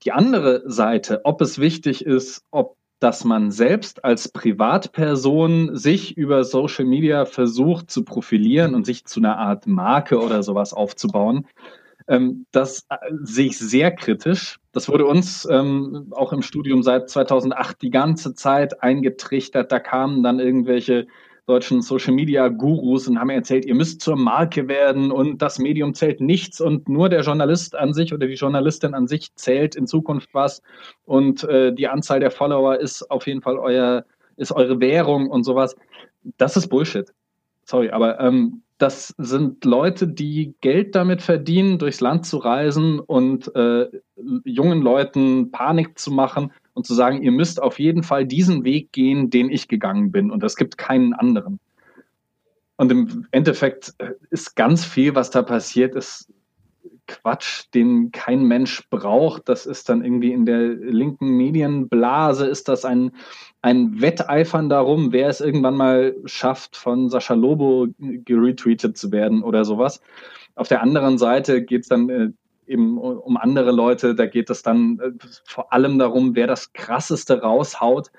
Die 0.03 0.13
andere 0.13 0.63
Seite, 0.71 1.19
ob 1.25 1.41
es 1.41 1.59
wichtig 1.59 2.05
ist, 2.05 2.45
ob 2.49 2.78
dass 2.99 3.23
man 3.23 3.51
selbst 3.51 4.03
als 4.03 4.30
Privatperson 4.30 5.75
sich 5.75 6.17
über 6.17 6.43
Social 6.43 6.86
Media 6.86 7.25
versucht 7.25 7.91
zu 7.91 8.03
profilieren 8.03 8.73
und 8.73 8.88
sich 8.88 9.05
zu 9.05 9.19
einer 9.19 9.38
Art 9.38 9.67
Marke 9.67 10.19
oder 10.19 10.41
sowas 10.41 10.73
aufzubauen, 10.73 11.45
das 12.51 12.86
äh, 12.89 12.95
sehe 13.24 13.47
ich 13.47 13.60
sehr 13.60 13.91
kritisch. 13.91 14.60
Das 14.72 14.89
wurde 14.89 15.05
uns 15.05 15.47
ähm, 15.49 16.08
auch 16.12 16.32
im 16.34 16.41
Studium 16.41 16.84
seit 16.84 17.10
2008 17.10 17.82
die 17.82 17.89
ganze 17.89 18.34
Zeit 18.34 18.82
eingetrichtert. 18.82 19.72
Da 19.72 19.80
kamen 19.80 20.24
dann 20.24 20.39
irgendwelche 20.39 21.08
deutschen 21.47 21.82
Social 21.82 22.14
Media 22.14 22.49
Gurus 22.49 23.08
und 23.08 23.20
haben 23.20 23.30
erzählt, 23.30 23.66
ihr 23.66 23.76
müsst 23.76 24.01
zur 24.01 24.18
Marke 24.18 24.68
werden 24.68 25.12
und 25.12 25.41
das 25.41 25.60
Medium 25.60 25.93
zählt 25.93 26.20
nichts 26.20 26.60
und 26.60 26.89
nur 26.89 27.08
der 27.08 27.22
Journalist 27.22 27.74
an 27.76 27.93
sich 27.93 28.14
oder 28.14 28.28
die 28.28 28.34
Journalistin 28.34 28.93
an 28.93 29.08
sich 29.08 29.34
zählt 29.36 29.76
in 29.76 29.88
Zukunft 29.88 30.34
was 30.34 30.62
und 31.05 31.45
äh, 31.45 31.74
die 31.74 31.88
Anzahl 31.88 32.20
der 32.20 32.32
Follower 32.32 32.78
ist 32.78 33.10
auf 33.10 33.28
jeden 33.28 33.41
Fall 33.41 33.58
euer 33.58 34.03
ist 34.36 34.51
eure 34.51 34.80
Währung 34.80 35.30
und 35.30 35.43
sowas. 35.43 35.76
Das 36.38 36.58
ist 36.58 36.68
Bullshit. 36.68 37.12
Sorry, 37.70 37.89
aber 37.89 38.20
ähm, 38.22 38.61
das 38.78 39.13
sind 39.18 39.65
Leute, 39.65 40.07
die 40.07 40.55
Geld 40.61 40.95
damit 40.95 41.22
verdienen, 41.22 41.80
durchs 41.80 41.99
Land 41.99 42.26
zu 42.26 42.38
reisen 42.38 42.99
und 42.99 43.53
äh, 43.55 43.88
jungen 44.45 44.82
Leuten 44.82 45.51
Panik 45.51 45.99
zu 45.99 46.11
machen 46.11 46.53
und 46.74 46.88
zu 46.88 46.93
sagen, 46.93 47.22
ihr 47.24 47.34
müsst 47.34 47.61
auf 47.61 47.78
jeden 47.78 48.03
Fall 48.03 48.26
diesen 48.26 48.63
Weg 48.63 48.93
gehen, 48.93 49.30
den 49.30 49.49
ich 49.49 49.68
gegangen 49.68 50.13
bin 50.13 50.32
und 50.32 50.43
es 50.43 50.55
gibt 50.55 50.78
keinen 50.78 51.13
anderen. 51.13 51.59
Und 52.78 52.89
im 52.89 53.28
Endeffekt 53.32 53.95
äh, 53.97 54.11
ist 54.30 54.55
ganz 54.55 54.86
viel, 54.86 55.13
was 55.13 55.30
da 55.30 55.41
passiert, 55.41 55.93
ist 55.93 56.32
Quatsch, 57.08 57.66
den 57.74 58.12
kein 58.12 58.43
Mensch 58.43 58.88
braucht. 58.89 59.49
Das 59.49 59.66
ist 59.66 59.89
dann 59.89 60.03
irgendwie 60.03 60.32
in 60.32 60.45
der 60.45 60.60
linken 60.60 61.30
Medienblase, 61.38 62.45
ist 62.45 62.68
das 62.68 62.86
ein, 62.86 63.12
ein 63.62 64.01
Wetteifern 64.01 64.70
darum, 64.70 65.12
wer 65.12 65.30
es 65.30 65.41
irgendwann 65.41 65.76
mal 65.76 66.16
schafft, 66.26 66.78
von 66.78 67.10
Sascha 67.10 67.34
Lobo 67.34 67.88
geretweetet 67.97 68.97
zu 68.97 69.12
werden 69.12 69.43
oder 69.43 69.66
sowas. 69.66 70.01
Auf 70.55 70.68
der 70.68 70.82
anderen 70.82 71.18
Seite 71.18 71.64
geht 71.64 71.84
es 71.84 71.88
dann 71.88 72.10
äh, 72.10 72.30
eben 72.68 72.97
um 72.97 73.38
andere 73.38 73.72
Leute, 73.72 74.14
da 74.14 74.26
geht 74.26 74.49
es 74.49 74.62
dann 74.62 74.99
äh, 74.99 75.12
vor 75.45 75.72
allem 75.74 75.97
darum, 75.97 76.36
wer 76.36 76.47
das 76.47 76.74
krasseste 76.74 77.41
raushaut 77.41 78.12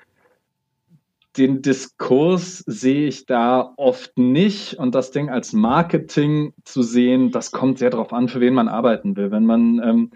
den 1.39 1.61
Diskurs 1.61 2.59
sehe 2.67 3.07
ich 3.07 3.25
da 3.25 3.73
oft 3.77 4.17
nicht 4.17 4.73
und 4.75 4.93
das 4.93 5.11
Ding 5.11 5.29
als 5.29 5.53
Marketing 5.53 6.53
zu 6.65 6.83
sehen, 6.83 7.31
das 7.31 7.51
kommt 7.51 7.79
sehr 7.79 7.89
darauf 7.89 8.11
an, 8.11 8.27
für 8.27 8.41
wen 8.41 8.53
man 8.53 8.67
arbeiten 8.67 9.15
will. 9.15 9.31
Wenn 9.31 9.45
man 9.45 9.81
ähm, 9.81 10.11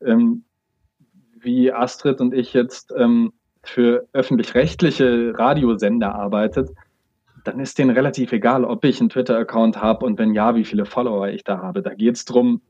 ähm, 0.00 0.44
wie 1.40 1.72
Astrid 1.72 2.20
und 2.20 2.32
ich 2.32 2.52
jetzt 2.52 2.94
ähm, 2.96 3.32
für 3.64 4.06
öffentlich-rechtliche 4.12 5.36
Radiosender 5.36 6.14
arbeitet, 6.14 6.70
dann 7.42 7.58
ist 7.58 7.78
denen 7.78 7.90
relativ 7.90 8.30
egal, 8.30 8.64
ob 8.64 8.84
ich 8.84 9.00
einen 9.00 9.10
Twitter-Account 9.10 9.82
habe 9.82 10.06
und 10.06 10.16
wenn 10.16 10.32
ja, 10.32 10.54
wie 10.54 10.64
viele 10.64 10.84
Follower 10.84 11.28
ich 11.28 11.42
da 11.42 11.58
habe. 11.58 11.82
Da 11.82 11.92
geht 11.94 12.14
es 12.14 12.24
darum, 12.24 12.60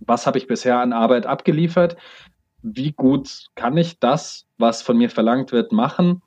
was 0.00 0.26
habe 0.26 0.38
ich 0.38 0.48
bisher 0.48 0.80
an 0.80 0.92
Arbeit 0.92 1.26
abgeliefert, 1.26 1.96
wie 2.62 2.90
gut 2.90 3.46
kann 3.54 3.76
ich 3.76 4.00
das, 4.00 4.46
was 4.58 4.82
von 4.82 4.98
mir 4.98 5.10
verlangt 5.10 5.52
wird, 5.52 5.70
machen? 5.70 6.22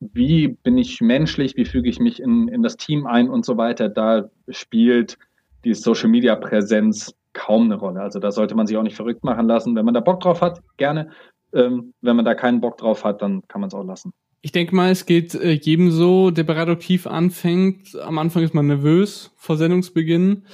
Wie 0.00 0.48
bin 0.48 0.76
ich 0.78 1.00
menschlich? 1.00 1.56
Wie 1.56 1.64
füge 1.64 1.88
ich 1.88 1.98
mich 1.98 2.20
in, 2.20 2.48
in 2.48 2.62
das 2.62 2.76
Team 2.76 3.06
ein 3.06 3.28
und 3.28 3.44
so 3.44 3.56
weiter? 3.56 3.88
Da 3.88 4.28
spielt 4.48 5.18
die 5.64 5.74
Social 5.74 6.08
Media 6.08 6.36
Präsenz 6.36 7.14
kaum 7.32 7.64
eine 7.64 7.76
Rolle. 7.76 8.00
Also 8.00 8.18
da 8.18 8.30
sollte 8.30 8.54
man 8.54 8.66
sich 8.66 8.76
auch 8.76 8.82
nicht 8.82 8.96
verrückt 8.96 9.24
machen 9.24 9.46
lassen. 9.46 9.74
Wenn 9.74 9.84
man 9.84 9.94
da 9.94 10.00
Bock 10.00 10.20
drauf 10.20 10.40
hat, 10.40 10.62
gerne. 10.76 11.10
Ähm, 11.52 11.92
wenn 12.00 12.16
man 12.16 12.24
da 12.24 12.34
keinen 12.34 12.60
Bock 12.60 12.78
drauf 12.78 13.04
hat, 13.04 13.22
dann 13.22 13.42
kann 13.48 13.60
man 13.60 13.68
es 13.68 13.74
auch 13.74 13.84
lassen. 13.84 14.12
Ich 14.42 14.52
denke 14.52 14.74
mal, 14.74 14.90
es 14.90 15.06
geht 15.06 15.34
äh, 15.34 15.52
jedem 15.52 15.90
so, 15.90 16.30
der 16.30 16.44
bei 16.44 16.54
Radioaktiv 16.54 17.06
anfängt. 17.06 17.96
Am 17.96 18.18
Anfang 18.18 18.42
ist 18.42 18.54
man 18.54 18.66
nervös 18.66 19.32
vor 19.36 19.56
Sendungsbeginn. 19.56 20.44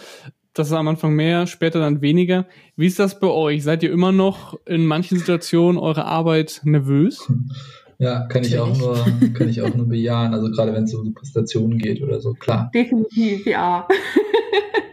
Das 0.55 0.69
ist 0.69 0.75
am 0.75 0.89
Anfang 0.89 1.15
mehr, 1.15 1.47
später 1.47 1.81
dann 1.81 2.03
weniger. 2.03 2.47
Wie 2.77 2.87
ist 2.87 2.99
das 2.99 3.21
bei 3.21 3.27
euch? 3.27 3.63
Seid 3.63 3.83
ihr 3.83 3.91
immer 3.91 4.13
noch 4.13 4.59
in 4.67 4.87
manchen 4.87 5.19
Situationen 5.19 5.79
eurer 5.81 6.05
Arbeit 6.05 6.61
nervös? 6.65 7.31
Ja, 7.99 8.27
kann 8.27 8.43
ich 8.43 8.59
auch 8.59 8.77
nur, 8.77 9.05
kann 9.35 9.49
ich 9.49 9.63
auch 9.63 9.75
nur 9.75 9.89
bejahen. 9.89 10.35
Also 10.35 10.51
gerade 10.51 10.73
wenn 10.73 10.85
es 10.85 10.95
um 10.95 11.15
Präsentationen 11.15 11.79
geht 11.79 12.03
oder 12.03 12.21
so, 12.21 12.35
klar. 12.35 12.71
Definitiv, 12.75 13.47
ja. 13.47 13.87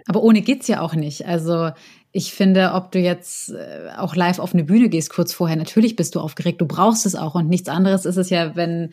Aber 0.08 0.24
ohne 0.24 0.42
geht's 0.42 0.68
ja 0.68 0.82
auch 0.82 0.96
nicht. 0.96 1.28
Also 1.28 1.70
ich 2.12 2.34
finde, 2.34 2.72
ob 2.74 2.92
du 2.92 2.98
jetzt 2.98 3.52
äh, 3.52 3.90
auch 3.96 4.16
live 4.16 4.40
auf 4.40 4.54
eine 4.54 4.64
Bühne 4.64 4.90
gehst 4.90 5.12
kurz 5.12 5.32
vorher, 5.32 5.56
natürlich 5.56 5.96
bist 5.96 6.16
du 6.16 6.20
aufgeregt, 6.20 6.60
du 6.60 6.66
brauchst 6.66 7.06
es 7.06 7.14
auch 7.14 7.36
und 7.36 7.48
nichts 7.48 7.70
anderes 7.70 8.06
ist 8.06 8.18
es 8.18 8.32
ja, 8.32 8.56
wenn 8.56 8.92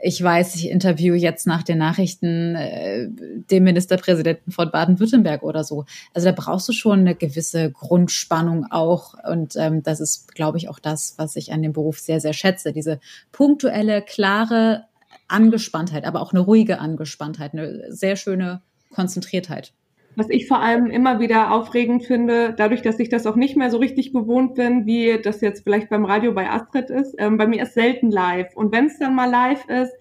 ich 0.00 0.20
weiß, 0.20 0.56
ich 0.56 0.68
interview 0.68 1.14
jetzt 1.14 1.46
nach 1.46 1.62
den 1.62 1.78
Nachrichten 1.78 2.56
äh, 2.56 3.06
den 3.08 3.62
Ministerpräsidenten 3.62 4.50
von 4.50 4.72
Baden-Württemberg 4.72 5.44
oder 5.44 5.62
so. 5.62 5.84
Also 6.12 6.26
da 6.26 6.32
brauchst 6.32 6.68
du 6.68 6.72
schon 6.72 7.00
eine 7.00 7.14
gewisse 7.14 7.70
Grundspannung 7.70 8.66
auch 8.70 9.14
und 9.30 9.54
ähm, 9.56 9.84
das 9.84 10.00
ist, 10.00 10.34
glaube 10.34 10.58
ich, 10.58 10.68
auch 10.68 10.80
das, 10.80 11.14
was 11.18 11.36
ich 11.36 11.52
an 11.52 11.62
dem 11.62 11.72
Beruf 11.72 12.00
sehr, 12.00 12.18
sehr 12.20 12.32
schätze. 12.32 12.72
Diese 12.72 12.98
punktuelle, 13.30 14.02
klare 14.02 14.86
Angespanntheit, 15.28 16.04
aber 16.04 16.20
auch 16.20 16.32
eine 16.32 16.40
ruhige 16.40 16.80
Angespanntheit, 16.80 17.52
eine 17.52 17.92
sehr 17.92 18.16
schöne 18.16 18.60
Konzentriertheit. 18.92 19.72
Was 20.16 20.30
ich 20.30 20.48
vor 20.48 20.60
allem 20.60 20.86
immer 20.86 21.20
wieder 21.20 21.52
aufregend 21.52 22.04
finde, 22.04 22.54
dadurch, 22.56 22.80
dass 22.80 22.98
ich 22.98 23.10
das 23.10 23.26
auch 23.26 23.36
nicht 23.36 23.56
mehr 23.56 23.70
so 23.70 23.76
richtig 23.76 24.12
gewohnt 24.12 24.54
bin, 24.54 24.86
wie 24.86 25.20
das 25.22 25.42
jetzt 25.42 25.62
vielleicht 25.62 25.90
beim 25.90 26.06
Radio 26.06 26.32
bei 26.32 26.50
Astrid 26.50 26.88
ist. 26.88 27.14
Ähm, 27.18 27.36
bei 27.36 27.46
mir 27.46 27.62
ist 27.62 27.74
selten 27.74 28.10
live. 28.10 28.56
Und 28.56 28.72
wenn 28.72 28.86
es 28.86 28.98
dann 28.98 29.14
mal 29.14 29.30
live 29.30 29.68
ist, 29.68 29.92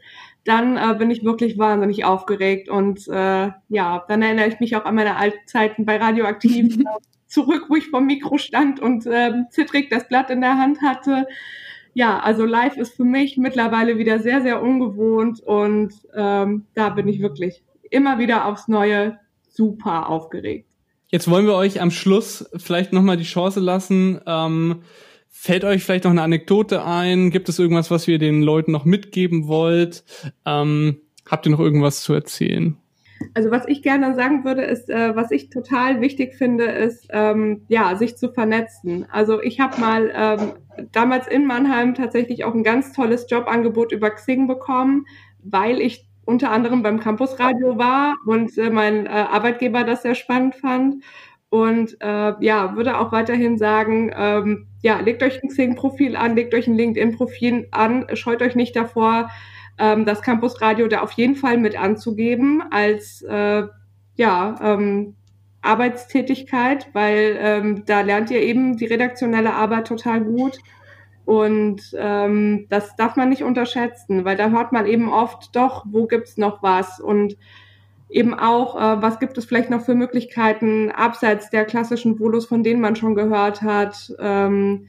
dann 0.46 0.78
äh, 0.78 0.96
bin 0.98 1.12
ich 1.12 1.26
wirklich 1.26 1.58
wahnsinnig 1.58 2.06
aufgeregt. 2.06 2.70
Und 2.70 3.08
äh, 3.10 3.52
ja, 3.68 4.06
dann 4.08 4.22
erinnere 4.22 4.48
ich 4.48 4.60
mich 4.62 4.76
auch 4.78 4.86
an 4.86 4.96
meine 4.96 5.18
alten 5.18 5.46
Zeiten 5.48 5.86
bei 5.86 5.98
Radioaktiv 5.98 6.78
zurück, 7.28 7.66
wo 7.68 7.76
ich 7.76 7.90
vom 7.90 8.06
Mikro 8.06 8.38
stand 8.38 8.80
und 8.80 9.06
äh, 9.06 9.44
zittrig 9.50 9.90
das 9.90 10.08
Blatt 10.08 10.30
in 10.30 10.42
der 10.42 10.58
Hand 10.58 10.82
hatte. 10.82 11.28
Ja, 11.94 12.20
also 12.20 12.46
live 12.46 12.78
ist 12.78 12.96
für 12.96 13.06
mich 13.06 13.38
mittlerweile 13.38 13.98
wieder 13.98 14.20
sehr, 14.20 14.42
sehr 14.42 14.62
ungewohnt 14.62 15.42
und 15.42 15.94
ähm, 16.14 16.66
da 16.74 16.90
bin 16.90 17.08
ich 17.08 17.22
wirklich 17.22 17.64
immer 17.90 18.20
wieder 18.20 18.46
aufs 18.46 18.68
Neue 18.68 19.18
super 19.56 20.10
aufgeregt. 20.10 20.68
Jetzt 21.08 21.30
wollen 21.30 21.46
wir 21.46 21.56
euch 21.56 21.82
am 21.82 21.92
Schluss 21.92 22.50
vielleicht 22.58 22.92
nochmal 22.92 23.18
die 23.18 23.24
Chance 23.24 23.60
lassen. 23.60 24.20
Ähm, 24.26 24.82
fällt 25.30 25.64
euch 25.64 25.84
vielleicht 25.84 26.04
noch 26.06 26.12
eine 26.12 26.24
Anekdote 26.24 26.84
ein? 26.84 27.30
Gibt 27.30 27.50
es 27.50 27.60
irgendwas, 27.60 27.92
was 27.92 28.08
ihr 28.08 28.18
den 28.18 28.42
Leuten 28.42 28.72
noch 28.72 28.86
mitgeben 28.86 29.48
wollt? 29.48 30.04
Ähm, 30.46 31.02
habt 31.30 31.46
ihr 31.46 31.52
noch 31.52 31.60
irgendwas 31.60 32.02
zu 32.02 32.14
erzählen? 32.14 32.78
Also 33.34 33.50
was 33.50 33.68
ich 33.68 33.82
gerne 33.82 34.16
sagen 34.16 34.44
würde, 34.44 34.64
ist, 34.64 34.90
äh, 34.90 35.16
was 35.16 35.32
ich 35.32 35.50
total 35.50 36.02
wichtig 36.02 36.36
finde, 36.36 36.66
ist, 36.66 37.08
ähm, 37.12 37.66
ja, 37.70 37.96
sich 37.96 38.18
zu 38.18 38.32
vernetzen. 38.32 39.06
Also 39.10 39.42
ich 39.42 39.60
habe 39.60 39.80
mal 39.80 40.12
ähm, 40.14 40.88
damals 40.92 41.28
in 41.28 41.46
Mannheim 41.46 41.96
tatsächlich 41.96 42.44
auch 42.44 42.54
ein 42.54 42.64
ganz 42.64 42.92
tolles 42.94 43.28
Jobangebot 43.30 43.92
über 43.92 44.10
Xing 44.12 44.48
bekommen, 44.48 45.06
weil 45.44 45.80
ich 45.80 46.08
unter 46.26 46.52
anderem 46.52 46.82
beim 46.84 47.00
Campusradio 47.00 47.78
war 47.78 48.16
und 48.26 48.58
äh, 48.58 48.70
mein 48.70 49.06
äh, 49.06 49.10
Arbeitgeber 49.10 49.84
das 49.84 50.02
sehr 50.02 50.16
spannend 50.16 50.56
fand. 50.56 51.04
Und 51.50 51.98
äh, 52.02 52.34
ja, 52.40 52.76
würde 52.76 53.00
auch 53.00 53.12
weiterhin 53.12 53.58
sagen, 53.58 54.12
ähm, 54.16 54.68
ja, 54.82 55.00
legt 55.00 55.24
euch 55.24 55.42
ein 55.42 55.50
Xing-Profil 55.50 56.16
an, 56.16 56.36
legt 56.36 56.54
euch 56.54 56.68
ein 56.68 56.76
LinkedIn-Profil 56.76 57.68
an, 57.72 58.08
scheut 58.14 58.42
euch 58.42 58.56
nicht 58.56 58.76
davor, 58.76 59.30
ähm, 59.78 60.06
das 60.06 60.22
Campusradio 60.22 60.88
da 60.88 61.02
auf 61.02 61.12
jeden 61.14 61.36
Fall 61.36 61.58
mit 61.58 61.80
anzugeben 61.80 62.64
als 62.72 63.22
äh, 63.22 63.64
ja, 64.16 64.56
ähm, 64.62 65.16
Arbeitstätigkeit, 65.62 66.90
weil 66.94 67.38
ähm, 67.40 67.84
da 67.86 68.02
lernt 68.02 68.32
ihr 68.32 68.42
eben 68.42 68.78
die 68.78 68.86
redaktionelle 68.86 69.54
Arbeit 69.54 69.88
total 69.88 70.22
gut. 70.22 70.60
Und 71.26 71.82
ähm, 71.98 72.68
das 72.70 72.96
darf 72.96 73.16
man 73.16 73.30
nicht 73.30 73.44
unterschätzen, 73.44 74.26
weil 74.26 74.38
da 74.38 74.50
hört 74.50 74.72
man 74.72 74.86
eben 74.86 75.12
oft 75.12 75.56
doch, 75.56 75.86
wo 75.90 76.06
gibt's 76.06 76.38
noch 76.38 76.62
was 76.62 77.00
und 77.00 77.36
eben 78.10 78.34
auch, 78.34 78.76
äh, 78.76 79.02
was 79.02 79.20
gibt 79.20 79.38
es 79.38 79.46
vielleicht 79.46 79.72
noch 79.72 79.82
für 79.82 79.96
Möglichkeiten 79.96 80.92
abseits 80.92 81.50
der 81.50 81.66
klassischen 81.66 82.20
Volos, 82.20 82.46
von 82.46 82.64
denen 82.64 82.80
man 82.80 82.96
schon 82.96 83.16
gehört 83.16 83.64
hat. 83.64 84.14
Ähm, 84.20 84.88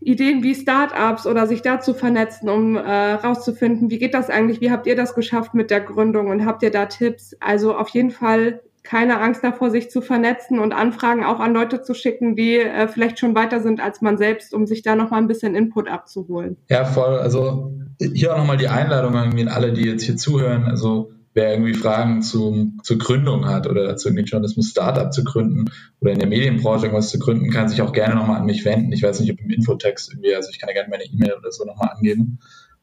Ideen 0.00 0.42
wie 0.42 0.54
Startups 0.54 1.26
oder 1.26 1.46
sich 1.46 1.62
dazu 1.62 1.94
vernetzen, 1.94 2.48
um 2.48 2.76
äh, 2.76 3.12
rauszufinden, 3.12 3.90
wie 3.90 3.98
geht 3.98 4.14
das 4.14 4.30
eigentlich, 4.30 4.60
wie 4.60 4.70
habt 4.70 4.86
ihr 4.86 4.96
das 4.96 5.14
geschafft 5.14 5.54
mit 5.54 5.70
der 5.70 5.80
Gründung 5.80 6.28
und 6.28 6.44
habt 6.44 6.62
ihr 6.62 6.70
da 6.70 6.86
Tipps? 6.86 7.36
Also 7.40 7.76
auf 7.76 7.88
jeden 7.90 8.10
Fall 8.10 8.60
keine 8.82 9.20
Angst 9.20 9.44
davor, 9.44 9.70
sich 9.70 9.90
zu 9.90 10.00
vernetzen 10.00 10.58
und 10.58 10.72
Anfragen 10.72 11.24
auch 11.24 11.40
an 11.40 11.54
Leute 11.54 11.82
zu 11.82 11.94
schicken, 11.94 12.34
die 12.34 12.56
äh, 12.56 12.88
vielleicht 12.88 13.18
schon 13.18 13.34
weiter 13.34 13.60
sind 13.60 13.80
als 13.80 14.00
man 14.00 14.18
selbst, 14.18 14.54
um 14.54 14.66
sich 14.66 14.82
da 14.82 14.96
nochmal 14.96 15.20
ein 15.20 15.28
bisschen 15.28 15.54
Input 15.54 15.88
abzuholen. 15.88 16.56
Ja, 16.68 16.84
voll. 16.84 17.18
Also 17.18 17.72
hier 18.00 18.34
auch 18.34 18.38
nochmal 18.38 18.56
die 18.56 18.68
Einladung 18.68 19.14
an 19.14 19.48
alle, 19.48 19.72
die 19.72 19.86
jetzt 19.86 20.02
hier 20.02 20.16
zuhören. 20.16 20.64
Also 20.64 21.12
wer 21.34 21.52
irgendwie 21.52 21.74
Fragen 21.74 22.22
zu, 22.22 22.72
zur 22.82 22.98
Gründung 22.98 23.46
hat 23.46 23.66
oder 23.66 23.96
zu 23.96 24.08
irgendwie 24.08 24.24
Journalismus 24.24 24.70
Startup 24.70 25.12
zu 25.12 25.24
gründen 25.24 25.70
oder 26.00 26.12
in 26.12 26.18
der 26.18 26.28
Medienbranche 26.28 26.86
irgendwas 26.86 27.10
zu 27.10 27.18
gründen, 27.18 27.50
kann 27.50 27.68
sich 27.68 27.80
auch 27.82 27.92
gerne 27.92 28.14
nochmal 28.14 28.40
an 28.40 28.46
mich 28.46 28.64
wenden. 28.64 28.92
Ich 28.92 29.02
weiß 29.02 29.20
nicht, 29.20 29.32
ob 29.32 29.40
im 29.40 29.50
Infotext 29.50 30.12
irgendwie, 30.12 30.34
also 30.34 30.50
ich 30.50 30.58
kann 30.58 30.68
ja 30.68 30.74
gerne 30.74 30.90
meine 30.90 31.04
E-Mail 31.04 31.34
oder 31.38 31.50
so 31.52 31.64
nochmal 31.64 31.90
angeben. 31.94 32.40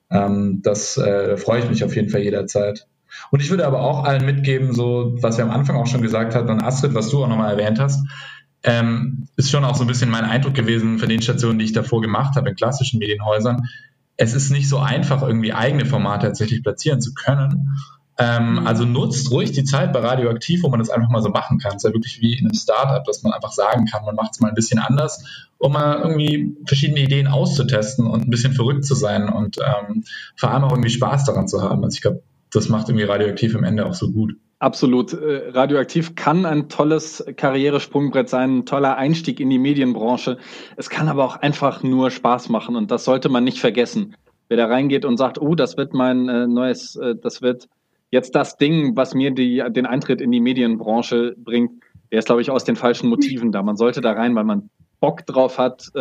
Ähm, 0.09 0.61
das 0.63 0.97
äh, 0.97 1.37
freue 1.37 1.59
ich 1.59 1.69
mich 1.69 1.83
auf 1.83 1.95
jeden 1.95 2.09
Fall 2.09 2.21
jederzeit. 2.21 2.87
Und 3.31 3.41
ich 3.41 3.49
würde 3.49 3.65
aber 3.65 3.81
auch 3.81 4.03
allen 4.03 4.25
mitgeben, 4.25 4.73
so 4.73 5.15
was 5.21 5.37
wir 5.37 5.45
am 5.45 5.51
Anfang 5.51 5.75
auch 5.75 5.87
schon 5.87 6.01
gesagt 6.01 6.35
hatten 6.35 6.49
und 6.49 6.63
Astrid, 6.63 6.93
was 6.93 7.09
du 7.09 7.23
auch 7.23 7.27
nochmal 7.27 7.51
erwähnt 7.51 7.79
hast, 7.79 8.05
ähm, 8.63 9.27
ist 9.35 9.51
schon 9.51 9.63
auch 9.63 9.75
so 9.75 9.83
ein 9.83 9.87
bisschen 9.87 10.09
mein 10.09 10.25
Eindruck 10.25 10.53
gewesen 10.53 10.99
von 10.99 11.09
den 11.09 11.21
Stationen, 11.21 11.59
die 11.59 11.65
ich 11.65 11.73
davor 11.73 12.01
gemacht 12.01 12.35
habe 12.35 12.49
in 12.49 12.55
klassischen 12.55 12.99
Medienhäusern. 12.99 13.67
Es 14.17 14.33
ist 14.33 14.49
nicht 14.49 14.67
so 14.67 14.79
einfach, 14.79 15.21
irgendwie 15.21 15.53
eigene 15.53 15.85
Formate 15.85 16.27
tatsächlich 16.27 16.61
platzieren 16.61 16.99
zu 16.99 17.13
können. 17.13 17.77
Ähm, 18.21 18.55
mhm. 18.55 18.67
also 18.67 18.83
nutzt 18.83 19.31
ruhig 19.31 19.53
die 19.53 19.63
Zeit 19.63 19.93
bei 19.93 19.99
Radioaktiv, 19.99 20.63
wo 20.63 20.67
man 20.67 20.79
das 20.79 20.89
einfach 20.89 21.07
mal 21.07 21.21
so 21.21 21.29
machen 21.29 21.57
kann. 21.57 21.77
Es 21.77 21.85
ist 21.85 21.89
ja 21.89 21.93
wirklich 21.93 22.19
wie 22.19 22.37
in 22.37 22.47
einem 22.47 22.53
Startup, 22.53 23.01
dass 23.05 23.23
man 23.23 23.31
einfach 23.31 23.53
sagen 23.53 23.85
kann, 23.85 24.03
man 24.03 24.15
macht 24.15 24.31
es 24.33 24.41
mal 24.41 24.49
ein 24.49 24.55
bisschen 24.55 24.77
anders, 24.77 25.23
um 25.57 25.71
mal 25.71 26.01
irgendwie 26.01 26.57
verschiedene 26.65 26.99
Ideen 26.99 27.27
auszutesten 27.27 28.07
und 28.07 28.27
ein 28.27 28.29
bisschen 28.29 28.51
verrückt 28.51 28.83
zu 28.83 28.93
sein 28.93 29.29
und 29.29 29.57
ähm, 29.59 30.03
vor 30.35 30.51
allem 30.51 30.65
auch 30.65 30.71
irgendwie 30.71 30.89
Spaß 30.89 31.23
daran 31.23 31.47
zu 31.47 31.61
haben. 31.61 31.81
Also 31.81 31.95
ich 31.95 32.01
glaube, 32.01 32.21
das 32.51 32.69
macht 32.69 32.89
irgendwie 32.89 33.05
radioaktiv 33.05 33.55
am 33.55 33.63
Ende 33.63 33.85
auch 33.85 33.93
so 33.93 34.11
gut. 34.11 34.35
Absolut. 34.59 35.13
Äh, 35.13 35.51
radioaktiv 35.51 36.15
kann 36.15 36.45
ein 36.45 36.67
tolles 36.67 37.23
Karrieresprungbrett 37.37 38.27
sein, 38.27 38.59
ein 38.59 38.65
toller 38.65 38.97
Einstieg 38.97 39.39
in 39.39 39.49
die 39.49 39.57
Medienbranche. 39.57 40.37
Es 40.75 40.89
kann 40.89 41.07
aber 41.07 41.23
auch 41.23 41.37
einfach 41.37 41.81
nur 41.81 42.11
Spaß 42.11 42.49
machen 42.49 42.75
und 42.75 42.91
das 42.91 43.05
sollte 43.05 43.29
man 43.29 43.45
nicht 43.45 43.59
vergessen. 43.59 44.15
Wer 44.49 44.57
da 44.57 44.65
reingeht 44.65 45.05
und 45.05 45.17
sagt, 45.17 45.39
oh, 45.39 45.55
das 45.55 45.77
wird 45.77 45.93
mein 45.93 46.27
äh, 46.27 46.47
neues, 46.47 46.97
äh, 46.97 47.15
das 47.15 47.41
wird 47.41 47.69
jetzt 48.11 48.35
das 48.35 48.57
Ding, 48.57 48.97
was 48.97 49.13
mir 49.13 49.31
die, 49.31 49.63
den 49.69 49.85
Eintritt 49.85 50.19
in 50.19 50.31
die 50.31 50.41
Medienbranche 50.41 51.35
bringt, 51.37 51.83
der 52.11 52.19
ist, 52.19 52.25
glaube 52.25 52.41
ich, 52.41 52.49
aus 52.49 52.63
den 52.63 52.75
falschen 52.75 53.07
Motiven 53.07 53.51
da. 53.51 53.61
Man 53.63 53.77
sollte 53.77 54.01
da 54.01 54.11
rein, 54.11 54.35
weil 54.35 54.43
man 54.43 54.69
Bock 54.99 55.25
drauf 55.27 55.59
hat, 55.59 55.91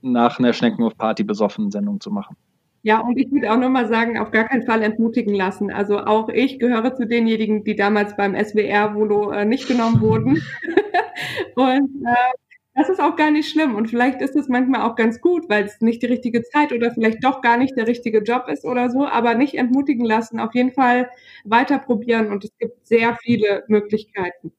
nach 0.00 0.38
einer 0.38 0.52
Schneckenhof-Party 0.54 1.24
besoffen 1.24 1.70
Sendung 1.70 2.00
zu 2.00 2.10
machen. 2.10 2.36
Ja, 2.84 3.00
und 3.00 3.16
ich 3.16 3.30
würde 3.30 3.52
auch 3.52 3.58
nochmal 3.58 3.86
sagen, 3.86 4.18
auf 4.18 4.32
gar 4.32 4.48
keinen 4.48 4.66
Fall 4.66 4.82
entmutigen 4.82 5.34
lassen. 5.34 5.70
Also 5.70 5.98
auch 5.98 6.28
ich 6.28 6.58
gehöre 6.58 6.94
zu 6.96 7.06
denjenigen, 7.06 7.62
die 7.62 7.76
damals 7.76 8.16
beim 8.16 8.34
SWR-Volo 8.34 9.30
äh, 9.30 9.44
nicht 9.44 9.68
genommen 9.68 10.00
wurden. 10.00 10.42
und 11.54 12.04
äh, 12.04 12.32
das 12.74 12.88
ist 12.88 13.00
auch 13.00 13.14
gar 13.14 13.30
nicht 13.30 13.48
schlimm. 13.48 13.76
Und 13.76 13.88
vielleicht 13.88 14.20
ist 14.20 14.34
es 14.34 14.48
manchmal 14.48 14.82
auch 14.82 14.96
ganz 14.96 15.20
gut, 15.20 15.48
weil 15.48 15.64
es 15.64 15.80
nicht 15.80 16.02
die 16.02 16.06
richtige 16.06 16.42
Zeit 16.42 16.72
oder 16.72 16.90
vielleicht 16.90 17.22
doch 17.22 17.40
gar 17.40 17.56
nicht 17.56 17.76
der 17.76 17.86
richtige 17.86 18.18
Job 18.18 18.48
ist 18.48 18.64
oder 18.64 18.90
so. 18.90 19.06
Aber 19.06 19.34
nicht 19.34 19.54
entmutigen 19.54 20.04
lassen, 20.04 20.40
auf 20.40 20.54
jeden 20.54 20.72
Fall 20.72 21.08
weiter 21.44 21.78
probieren. 21.78 22.32
Und 22.32 22.44
es 22.44 22.50
gibt 22.58 22.84
sehr 22.86 23.16
viele 23.22 23.62
Möglichkeiten. 23.68 24.52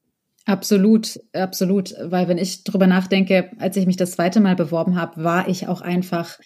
Absolut, 0.46 1.20
absolut. 1.34 1.94
Weil 2.02 2.28
wenn 2.28 2.38
ich 2.38 2.64
drüber 2.64 2.86
nachdenke, 2.86 3.50
als 3.58 3.76
ich 3.76 3.86
mich 3.86 3.96
das 3.96 4.12
zweite 4.12 4.40
Mal 4.40 4.56
beworben 4.56 4.98
habe, 4.98 5.24
war 5.24 5.48
ich 5.48 5.68
auch 5.68 5.80
einfach 5.80 6.38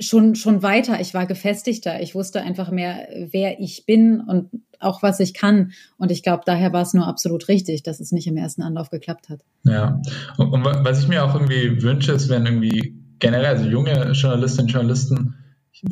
schon, 0.00 0.34
schon 0.34 0.62
weiter. 0.62 1.00
Ich 1.00 1.14
war 1.14 1.26
gefestigter. 1.26 2.00
Ich 2.00 2.14
wusste 2.14 2.42
einfach 2.42 2.70
mehr, 2.70 3.08
wer 3.30 3.60
ich 3.60 3.86
bin 3.86 4.20
und 4.20 4.50
auch 4.80 5.02
was 5.02 5.20
ich 5.20 5.34
kann. 5.34 5.72
Und 5.96 6.10
ich 6.10 6.22
glaube, 6.22 6.42
daher 6.44 6.72
war 6.72 6.82
es 6.82 6.94
nur 6.94 7.06
absolut 7.06 7.48
richtig, 7.48 7.82
dass 7.82 8.00
es 8.00 8.12
nicht 8.12 8.26
im 8.26 8.36
ersten 8.36 8.62
Anlauf 8.62 8.90
geklappt 8.90 9.28
hat. 9.28 9.40
Ja. 9.64 10.00
Und, 10.36 10.52
und 10.52 10.64
was 10.64 11.00
ich 11.00 11.08
mir 11.08 11.24
auch 11.24 11.34
irgendwie 11.34 11.82
wünsche, 11.82 12.12
ist, 12.12 12.28
wenn 12.28 12.46
irgendwie 12.46 12.94
generell, 13.18 13.46
also 13.46 13.64
junge 13.64 14.12
Journalistinnen 14.12 14.66
und 14.66 14.72
Journalisten, 14.72 15.34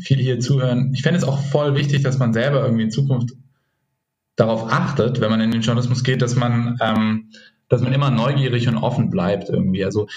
viele 0.01 0.23
hier 0.23 0.41
zuhören, 0.41 0.93
ich 0.95 1.03
fände 1.03 1.19
es 1.19 1.25
auch 1.25 1.39
voll 1.39 1.75
wichtig, 1.75 2.03
dass 2.03 2.19
man 2.19 2.33
selber 2.33 2.63
irgendwie 2.65 2.85
in 2.85 2.91
Zukunft 2.91 3.31
darauf 4.37 4.71
achtet, 4.71 5.21
wenn 5.21 5.31
man 5.31 5.41
in 5.41 5.51
den 5.51 5.63
Journalismus 5.63 6.05
geht, 6.05 6.23
dass 6.23 6.37
man, 6.37 6.79
ähm, 6.81 7.31
dass 7.69 7.83
man 7.83 7.93
immer 7.93 8.11
neugierig 8.11 8.69
und 8.69 8.77
offen 8.77 9.11
bleibt 9.11 9.49
irgendwie. 9.49 9.85
Also 9.85 10.09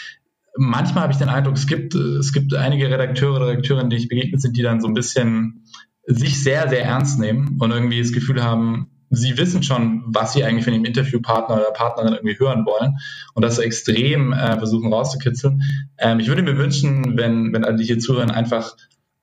manchmal 0.58 1.04
habe 1.04 1.14
ich 1.14 1.20
den 1.20 1.30
Eindruck, 1.30 1.56
es 1.56 1.68
gibt, 1.68 1.96
es 1.96 2.34
gibt 2.34 2.54
einige 2.54 2.90
Redakteure 2.90 3.36
oder 3.36 3.48
Redakteurinnen, 3.48 3.90
die 3.90 3.98
ich 3.98 4.08
begegnet 4.08 4.42
sind, 4.42 4.58
die 4.58 4.62
dann 4.62 4.82
so 4.82 4.88
ein 4.88 4.94
bisschen 4.94 5.66
sich 6.06 6.42
sehr, 6.42 6.70
sehr 6.70 6.84
ernst 6.84 7.20
nehmen 7.20 7.58
und 7.60 7.72
irgendwie 7.72 8.02
das 8.02 8.12
Gefühl 8.12 8.44
haben, 8.44 8.90
sie 9.10 9.38
wissen 9.38 9.64
schon, 9.64 10.04
was 10.08 10.34
sie 10.34 10.44
eigentlich 10.44 10.64
von 10.64 10.74
dem 10.74 10.86
Interviewpartner 10.86 11.56
oder 11.56 11.72
Partnerin 11.72 12.14
irgendwie 12.14 12.38
hören 12.38 12.66
wollen 12.66 12.98
und 13.34 13.44
das 13.44 13.56
so 13.56 13.62
extrem 13.62 14.34
äh, 14.34 14.58
versuchen 14.58 14.92
rauszukitzeln. 14.92 15.62
Ähm, 15.98 16.20
ich 16.20 16.28
würde 16.28 16.44
mir 16.44 16.58
wünschen, 16.58 17.18
wenn, 17.18 17.54
wenn 17.54 17.66
alle, 17.66 17.78
die 17.78 17.86
hier 17.86 18.00
zuhören, 18.00 18.32
einfach 18.32 18.76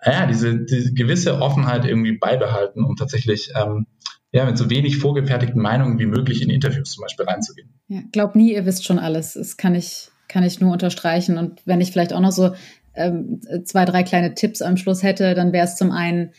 ja, 0.04 0.26
diese, 0.26 0.58
diese 0.64 0.92
gewisse 0.94 1.40
Offenheit 1.40 1.84
irgendwie 1.84 2.18
beibehalten, 2.18 2.84
um 2.84 2.96
tatsächlich 2.96 3.52
ähm, 3.54 3.86
ja, 4.32 4.46
mit 4.46 4.58
so 4.58 4.70
wenig 4.70 4.98
vorgefertigten 4.98 5.60
Meinungen 5.60 5.98
wie 5.98 6.06
möglich 6.06 6.42
in 6.42 6.50
Interviews 6.50 6.92
zum 6.92 7.02
Beispiel 7.02 7.26
reinzugehen. 7.26 7.68
Ja, 7.88 8.00
glaub 8.10 8.34
nie, 8.34 8.54
ihr 8.54 8.66
wisst 8.66 8.84
schon 8.84 8.98
alles. 8.98 9.34
Das 9.34 9.56
kann 9.56 9.74
ich, 9.74 10.10
kann 10.32 10.44
ich 10.44 10.60
nur 10.60 10.72
unterstreichen. 10.72 11.36
Und 11.36 11.60
wenn 11.66 11.80
ich 11.80 11.92
vielleicht 11.92 12.12
auch 12.12 12.20
noch 12.20 12.32
so 12.32 12.52
ähm, 12.94 13.40
zwei, 13.64 13.84
drei 13.84 14.02
kleine 14.02 14.34
Tipps 14.34 14.62
am 14.62 14.76
Schluss 14.76 15.02
hätte, 15.02 15.34
dann 15.34 15.52
wäre 15.52 15.66
es 15.66 15.76
zum 15.76 15.90
einen, 15.90 16.30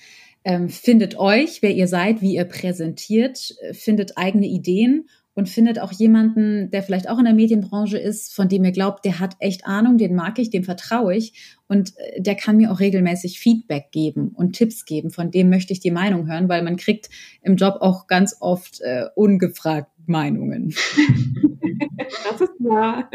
ähm, 0.44 0.68
findet 0.70 1.18
euch, 1.18 1.62
wer 1.62 1.72
ihr 1.72 1.88
seid, 1.88 2.22
wie 2.22 2.36
ihr 2.36 2.46
präsentiert, 2.46 3.56
findet 3.72 4.18
eigene 4.18 4.48
Ideen 4.48 5.06
und 5.36 5.50
findet 5.50 5.80
auch 5.80 5.92
jemanden, 5.92 6.70
der 6.70 6.84
vielleicht 6.84 7.10
auch 7.10 7.18
in 7.18 7.26
der 7.26 7.34
Medienbranche 7.34 7.98
ist, 7.98 8.36
von 8.36 8.50
dem 8.50 8.64
ihr 8.66 8.72
glaubt, 8.72 9.04
der 9.06 9.20
hat 9.20 9.36
echt 9.40 9.66
Ahnung, 9.66 9.98
den 9.98 10.16
mag 10.16 10.38
ich, 10.38 10.50
dem 10.50 10.64
vertraue 10.64 11.16
ich 11.16 11.58
und 11.68 11.94
äh, 11.98 12.22
der 12.22 12.36
kann 12.36 12.58
mir 12.58 12.72
auch 12.72 12.80
regelmäßig 12.80 13.40
Feedback 13.40 13.92
geben 13.92 14.32
und 14.36 14.54
Tipps 14.54 14.86
geben, 14.86 15.10
von 15.12 15.32
dem 15.32 15.50
möchte 15.50 15.74
ich 15.74 15.80
die 15.80 15.92
Meinung 15.92 16.28
hören, 16.28 16.50
weil 16.50 16.62
man 16.62 16.78
kriegt 16.78 17.10
im 17.42 17.56
Job 17.56 17.78
auch 17.80 18.08
ganz 18.08 18.38
oft 18.40 18.82
äh, 18.82 19.06
ungefragt 19.16 19.90
Meinungen. 20.06 20.70
das 22.30 22.42
ist 22.42 22.54
wahr. 22.60 23.10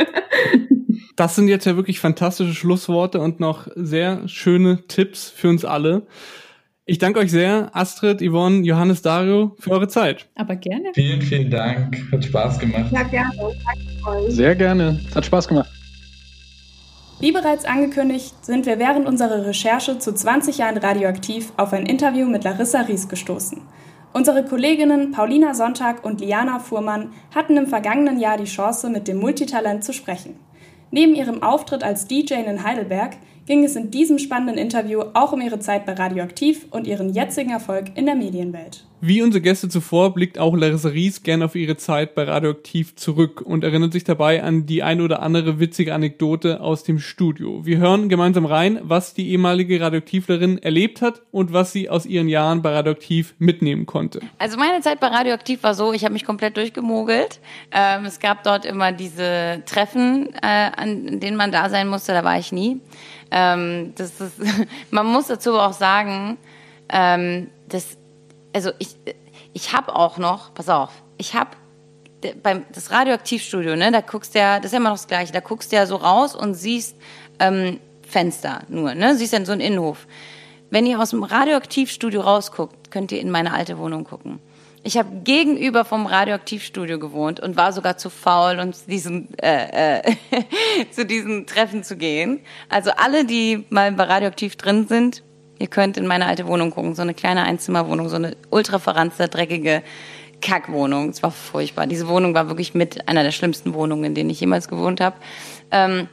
Das 1.16 1.34
sind 1.34 1.48
jetzt 1.48 1.64
ja 1.64 1.76
wirklich 1.76 2.00
fantastische 2.00 2.54
Schlussworte 2.54 3.20
und 3.20 3.40
noch 3.40 3.68
sehr 3.74 4.28
schöne 4.28 4.86
Tipps 4.86 5.30
für 5.30 5.48
uns 5.48 5.64
alle. 5.64 6.06
Ich 6.90 6.98
danke 6.98 7.18
euch 7.20 7.30
sehr, 7.30 7.70
Astrid, 7.74 8.22
Yvonne, 8.22 8.64
Johannes, 8.64 9.02
Dario, 9.02 9.54
für 9.58 9.72
eure 9.72 9.88
Zeit. 9.88 10.26
Aber 10.36 10.56
gerne. 10.56 10.90
Vielen, 10.94 11.20
vielen 11.20 11.50
Dank. 11.50 12.02
Hat 12.10 12.24
Spaß 12.24 12.58
gemacht. 12.58 12.90
Ja, 12.90 13.02
gerne. 13.02 13.30
Danke 13.36 14.32
Sehr 14.32 14.54
gerne. 14.54 14.98
Hat 15.14 15.26
Spaß 15.26 15.48
gemacht. 15.48 15.68
Wie 17.20 17.32
bereits 17.32 17.64
angekündigt, 17.64 18.32
sind 18.42 18.64
wir 18.64 18.78
während 18.78 19.06
unserer 19.06 19.44
Recherche 19.44 19.98
zu 19.98 20.14
20 20.14 20.58
Jahren 20.58 20.78
radioaktiv 20.78 21.52
auf 21.56 21.72
ein 21.72 21.84
Interview 21.84 22.26
mit 22.26 22.44
Larissa 22.44 22.82
Ries 22.82 23.08
gestoßen. 23.08 23.60
Unsere 24.14 24.44
Kolleginnen 24.44 25.10
Paulina 25.10 25.52
Sonntag 25.52 26.04
und 26.04 26.20
Liana 26.20 26.58
Fuhrmann 26.58 27.10
hatten 27.34 27.56
im 27.56 27.66
vergangenen 27.66 28.18
Jahr 28.18 28.38
die 28.38 28.44
Chance, 28.44 28.88
mit 28.88 29.08
dem 29.08 29.18
Multitalent 29.18 29.84
zu 29.84 29.92
sprechen. 29.92 30.36
Neben 30.90 31.14
ihrem 31.14 31.42
Auftritt 31.42 31.82
als 31.82 32.06
DJ 32.06 32.34
in 32.34 32.62
Heidelberg 32.64 33.16
ging 33.48 33.64
es 33.64 33.76
in 33.76 33.90
diesem 33.90 34.18
spannenden 34.18 34.58
Interview 34.58 35.02
auch 35.14 35.32
um 35.32 35.40
ihre 35.40 35.58
Zeit 35.58 35.86
bei 35.86 35.94
Radioaktiv 35.94 36.66
und 36.70 36.86
ihren 36.86 37.14
jetzigen 37.14 37.50
Erfolg 37.50 37.86
in 37.94 38.04
der 38.04 38.14
Medienwelt. 38.14 38.84
Wie 39.00 39.22
unsere 39.22 39.40
Gäste 39.40 39.68
zuvor 39.68 40.12
blickt 40.12 40.40
auch 40.40 40.56
Larissa 40.56 40.88
Ries 40.88 41.22
gerne 41.22 41.44
auf 41.44 41.54
ihre 41.54 41.76
Zeit 41.76 42.16
bei 42.16 42.24
Radioaktiv 42.24 42.96
zurück 42.96 43.40
und 43.40 43.62
erinnert 43.62 43.92
sich 43.92 44.02
dabei 44.02 44.42
an 44.42 44.66
die 44.66 44.82
ein 44.82 45.00
oder 45.00 45.22
andere 45.22 45.60
witzige 45.60 45.94
Anekdote 45.94 46.60
aus 46.60 46.82
dem 46.82 46.98
Studio. 46.98 47.64
Wir 47.64 47.78
hören 47.78 48.08
gemeinsam 48.08 48.44
rein, 48.44 48.80
was 48.82 49.14
die 49.14 49.30
ehemalige 49.30 49.80
Radioaktivlerin 49.80 50.58
erlebt 50.58 51.00
hat 51.00 51.22
und 51.30 51.52
was 51.52 51.72
sie 51.72 51.88
aus 51.88 52.06
ihren 52.06 52.28
Jahren 52.28 52.60
bei 52.60 52.74
Radioaktiv 52.74 53.36
mitnehmen 53.38 53.86
konnte. 53.86 54.20
Also 54.38 54.58
meine 54.58 54.80
Zeit 54.80 54.98
bei 54.98 55.06
Radioaktiv 55.06 55.62
war 55.62 55.74
so, 55.74 55.92
ich 55.92 56.02
habe 56.02 56.12
mich 56.12 56.24
komplett 56.24 56.56
durchgemogelt. 56.56 57.38
Ähm, 57.70 58.04
es 58.04 58.18
gab 58.18 58.42
dort 58.42 58.64
immer 58.64 58.90
diese 58.90 59.62
Treffen, 59.64 60.34
äh, 60.42 60.70
an 60.76 61.20
denen 61.20 61.36
man 61.36 61.52
da 61.52 61.70
sein 61.70 61.86
musste, 61.86 62.12
da 62.12 62.24
war 62.24 62.36
ich 62.36 62.50
nie. 62.50 62.80
Ähm, 63.30 63.92
das 63.96 64.20
ist, 64.20 64.34
man 64.90 65.06
muss 65.06 65.26
dazu 65.26 65.58
auch 65.58 65.72
sagen, 65.72 66.38
ähm, 66.88 67.50
dass 67.68 67.98
also 68.52 68.70
ich, 68.78 68.96
ich 69.52 69.72
habe 69.72 69.94
auch 69.94 70.18
noch, 70.18 70.54
pass 70.54 70.68
auf, 70.68 70.90
ich 71.16 71.34
habe 71.34 71.50
beim 72.42 72.64
das 72.72 72.90
Radioaktivstudio, 72.90 73.76
ne, 73.76 73.92
da 73.92 74.00
guckst 74.00 74.34
ja, 74.34 74.56
das 74.56 74.66
ist 74.66 74.72
ja 74.72 74.78
immer 74.78 74.90
noch 74.90 74.96
das 74.96 75.06
Gleiche, 75.06 75.32
da 75.32 75.40
guckst 75.40 75.70
du 75.70 75.76
ja 75.76 75.86
so 75.86 75.96
raus 75.96 76.34
und 76.34 76.54
siehst 76.54 76.96
ähm, 77.38 77.78
Fenster 78.02 78.62
nur, 78.68 78.94
ne, 78.94 79.14
siehst 79.14 79.32
dann 79.32 79.46
so 79.46 79.52
einen 79.52 79.60
Innenhof. 79.60 80.06
Wenn 80.70 80.84
ihr 80.84 81.00
aus 81.00 81.10
dem 81.10 81.22
Radioaktivstudio 81.22 82.20
rausguckt, 82.20 82.90
könnt 82.90 83.12
ihr 83.12 83.20
in 83.20 83.30
meine 83.30 83.52
alte 83.52 83.78
Wohnung 83.78 84.04
gucken. 84.04 84.40
Ich 84.84 84.96
habe 84.96 85.08
gegenüber 85.24 85.84
vom 85.84 86.06
Radioaktivstudio 86.06 86.98
gewohnt 86.98 87.40
und 87.40 87.56
war 87.56 87.72
sogar 87.72 87.96
zu 87.96 88.10
faul, 88.10 88.58
um 88.60 88.72
zu 88.72 88.88
diesen, 88.88 89.36
äh, 89.38 89.98
äh, 89.98 90.14
zu 90.90 91.04
diesen 91.04 91.46
Treffen 91.46 91.82
zu 91.82 91.96
gehen. 91.96 92.40
Also 92.68 92.90
alle, 92.96 93.24
die 93.24 93.64
mal 93.70 93.90
bei 93.92 94.04
Radioaktiv 94.04 94.56
drin 94.56 94.86
sind, 94.86 95.22
Ihr 95.58 95.66
könnt 95.66 95.96
in 95.96 96.06
meine 96.06 96.26
alte 96.26 96.46
Wohnung 96.46 96.70
gucken, 96.70 96.94
so 96.94 97.02
eine 97.02 97.14
kleine 97.14 97.42
Einzimmerwohnung, 97.42 98.08
so 98.08 98.16
eine 98.16 98.36
ultra 98.50 98.78
verranzte, 98.78 99.28
dreckige 99.28 99.82
Kackwohnung. 100.40 101.08
Es 101.08 101.22
war 101.22 101.32
furchtbar. 101.32 101.86
Diese 101.86 102.06
Wohnung 102.08 102.34
war 102.34 102.48
wirklich 102.48 102.74
mit 102.74 103.08
einer 103.08 103.24
der 103.24 103.32
schlimmsten 103.32 103.74
Wohnungen, 103.74 104.04
in 104.04 104.14
denen 104.14 104.30
ich 104.30 104.40
jemals 104.40 104.68
gewohnt 104.68 105.00
habe. 105.00 105.16
Ähm, 105.72 106.08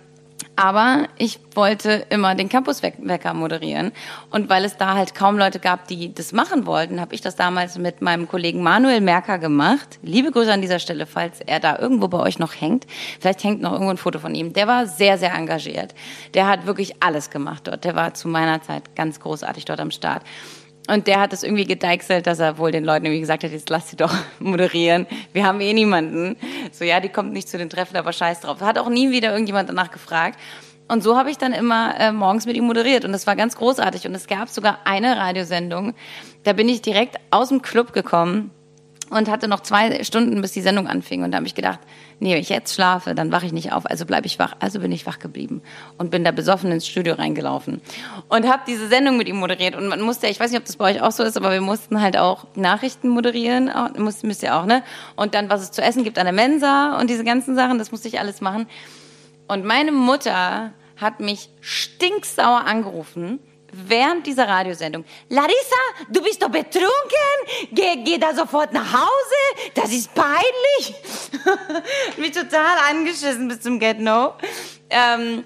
aber 0.56 1.07
ich 1.18 1.40
wollte 1.53 2.06
immer 2.10 2.36
den 2.36 2.49
Campuswecker 2.49 3.34
moderieren. 3.34 3.91
Und 4.30 4.49
weil 4.49 4.64
es 4.64 4.78
da 4.78 4.95
halt 4.95 5.16
kaum 5.16 5.38
Leute 5.38 5.60
gab, 5.60 5.88
die 5.88 6.14
das 6.14 6.32
machen 6.32 6.66
wollten, 6.66 7.02
habe 7.02 7.14
ich 7.14 7.22
das 7.22 7.36
damals 7.36 7.78
mit 7.78 8.02
meinem 8.02 8.28
Kollegen 8.28 8.64
Manuel 8.64 9.02
Merker 9.02 9.38
gemacht. 9.38 9.99
Liebe 10.02 10.32
Grüße 10.32 10.52
an 10.52 10.62
dieser 10.62 10.80
Stelle, 10.80 11.06
falls 11.06 11.41
er 11.41 11.60
da 11.60 11.78
irgendwo 11.78 12.07
bei 12.07 12.20
euch 12.20 12.40
noch 12.40 12.53
hängt. 12.60 12.86
Vielleicht 13.20 13.44
hängt 13.44 13.62
noch 13.62 13.74
irgendwo 13.74 13.91
ein 13.91 13.98
Foto 13.98 14.20
von 14.20 14.34
ihm. 14.34 14.53
Der 14.53 14.68
war 14.68 14.88
sehr, 14.88 15.18
sehr 15.18 15.34
engagiert. 15.34 15.94
Der 16.34 16.48
hat 16.48 16.66
wirklich 16.66 17.03
alles 17.03 17.30
gemacht 17.30 17.68
dort. 17.68 17.84
Der 17.84 17.95
war 17.95 18.14
zu 18.14 18.28
meiner 18.28 18.62
Zeit 18.62 18.95
ganz 18.95 19.20
großartig 19.20 19.66
dort 19.66 19.80
am 19.80 19.91
Start. 19.91 20.24
Und 20.88 21.07
der 21.07 21.20
hat 21.20 21.34
das 21.34 21.44
irgendwie 21.44 21.66
gedeichselt, 21.66 22.28
dass 22.28 22.40
er 22.40 22.57
wohl 22.57 22.72
den 22.72 22.84
Leuten 22.84 23.06
irgendwie 23.06 23.22
gesagt 23.22 23.44
hat, 23.44 23.52
jetzt 23.52 23.70
lass 23.70 23.90
sie 23.90 23.95
doch 23.95 24.14
moderieren. 24.40 25.07
Wir 25.34 25.45
haben 25.45 25.60
eh 25.62 25.74
niemanden. 25.74 26.36
So, 26.72 26.86
ja, 26.86 26.99
die 26.99 27.10
kommt 27.10 27.34
nicht 27.34 27.49
zu 27.49 27.57
den 27.57 27.70
Treffen, 27.70 27.98
aber 27.98 28.14
scheiß 28.14 28.41
drauf. 28.41 28.62
Hat 28.62 28.78
auch 28.78 28.90
nie 28.90 29.10
wieder 29.12 29.32
irgendjemand 29.32 29.70
danach 29.70 29.91
gefragt. 29.91 30.40
Und 30.88 31.02
so 31.02 31.18
habe 31.18 31.32
ich 31.32 31.40
dann 31.40 31.53
immer 31.53 31.99
äh, 31.99 32.12
morgens 32.12 32.45
mit 32.45 32.56
ihm 32.56 32.66
moderiert 32.66 33.06
und 33.06 33.12
das 33.12 33.26
war 33.26 33.36
ganz 33.36 33.56
großartig. 33.56 34.06
Und 34.06 34.14
es 34.14 34.28
gab 34.28 34.49
sogar 34.49 34.80
eine 34.86 35.18
Radiosendung, 35.18 35.95
da 36.44 36.53
bin 36.53 36.70
ich 36.70 36.84
direkt 36.84 37.16
aus 37.32 37.49
dem 37.49 37.64
Club 37.64 37.91
gekommen 37.91 38.52
und 39.10 39.30
hatte 39.30 39.48
noch 39.48 39.61
zwei 39.61 40.03
Stunden, 40.03 40.41
bis 40.41 40.53
die 40.53 40.61
Sendung 40.61 40.88
anfing. 40.88 41.23
Und 41.23 41.32
da 41.32 41.38
habe 41.38 41.48
ich 41.48 41.56
gedacht, 41.56 41.80
nee, 42.19 42.34
wenn 42.34 42.41
ich 42.41 42.49
jetzt 42.49 42.73
schlafe, 42.73 43.14
dann 43.14 43.32
wache 43.32 43.45
ich 43.45 43.53
nicht 43.53 43.72
auf, 43.72 43.86
also 43.86 44.06
bleibe 44.06 44.26
ich 44.26 44.40
wach. 44.40 44.56
Also 44.60 44.80
bin 44.80 44.91
ich 44.91 45.06
wach 45.06 45.19
geblieben 45.19 45.61
und 45.98 46.11
bin 46.11 46.23
da 46.23 46.32
besoffen 46.32 46.72
ins 46.72 46.88
Studio 46.88 47.15
reingelaufen 47.15 47.82
und 48.30 48.48
habe 48.48 48.64
diese 48.68 48.88
Sendung 48.88 49.18
mit 49.18 49.27
ihm 49.27 49.38
moderiert. 49.38 49.76
Und 49.76 49.88
man 49.88 50.02
musste, 50.02 50.27
ich 50.27 50.40
weiß 50.40 50.52
nicht, 50.52 50.60
ob 50.60 50.65
das 50.65 50.77
bei 50.77 50.91
euch 50.91 51.02
auch 51.02 51.11
so 51.11 51.23
ist, 51.23 51.38
aber 51.38 51.52
wir 51.52 51.61
mussten 51.61 52.02
halt 52.02 52.18
auch 52.18 52.45
Nachrichten 52.56 53.10
moderieren, 53.10 53.72
müsst, 53.98 54.23
müsst 54.23 54.44
ihr 54.44 54.56
auch, 54.56 54.65
ne? 54.65 54.84
Und 55.15 55.36
dann, 55.36 55.49
was 55.49 55.61
es 55.61 55.72
zu 55.72 55.82
essen 55.82 56.03
gibt 56.03 56.18
an 56.18 56.26
der 56.26 56.34
Mensa 56.34 56.99
und 56.99 57.10
diese 57.10 57.23
ganzen 57.23 57.56
Sachen, 57.56 57.77
das 57.77 57.91
musste 57.91 58.07
ich 58.07 58.19
alles 58.19 58.41
machen. 58.41 58.68
Und 59.48 59.65
meine 59.65 59.91
Mutter 59.91 60.72
hat 60.98 61.19
mich 61.19 61.49
stinksauer 61.61 62.65
angerufen 62.65 63.40
während 63.88 64.26
dieser 64.26 64.48
Radiosendung, 64.48 65.06
Larissa, 65.30 65.56
du 66.10 66.22
bist 66.22 66.42
doch 66.42 66.50
betrunken, 66.50 66.88
geh, 67.72 67.98
geh 68.04 68.18
da 68.18 68.34
sofort 68.34 68.74
nach 68.74 68.94
Hause, 68.94 69.72
das 69.74 69.92
ist 69.92 70.14
peinlich. 70.14 70.96
mich 72.18 72.32
total 72.32 72.78
angeschissen 72.90 73.48
bis 73.48 73.62
zum 73.62 73.80
Get-No. 73.80 74.34
Ähm, 74.90 75.44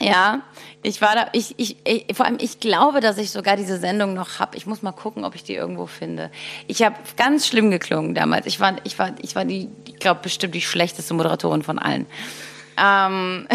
ja, 0.00 0.42
ich 0.82 1.00
war 1.00 1.14
da, 1.14 1.28
ich, 1.32 1.54
ich, 1.56 1.76
ich, 1.84 2.14
vor 2.14 2.26
allem, 2.26 2.36
ich 2.40 2.60
glaube, 2.60 3.00
dass 3.00 3.16
ich 3.16 3.30
sogar 3.30 3.56
diese 3.56 3.78
Sendung 3.78 4.12
noch 4.12 4.38
habe. 4.38 4.56
Ich 4.56 4.66
muss 4.66 4.82
mal 4.82 4.92
gucken, 4.92 5.24
ob 5.24 5.34
ich 5.34 5.42
die 5.42 5.54
irgendwo 5.54 5.86
finde. 5.86 6.30
Ich 6.66 6.82
habe 6.82 6.96
ganz 7.16 7.46
schlimm 7.46 7.70
geklungen 7.70 8.14
damals. 8.14 8.44
Ich 8.46 8.60
war, 8.60 8.76
ich 8.84 8.98
war, 8.98 9.12
ich 9.22 9.34
war 9.34 9.46
die, 9.46 9.70
ich 9.86 9.96
glaube 9.96 10.20
bestimmt 10.22 10.54
die 10.54 10.60
schlechteste 10.60 11.14
Moderatorin 11.14 11.62
von 11.62 11.78
allen. 11.78 12.06
Ähm, 12.76 13.46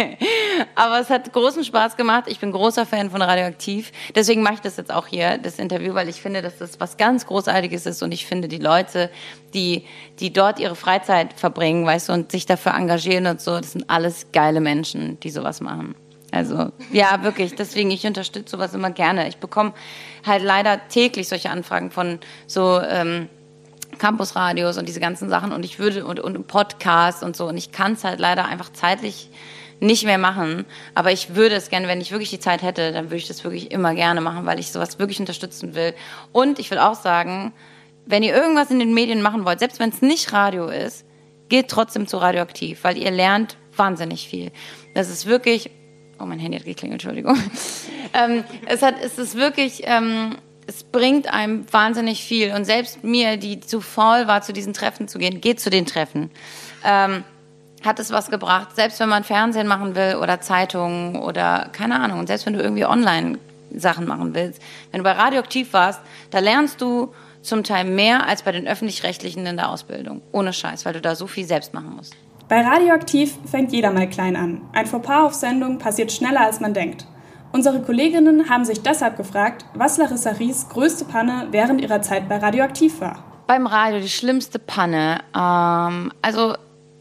aber 0.74 1.00
es 1.00 1.10
hat 1.10 1.32
großen 1.32 1.64
Spaß 1.64 1.96
gemacht. 1.96 2.24
Ich 2.26 2.38
bin 2.38 2.52
großer 2.52 2.86
Fan 2.86 3.10
von 3.10 3.22
Radioaktiv. 3.22 3.92
Deswegen 4.14 4.42
mache 4.42 4.54
ich 4.54 4.60
das 4.60 4.76
jetzt 4.76 4.92
auch 4.92 5.06
hier, 5.06 5.38
das 5.38 5.58
Interview, 5.58 5.94
weil 5.94 6.08
ich 6.08 6.20
finde, 6.20 6.42
dass 6.42 6.58
das 6.58 6.78
was 6.80 6.96
ganz 6.96 7.26
Großartiges 7.26 7.86
ist 7.86 8.02
und 8.02 8.12
ich 8.12 8.26
finde, 8.26 8.48
die 8.48 8.58
Leute, 8.58 9.10
die, 9.54 9.84
die 10.20 10.32
dort 10.32 10.58
ihre 10.58 10.76
Freizeit 10.76 11.32
verbringen, 11.34 11.84
weißt 11.86 12.08
du, 12.08 12.12
und 12.12 12.30
sich 12.30 12.46
dafür 12.46 12.74
engagieren 12.74 13.26
und 13.26 13.40
so, 13.40 13.56
das 13.56 13.72
sind 13.72 13.88
alles 13.88 14.32
geile 14.32 14.60
Menschen, 14.60 15.18
die 15.20 15.30
sowas 15.30 15.60
machen. 15.60 15.94
Also, 16.32 16.70
ja, 16.92 17.22
wirklich. 17.22 17.54
Deswegen, 17.54 17.90
ich 17.90 18.06
unterstütze 18.06 18.56
sowas 18.56 18.74
immer 18.74 18.90
gerne. 18.90 19.28
Ich 19.28 19.38
bekomme 19.38 19.72
halt 20.26 20.42
leider 20.42 20.88
täglich 20.88 21.28
solche 21.28 21.50
Anfragen 21.50 21.90
von 21.90 22.18
so, 22.46 22.80
ähm, 22.80 23.28
Campusradios 23.98 24.78
und 24.78 24.88
diese 24.88 25.00
ganzen 25.00 25.28
Sachen 25.28 25.52
und 25.52 25.64
ich 25.64 25.78
würde 25.78 26.04
und, 26.04 26.20
und 26.20 26.46
Podcasts 26.46 27.22
und 27.22 27.36
so 27.36 27.48
und 27.48 27.56
ich 27.56 27.72
kann 27.72 27.92
es 27.92 28.04
halt 28.04 28.20
leider 28.20 28.44
einfach 28.44 28.72
zeitlich 28.72 29.30
nicht 29.80 30.04
mehr 30.04 30.18
machen. 30.18 30.64
Aber 30.94 31.12
ich 31.12 31.34
würde 31.34 31.54
es 31.54 31.68
gerne, 31.68 31.88
wenn 31.88 32.00
ich 32.00 32.10
wirklich 32.10 32.30
die 32.30 32.40
Zeit 32.40 32.62
hätte, 32.62 32.92
dann 32.92 33.06
würde 33.06 33.16
ich 33.16 33.28
das 33.28 33.44
wirklich 33.44 33.70
immer 33.70 33.94
gerne 33.94 34.20
machen, 34.20 34.46
weil 34.46 34.58
ich 34.58 34.72
sowas 34.72 34.98
wirklich 34.98 35.20
unterstützen 35.20 35.74
will. 35.74 35.94
Und 36.32 36.58
ich 36.58 36.70
will 36.70 36.78
auch 36.78 36.94
sagen, 36.94 37.52
wenn 38.06 38.22
ihr 38.22 38.34
irgendwas 38.34 38.70
in 38.70 38.78
den 38.78 38.94
Medien 38.94 39.20
machen 39.20 39.44
wollt, 39.44 39.58
selbst 39.58 39.80
wenn 39.80 39.90
es 39.90 40.00
nicht 40.00 40.32
Radio 40.32 40.68
ist, 40.68 41.04
geht 41.48 41.68
trotzdem 41.68 42.06
zu 42.06 42.18
Radioaktiv, 42.18 42.84
weil 42.84 42.96
ihr 42.96 43.10
lernt 43.10 43.56
wahnsinnig 43.76 44.28
viel. 44.28 44.50
Das 44.94 45.10
ist 45.10 45.26
wirklich, 45.26 45.70
oh 46.18 46.24
mein 46.24 46.38
Handy 46.38 46.58
hat 46.58 46.64
geklingelt, 46.64 47.04
Entschuldigung. 47.04 47.38
ähm, 48.14 48.44
es, 48.66 48.82
hat, 48.82 48.94
es 49.02 49.18
ist 49.18 49.36
wirklich, 49.36 49.82
ähm, 49.84 50.36
es 50.66 50.82
bringt 50.84 51.32
einem 51.32 51.64
wahnsinnig 51.72 52.24
viel. 52.24 52.52
Und 52.52 52.64
selbst 52.64 53.04
mir, 53.04 53.36
die 53.36 53.60
zu 53.60 53.80
faul 53.80 54.26
war, 54.26 54.42
zu 54.42 54.52
diesen 54.52 54.72
Treffen 54.72 55.08
zu 55.08 55.18
gehen, 55.18 55.40
geht 55.40 55.60
zu 55.60 55.70
den 55.70 55.86
Treffen. 55.86 56.30
Ähm, 56.84 57.24
hat 57.84 58.00
es 58.00 58.10
was 58.10 58.30
gebracht, 58.30 58.74
selbst 58.74 58.98
wenn 59.00 59.08
man 59.08 59.22
Fernsehen 59.22 59.66
machen 59.66 59.94
will 59.94 60.16
oder 60.20 60.40
Zeitungen 60.40 61.16
oder 61.16 61.68
keine 61.72 62.00
Ahnung, 62.00 62.18
und 62.18 62.26
selbst 62.26 62.46
wenn 62.46 62.54
du 62.54 62.60
irgendwie 62.60 62.84
online 62.84 63.38
Sachen 63.74 64.06
machen 64.06 64.34
willst, 64.34 64.60
wenn 64.90 64.98
du 64.98 65.04
bei 65.04 65.12
Radioaktiv 65.12 65.72
warst, 65.72 66.00
da 66.30 66.40
lernst 66.40 66.80
du 66.80 67.12
zum 67.42 67.62
Teil 67.62 67.84
mehr 67.84 68.26
als 68.26 68.42
bei 68.42 68.50
den 68.50 68.66
öffentlich-rechtlichen 68.66 69.46
in 69.46 69.56
der 69.56 69.70
Ausbildung. 69.70 70.20
Ohne 70.32 70.52
Scheiß, 70.52 70.84
weil 70.84 70.94
du 70.94 71.00
da 71.00 71.14
so 71.14 71.28
viel 71.28 71.44
selbst 71.44 71.74
machen 71.74 71.94
musst. 71.96 72.16
Bei 72.48 72.60
Radioaktiv 72.62 73.36
fängt 73.48 73.72
jeder 73.72 73.92
mal 73.92 74.08
klein 74.08 74.36
an. 74.36 74.62
Ein 74.72 74.86
Fauxpas 74.86 75.24
auf 75.24 75.34
Sendung 75.34 75.78
passiert 75.78 76.10
schneller 76.10 76.40
als 76.40 76.60
man 76.60 76.74
denkt. 76.74 77.06
Unsere 77.56 77.80
Kolleginnen 77.80 78.50
haben 78.50 78.66
sich 78.66 78.82
deshalb 78.82 79.16
gefragt, 79.16 79.64
was 79.72 79.96
Larissa 79.96 80.32
Ries 80.32 80.68
größte 80.68 81.06
Panne 81.06 81.48
während 81.52 81.80
ihrer 81.80 82.02
Zeit 82.02 82.28
bei 82.28 82.36
Radioaktiv 82.36 83.00
war. 83.00 83.24
Beim 83.46 83.66
Radio 83.66 83.98
die 83.98 84.10
schlimmste 84.10 84.58
Panne. 84.58 85.20
Ähm, 85.34 86.12
also 86.20 86.54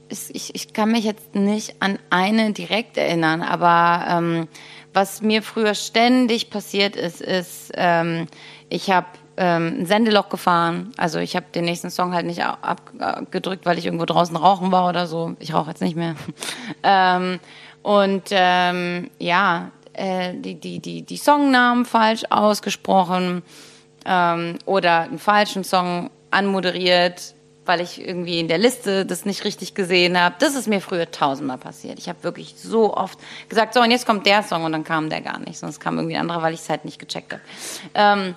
ich, 0.08 0.56
ich 0.56 0.72
kann 0.72 0.94
mich 0.94 1.04
jetzt 1.04 1.36
nicht 1.36 1.82
an 1.82 2.00
eine 2.10 2.54
direkt 2.54 2.96
erinnern, 2.96 3.42
aber 3.42 4.06
ähm, 4.08 4.48
was 4.94 5.22
mir 5.22 5.44
früher 5.44 5.76
ständig 5.76 6.50
passiert 6.50 6.96
ist, 6.96 7.20
ist, 7.20 7.74
ähm, 7.76 8.28
ich 8.70 8.90
habe 8.90 9.08
ähm, 9.36 9.80
ein 9.80 9.86
Sendeloch 9.86 10.30
gefahren. 10.30 10.94
Also 10.96 11.20
ich 11.20 11.36
habe 11.36 11.48
den 11.54 11.66
nächsten 11.66 11.90
Song 11.90 12.14
halt 12.14 12.26
nicht 12.26 12.46
abgedrückt, 12.46 13.66
weil 13.66 13.78
ich 13.78 13.88
irgendwo 13.88 14.06
draußen 14.06 14.38
rauchen 14.38 14.72
war 14.72 14.88
oder 14.88 15.06
so. 15.06 15.36
Ich 15.40 15.54
rauche 15.54 15.72
jetzt 15.72 15.82
nicht 15.82 15.98
mehr. 15.98 16.16
ähm, 16.84 17.42
und 17.86 18.30
ähm, 18.32 19.12
ja, 19.20 19.72
äh, 19.96 20.34
die, 20.34 20.56
die, 20.56 20.80
die, 20.80 21.02
die 21.02 21.18
Songnamen 21.18 21.86
falsch 21.86 22.24
ausgesprochen 22.30 23.44
ähm, 24.06 24.58
oder 24.66 25.02
einen 25.02 25.20
falschen 25.20 25.64
Song 25.64 26.10
anmoderiert, 26.32 27.34
weil 27.66 27.82
ich 27.82 28.00
irgendwie 28.00 28.40
in 28.40 28.48
der 28.48 28.58
Liste 28.58 29.06
das 29.06 29.26
nicht 29.26 29.44
richtig 29.44 29.74
gesehen 29.74 30.20
habe. 30.20 30.36
Das 30.40 30.56
ist 30.56 30.68
mir 30.68 30.82
früher 30.82 31.10
tausendmal 31.10 31.58
passiert. 31.58 31.98
Ich 31.98 32.10
habe 32.10 32.24
wirklich 32.24 32.56
so 32.58 32.96
oft 32.96 33.18
gesagt, 33.50 33.74
so 33.74 33.82
und 33.82 33.92
jetzt 33.92 34.06
kommt 34.06 34.26
der 34.26 34.44
Song 34.44 34.64
und 34.66 34.72
dann 34.72 34.84
kam 34.84 35.10
der 35.10 35.22
gar 35.22 35.40
nicht. 35.40 35.58
Sonst 35.58 35.80
kam 35.80 35.98
irgendwie 35.98 36.16
ein 36.16 36.22
anderer, 36.22 36.44
weil 36.44 36.54
ich 36.54 36.60
es 36.60 36.70
halt 36.70 36.86
nicht 36.86 37.00
gecheckt 37.00 37.34
habe. 37.34 37.42
Ähm, 37.96 38.36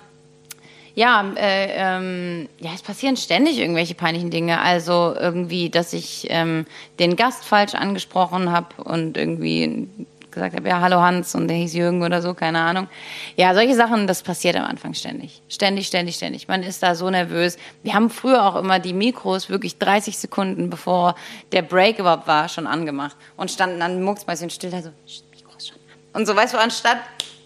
ja, 0.95 1.31
äh, 1.35 1.69
ähm, 1.75 2.49
ja, 2.59 2.71
es 2.73 2.81
passieren 2.81 3.15
ständig 3.15 3.59
irgendwelche 3.59 3.93
peinlichen 3.93 4.31
Dinge. 4.31 4.59
Also 4.59 5.15
irgendwie, 5.17 5.69
dass 5.69 5.93
ich 5.93 6.27
ähm, 6.29 6.65
den 6.97 7.15
Gast 7.15 7.45
falsch 7.45 7.75
angesprochen 7.75 8.51
habe 8.51 8.83
und 8.83 9.15
irgendwie 9.15 9.87
gesagt 10.31 10.55
habe, 10.55 10.67
ja, 10.67 10.81
hallo 10.81 11.01
Hans 11.01 11.35
und 11.35 11.47
der 11.47 11.57
hieß 11.57 11.73
Jürgen 11.73 12.03
oder 12.03 12.21
so, 12.21 12.33
keine 12.33 12.59
Ahnung. 12.59 12.87
Ja, 13.35 13.53
solche 13.53 13.75
Sachen, 13.75 14.07
das 14.07 14.23
passiert 14.23 14.55
am 14.55 14.65
Anfang 14.65 14.93
ständig. 14.93 15.41
Ständig, 15.49 15.87
ständig, 15.87 16.15
ständig. 16.15 16.47
Man 16.47 16.63
ist 16.63 16.83
da 16.83 16.95
so 16.95 17.09
nervös. 17.09 17.57
Wir 17.83 17.93
haben 17.93 18.09
früher 18.09 18.45
auch 18.45 18.55
immer 18.55 18.79
die 18.79 18.93
Mikros 18.93 19.49
wirklich 19.49 19.77
30 19.77 20.17
Sekunden 20.17 20.69
bevor 20.69 21.15
der 21.51 21.61
Break 21.61 21.99
überhaupt 21.99 22.27
war, 22.27 22.49
schon 22.49 22.67
angemacht 22.67 23.15
und 23.37 23.51
standen 23.51 23.79
dann 23.79 24.01
mucksmäuschen 24.03 24.49
still 24.49 24.71
da 24.71 24.81
so, 24.81 24.89
Mikros 25.31 25.67
schon 25.67 25.77
an. 25.77 26.21
Und 26.21 26.25
so, 26.25 26.35
weißt 26.35 26.53
du, 26.53 26.57
anstatt 26.57 26.97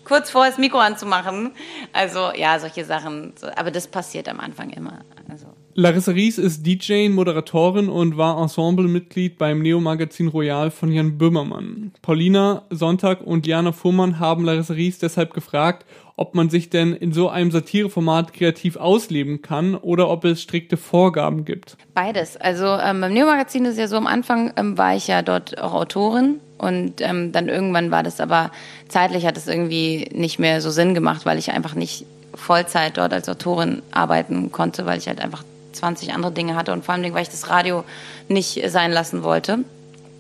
kurz 0.04 0.30
vor 0.30 0.46
das 0.46 0.58
Mikro 0.58 0.80
anzumachen. 0.80 1.54
Also 1.92 2.32
ja, 2.36 2.60
solche 2.60 2.86
Sachen. 2.86 3.34
Aber 3.56 3.72
das 3.72 3.88
passiert 3.88 4.28
am 4.30 4.40
Anfang 4.40 4.70
immer. 4.72 5.00
Also. 5.30 5.48
Larissa 5.76 6.12
Ries 6.12 6.38
ist 6.38 6.68
DJ, 6.68 7.10
Moderatorin 7.10 7.90
und 7.90 8.16
war 8.16 8.40
Ensemblemitglied 8.40 9.40
beim 9.40 9.60
Neo-Magazin 9.60 10.28
Royal 10.28 10.70
von 10.70 10.92
Jan 10.92 11.18
Böhmermann. 11.18 11.92
Paulina 12.04 12.62
Sonntag 12.70 13.22
und 13.22 13.48
Jana 13.48 13.72
Fuhrmann 13.72 14.20
haben 14.20 14.46
Larissa 14.46 14.76
Ries 14.76 15.00
deshalb 15.00 15.34
gefragt, 15.34 15.88
ob 16.16 16.36
man 16.36 16.52
sich 16.52 16.70
denn 16.70 16.94
in 16.94 17.12
so 17.12 17.28
einem 17.28 17.50
Satireformat 17.50 18.34
kreativ 18.34 18.76
ausleben 18.76 19.42
kann 19.42 19.74
oder 19.74 20.10
ob 20.10 20.26
es 20.26 20.44
strikte 20.44 20.78
Vorgaben 20.78 21.44
gibt. 21.44 21.76
Beides. 21.96 22.38
Also 22.38 22.66
ähm, 22.66 23.02
beim 23.02 23.12
Neo-Magazin 23.12 23.66
ist 23.66 23.80
ja 23.80 23.88
so, 23.88 23.98
am 23.98 24.06
Anfang 24.06 24.54
ähm, 24.56 24.78
war 24.78 24.96
ich 24.96 25.08
ja 25.08 25.24
dort 25.24 25.58
auch 25.60 25.74
Autorin 25.74 26.40
und 26.60 27.02
ähm, 27.02 27.32
dann 27.32 27.50
irgendwann 27.50 27.90
war 27.90 28.04
das 28.04 28.20
aber, 28.20 28.52
zeitlich 28.90 29.26
hat 29.26 29.38
es 29.38 29.48
irgendwie 29.48 30.08
nicht 30.14 30.38
mehr 30.38 30.62
so 30.62 30.70
Sinn 30.70 30.94
gemacht, 30.94 31.26
weil 31.26 31.40
ich 31.40 31.52
einfach 31.52 31.74
nicht 31.74 32.06
Vollzeit 32.36 32.98
dort 32.98 33.12
als 33.12 33.28
Autorin 33.28 33.82
arbeiten 33.90 34.52
konnte, 34.52 34.86
weil 34.86 35.00
ich 35.00 35.08
halt 35.08 35.20
einfach 35.20 35.44
20 35.74 36.14
andere 36.14 36.32
Dinge 36.32 36.56
hatte 36.56 36.72
und 36.74 36.86
vor 36.86 36.94
allem, 36.94 37.14
weil 37.14 37.24
ich 37.24 37.30
das 37.30 37.50
Radio 37.50 37.84
nicht 38.28 38.62
sein 38.70 38.92
lassen 38.92 39.24
wollte. 39.24 39.60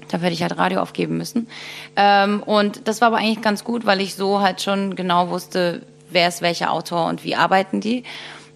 Da 0.09 0.21
werde 0.21 0.33
ich 0.33 0.43
halt 0.43 0.57
Radio 0.57 0.81
aufgeben 0.81 1.17
müssen. 1.17 1.47
Ähm, 1.95 2.43
und 2.43 2.87
das 2.87 3.01
war 3.01 3.07
aber 3.07 3.17
eigentlich 3.17 3.41
ganz 3.41 3.63
gut, 3.63 3.85
weil 3.85 4.01
ich 4.01 4.15
so 4.15 4.41
halt 4.41 4.61
schon 4.61 4.95
genau 4.95 5.29
wusste, 5.29 5.81
wer 6.09 6.27
ist 6.27 6.41
welcher 6.41 6.71
Autor 6.71 7.07
und 7.07 7.23
wie 7.23 7.35
arbeiten 7.35 7.81
die. 7.81 8.03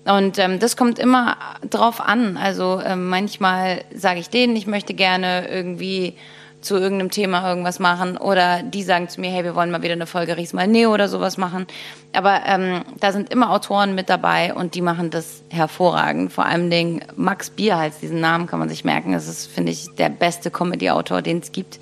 Und 0.06 0.40
ähm, 0.40 0.60
das 0.60 0.78
kommt 0.78 0.99
immer 0.99 1.38
drauf 1.69 1.99
an. 1.99 2.38
Also 2.38 2.82
ähm, 2.86 3.10
manchmal 3.10 3.84
sage 3.94 4.19
ich 4.19 4.30
denen, 4.30 4.56
ich 4.56 4.68
möchte 4.68 4.94
gerne 4.94 5.48
irgendwie 5.49 6.15
zu 6.68 6.77
irgendeinem 6.77 7.10
Thema 7.10 7.48
irgendwas 7.49 7.80
machen 7.80 8.18
oder 8.18 8.61
die 8.61 8.84
sagen 8.84 9.10
zu 9.10 9.22
mir, 9.22 9.31
hey, 9.31 9.44
wir 9.44 9.56
wollen 9.56 9.72
mal 9.72 9.81
wieder 9.81 9.94
eine 9.94 10.06
Folge 10.06 10.38
Ries 10.38 10.53
mal 10.53 10.68
Neo 10.68 10.94
oder 10.94 11.07
sowas 11.07 11.38
machen. 11.38 11.65
Aber 12.14 12.41
ähm, 12.45 12.84
da 12.99 13.11
sind 13.11 13.31
immer 13.31 13.52
Autoren 13.52 13.95
mit 13.95 14.10
dabei 14.10 14.53
und 14.53 14.76
die 14.76 14.81
machen 14.81 15.10
das 15.10 15.41
hervorragend. 15.49 16.31
Vor 16.31 16.45
allem 16.45 16.69
den 16.69 17.03
Max 17.15 17.49
Bierhals, 17.49 17.99
diesen 17.99 18.19
Namen 18.19 18.48
kann 18.48 18.60
man 18.60 18.69
sich 18.69 18.85
merken. 18.85 19.14
Das 19.14 19.27
ist, 19.27 19.48
finde 19.48 19.72
ich, 19.72 19.88
der 19.95 20.10
beste 20.10 20.52
Comedy-Autor, 20.52 21.22
den 21.22 21.39
es 21.39 21.52
gibt. 21.52 21.80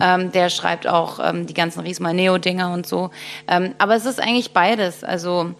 Ähm, 0.00 0.32
der 0.32 0.48
schreibt 0.48 0.86
auch 0.86 1.18
ähm, 1.22 1.46
die 1.46 1.54
ganzen 1.54 1.80
Ries 1.80 2.00
mal 2.00 2.14
Neo-Dinger 2.14 2.72
und 2.72 2.86
so. 2.86 3.10
Ähm, 3.48 3.74
aber 3.78 3.96
es 3.96 4.06
ist 4.06 4.20
eigentlich 4.20 4.52
beides. 4.52 5.04
Also 5.04 5.54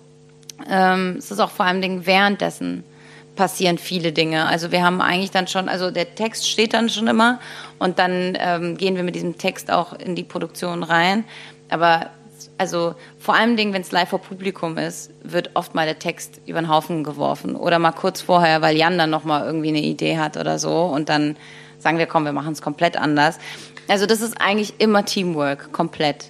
ähm, 0.69 1.17
es 1.19 1.31
ist 1.31 1.41
auch 1.41 1.51
vor 1.51 1.67
allem 1.67 2.07
währenddessen 2.07 2.85
passieren 3.41 3.79
viele 3.79 4.13
Dinge. 4.13 4.45
Also 4.45 4.71
wir 4.71 4.85
haben 4.85 5.01
eigentlich 5.01 5.31
dann 5.31 5.47
schon, 5.47 5.71
also 5.71 5.91
der 5.91 6.15
Text 6.15 6.47
steht 6.47 6.75
dann 6.75 6.91
schon 6.91 7.07
immer 7.07 7.41
und 7.79 7.99
dann 7.99 8.37
ähm, 8.39 8.77
gehen 8.77 8.97
wir 8.97 9.03
mit 9.03 9.15
diesem 9.15 9.39
Text 9.39 9.71
auch 9.71 9.95
in 9.95 10.15
die 10.15 10.25
Produktion 10.25 10.83
rein. 10.83 11.25
Aber 11.71 12.11
also 12.59 12.95
vor 13.19 13.35
allem 13.35 13.57
wenn 13.57 13.81
es 13.81 13.93
live 13.93 14.11
vor 14.11 14.19
Publikum 14.19 14.77
ist, 14.77 15.11
wird 15.23 15.53
oft 15.55 15.75
mal 15.75 15.87
der 15.87 15.99
Text 15.99 16.43
über 16.45 16.61
den 16.61 16.69
Haufen 16.69 17.03
geworfen 17.03 17.57
oder 17.57 17.79
mal 17.79 17.93
kurz 17.93 18.21
vorher, 18.21 18.61
weil 18.61 18.77
Jan 18.77 18.99
dann 18.99 19.09
noch 19.09 19.25
mal 19.25 19.47
irgendwie 19.47 19.69
eine 19.69 19.81
Idee 19.81 20.19
hat 20.19 20.37
oder 20.37 20.59
so 20.59 20.83
und 20.83 21.09
dann 21.09 21.39
sagen 21.79 21.97
wir, 21.97 22.05
komm, 22.05 22.27
wir 22.27 22.35
machen 22.35 22.53
es 22.53 22.61
komplett 22.61 22.99
anders. 22.99 23.39
Also 23.89 24.05
das 24.05 24.21
ist 24.21 24.39
eigentlich 24.39 24.75
immer 24.81 25.07
Teamwork, 25.07 25.73
komplett. 25.73 26.27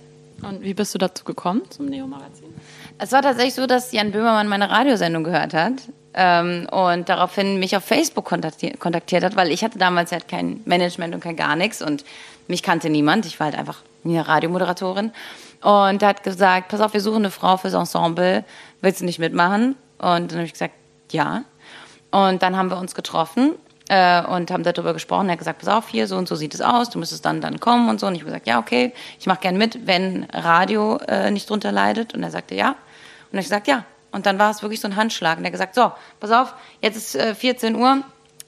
Und 0.49 0.63
wie 0.63 0.75
bist 0.75 0.95
du 0.95 0.99
dazu 0.99 1.25
gekommen 1.25 1.63
zum 1.71 1.87
Neo 1.87 2.07
Magazin? 2.07 2.55
Es 2.99 3.11
war 3.11 3.23
tatsächlich 3.23 3.55
so, 3.55 3.67
dass 3.67 3.91
Jan 3.91 4.13
Böhmermann 4.13 4.47
meine 4.47 4.71
Radiosendung 4.71 5.25
gehört 5.25 5.55
hat 5.55 5.73
ähm, 6.15 6.67
und 6.71 7.09
daraufhin 7.09 7.59
mich 7.59 7.77
auf 7.77 7.85
Facebook 7.85 8.25
kontaktiert, 8.25 8.81
kontaktiert, 8.81 9.25
hat, 9.25 9.37
weil 9.37 9.51
ich 9.51 9.63
hatte 9.63 9.79
damals 9.79 10.13
halt 10.13 10.29
kein 10.29 10.61
Management 10.65 11.15
und 11.15 11.21
kein 11.21 11.37
gar 11.37 11.57
nichts 11.57 11.83
und 11.83 12.05
mich 12.49 12.63
kannte 12.63 12.91
niemand. 12.91 13.27
Ich 13.27 13.39
war 13.39 13.47
halt 13.47 13.57
einfach 13.57 13.79
eine 14.05 14.27
Radiomoderatorin. 14.27 15.13
Und 15.63 16.03
er 16.03 16.09
hat 16.09 16.23
gesagt, 16.23 16.69
pass 16.69 16.81
auf, 16.81 16.95
wir 16.95 17.01
suchen 17.01 17.19
eine 17.19 17.31
Frau 17.31 17.57
fürs 17.57 17.75
Ensemble. 17.75 18.45
Willst 18.81 19.01
du 19.01 19.05
nicht 19.05 19.19
mitmachen? 19.19 19.77
Und 19.99 20.33
dann 20.33 20.39
habe 20.39 20.45
ich 20.45 20.53
gesagt, 20.53 20.75
ja. 21.13 21.45
Und 22.11 22.43
dann 22.43 22.57
haben 22.57 22.71
wir 22.71 22.79
uns 22.79 22.95
getroffen 22.95 23.55
äh, 23.89 24.25
und 24.25 24.51
haben 24.51 24.63
darüber 24.63 24.95
gesprochen. 24.95 25.29
Er 25.29 25.33
hat 25.33 25.39
gesagt, 25.39 25.61
pass 25.61 25.69
auf, 25.69 25.89
hier, 25.89 26.07
so 26.07 26.17
und 26.17 26.29
so 26.29 26.35
sieht 26.35 26.55
es 26.55 26.61
aus, 26.61 26.91
du 26.91 26.99
müsstest 26.99 27.25
dann 27.25 27.41
dann 27.41 27.61
kommen 27.61 27.89
und 27.89 28.01
so. 28.01 28.07
Und 28.07 28.15
ich 28.15 28.21
habe 28.21 28.31
gesagt, 28.31 28.47
ja, 28.47 28.59
okay, 28.59 28.93
ich 29.19 29.27
mache 29.27 29.41
gern 29.41 29.59
mit, 29.59 29.87
wenn 29.87 30.25
Radio 30.33 30.97
äh, 31.09 31.31
nicht 31.31 31.49
drunter 31.49 31.73
leidet. 31.73 32.15
Und 32.15 32.23
er 32.23 32.31
sagte, 32.31 32.55
ja. 32.55 32.77
Und 33.31 33.39
ich 33.39 33.45
gesagt, 33.45 33.69
ja, 33.69 33.85
und 34.13 34.27
dann 34.27 34.39
war 34.39 34.51
es 34.51 34.63
wirklich 34.63 34.81
so 34.81 34.89
ein 34.89 34.97
Handschlag. 34.97 35.39
Und 35.39 35.45
er 35.45 35.49
hat 35.49 35.53
gesagt, 35.53 35.75
so, 35.75 35.93
pass 36.19 36.31
auf, 36.31 36.55
jetzt 36.81 36.97
ist 36.97 37.17
äh, 37.17 37.35
14 37.35 37.75
Uhr, 37.75 38.03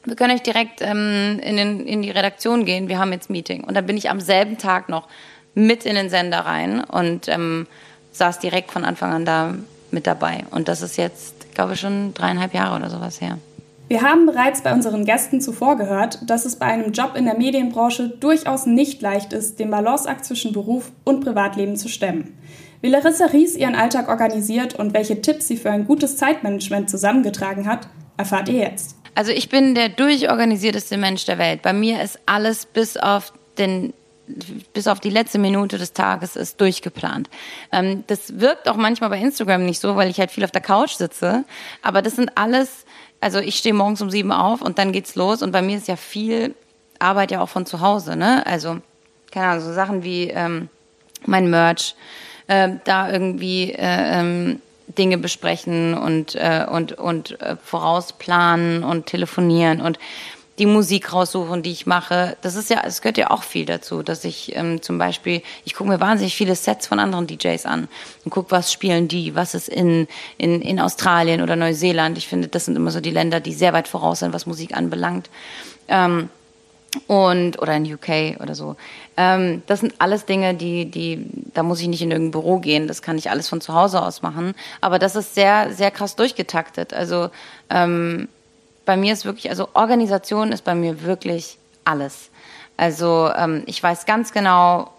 wir 0.04 0.16
können 0.16 0.34
euch 0.34 0.42
direkt 0.42 0.80
ähm, 0.80 1.40
in, 1.42 1.56
den, 1.56 1.86
in 1.86 2.02
die 2.02 2.10
Redaktion 2.10 2.64
gehen, 2.64 2.88
wir 2.88 2.98
haben 2.98 3.12
jetzt 3.12 3.30
Meeting. 3.30 3.64
Und 3.64 3.74
dann 3.74 3.86
bin 3.86 3.96
ich 3.96 4.10
am 4.10 4.20
selben 4.20 4.58
Tag 4.58 4.88
noch 4.88 5.08
mit 5.54 5.84
in 5.84 5.94
den 5.94 6.10
Sender 6.10 6.40
rein 6.40 6.82
und 6.82 7.28
ähm, 7.28 7.66
saß 8.12 8.38
direkt 8.38 8.70
von 8.72 8.84
Anfang 8.84 9.12
an 9.12 9.24
da 9.24 9.54
mit 9.90 10.06
dabei. 10.06 10.44
Und 10.50 10.68
das 10.68 10.82
ist 10.82 10.96
jetzt, 10.96 11.54
glaube 11.54 11.74
ich, 11.74 11.80
schon 11.80 12.14
dreieinhalb 12.14 12.54
Jahre 12.54 12.76
oder 12.76 12.90
sowas 12.90 13.20
her. 13.20 13.38
Wir 13.88 14.00
haben 14.00 14.24
bereits 14.24 14.62
bei 14.62 14.72
unseren 14.72 15.04
Gästen 15.04 15.42
zuvor 15.42 15.76
gehört, 15.76 16.18
dass 16.30 16.46
es 16.46 16.56
bei 16.56 16.66
einem 16.66 16.92
Job 16.92 17.14
in 17.14 17.26
der 17.26 17.36
Medienbranche 17.36 18.08
durchaus 18.08 18.64
nicht 18.64 19.02
leicht 19.02 19.34
ist, 19.34 19.58
den 19.58 19.70
Balanceakt 19.70 20.24
zwischen 20.24 20.52
Beruf 20.52 20.90
und 21.04 21.22
Privatleben 21.22 21.76
zu 21.76 21.88
stemmen. 21.88 22.38
Wie 22.82 22.88
Larissa 22.88 23.26
Ries 23.26 23.56
ihren 23.56 23.76
Alltag 23.76 24.08
organisiert 24.08 24.74
und 24.74 24.92
welche 24.92 25.22
Tipps 25.22 25.46
sie 25.46 25.56
für 25.56 25.70
ein 25.70 25.86
gutes 25.86 26.16
Zeitmanagement 26.16 26.90
zusammengetragen 26.90 27.68
hat, 27.68 27.86
erfahrt 28.16 28.48
ihr 28.48 28.58
jetzt. 28.58 28.96
Also 29.14 29.30
ich 29.30 29.48
bin 29.48 29.76
der 29.76 29.88
durchorganisierteste 29.88 30.96
Mensch 30.96 31.24
der 31.24 31.38
Welt. 31.38 31.62
Bei 31.62 31.72
mir 31.72 32.02
ist 32.02 32.18
alles 32.26 32.66
bis 32.66 32.96
auf 32.96 33.32
den 33.56 33.94
bis 34.72 34.86
auf 34.86 35.00
die 35.00 35.10
letzte 35.10 35.38
Minute 35.38 35.78
des 35.78 35.92
Tages 35.92 36.36
ist 36.36 36.60
durchgeplant. 36.60 37.28
Ähm, 37.70 38.04
das 38.06 38.40
wirkt 38.40 38.68
auch 38.68 38.76
manchmal 38.76 39.10
bei 39.10 39.18
Instagram 39.18 39.66
nicht 39.66 39.80
so, 39.80 39.96
weil 39.96 40.08
ich 40.08 40.18
halt 40.18 40.30
viel 40.30 40.44
auf 40.44 40.50
der 40.50 40.60
Couch 40.60 40.92
sitze. 40.92 41.44
Aber 41.82 42.02
das 42.02 42.16
sind 42.16 42.30
alles, 42.36 42.86
also 43.20 43.38
ich 43.40 43.56
stehe 43.56 43.74
morgens 43.74 44.00
um 44.00 44.10
sieben 44.10 44.32
auf 44.32 44.62
und 44.62 44.78
dann 44.78 44.92
geht's 44.92 45.16
los. 45.16 45.42
Und 45.42 45.52
bei 45.52 45.60
mir 45.60 45.76
ist 45.76 45.88
ja 45.88 45.96
viel 45.96 46.54
Arbeit 46.98 47.30
ja 47.30 47.42
auch 47.42 47.48
von 47.48 47.66
zu 47.66 47.80
Hause. 47.80 48.16
Ne? 48.16 48.46
Also, 48.46 48.78
keine 49.30 49.46
Ahnung, 49.48 49.64
so 49.64 49.72
Sachen 49.72 50.02
wie 50.02 50.28
ähm, 50.30 50.68
mein 51.26 51.50
Merch, 51.50 51.94
äh, 52.46 52.70
da 52.84 53.10
irgendwie 53.10 53.72
äh, 53.72 54.20
ähm, 54.20 54.60
Dinge 54.98 55.18
besprechen 55.18 55.94
und, 55.94 56.34
äh, 56.34 56.66
und, 56.70 56.92
und 56.92 57.40
äh, 57.40 57.56
vorausplanen 57.62 58.84
und 58.84 59.06
telefonieren 59.06 59.80
und 59.80 59.98
die 60.58 60.66
Musik 60.66 61.12
raussuchen, 61.12 61.62
die 61.62 61.72
ich 61.72 61.86
mache. 61.86 62.36
Das 62.42 62.56
ist 62.56 62.68
ja, 62.68 62.82
es 62.84 63.00
gehört 63.00 63.16
ja 63.16 63.30
auch 63.30 63.42
viel 63.42 63.64
dazu, 63.64 64.02
dass 64.02 64.24
ich 64.24 64.54
ähm, 64.54 64.82
zum 64.82 64.98
Beispiel, 64.98 65.42
ich 65.64 65.74
gucke 65.74 65.88
mir 65.88 65.98
wahnsinnig 65.98 66.36
viele 66.36 66.54
Sets 66.54 66.86
von 66.86 66.98
anderen 66.98 67.26
DJs 67.26 67.64
an 67.64 67.88
und 68.24 68.30
gucke, 68.30 68.50
was 68.50 68.70
spielen 68.70 69.08
die, 69.08 69.34
was 69.34 69.54
ist 69.54 69.68
in, 69.68 70.06
in, 70.36 70.60
in 70.60 70.78
Australien 70.78 71.40
oder 71.40 71.56
Neuseeland. 71.56 72.18
Ich 72.18 72.28
finde, 72.28 72.48
das 72.48 72.66
sind 72.66 72.76
immer 72.76 72.90
so 72.90 73.00
die 73.00 73.10
Länder, 73.10 73.40
die 73.40 73.54
sehr 73.54 73.72
weit 73.72 73.88
voraus 73.88 74.20
sind, 74.20 74.34
was 74.34 74.46
Musik 74.46 74.76
anbelangt. 74.76 75.30
Ähm, 75.88 76.28
und 77.06 77.58
oder 77.60 77.74
in 77.76 77.90
UK 77.90 78.40
oder 78.40 78.54
so. 78.54 78.76
Ähm, 79.16 79.62
das 79.66 79.80
sind 79.80 79.94
alles 79.98 80.24
Dinge, 80.24 80.54
die, 80.54 80.86
die, 80.86 81.26
da 81.54 81.62
muss 81.62 81.80
ich 81.80 81.88
nicht 81.88 82.02
in 82.02 82.10
irgendein 82.10 82.30
Büro 82.32 82.58
gehen. 82.58 82.88
Das 82.88 83.02
kann 83.02 83.18
ich 83.18 83.30
alles 83.30 83.48
von 83.48 83.60
zu 83.60 83.74
Hause 83.74 84.02
aus 84.02 84.22
machen. 84.22 84.54
Aber 84.80 84.98
das 84.98 85.16
ist 85.16 85.34
sehr, 85.34 85.72
sehr 85.72 85.90
krass 85.90 86.16
durchgetaktet. 86.16 86.94
Also 86.94 87.30
ähm, 87.70 88.28
bei 88.84 88.96
mir 88.96 89.12
ist 89.12 89.24
wirklich, 89.24 89.50
also 89.50 89.68
Organisation 89.74 90.52
ist 90.52 90.64
bei 90.64 90.74
mir 90.74 91.02
wirklich 91.02 91.58
alles. 91.84 92.30
Also 92.76 93.30
ähm, 93.36 93.62
ich 93.66 93.82
weiß 93.82 94.06
ganz 94.06 94.32
genau, 94.32 94.90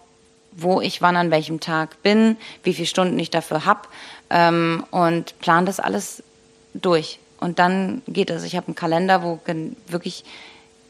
wo 0.52 0.80
ich 0.80 1.02
wann 1.02 1.16
an 1.16 1.30
welchem 1.30 1.60
Tag 1.60 2.02
bin, 2.02 2.36
wie 2.62 2.74
viele 2.74 2.86
Stunden 2.86 3.18
ich 3.18 3.30
dafür 3.30 3.64
habe 3.64 3.88
ähm, 4.30 4.84
und 4.90 5.38
plane 5.40 5.66
das 5.66 5.80
alles 5.80 6.22
durch. 6.74 7.18
Und 7.40 7.58
dann 7.58 8.02
geht 8.06 8.30
es. 8.30 8.44
Ich 8.44 8.56
habe 8.56 8.68
einen 8.68 8.76
Kalender, 8.76 9.22
wo 9.22 9.40
wirklich 9.88 10.24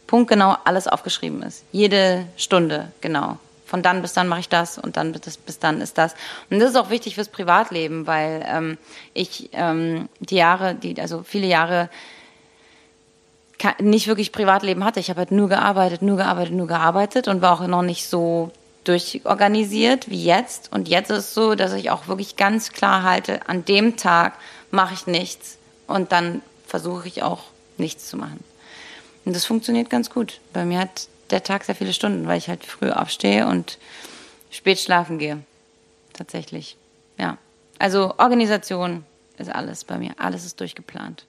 punktgenau 0.06 0.56
alles 0.64 0.86
aufgeschrieben 0.86 1.42
ist. 1.42 1.64
Jede 1.72 2.26
Stunde, 2.36 2.92
genau. 3.00 3.38
Von 3.66 3.82
dann 3.82 4.02
bis 4.02 4.12
dann 4.12 4.28
mache 4.28 4.40
ich 4.40 4.48
das 4.48 4.78
und 4.78 4.96
dann 4.96 5.12
bis, 5.12 5.36
bis 5.36 5.58
dann 5.58 5.80
ist 5.80 5.98
das. 5.98 6.14
Und 6.50 6.60
das 6.60 6.70
ist 6.70 6.76
auch 6.76 6.90
wichtig 6.90 7.14
fürs 7.14 7.28
Privatleben, 7.28 8.06
weil 8.06 8.44
ähm, 8.46 8.78
ich 9.14 9.50
ähm, 9.52 10.08
die 10.20 10.36
Jahre, 10.36 10.74
die, 10.74 11.00
also 11.00 11.22
viele 11.22 11.46
Jahre 11.46 11.88
nicht 13.80 14.06
wirklich 14.06 14.32
Privatleben 14.32 14.84
hatte. 14.84 15.00
Ich 15.00 15.08
habe 15.08 15.20
halt 15.20 15.30
nur 15.30 15.48
gearbeitet, 15.48 16.02
nur 16.02 16.18
gearbeitet, 16.18 16.54
nur 16.54 16.66
gearbeitet 16.66 17.28
und 17.28 17.40
war 17.40 17.52
auch 17.52 17.66
noch 17.66 17.82
nicht 17.82 18.08
so 18.08 18.50
durchorganisiert 18.84 20.10
wie 20.10 20.22
jetzt. 20.22 20.70
Und 20.72 20.88
jetzt 20.88 21.10
ist 21.10 21.18
es 21.18 21.34
so, 21.34 21.54
dass 21.54 21.72
ich 21.72 21.90
auch 21.90 22.06
wirklich 22.06 22.36
ganz 22.36 22.72
klar 22.72 23.02
halte, 23.02 23.48
an 23.48 23.64
dem 23.64 23.96
Tag 23.96 24.34
mache 24.70 24.94
ich 24.94 25.06
nichts 25.06 25.56
und 25.86 26.12
dann 26.12 26.42
versuche 26.66 27.08
ich 27.08 27.22
auch 27.22 27.44
nichts 27.78 28.08
zu 28.08 28.16
machen. 28.16 28.42
Und 29.24 29.34
das 29.34 29.44
funktioniert 29.44 29.90
ganz 29.90 30.10
gut. 30.10 30.40
Bei 30.52 30.64
mir 30.64 30.78
hat 30.78 31.08
der 31.30 31.42
Tag 31.42 31.64
sehr 31.64 31.74
viele 31.74 31.92
Stunden, 31.92 32.26
weil 32.26 32.38
ich 32.38 32.48
halt 32.48 32.64
früh 32.64 32.90
aufstehe 32.90 33.46
und 33.46 33.78
spät 34.50 34.78
schlafen 34.78 35.18
gehe. 35.18 35.38
Tatsächlich. 36.12 36.76
Ja. 37.18 37.38
Also 37.78 38.14
Organisation 38.18 39.04
ist 39.38 39.50
alles 39.50 39.84
bei 39.84 39.98
mir. 39.98 40.12
Alles 40.18 40.44
ist 40.44 40.60
durchgeplant. 40.60 41.26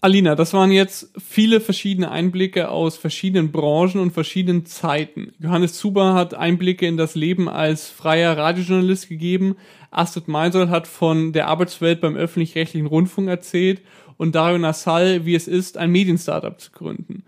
Alina, 0.00 0.36
das 0.36 0.52
waren 0.52 0.70
jetzt 0.70 1.10
viele 1.18 1.60
verschiedene 1.60 2.12
Einblicke 2.12 2.68
aus 2.68 2.96
verschiedenen 2.96 3.50
Branchen 3.50 4.00
und 4.00 4.12
verschiedenen 4.12 4.64
Zeiten. 4.64 5.32
Johannes 5.40 5.74
Zuber 5.74 6.14
hat 6.14 6.34
Einblicke 6.34 6.86
in 6.86 6.96
das 6.96 7.16
Leben 7.16 7.48
als 7.48 7.88
freier 7.88 8.36
Radiojournalist 8.36 9.08
gegeben. 9.08 9.56
Astrid 9.90 10.28
Meinsold 10.28 10.68
hat 10.70 10.86
von 10.86 11.32
der 11.32 11.48
Arbeitswelt 11.48 12.00
beim 12.00 12.14
öffentlich-rechtlichen 12.14 12.86
Rundfunk 12.86 13.28
erzählt 13.28 13.80
und 14.18 14.34
Dario 14.34 14.58
Nassal, 14.58 15.24
wie 15.24 15.34
es 15.34 15.48
ist, 15.48 15.78
ein 15.78 15.90
Medienstartup 15.90 16.60
zu 16.60 16.70
gründen. 16.72 17.24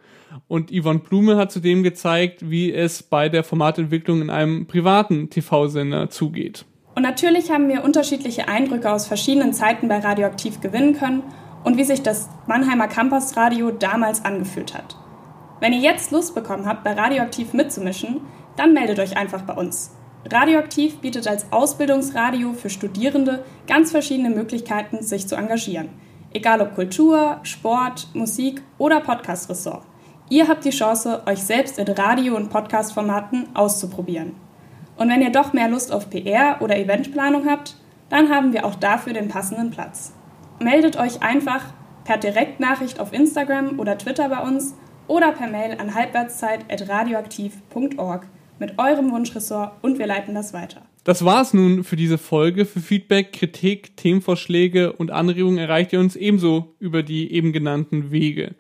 Und 0.47 0.71
Yvonne 0.71 0.99
Blume 0.99 1.37
hat 1.37 1.51
zudem 1.51 1.83
gezeigt, 1.83 2.51
wie 2.51 2.73
es 2.73 3.03
bei 3.03 3.29
der 3.29 3.45
Formatentwicklung 3.45 4.21
in 4.21 4.31
einem 4.31 4.67
privaten 4.67 5.31
TV-Sender 5.31 6.11
zugeht. 6.11 6.67
Und 6.95 7.03
natürlich 7.03 7.51
haben 7.51 7.69
wir 7.69 7.85
unterschiedliche 7.85 8.49
Eindrücke 8.49 8.93
aus 8.93 9.07
verschiedenen 9.07 9.53
Zeiten 9.53 9.89
bei 9.89 10.01
Radioaktiv 10.01 10.61
gewinnen 10.61 10.95
können 10.95 11.23
und 11.65 11.77
wie 11.77 11.85
sich 11.85 12.03
das 12.03 12.29
Mannheimer 12.47 12.89
Campusradio 12.89 13.71
damals 13.71 14.25
angefühlt 14.25 14.75
hat. 14.75 14.97
Wenn 15.61 15.73
ihr 15.73 15.81
jetzt 15.81 16.11
Lust 16.11 16.35
bekommen 16.35 16.67
habt, 16.67 16.85
bei 16.85 16.93
Radioaktiv 16.93 17.53
mitzumischen, 17.53 18.21
dann 18.57 18.73
meldet 18.73 18.99
euch 18.99 19.17
einfach 19.17 19.43
bei 19.43 19.55
uns. 19.55 19.95
Radioaktiv 20.31 20.99
bietet 20.99 21.29
als 21.29 21.53
Ausbildungsradio 21.53 22.53
für 22.53 22.71
Studierende 22.71 23.45
ganz 23.67 23.91
verschiedene 23.91 24.31
Möglichkeiten, 24.31 25.03
sich 25.03 25.27
zu 25.27 25.37
engagieren. 25.37 25.91
Egal 26.32 26.61
ob 26.61 26.74
Kultur, 26.74 27.39
Sport, 27.43 28.09
Musik 28.15 28.62
oder 28.78 29.01
Podcast-Ressort. 29.01 29.85
Ihr 30.28 30.48
habt 30.48 30.65
die 30.65 30.70
Chance, 30.70 31.23
euch 31.27 31.43
selbst 31.43 31.78
in 31.78 31.89
Radio- 31.89 32.36
und 32.36 32.51
Podcast-Formaten 32.51 33.48
auszuprobieren. 33.55 34.35
Und 34.97 35.09
wenn 35.09 35.23
ihr 35.23 35.32
doch 35.32 35.52
mehr 35.52 35.69
Lust 35.69 35.93
auf 35.93 36.11
PR 36.11 36.57
oder 36.61 36.77
Eventplanung 36.77 37.48
habt, 37.48 37.77
dann 38.09 38.28
haben 38.28 38.52
wir 38.52 38.65
auch 38.65 38.74
dafür 38.74 39.12
den 39.12 39.28
passenden 39.28 39.70
Platz 39.70 40.12
meldet 40.61 40.97
euch 40.97 41.23
einfach 41.23 41.65
per 42.05 42.19
Direktnachricht 42.19 43.01
auf 43.01 43.12
Instagram 43.12 43.78
oder 43.78 43.97
Twitter 43.98 44.28
bei 44.28 44.40
uns 44.40 44.74
oder 45.07 45.31
per 45.32 45.48
Mail 45.48 45.78
an 45.81 45.94
halbwertszeit.radioaktiv.org 45.94 48.27
mit 48.59 48.78
eurem 48.78 49.11
Wunschressort 49.11 49.73
und 49.82 49.98
wir 49.98 50.07
leiten 50.07 50.35
das 50.35 50.52
weiter. 50.52 50.82
Das 51.05 51.24
war's 51.24 51.55
nun 51.55 51.82
für 51.82 51.97
diese 51.97 52.18
Folge. 52.18 52.66
Für 52.66 52.81
Feedback, 52.81 53.32
Kritik, 53.32 53.97
Themenvorschläge 53.97 54.93
und 54.93 55.10
Anregungen 55.10 55.59
erreicht 55.59 55.93
ihr 55.93 56.01
uns 56.01 56.14
ebenso 56.14 56.74
über 56.78 57.02
die 57.02 57.32
eben 57.32 57.52
genannten 57.52 58.10
Wege. 58.10 58.55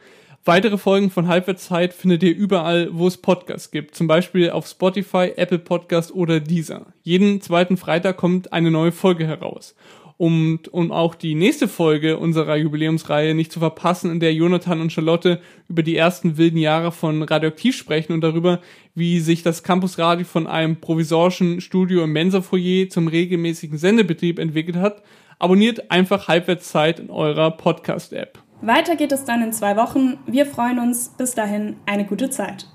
Weitere 0.46 0.78
Folgen 0.78 1.10
von 1.10 1.28
Halbwertszeit 1.28 1.92
findet 1.92 2.22
ihr 2.22 2.34
überall, 2.34 2.88
wo 2.92 3.06
es 3.06 3.18
Podcasts 3.18 3.70
gibt. 3.70 3.94
Zum 3.94 4.06
Beispiel 4.06 4.50
auf 4.50 4.66
Spotify, 4.66 5.32
Apple 5.36 5.58
Podcast 5.58 6.14
oder 6.14 6.40
Deezer. 6.40 6.86
Jeden 7.02 7.42
zweiten 7.42 7.76
Freitag 7.76 8.16
kommt 8.16 8.50
eine 8.54 8.70
neue 8.70 8.92
Folge 8.92 9.26
heraus 9.26 9.74
um, 10.20 10.60
um 10.70 10.92
auch 10.92 11.14
die 11.14 11.34
nächste 11.34 11.66
Folge 11.66 12.18
unserer 12.18 12.54
Jubiläumsreihe 12.56 13.34
nicht 13.34 13.50
zu 13.50 13.58
verpassen, 13.58 14.10
in 14.10 14.20
der 14.20 14.34
Jonathan 14.34 14.82
und 14.82 14.92
Charlotte 14.92 15.40
über 15.66 15.82
die 15.82 15.96
ersten 15.96 16.36
wilden 16.36 16.58
Jahre 16.58 16.92
von 16.92 17.22
Radioaktiv 17.22 17.74
sprechen 17.74 18.12
und 18.12 18.20
darüber, 18.20 18.60
wie 18.94 19.20
sich 19.20 19.42
das 19.42 19.62
Campusradio 19.62 20.26
von 20.26 20.46
einem 20.46 20.76
provisorischen 20.76 21.62
Studio 21.62 22.04
im 22.04 22.12
Mensa-Foyer 22.12 22.90
zum 22.90 23.08
regelmäßigen 23.08 23.78
Sendebetrieb 23.78 24.38
entwickelt 24.38 24.76
hat. 24.76 25.02
Abonniert 25.38 25.90
einfach 25.90 26.28
Halbwertszeit 26.28 27.00
in 27.00 27.08
eurer 27.08 27.52
Podcast-App. 27.52 28.40
Weiter 28.60 28.96
geht 28.96 29.12
es 29.12 29.24
dann 29.24 29.42
in 29.42 29.54
zwei 29.54 29.74
Wochen. 29.76 30.18
Wir 30.26 30.44
freuen 30.44 30.80
uns. 30.80 31.14
Bis 31.16 31.34
dahin 31.34 31.76
eine 31.86 32.04
gute 32.04 32.28
Zeit. 32.28 32.66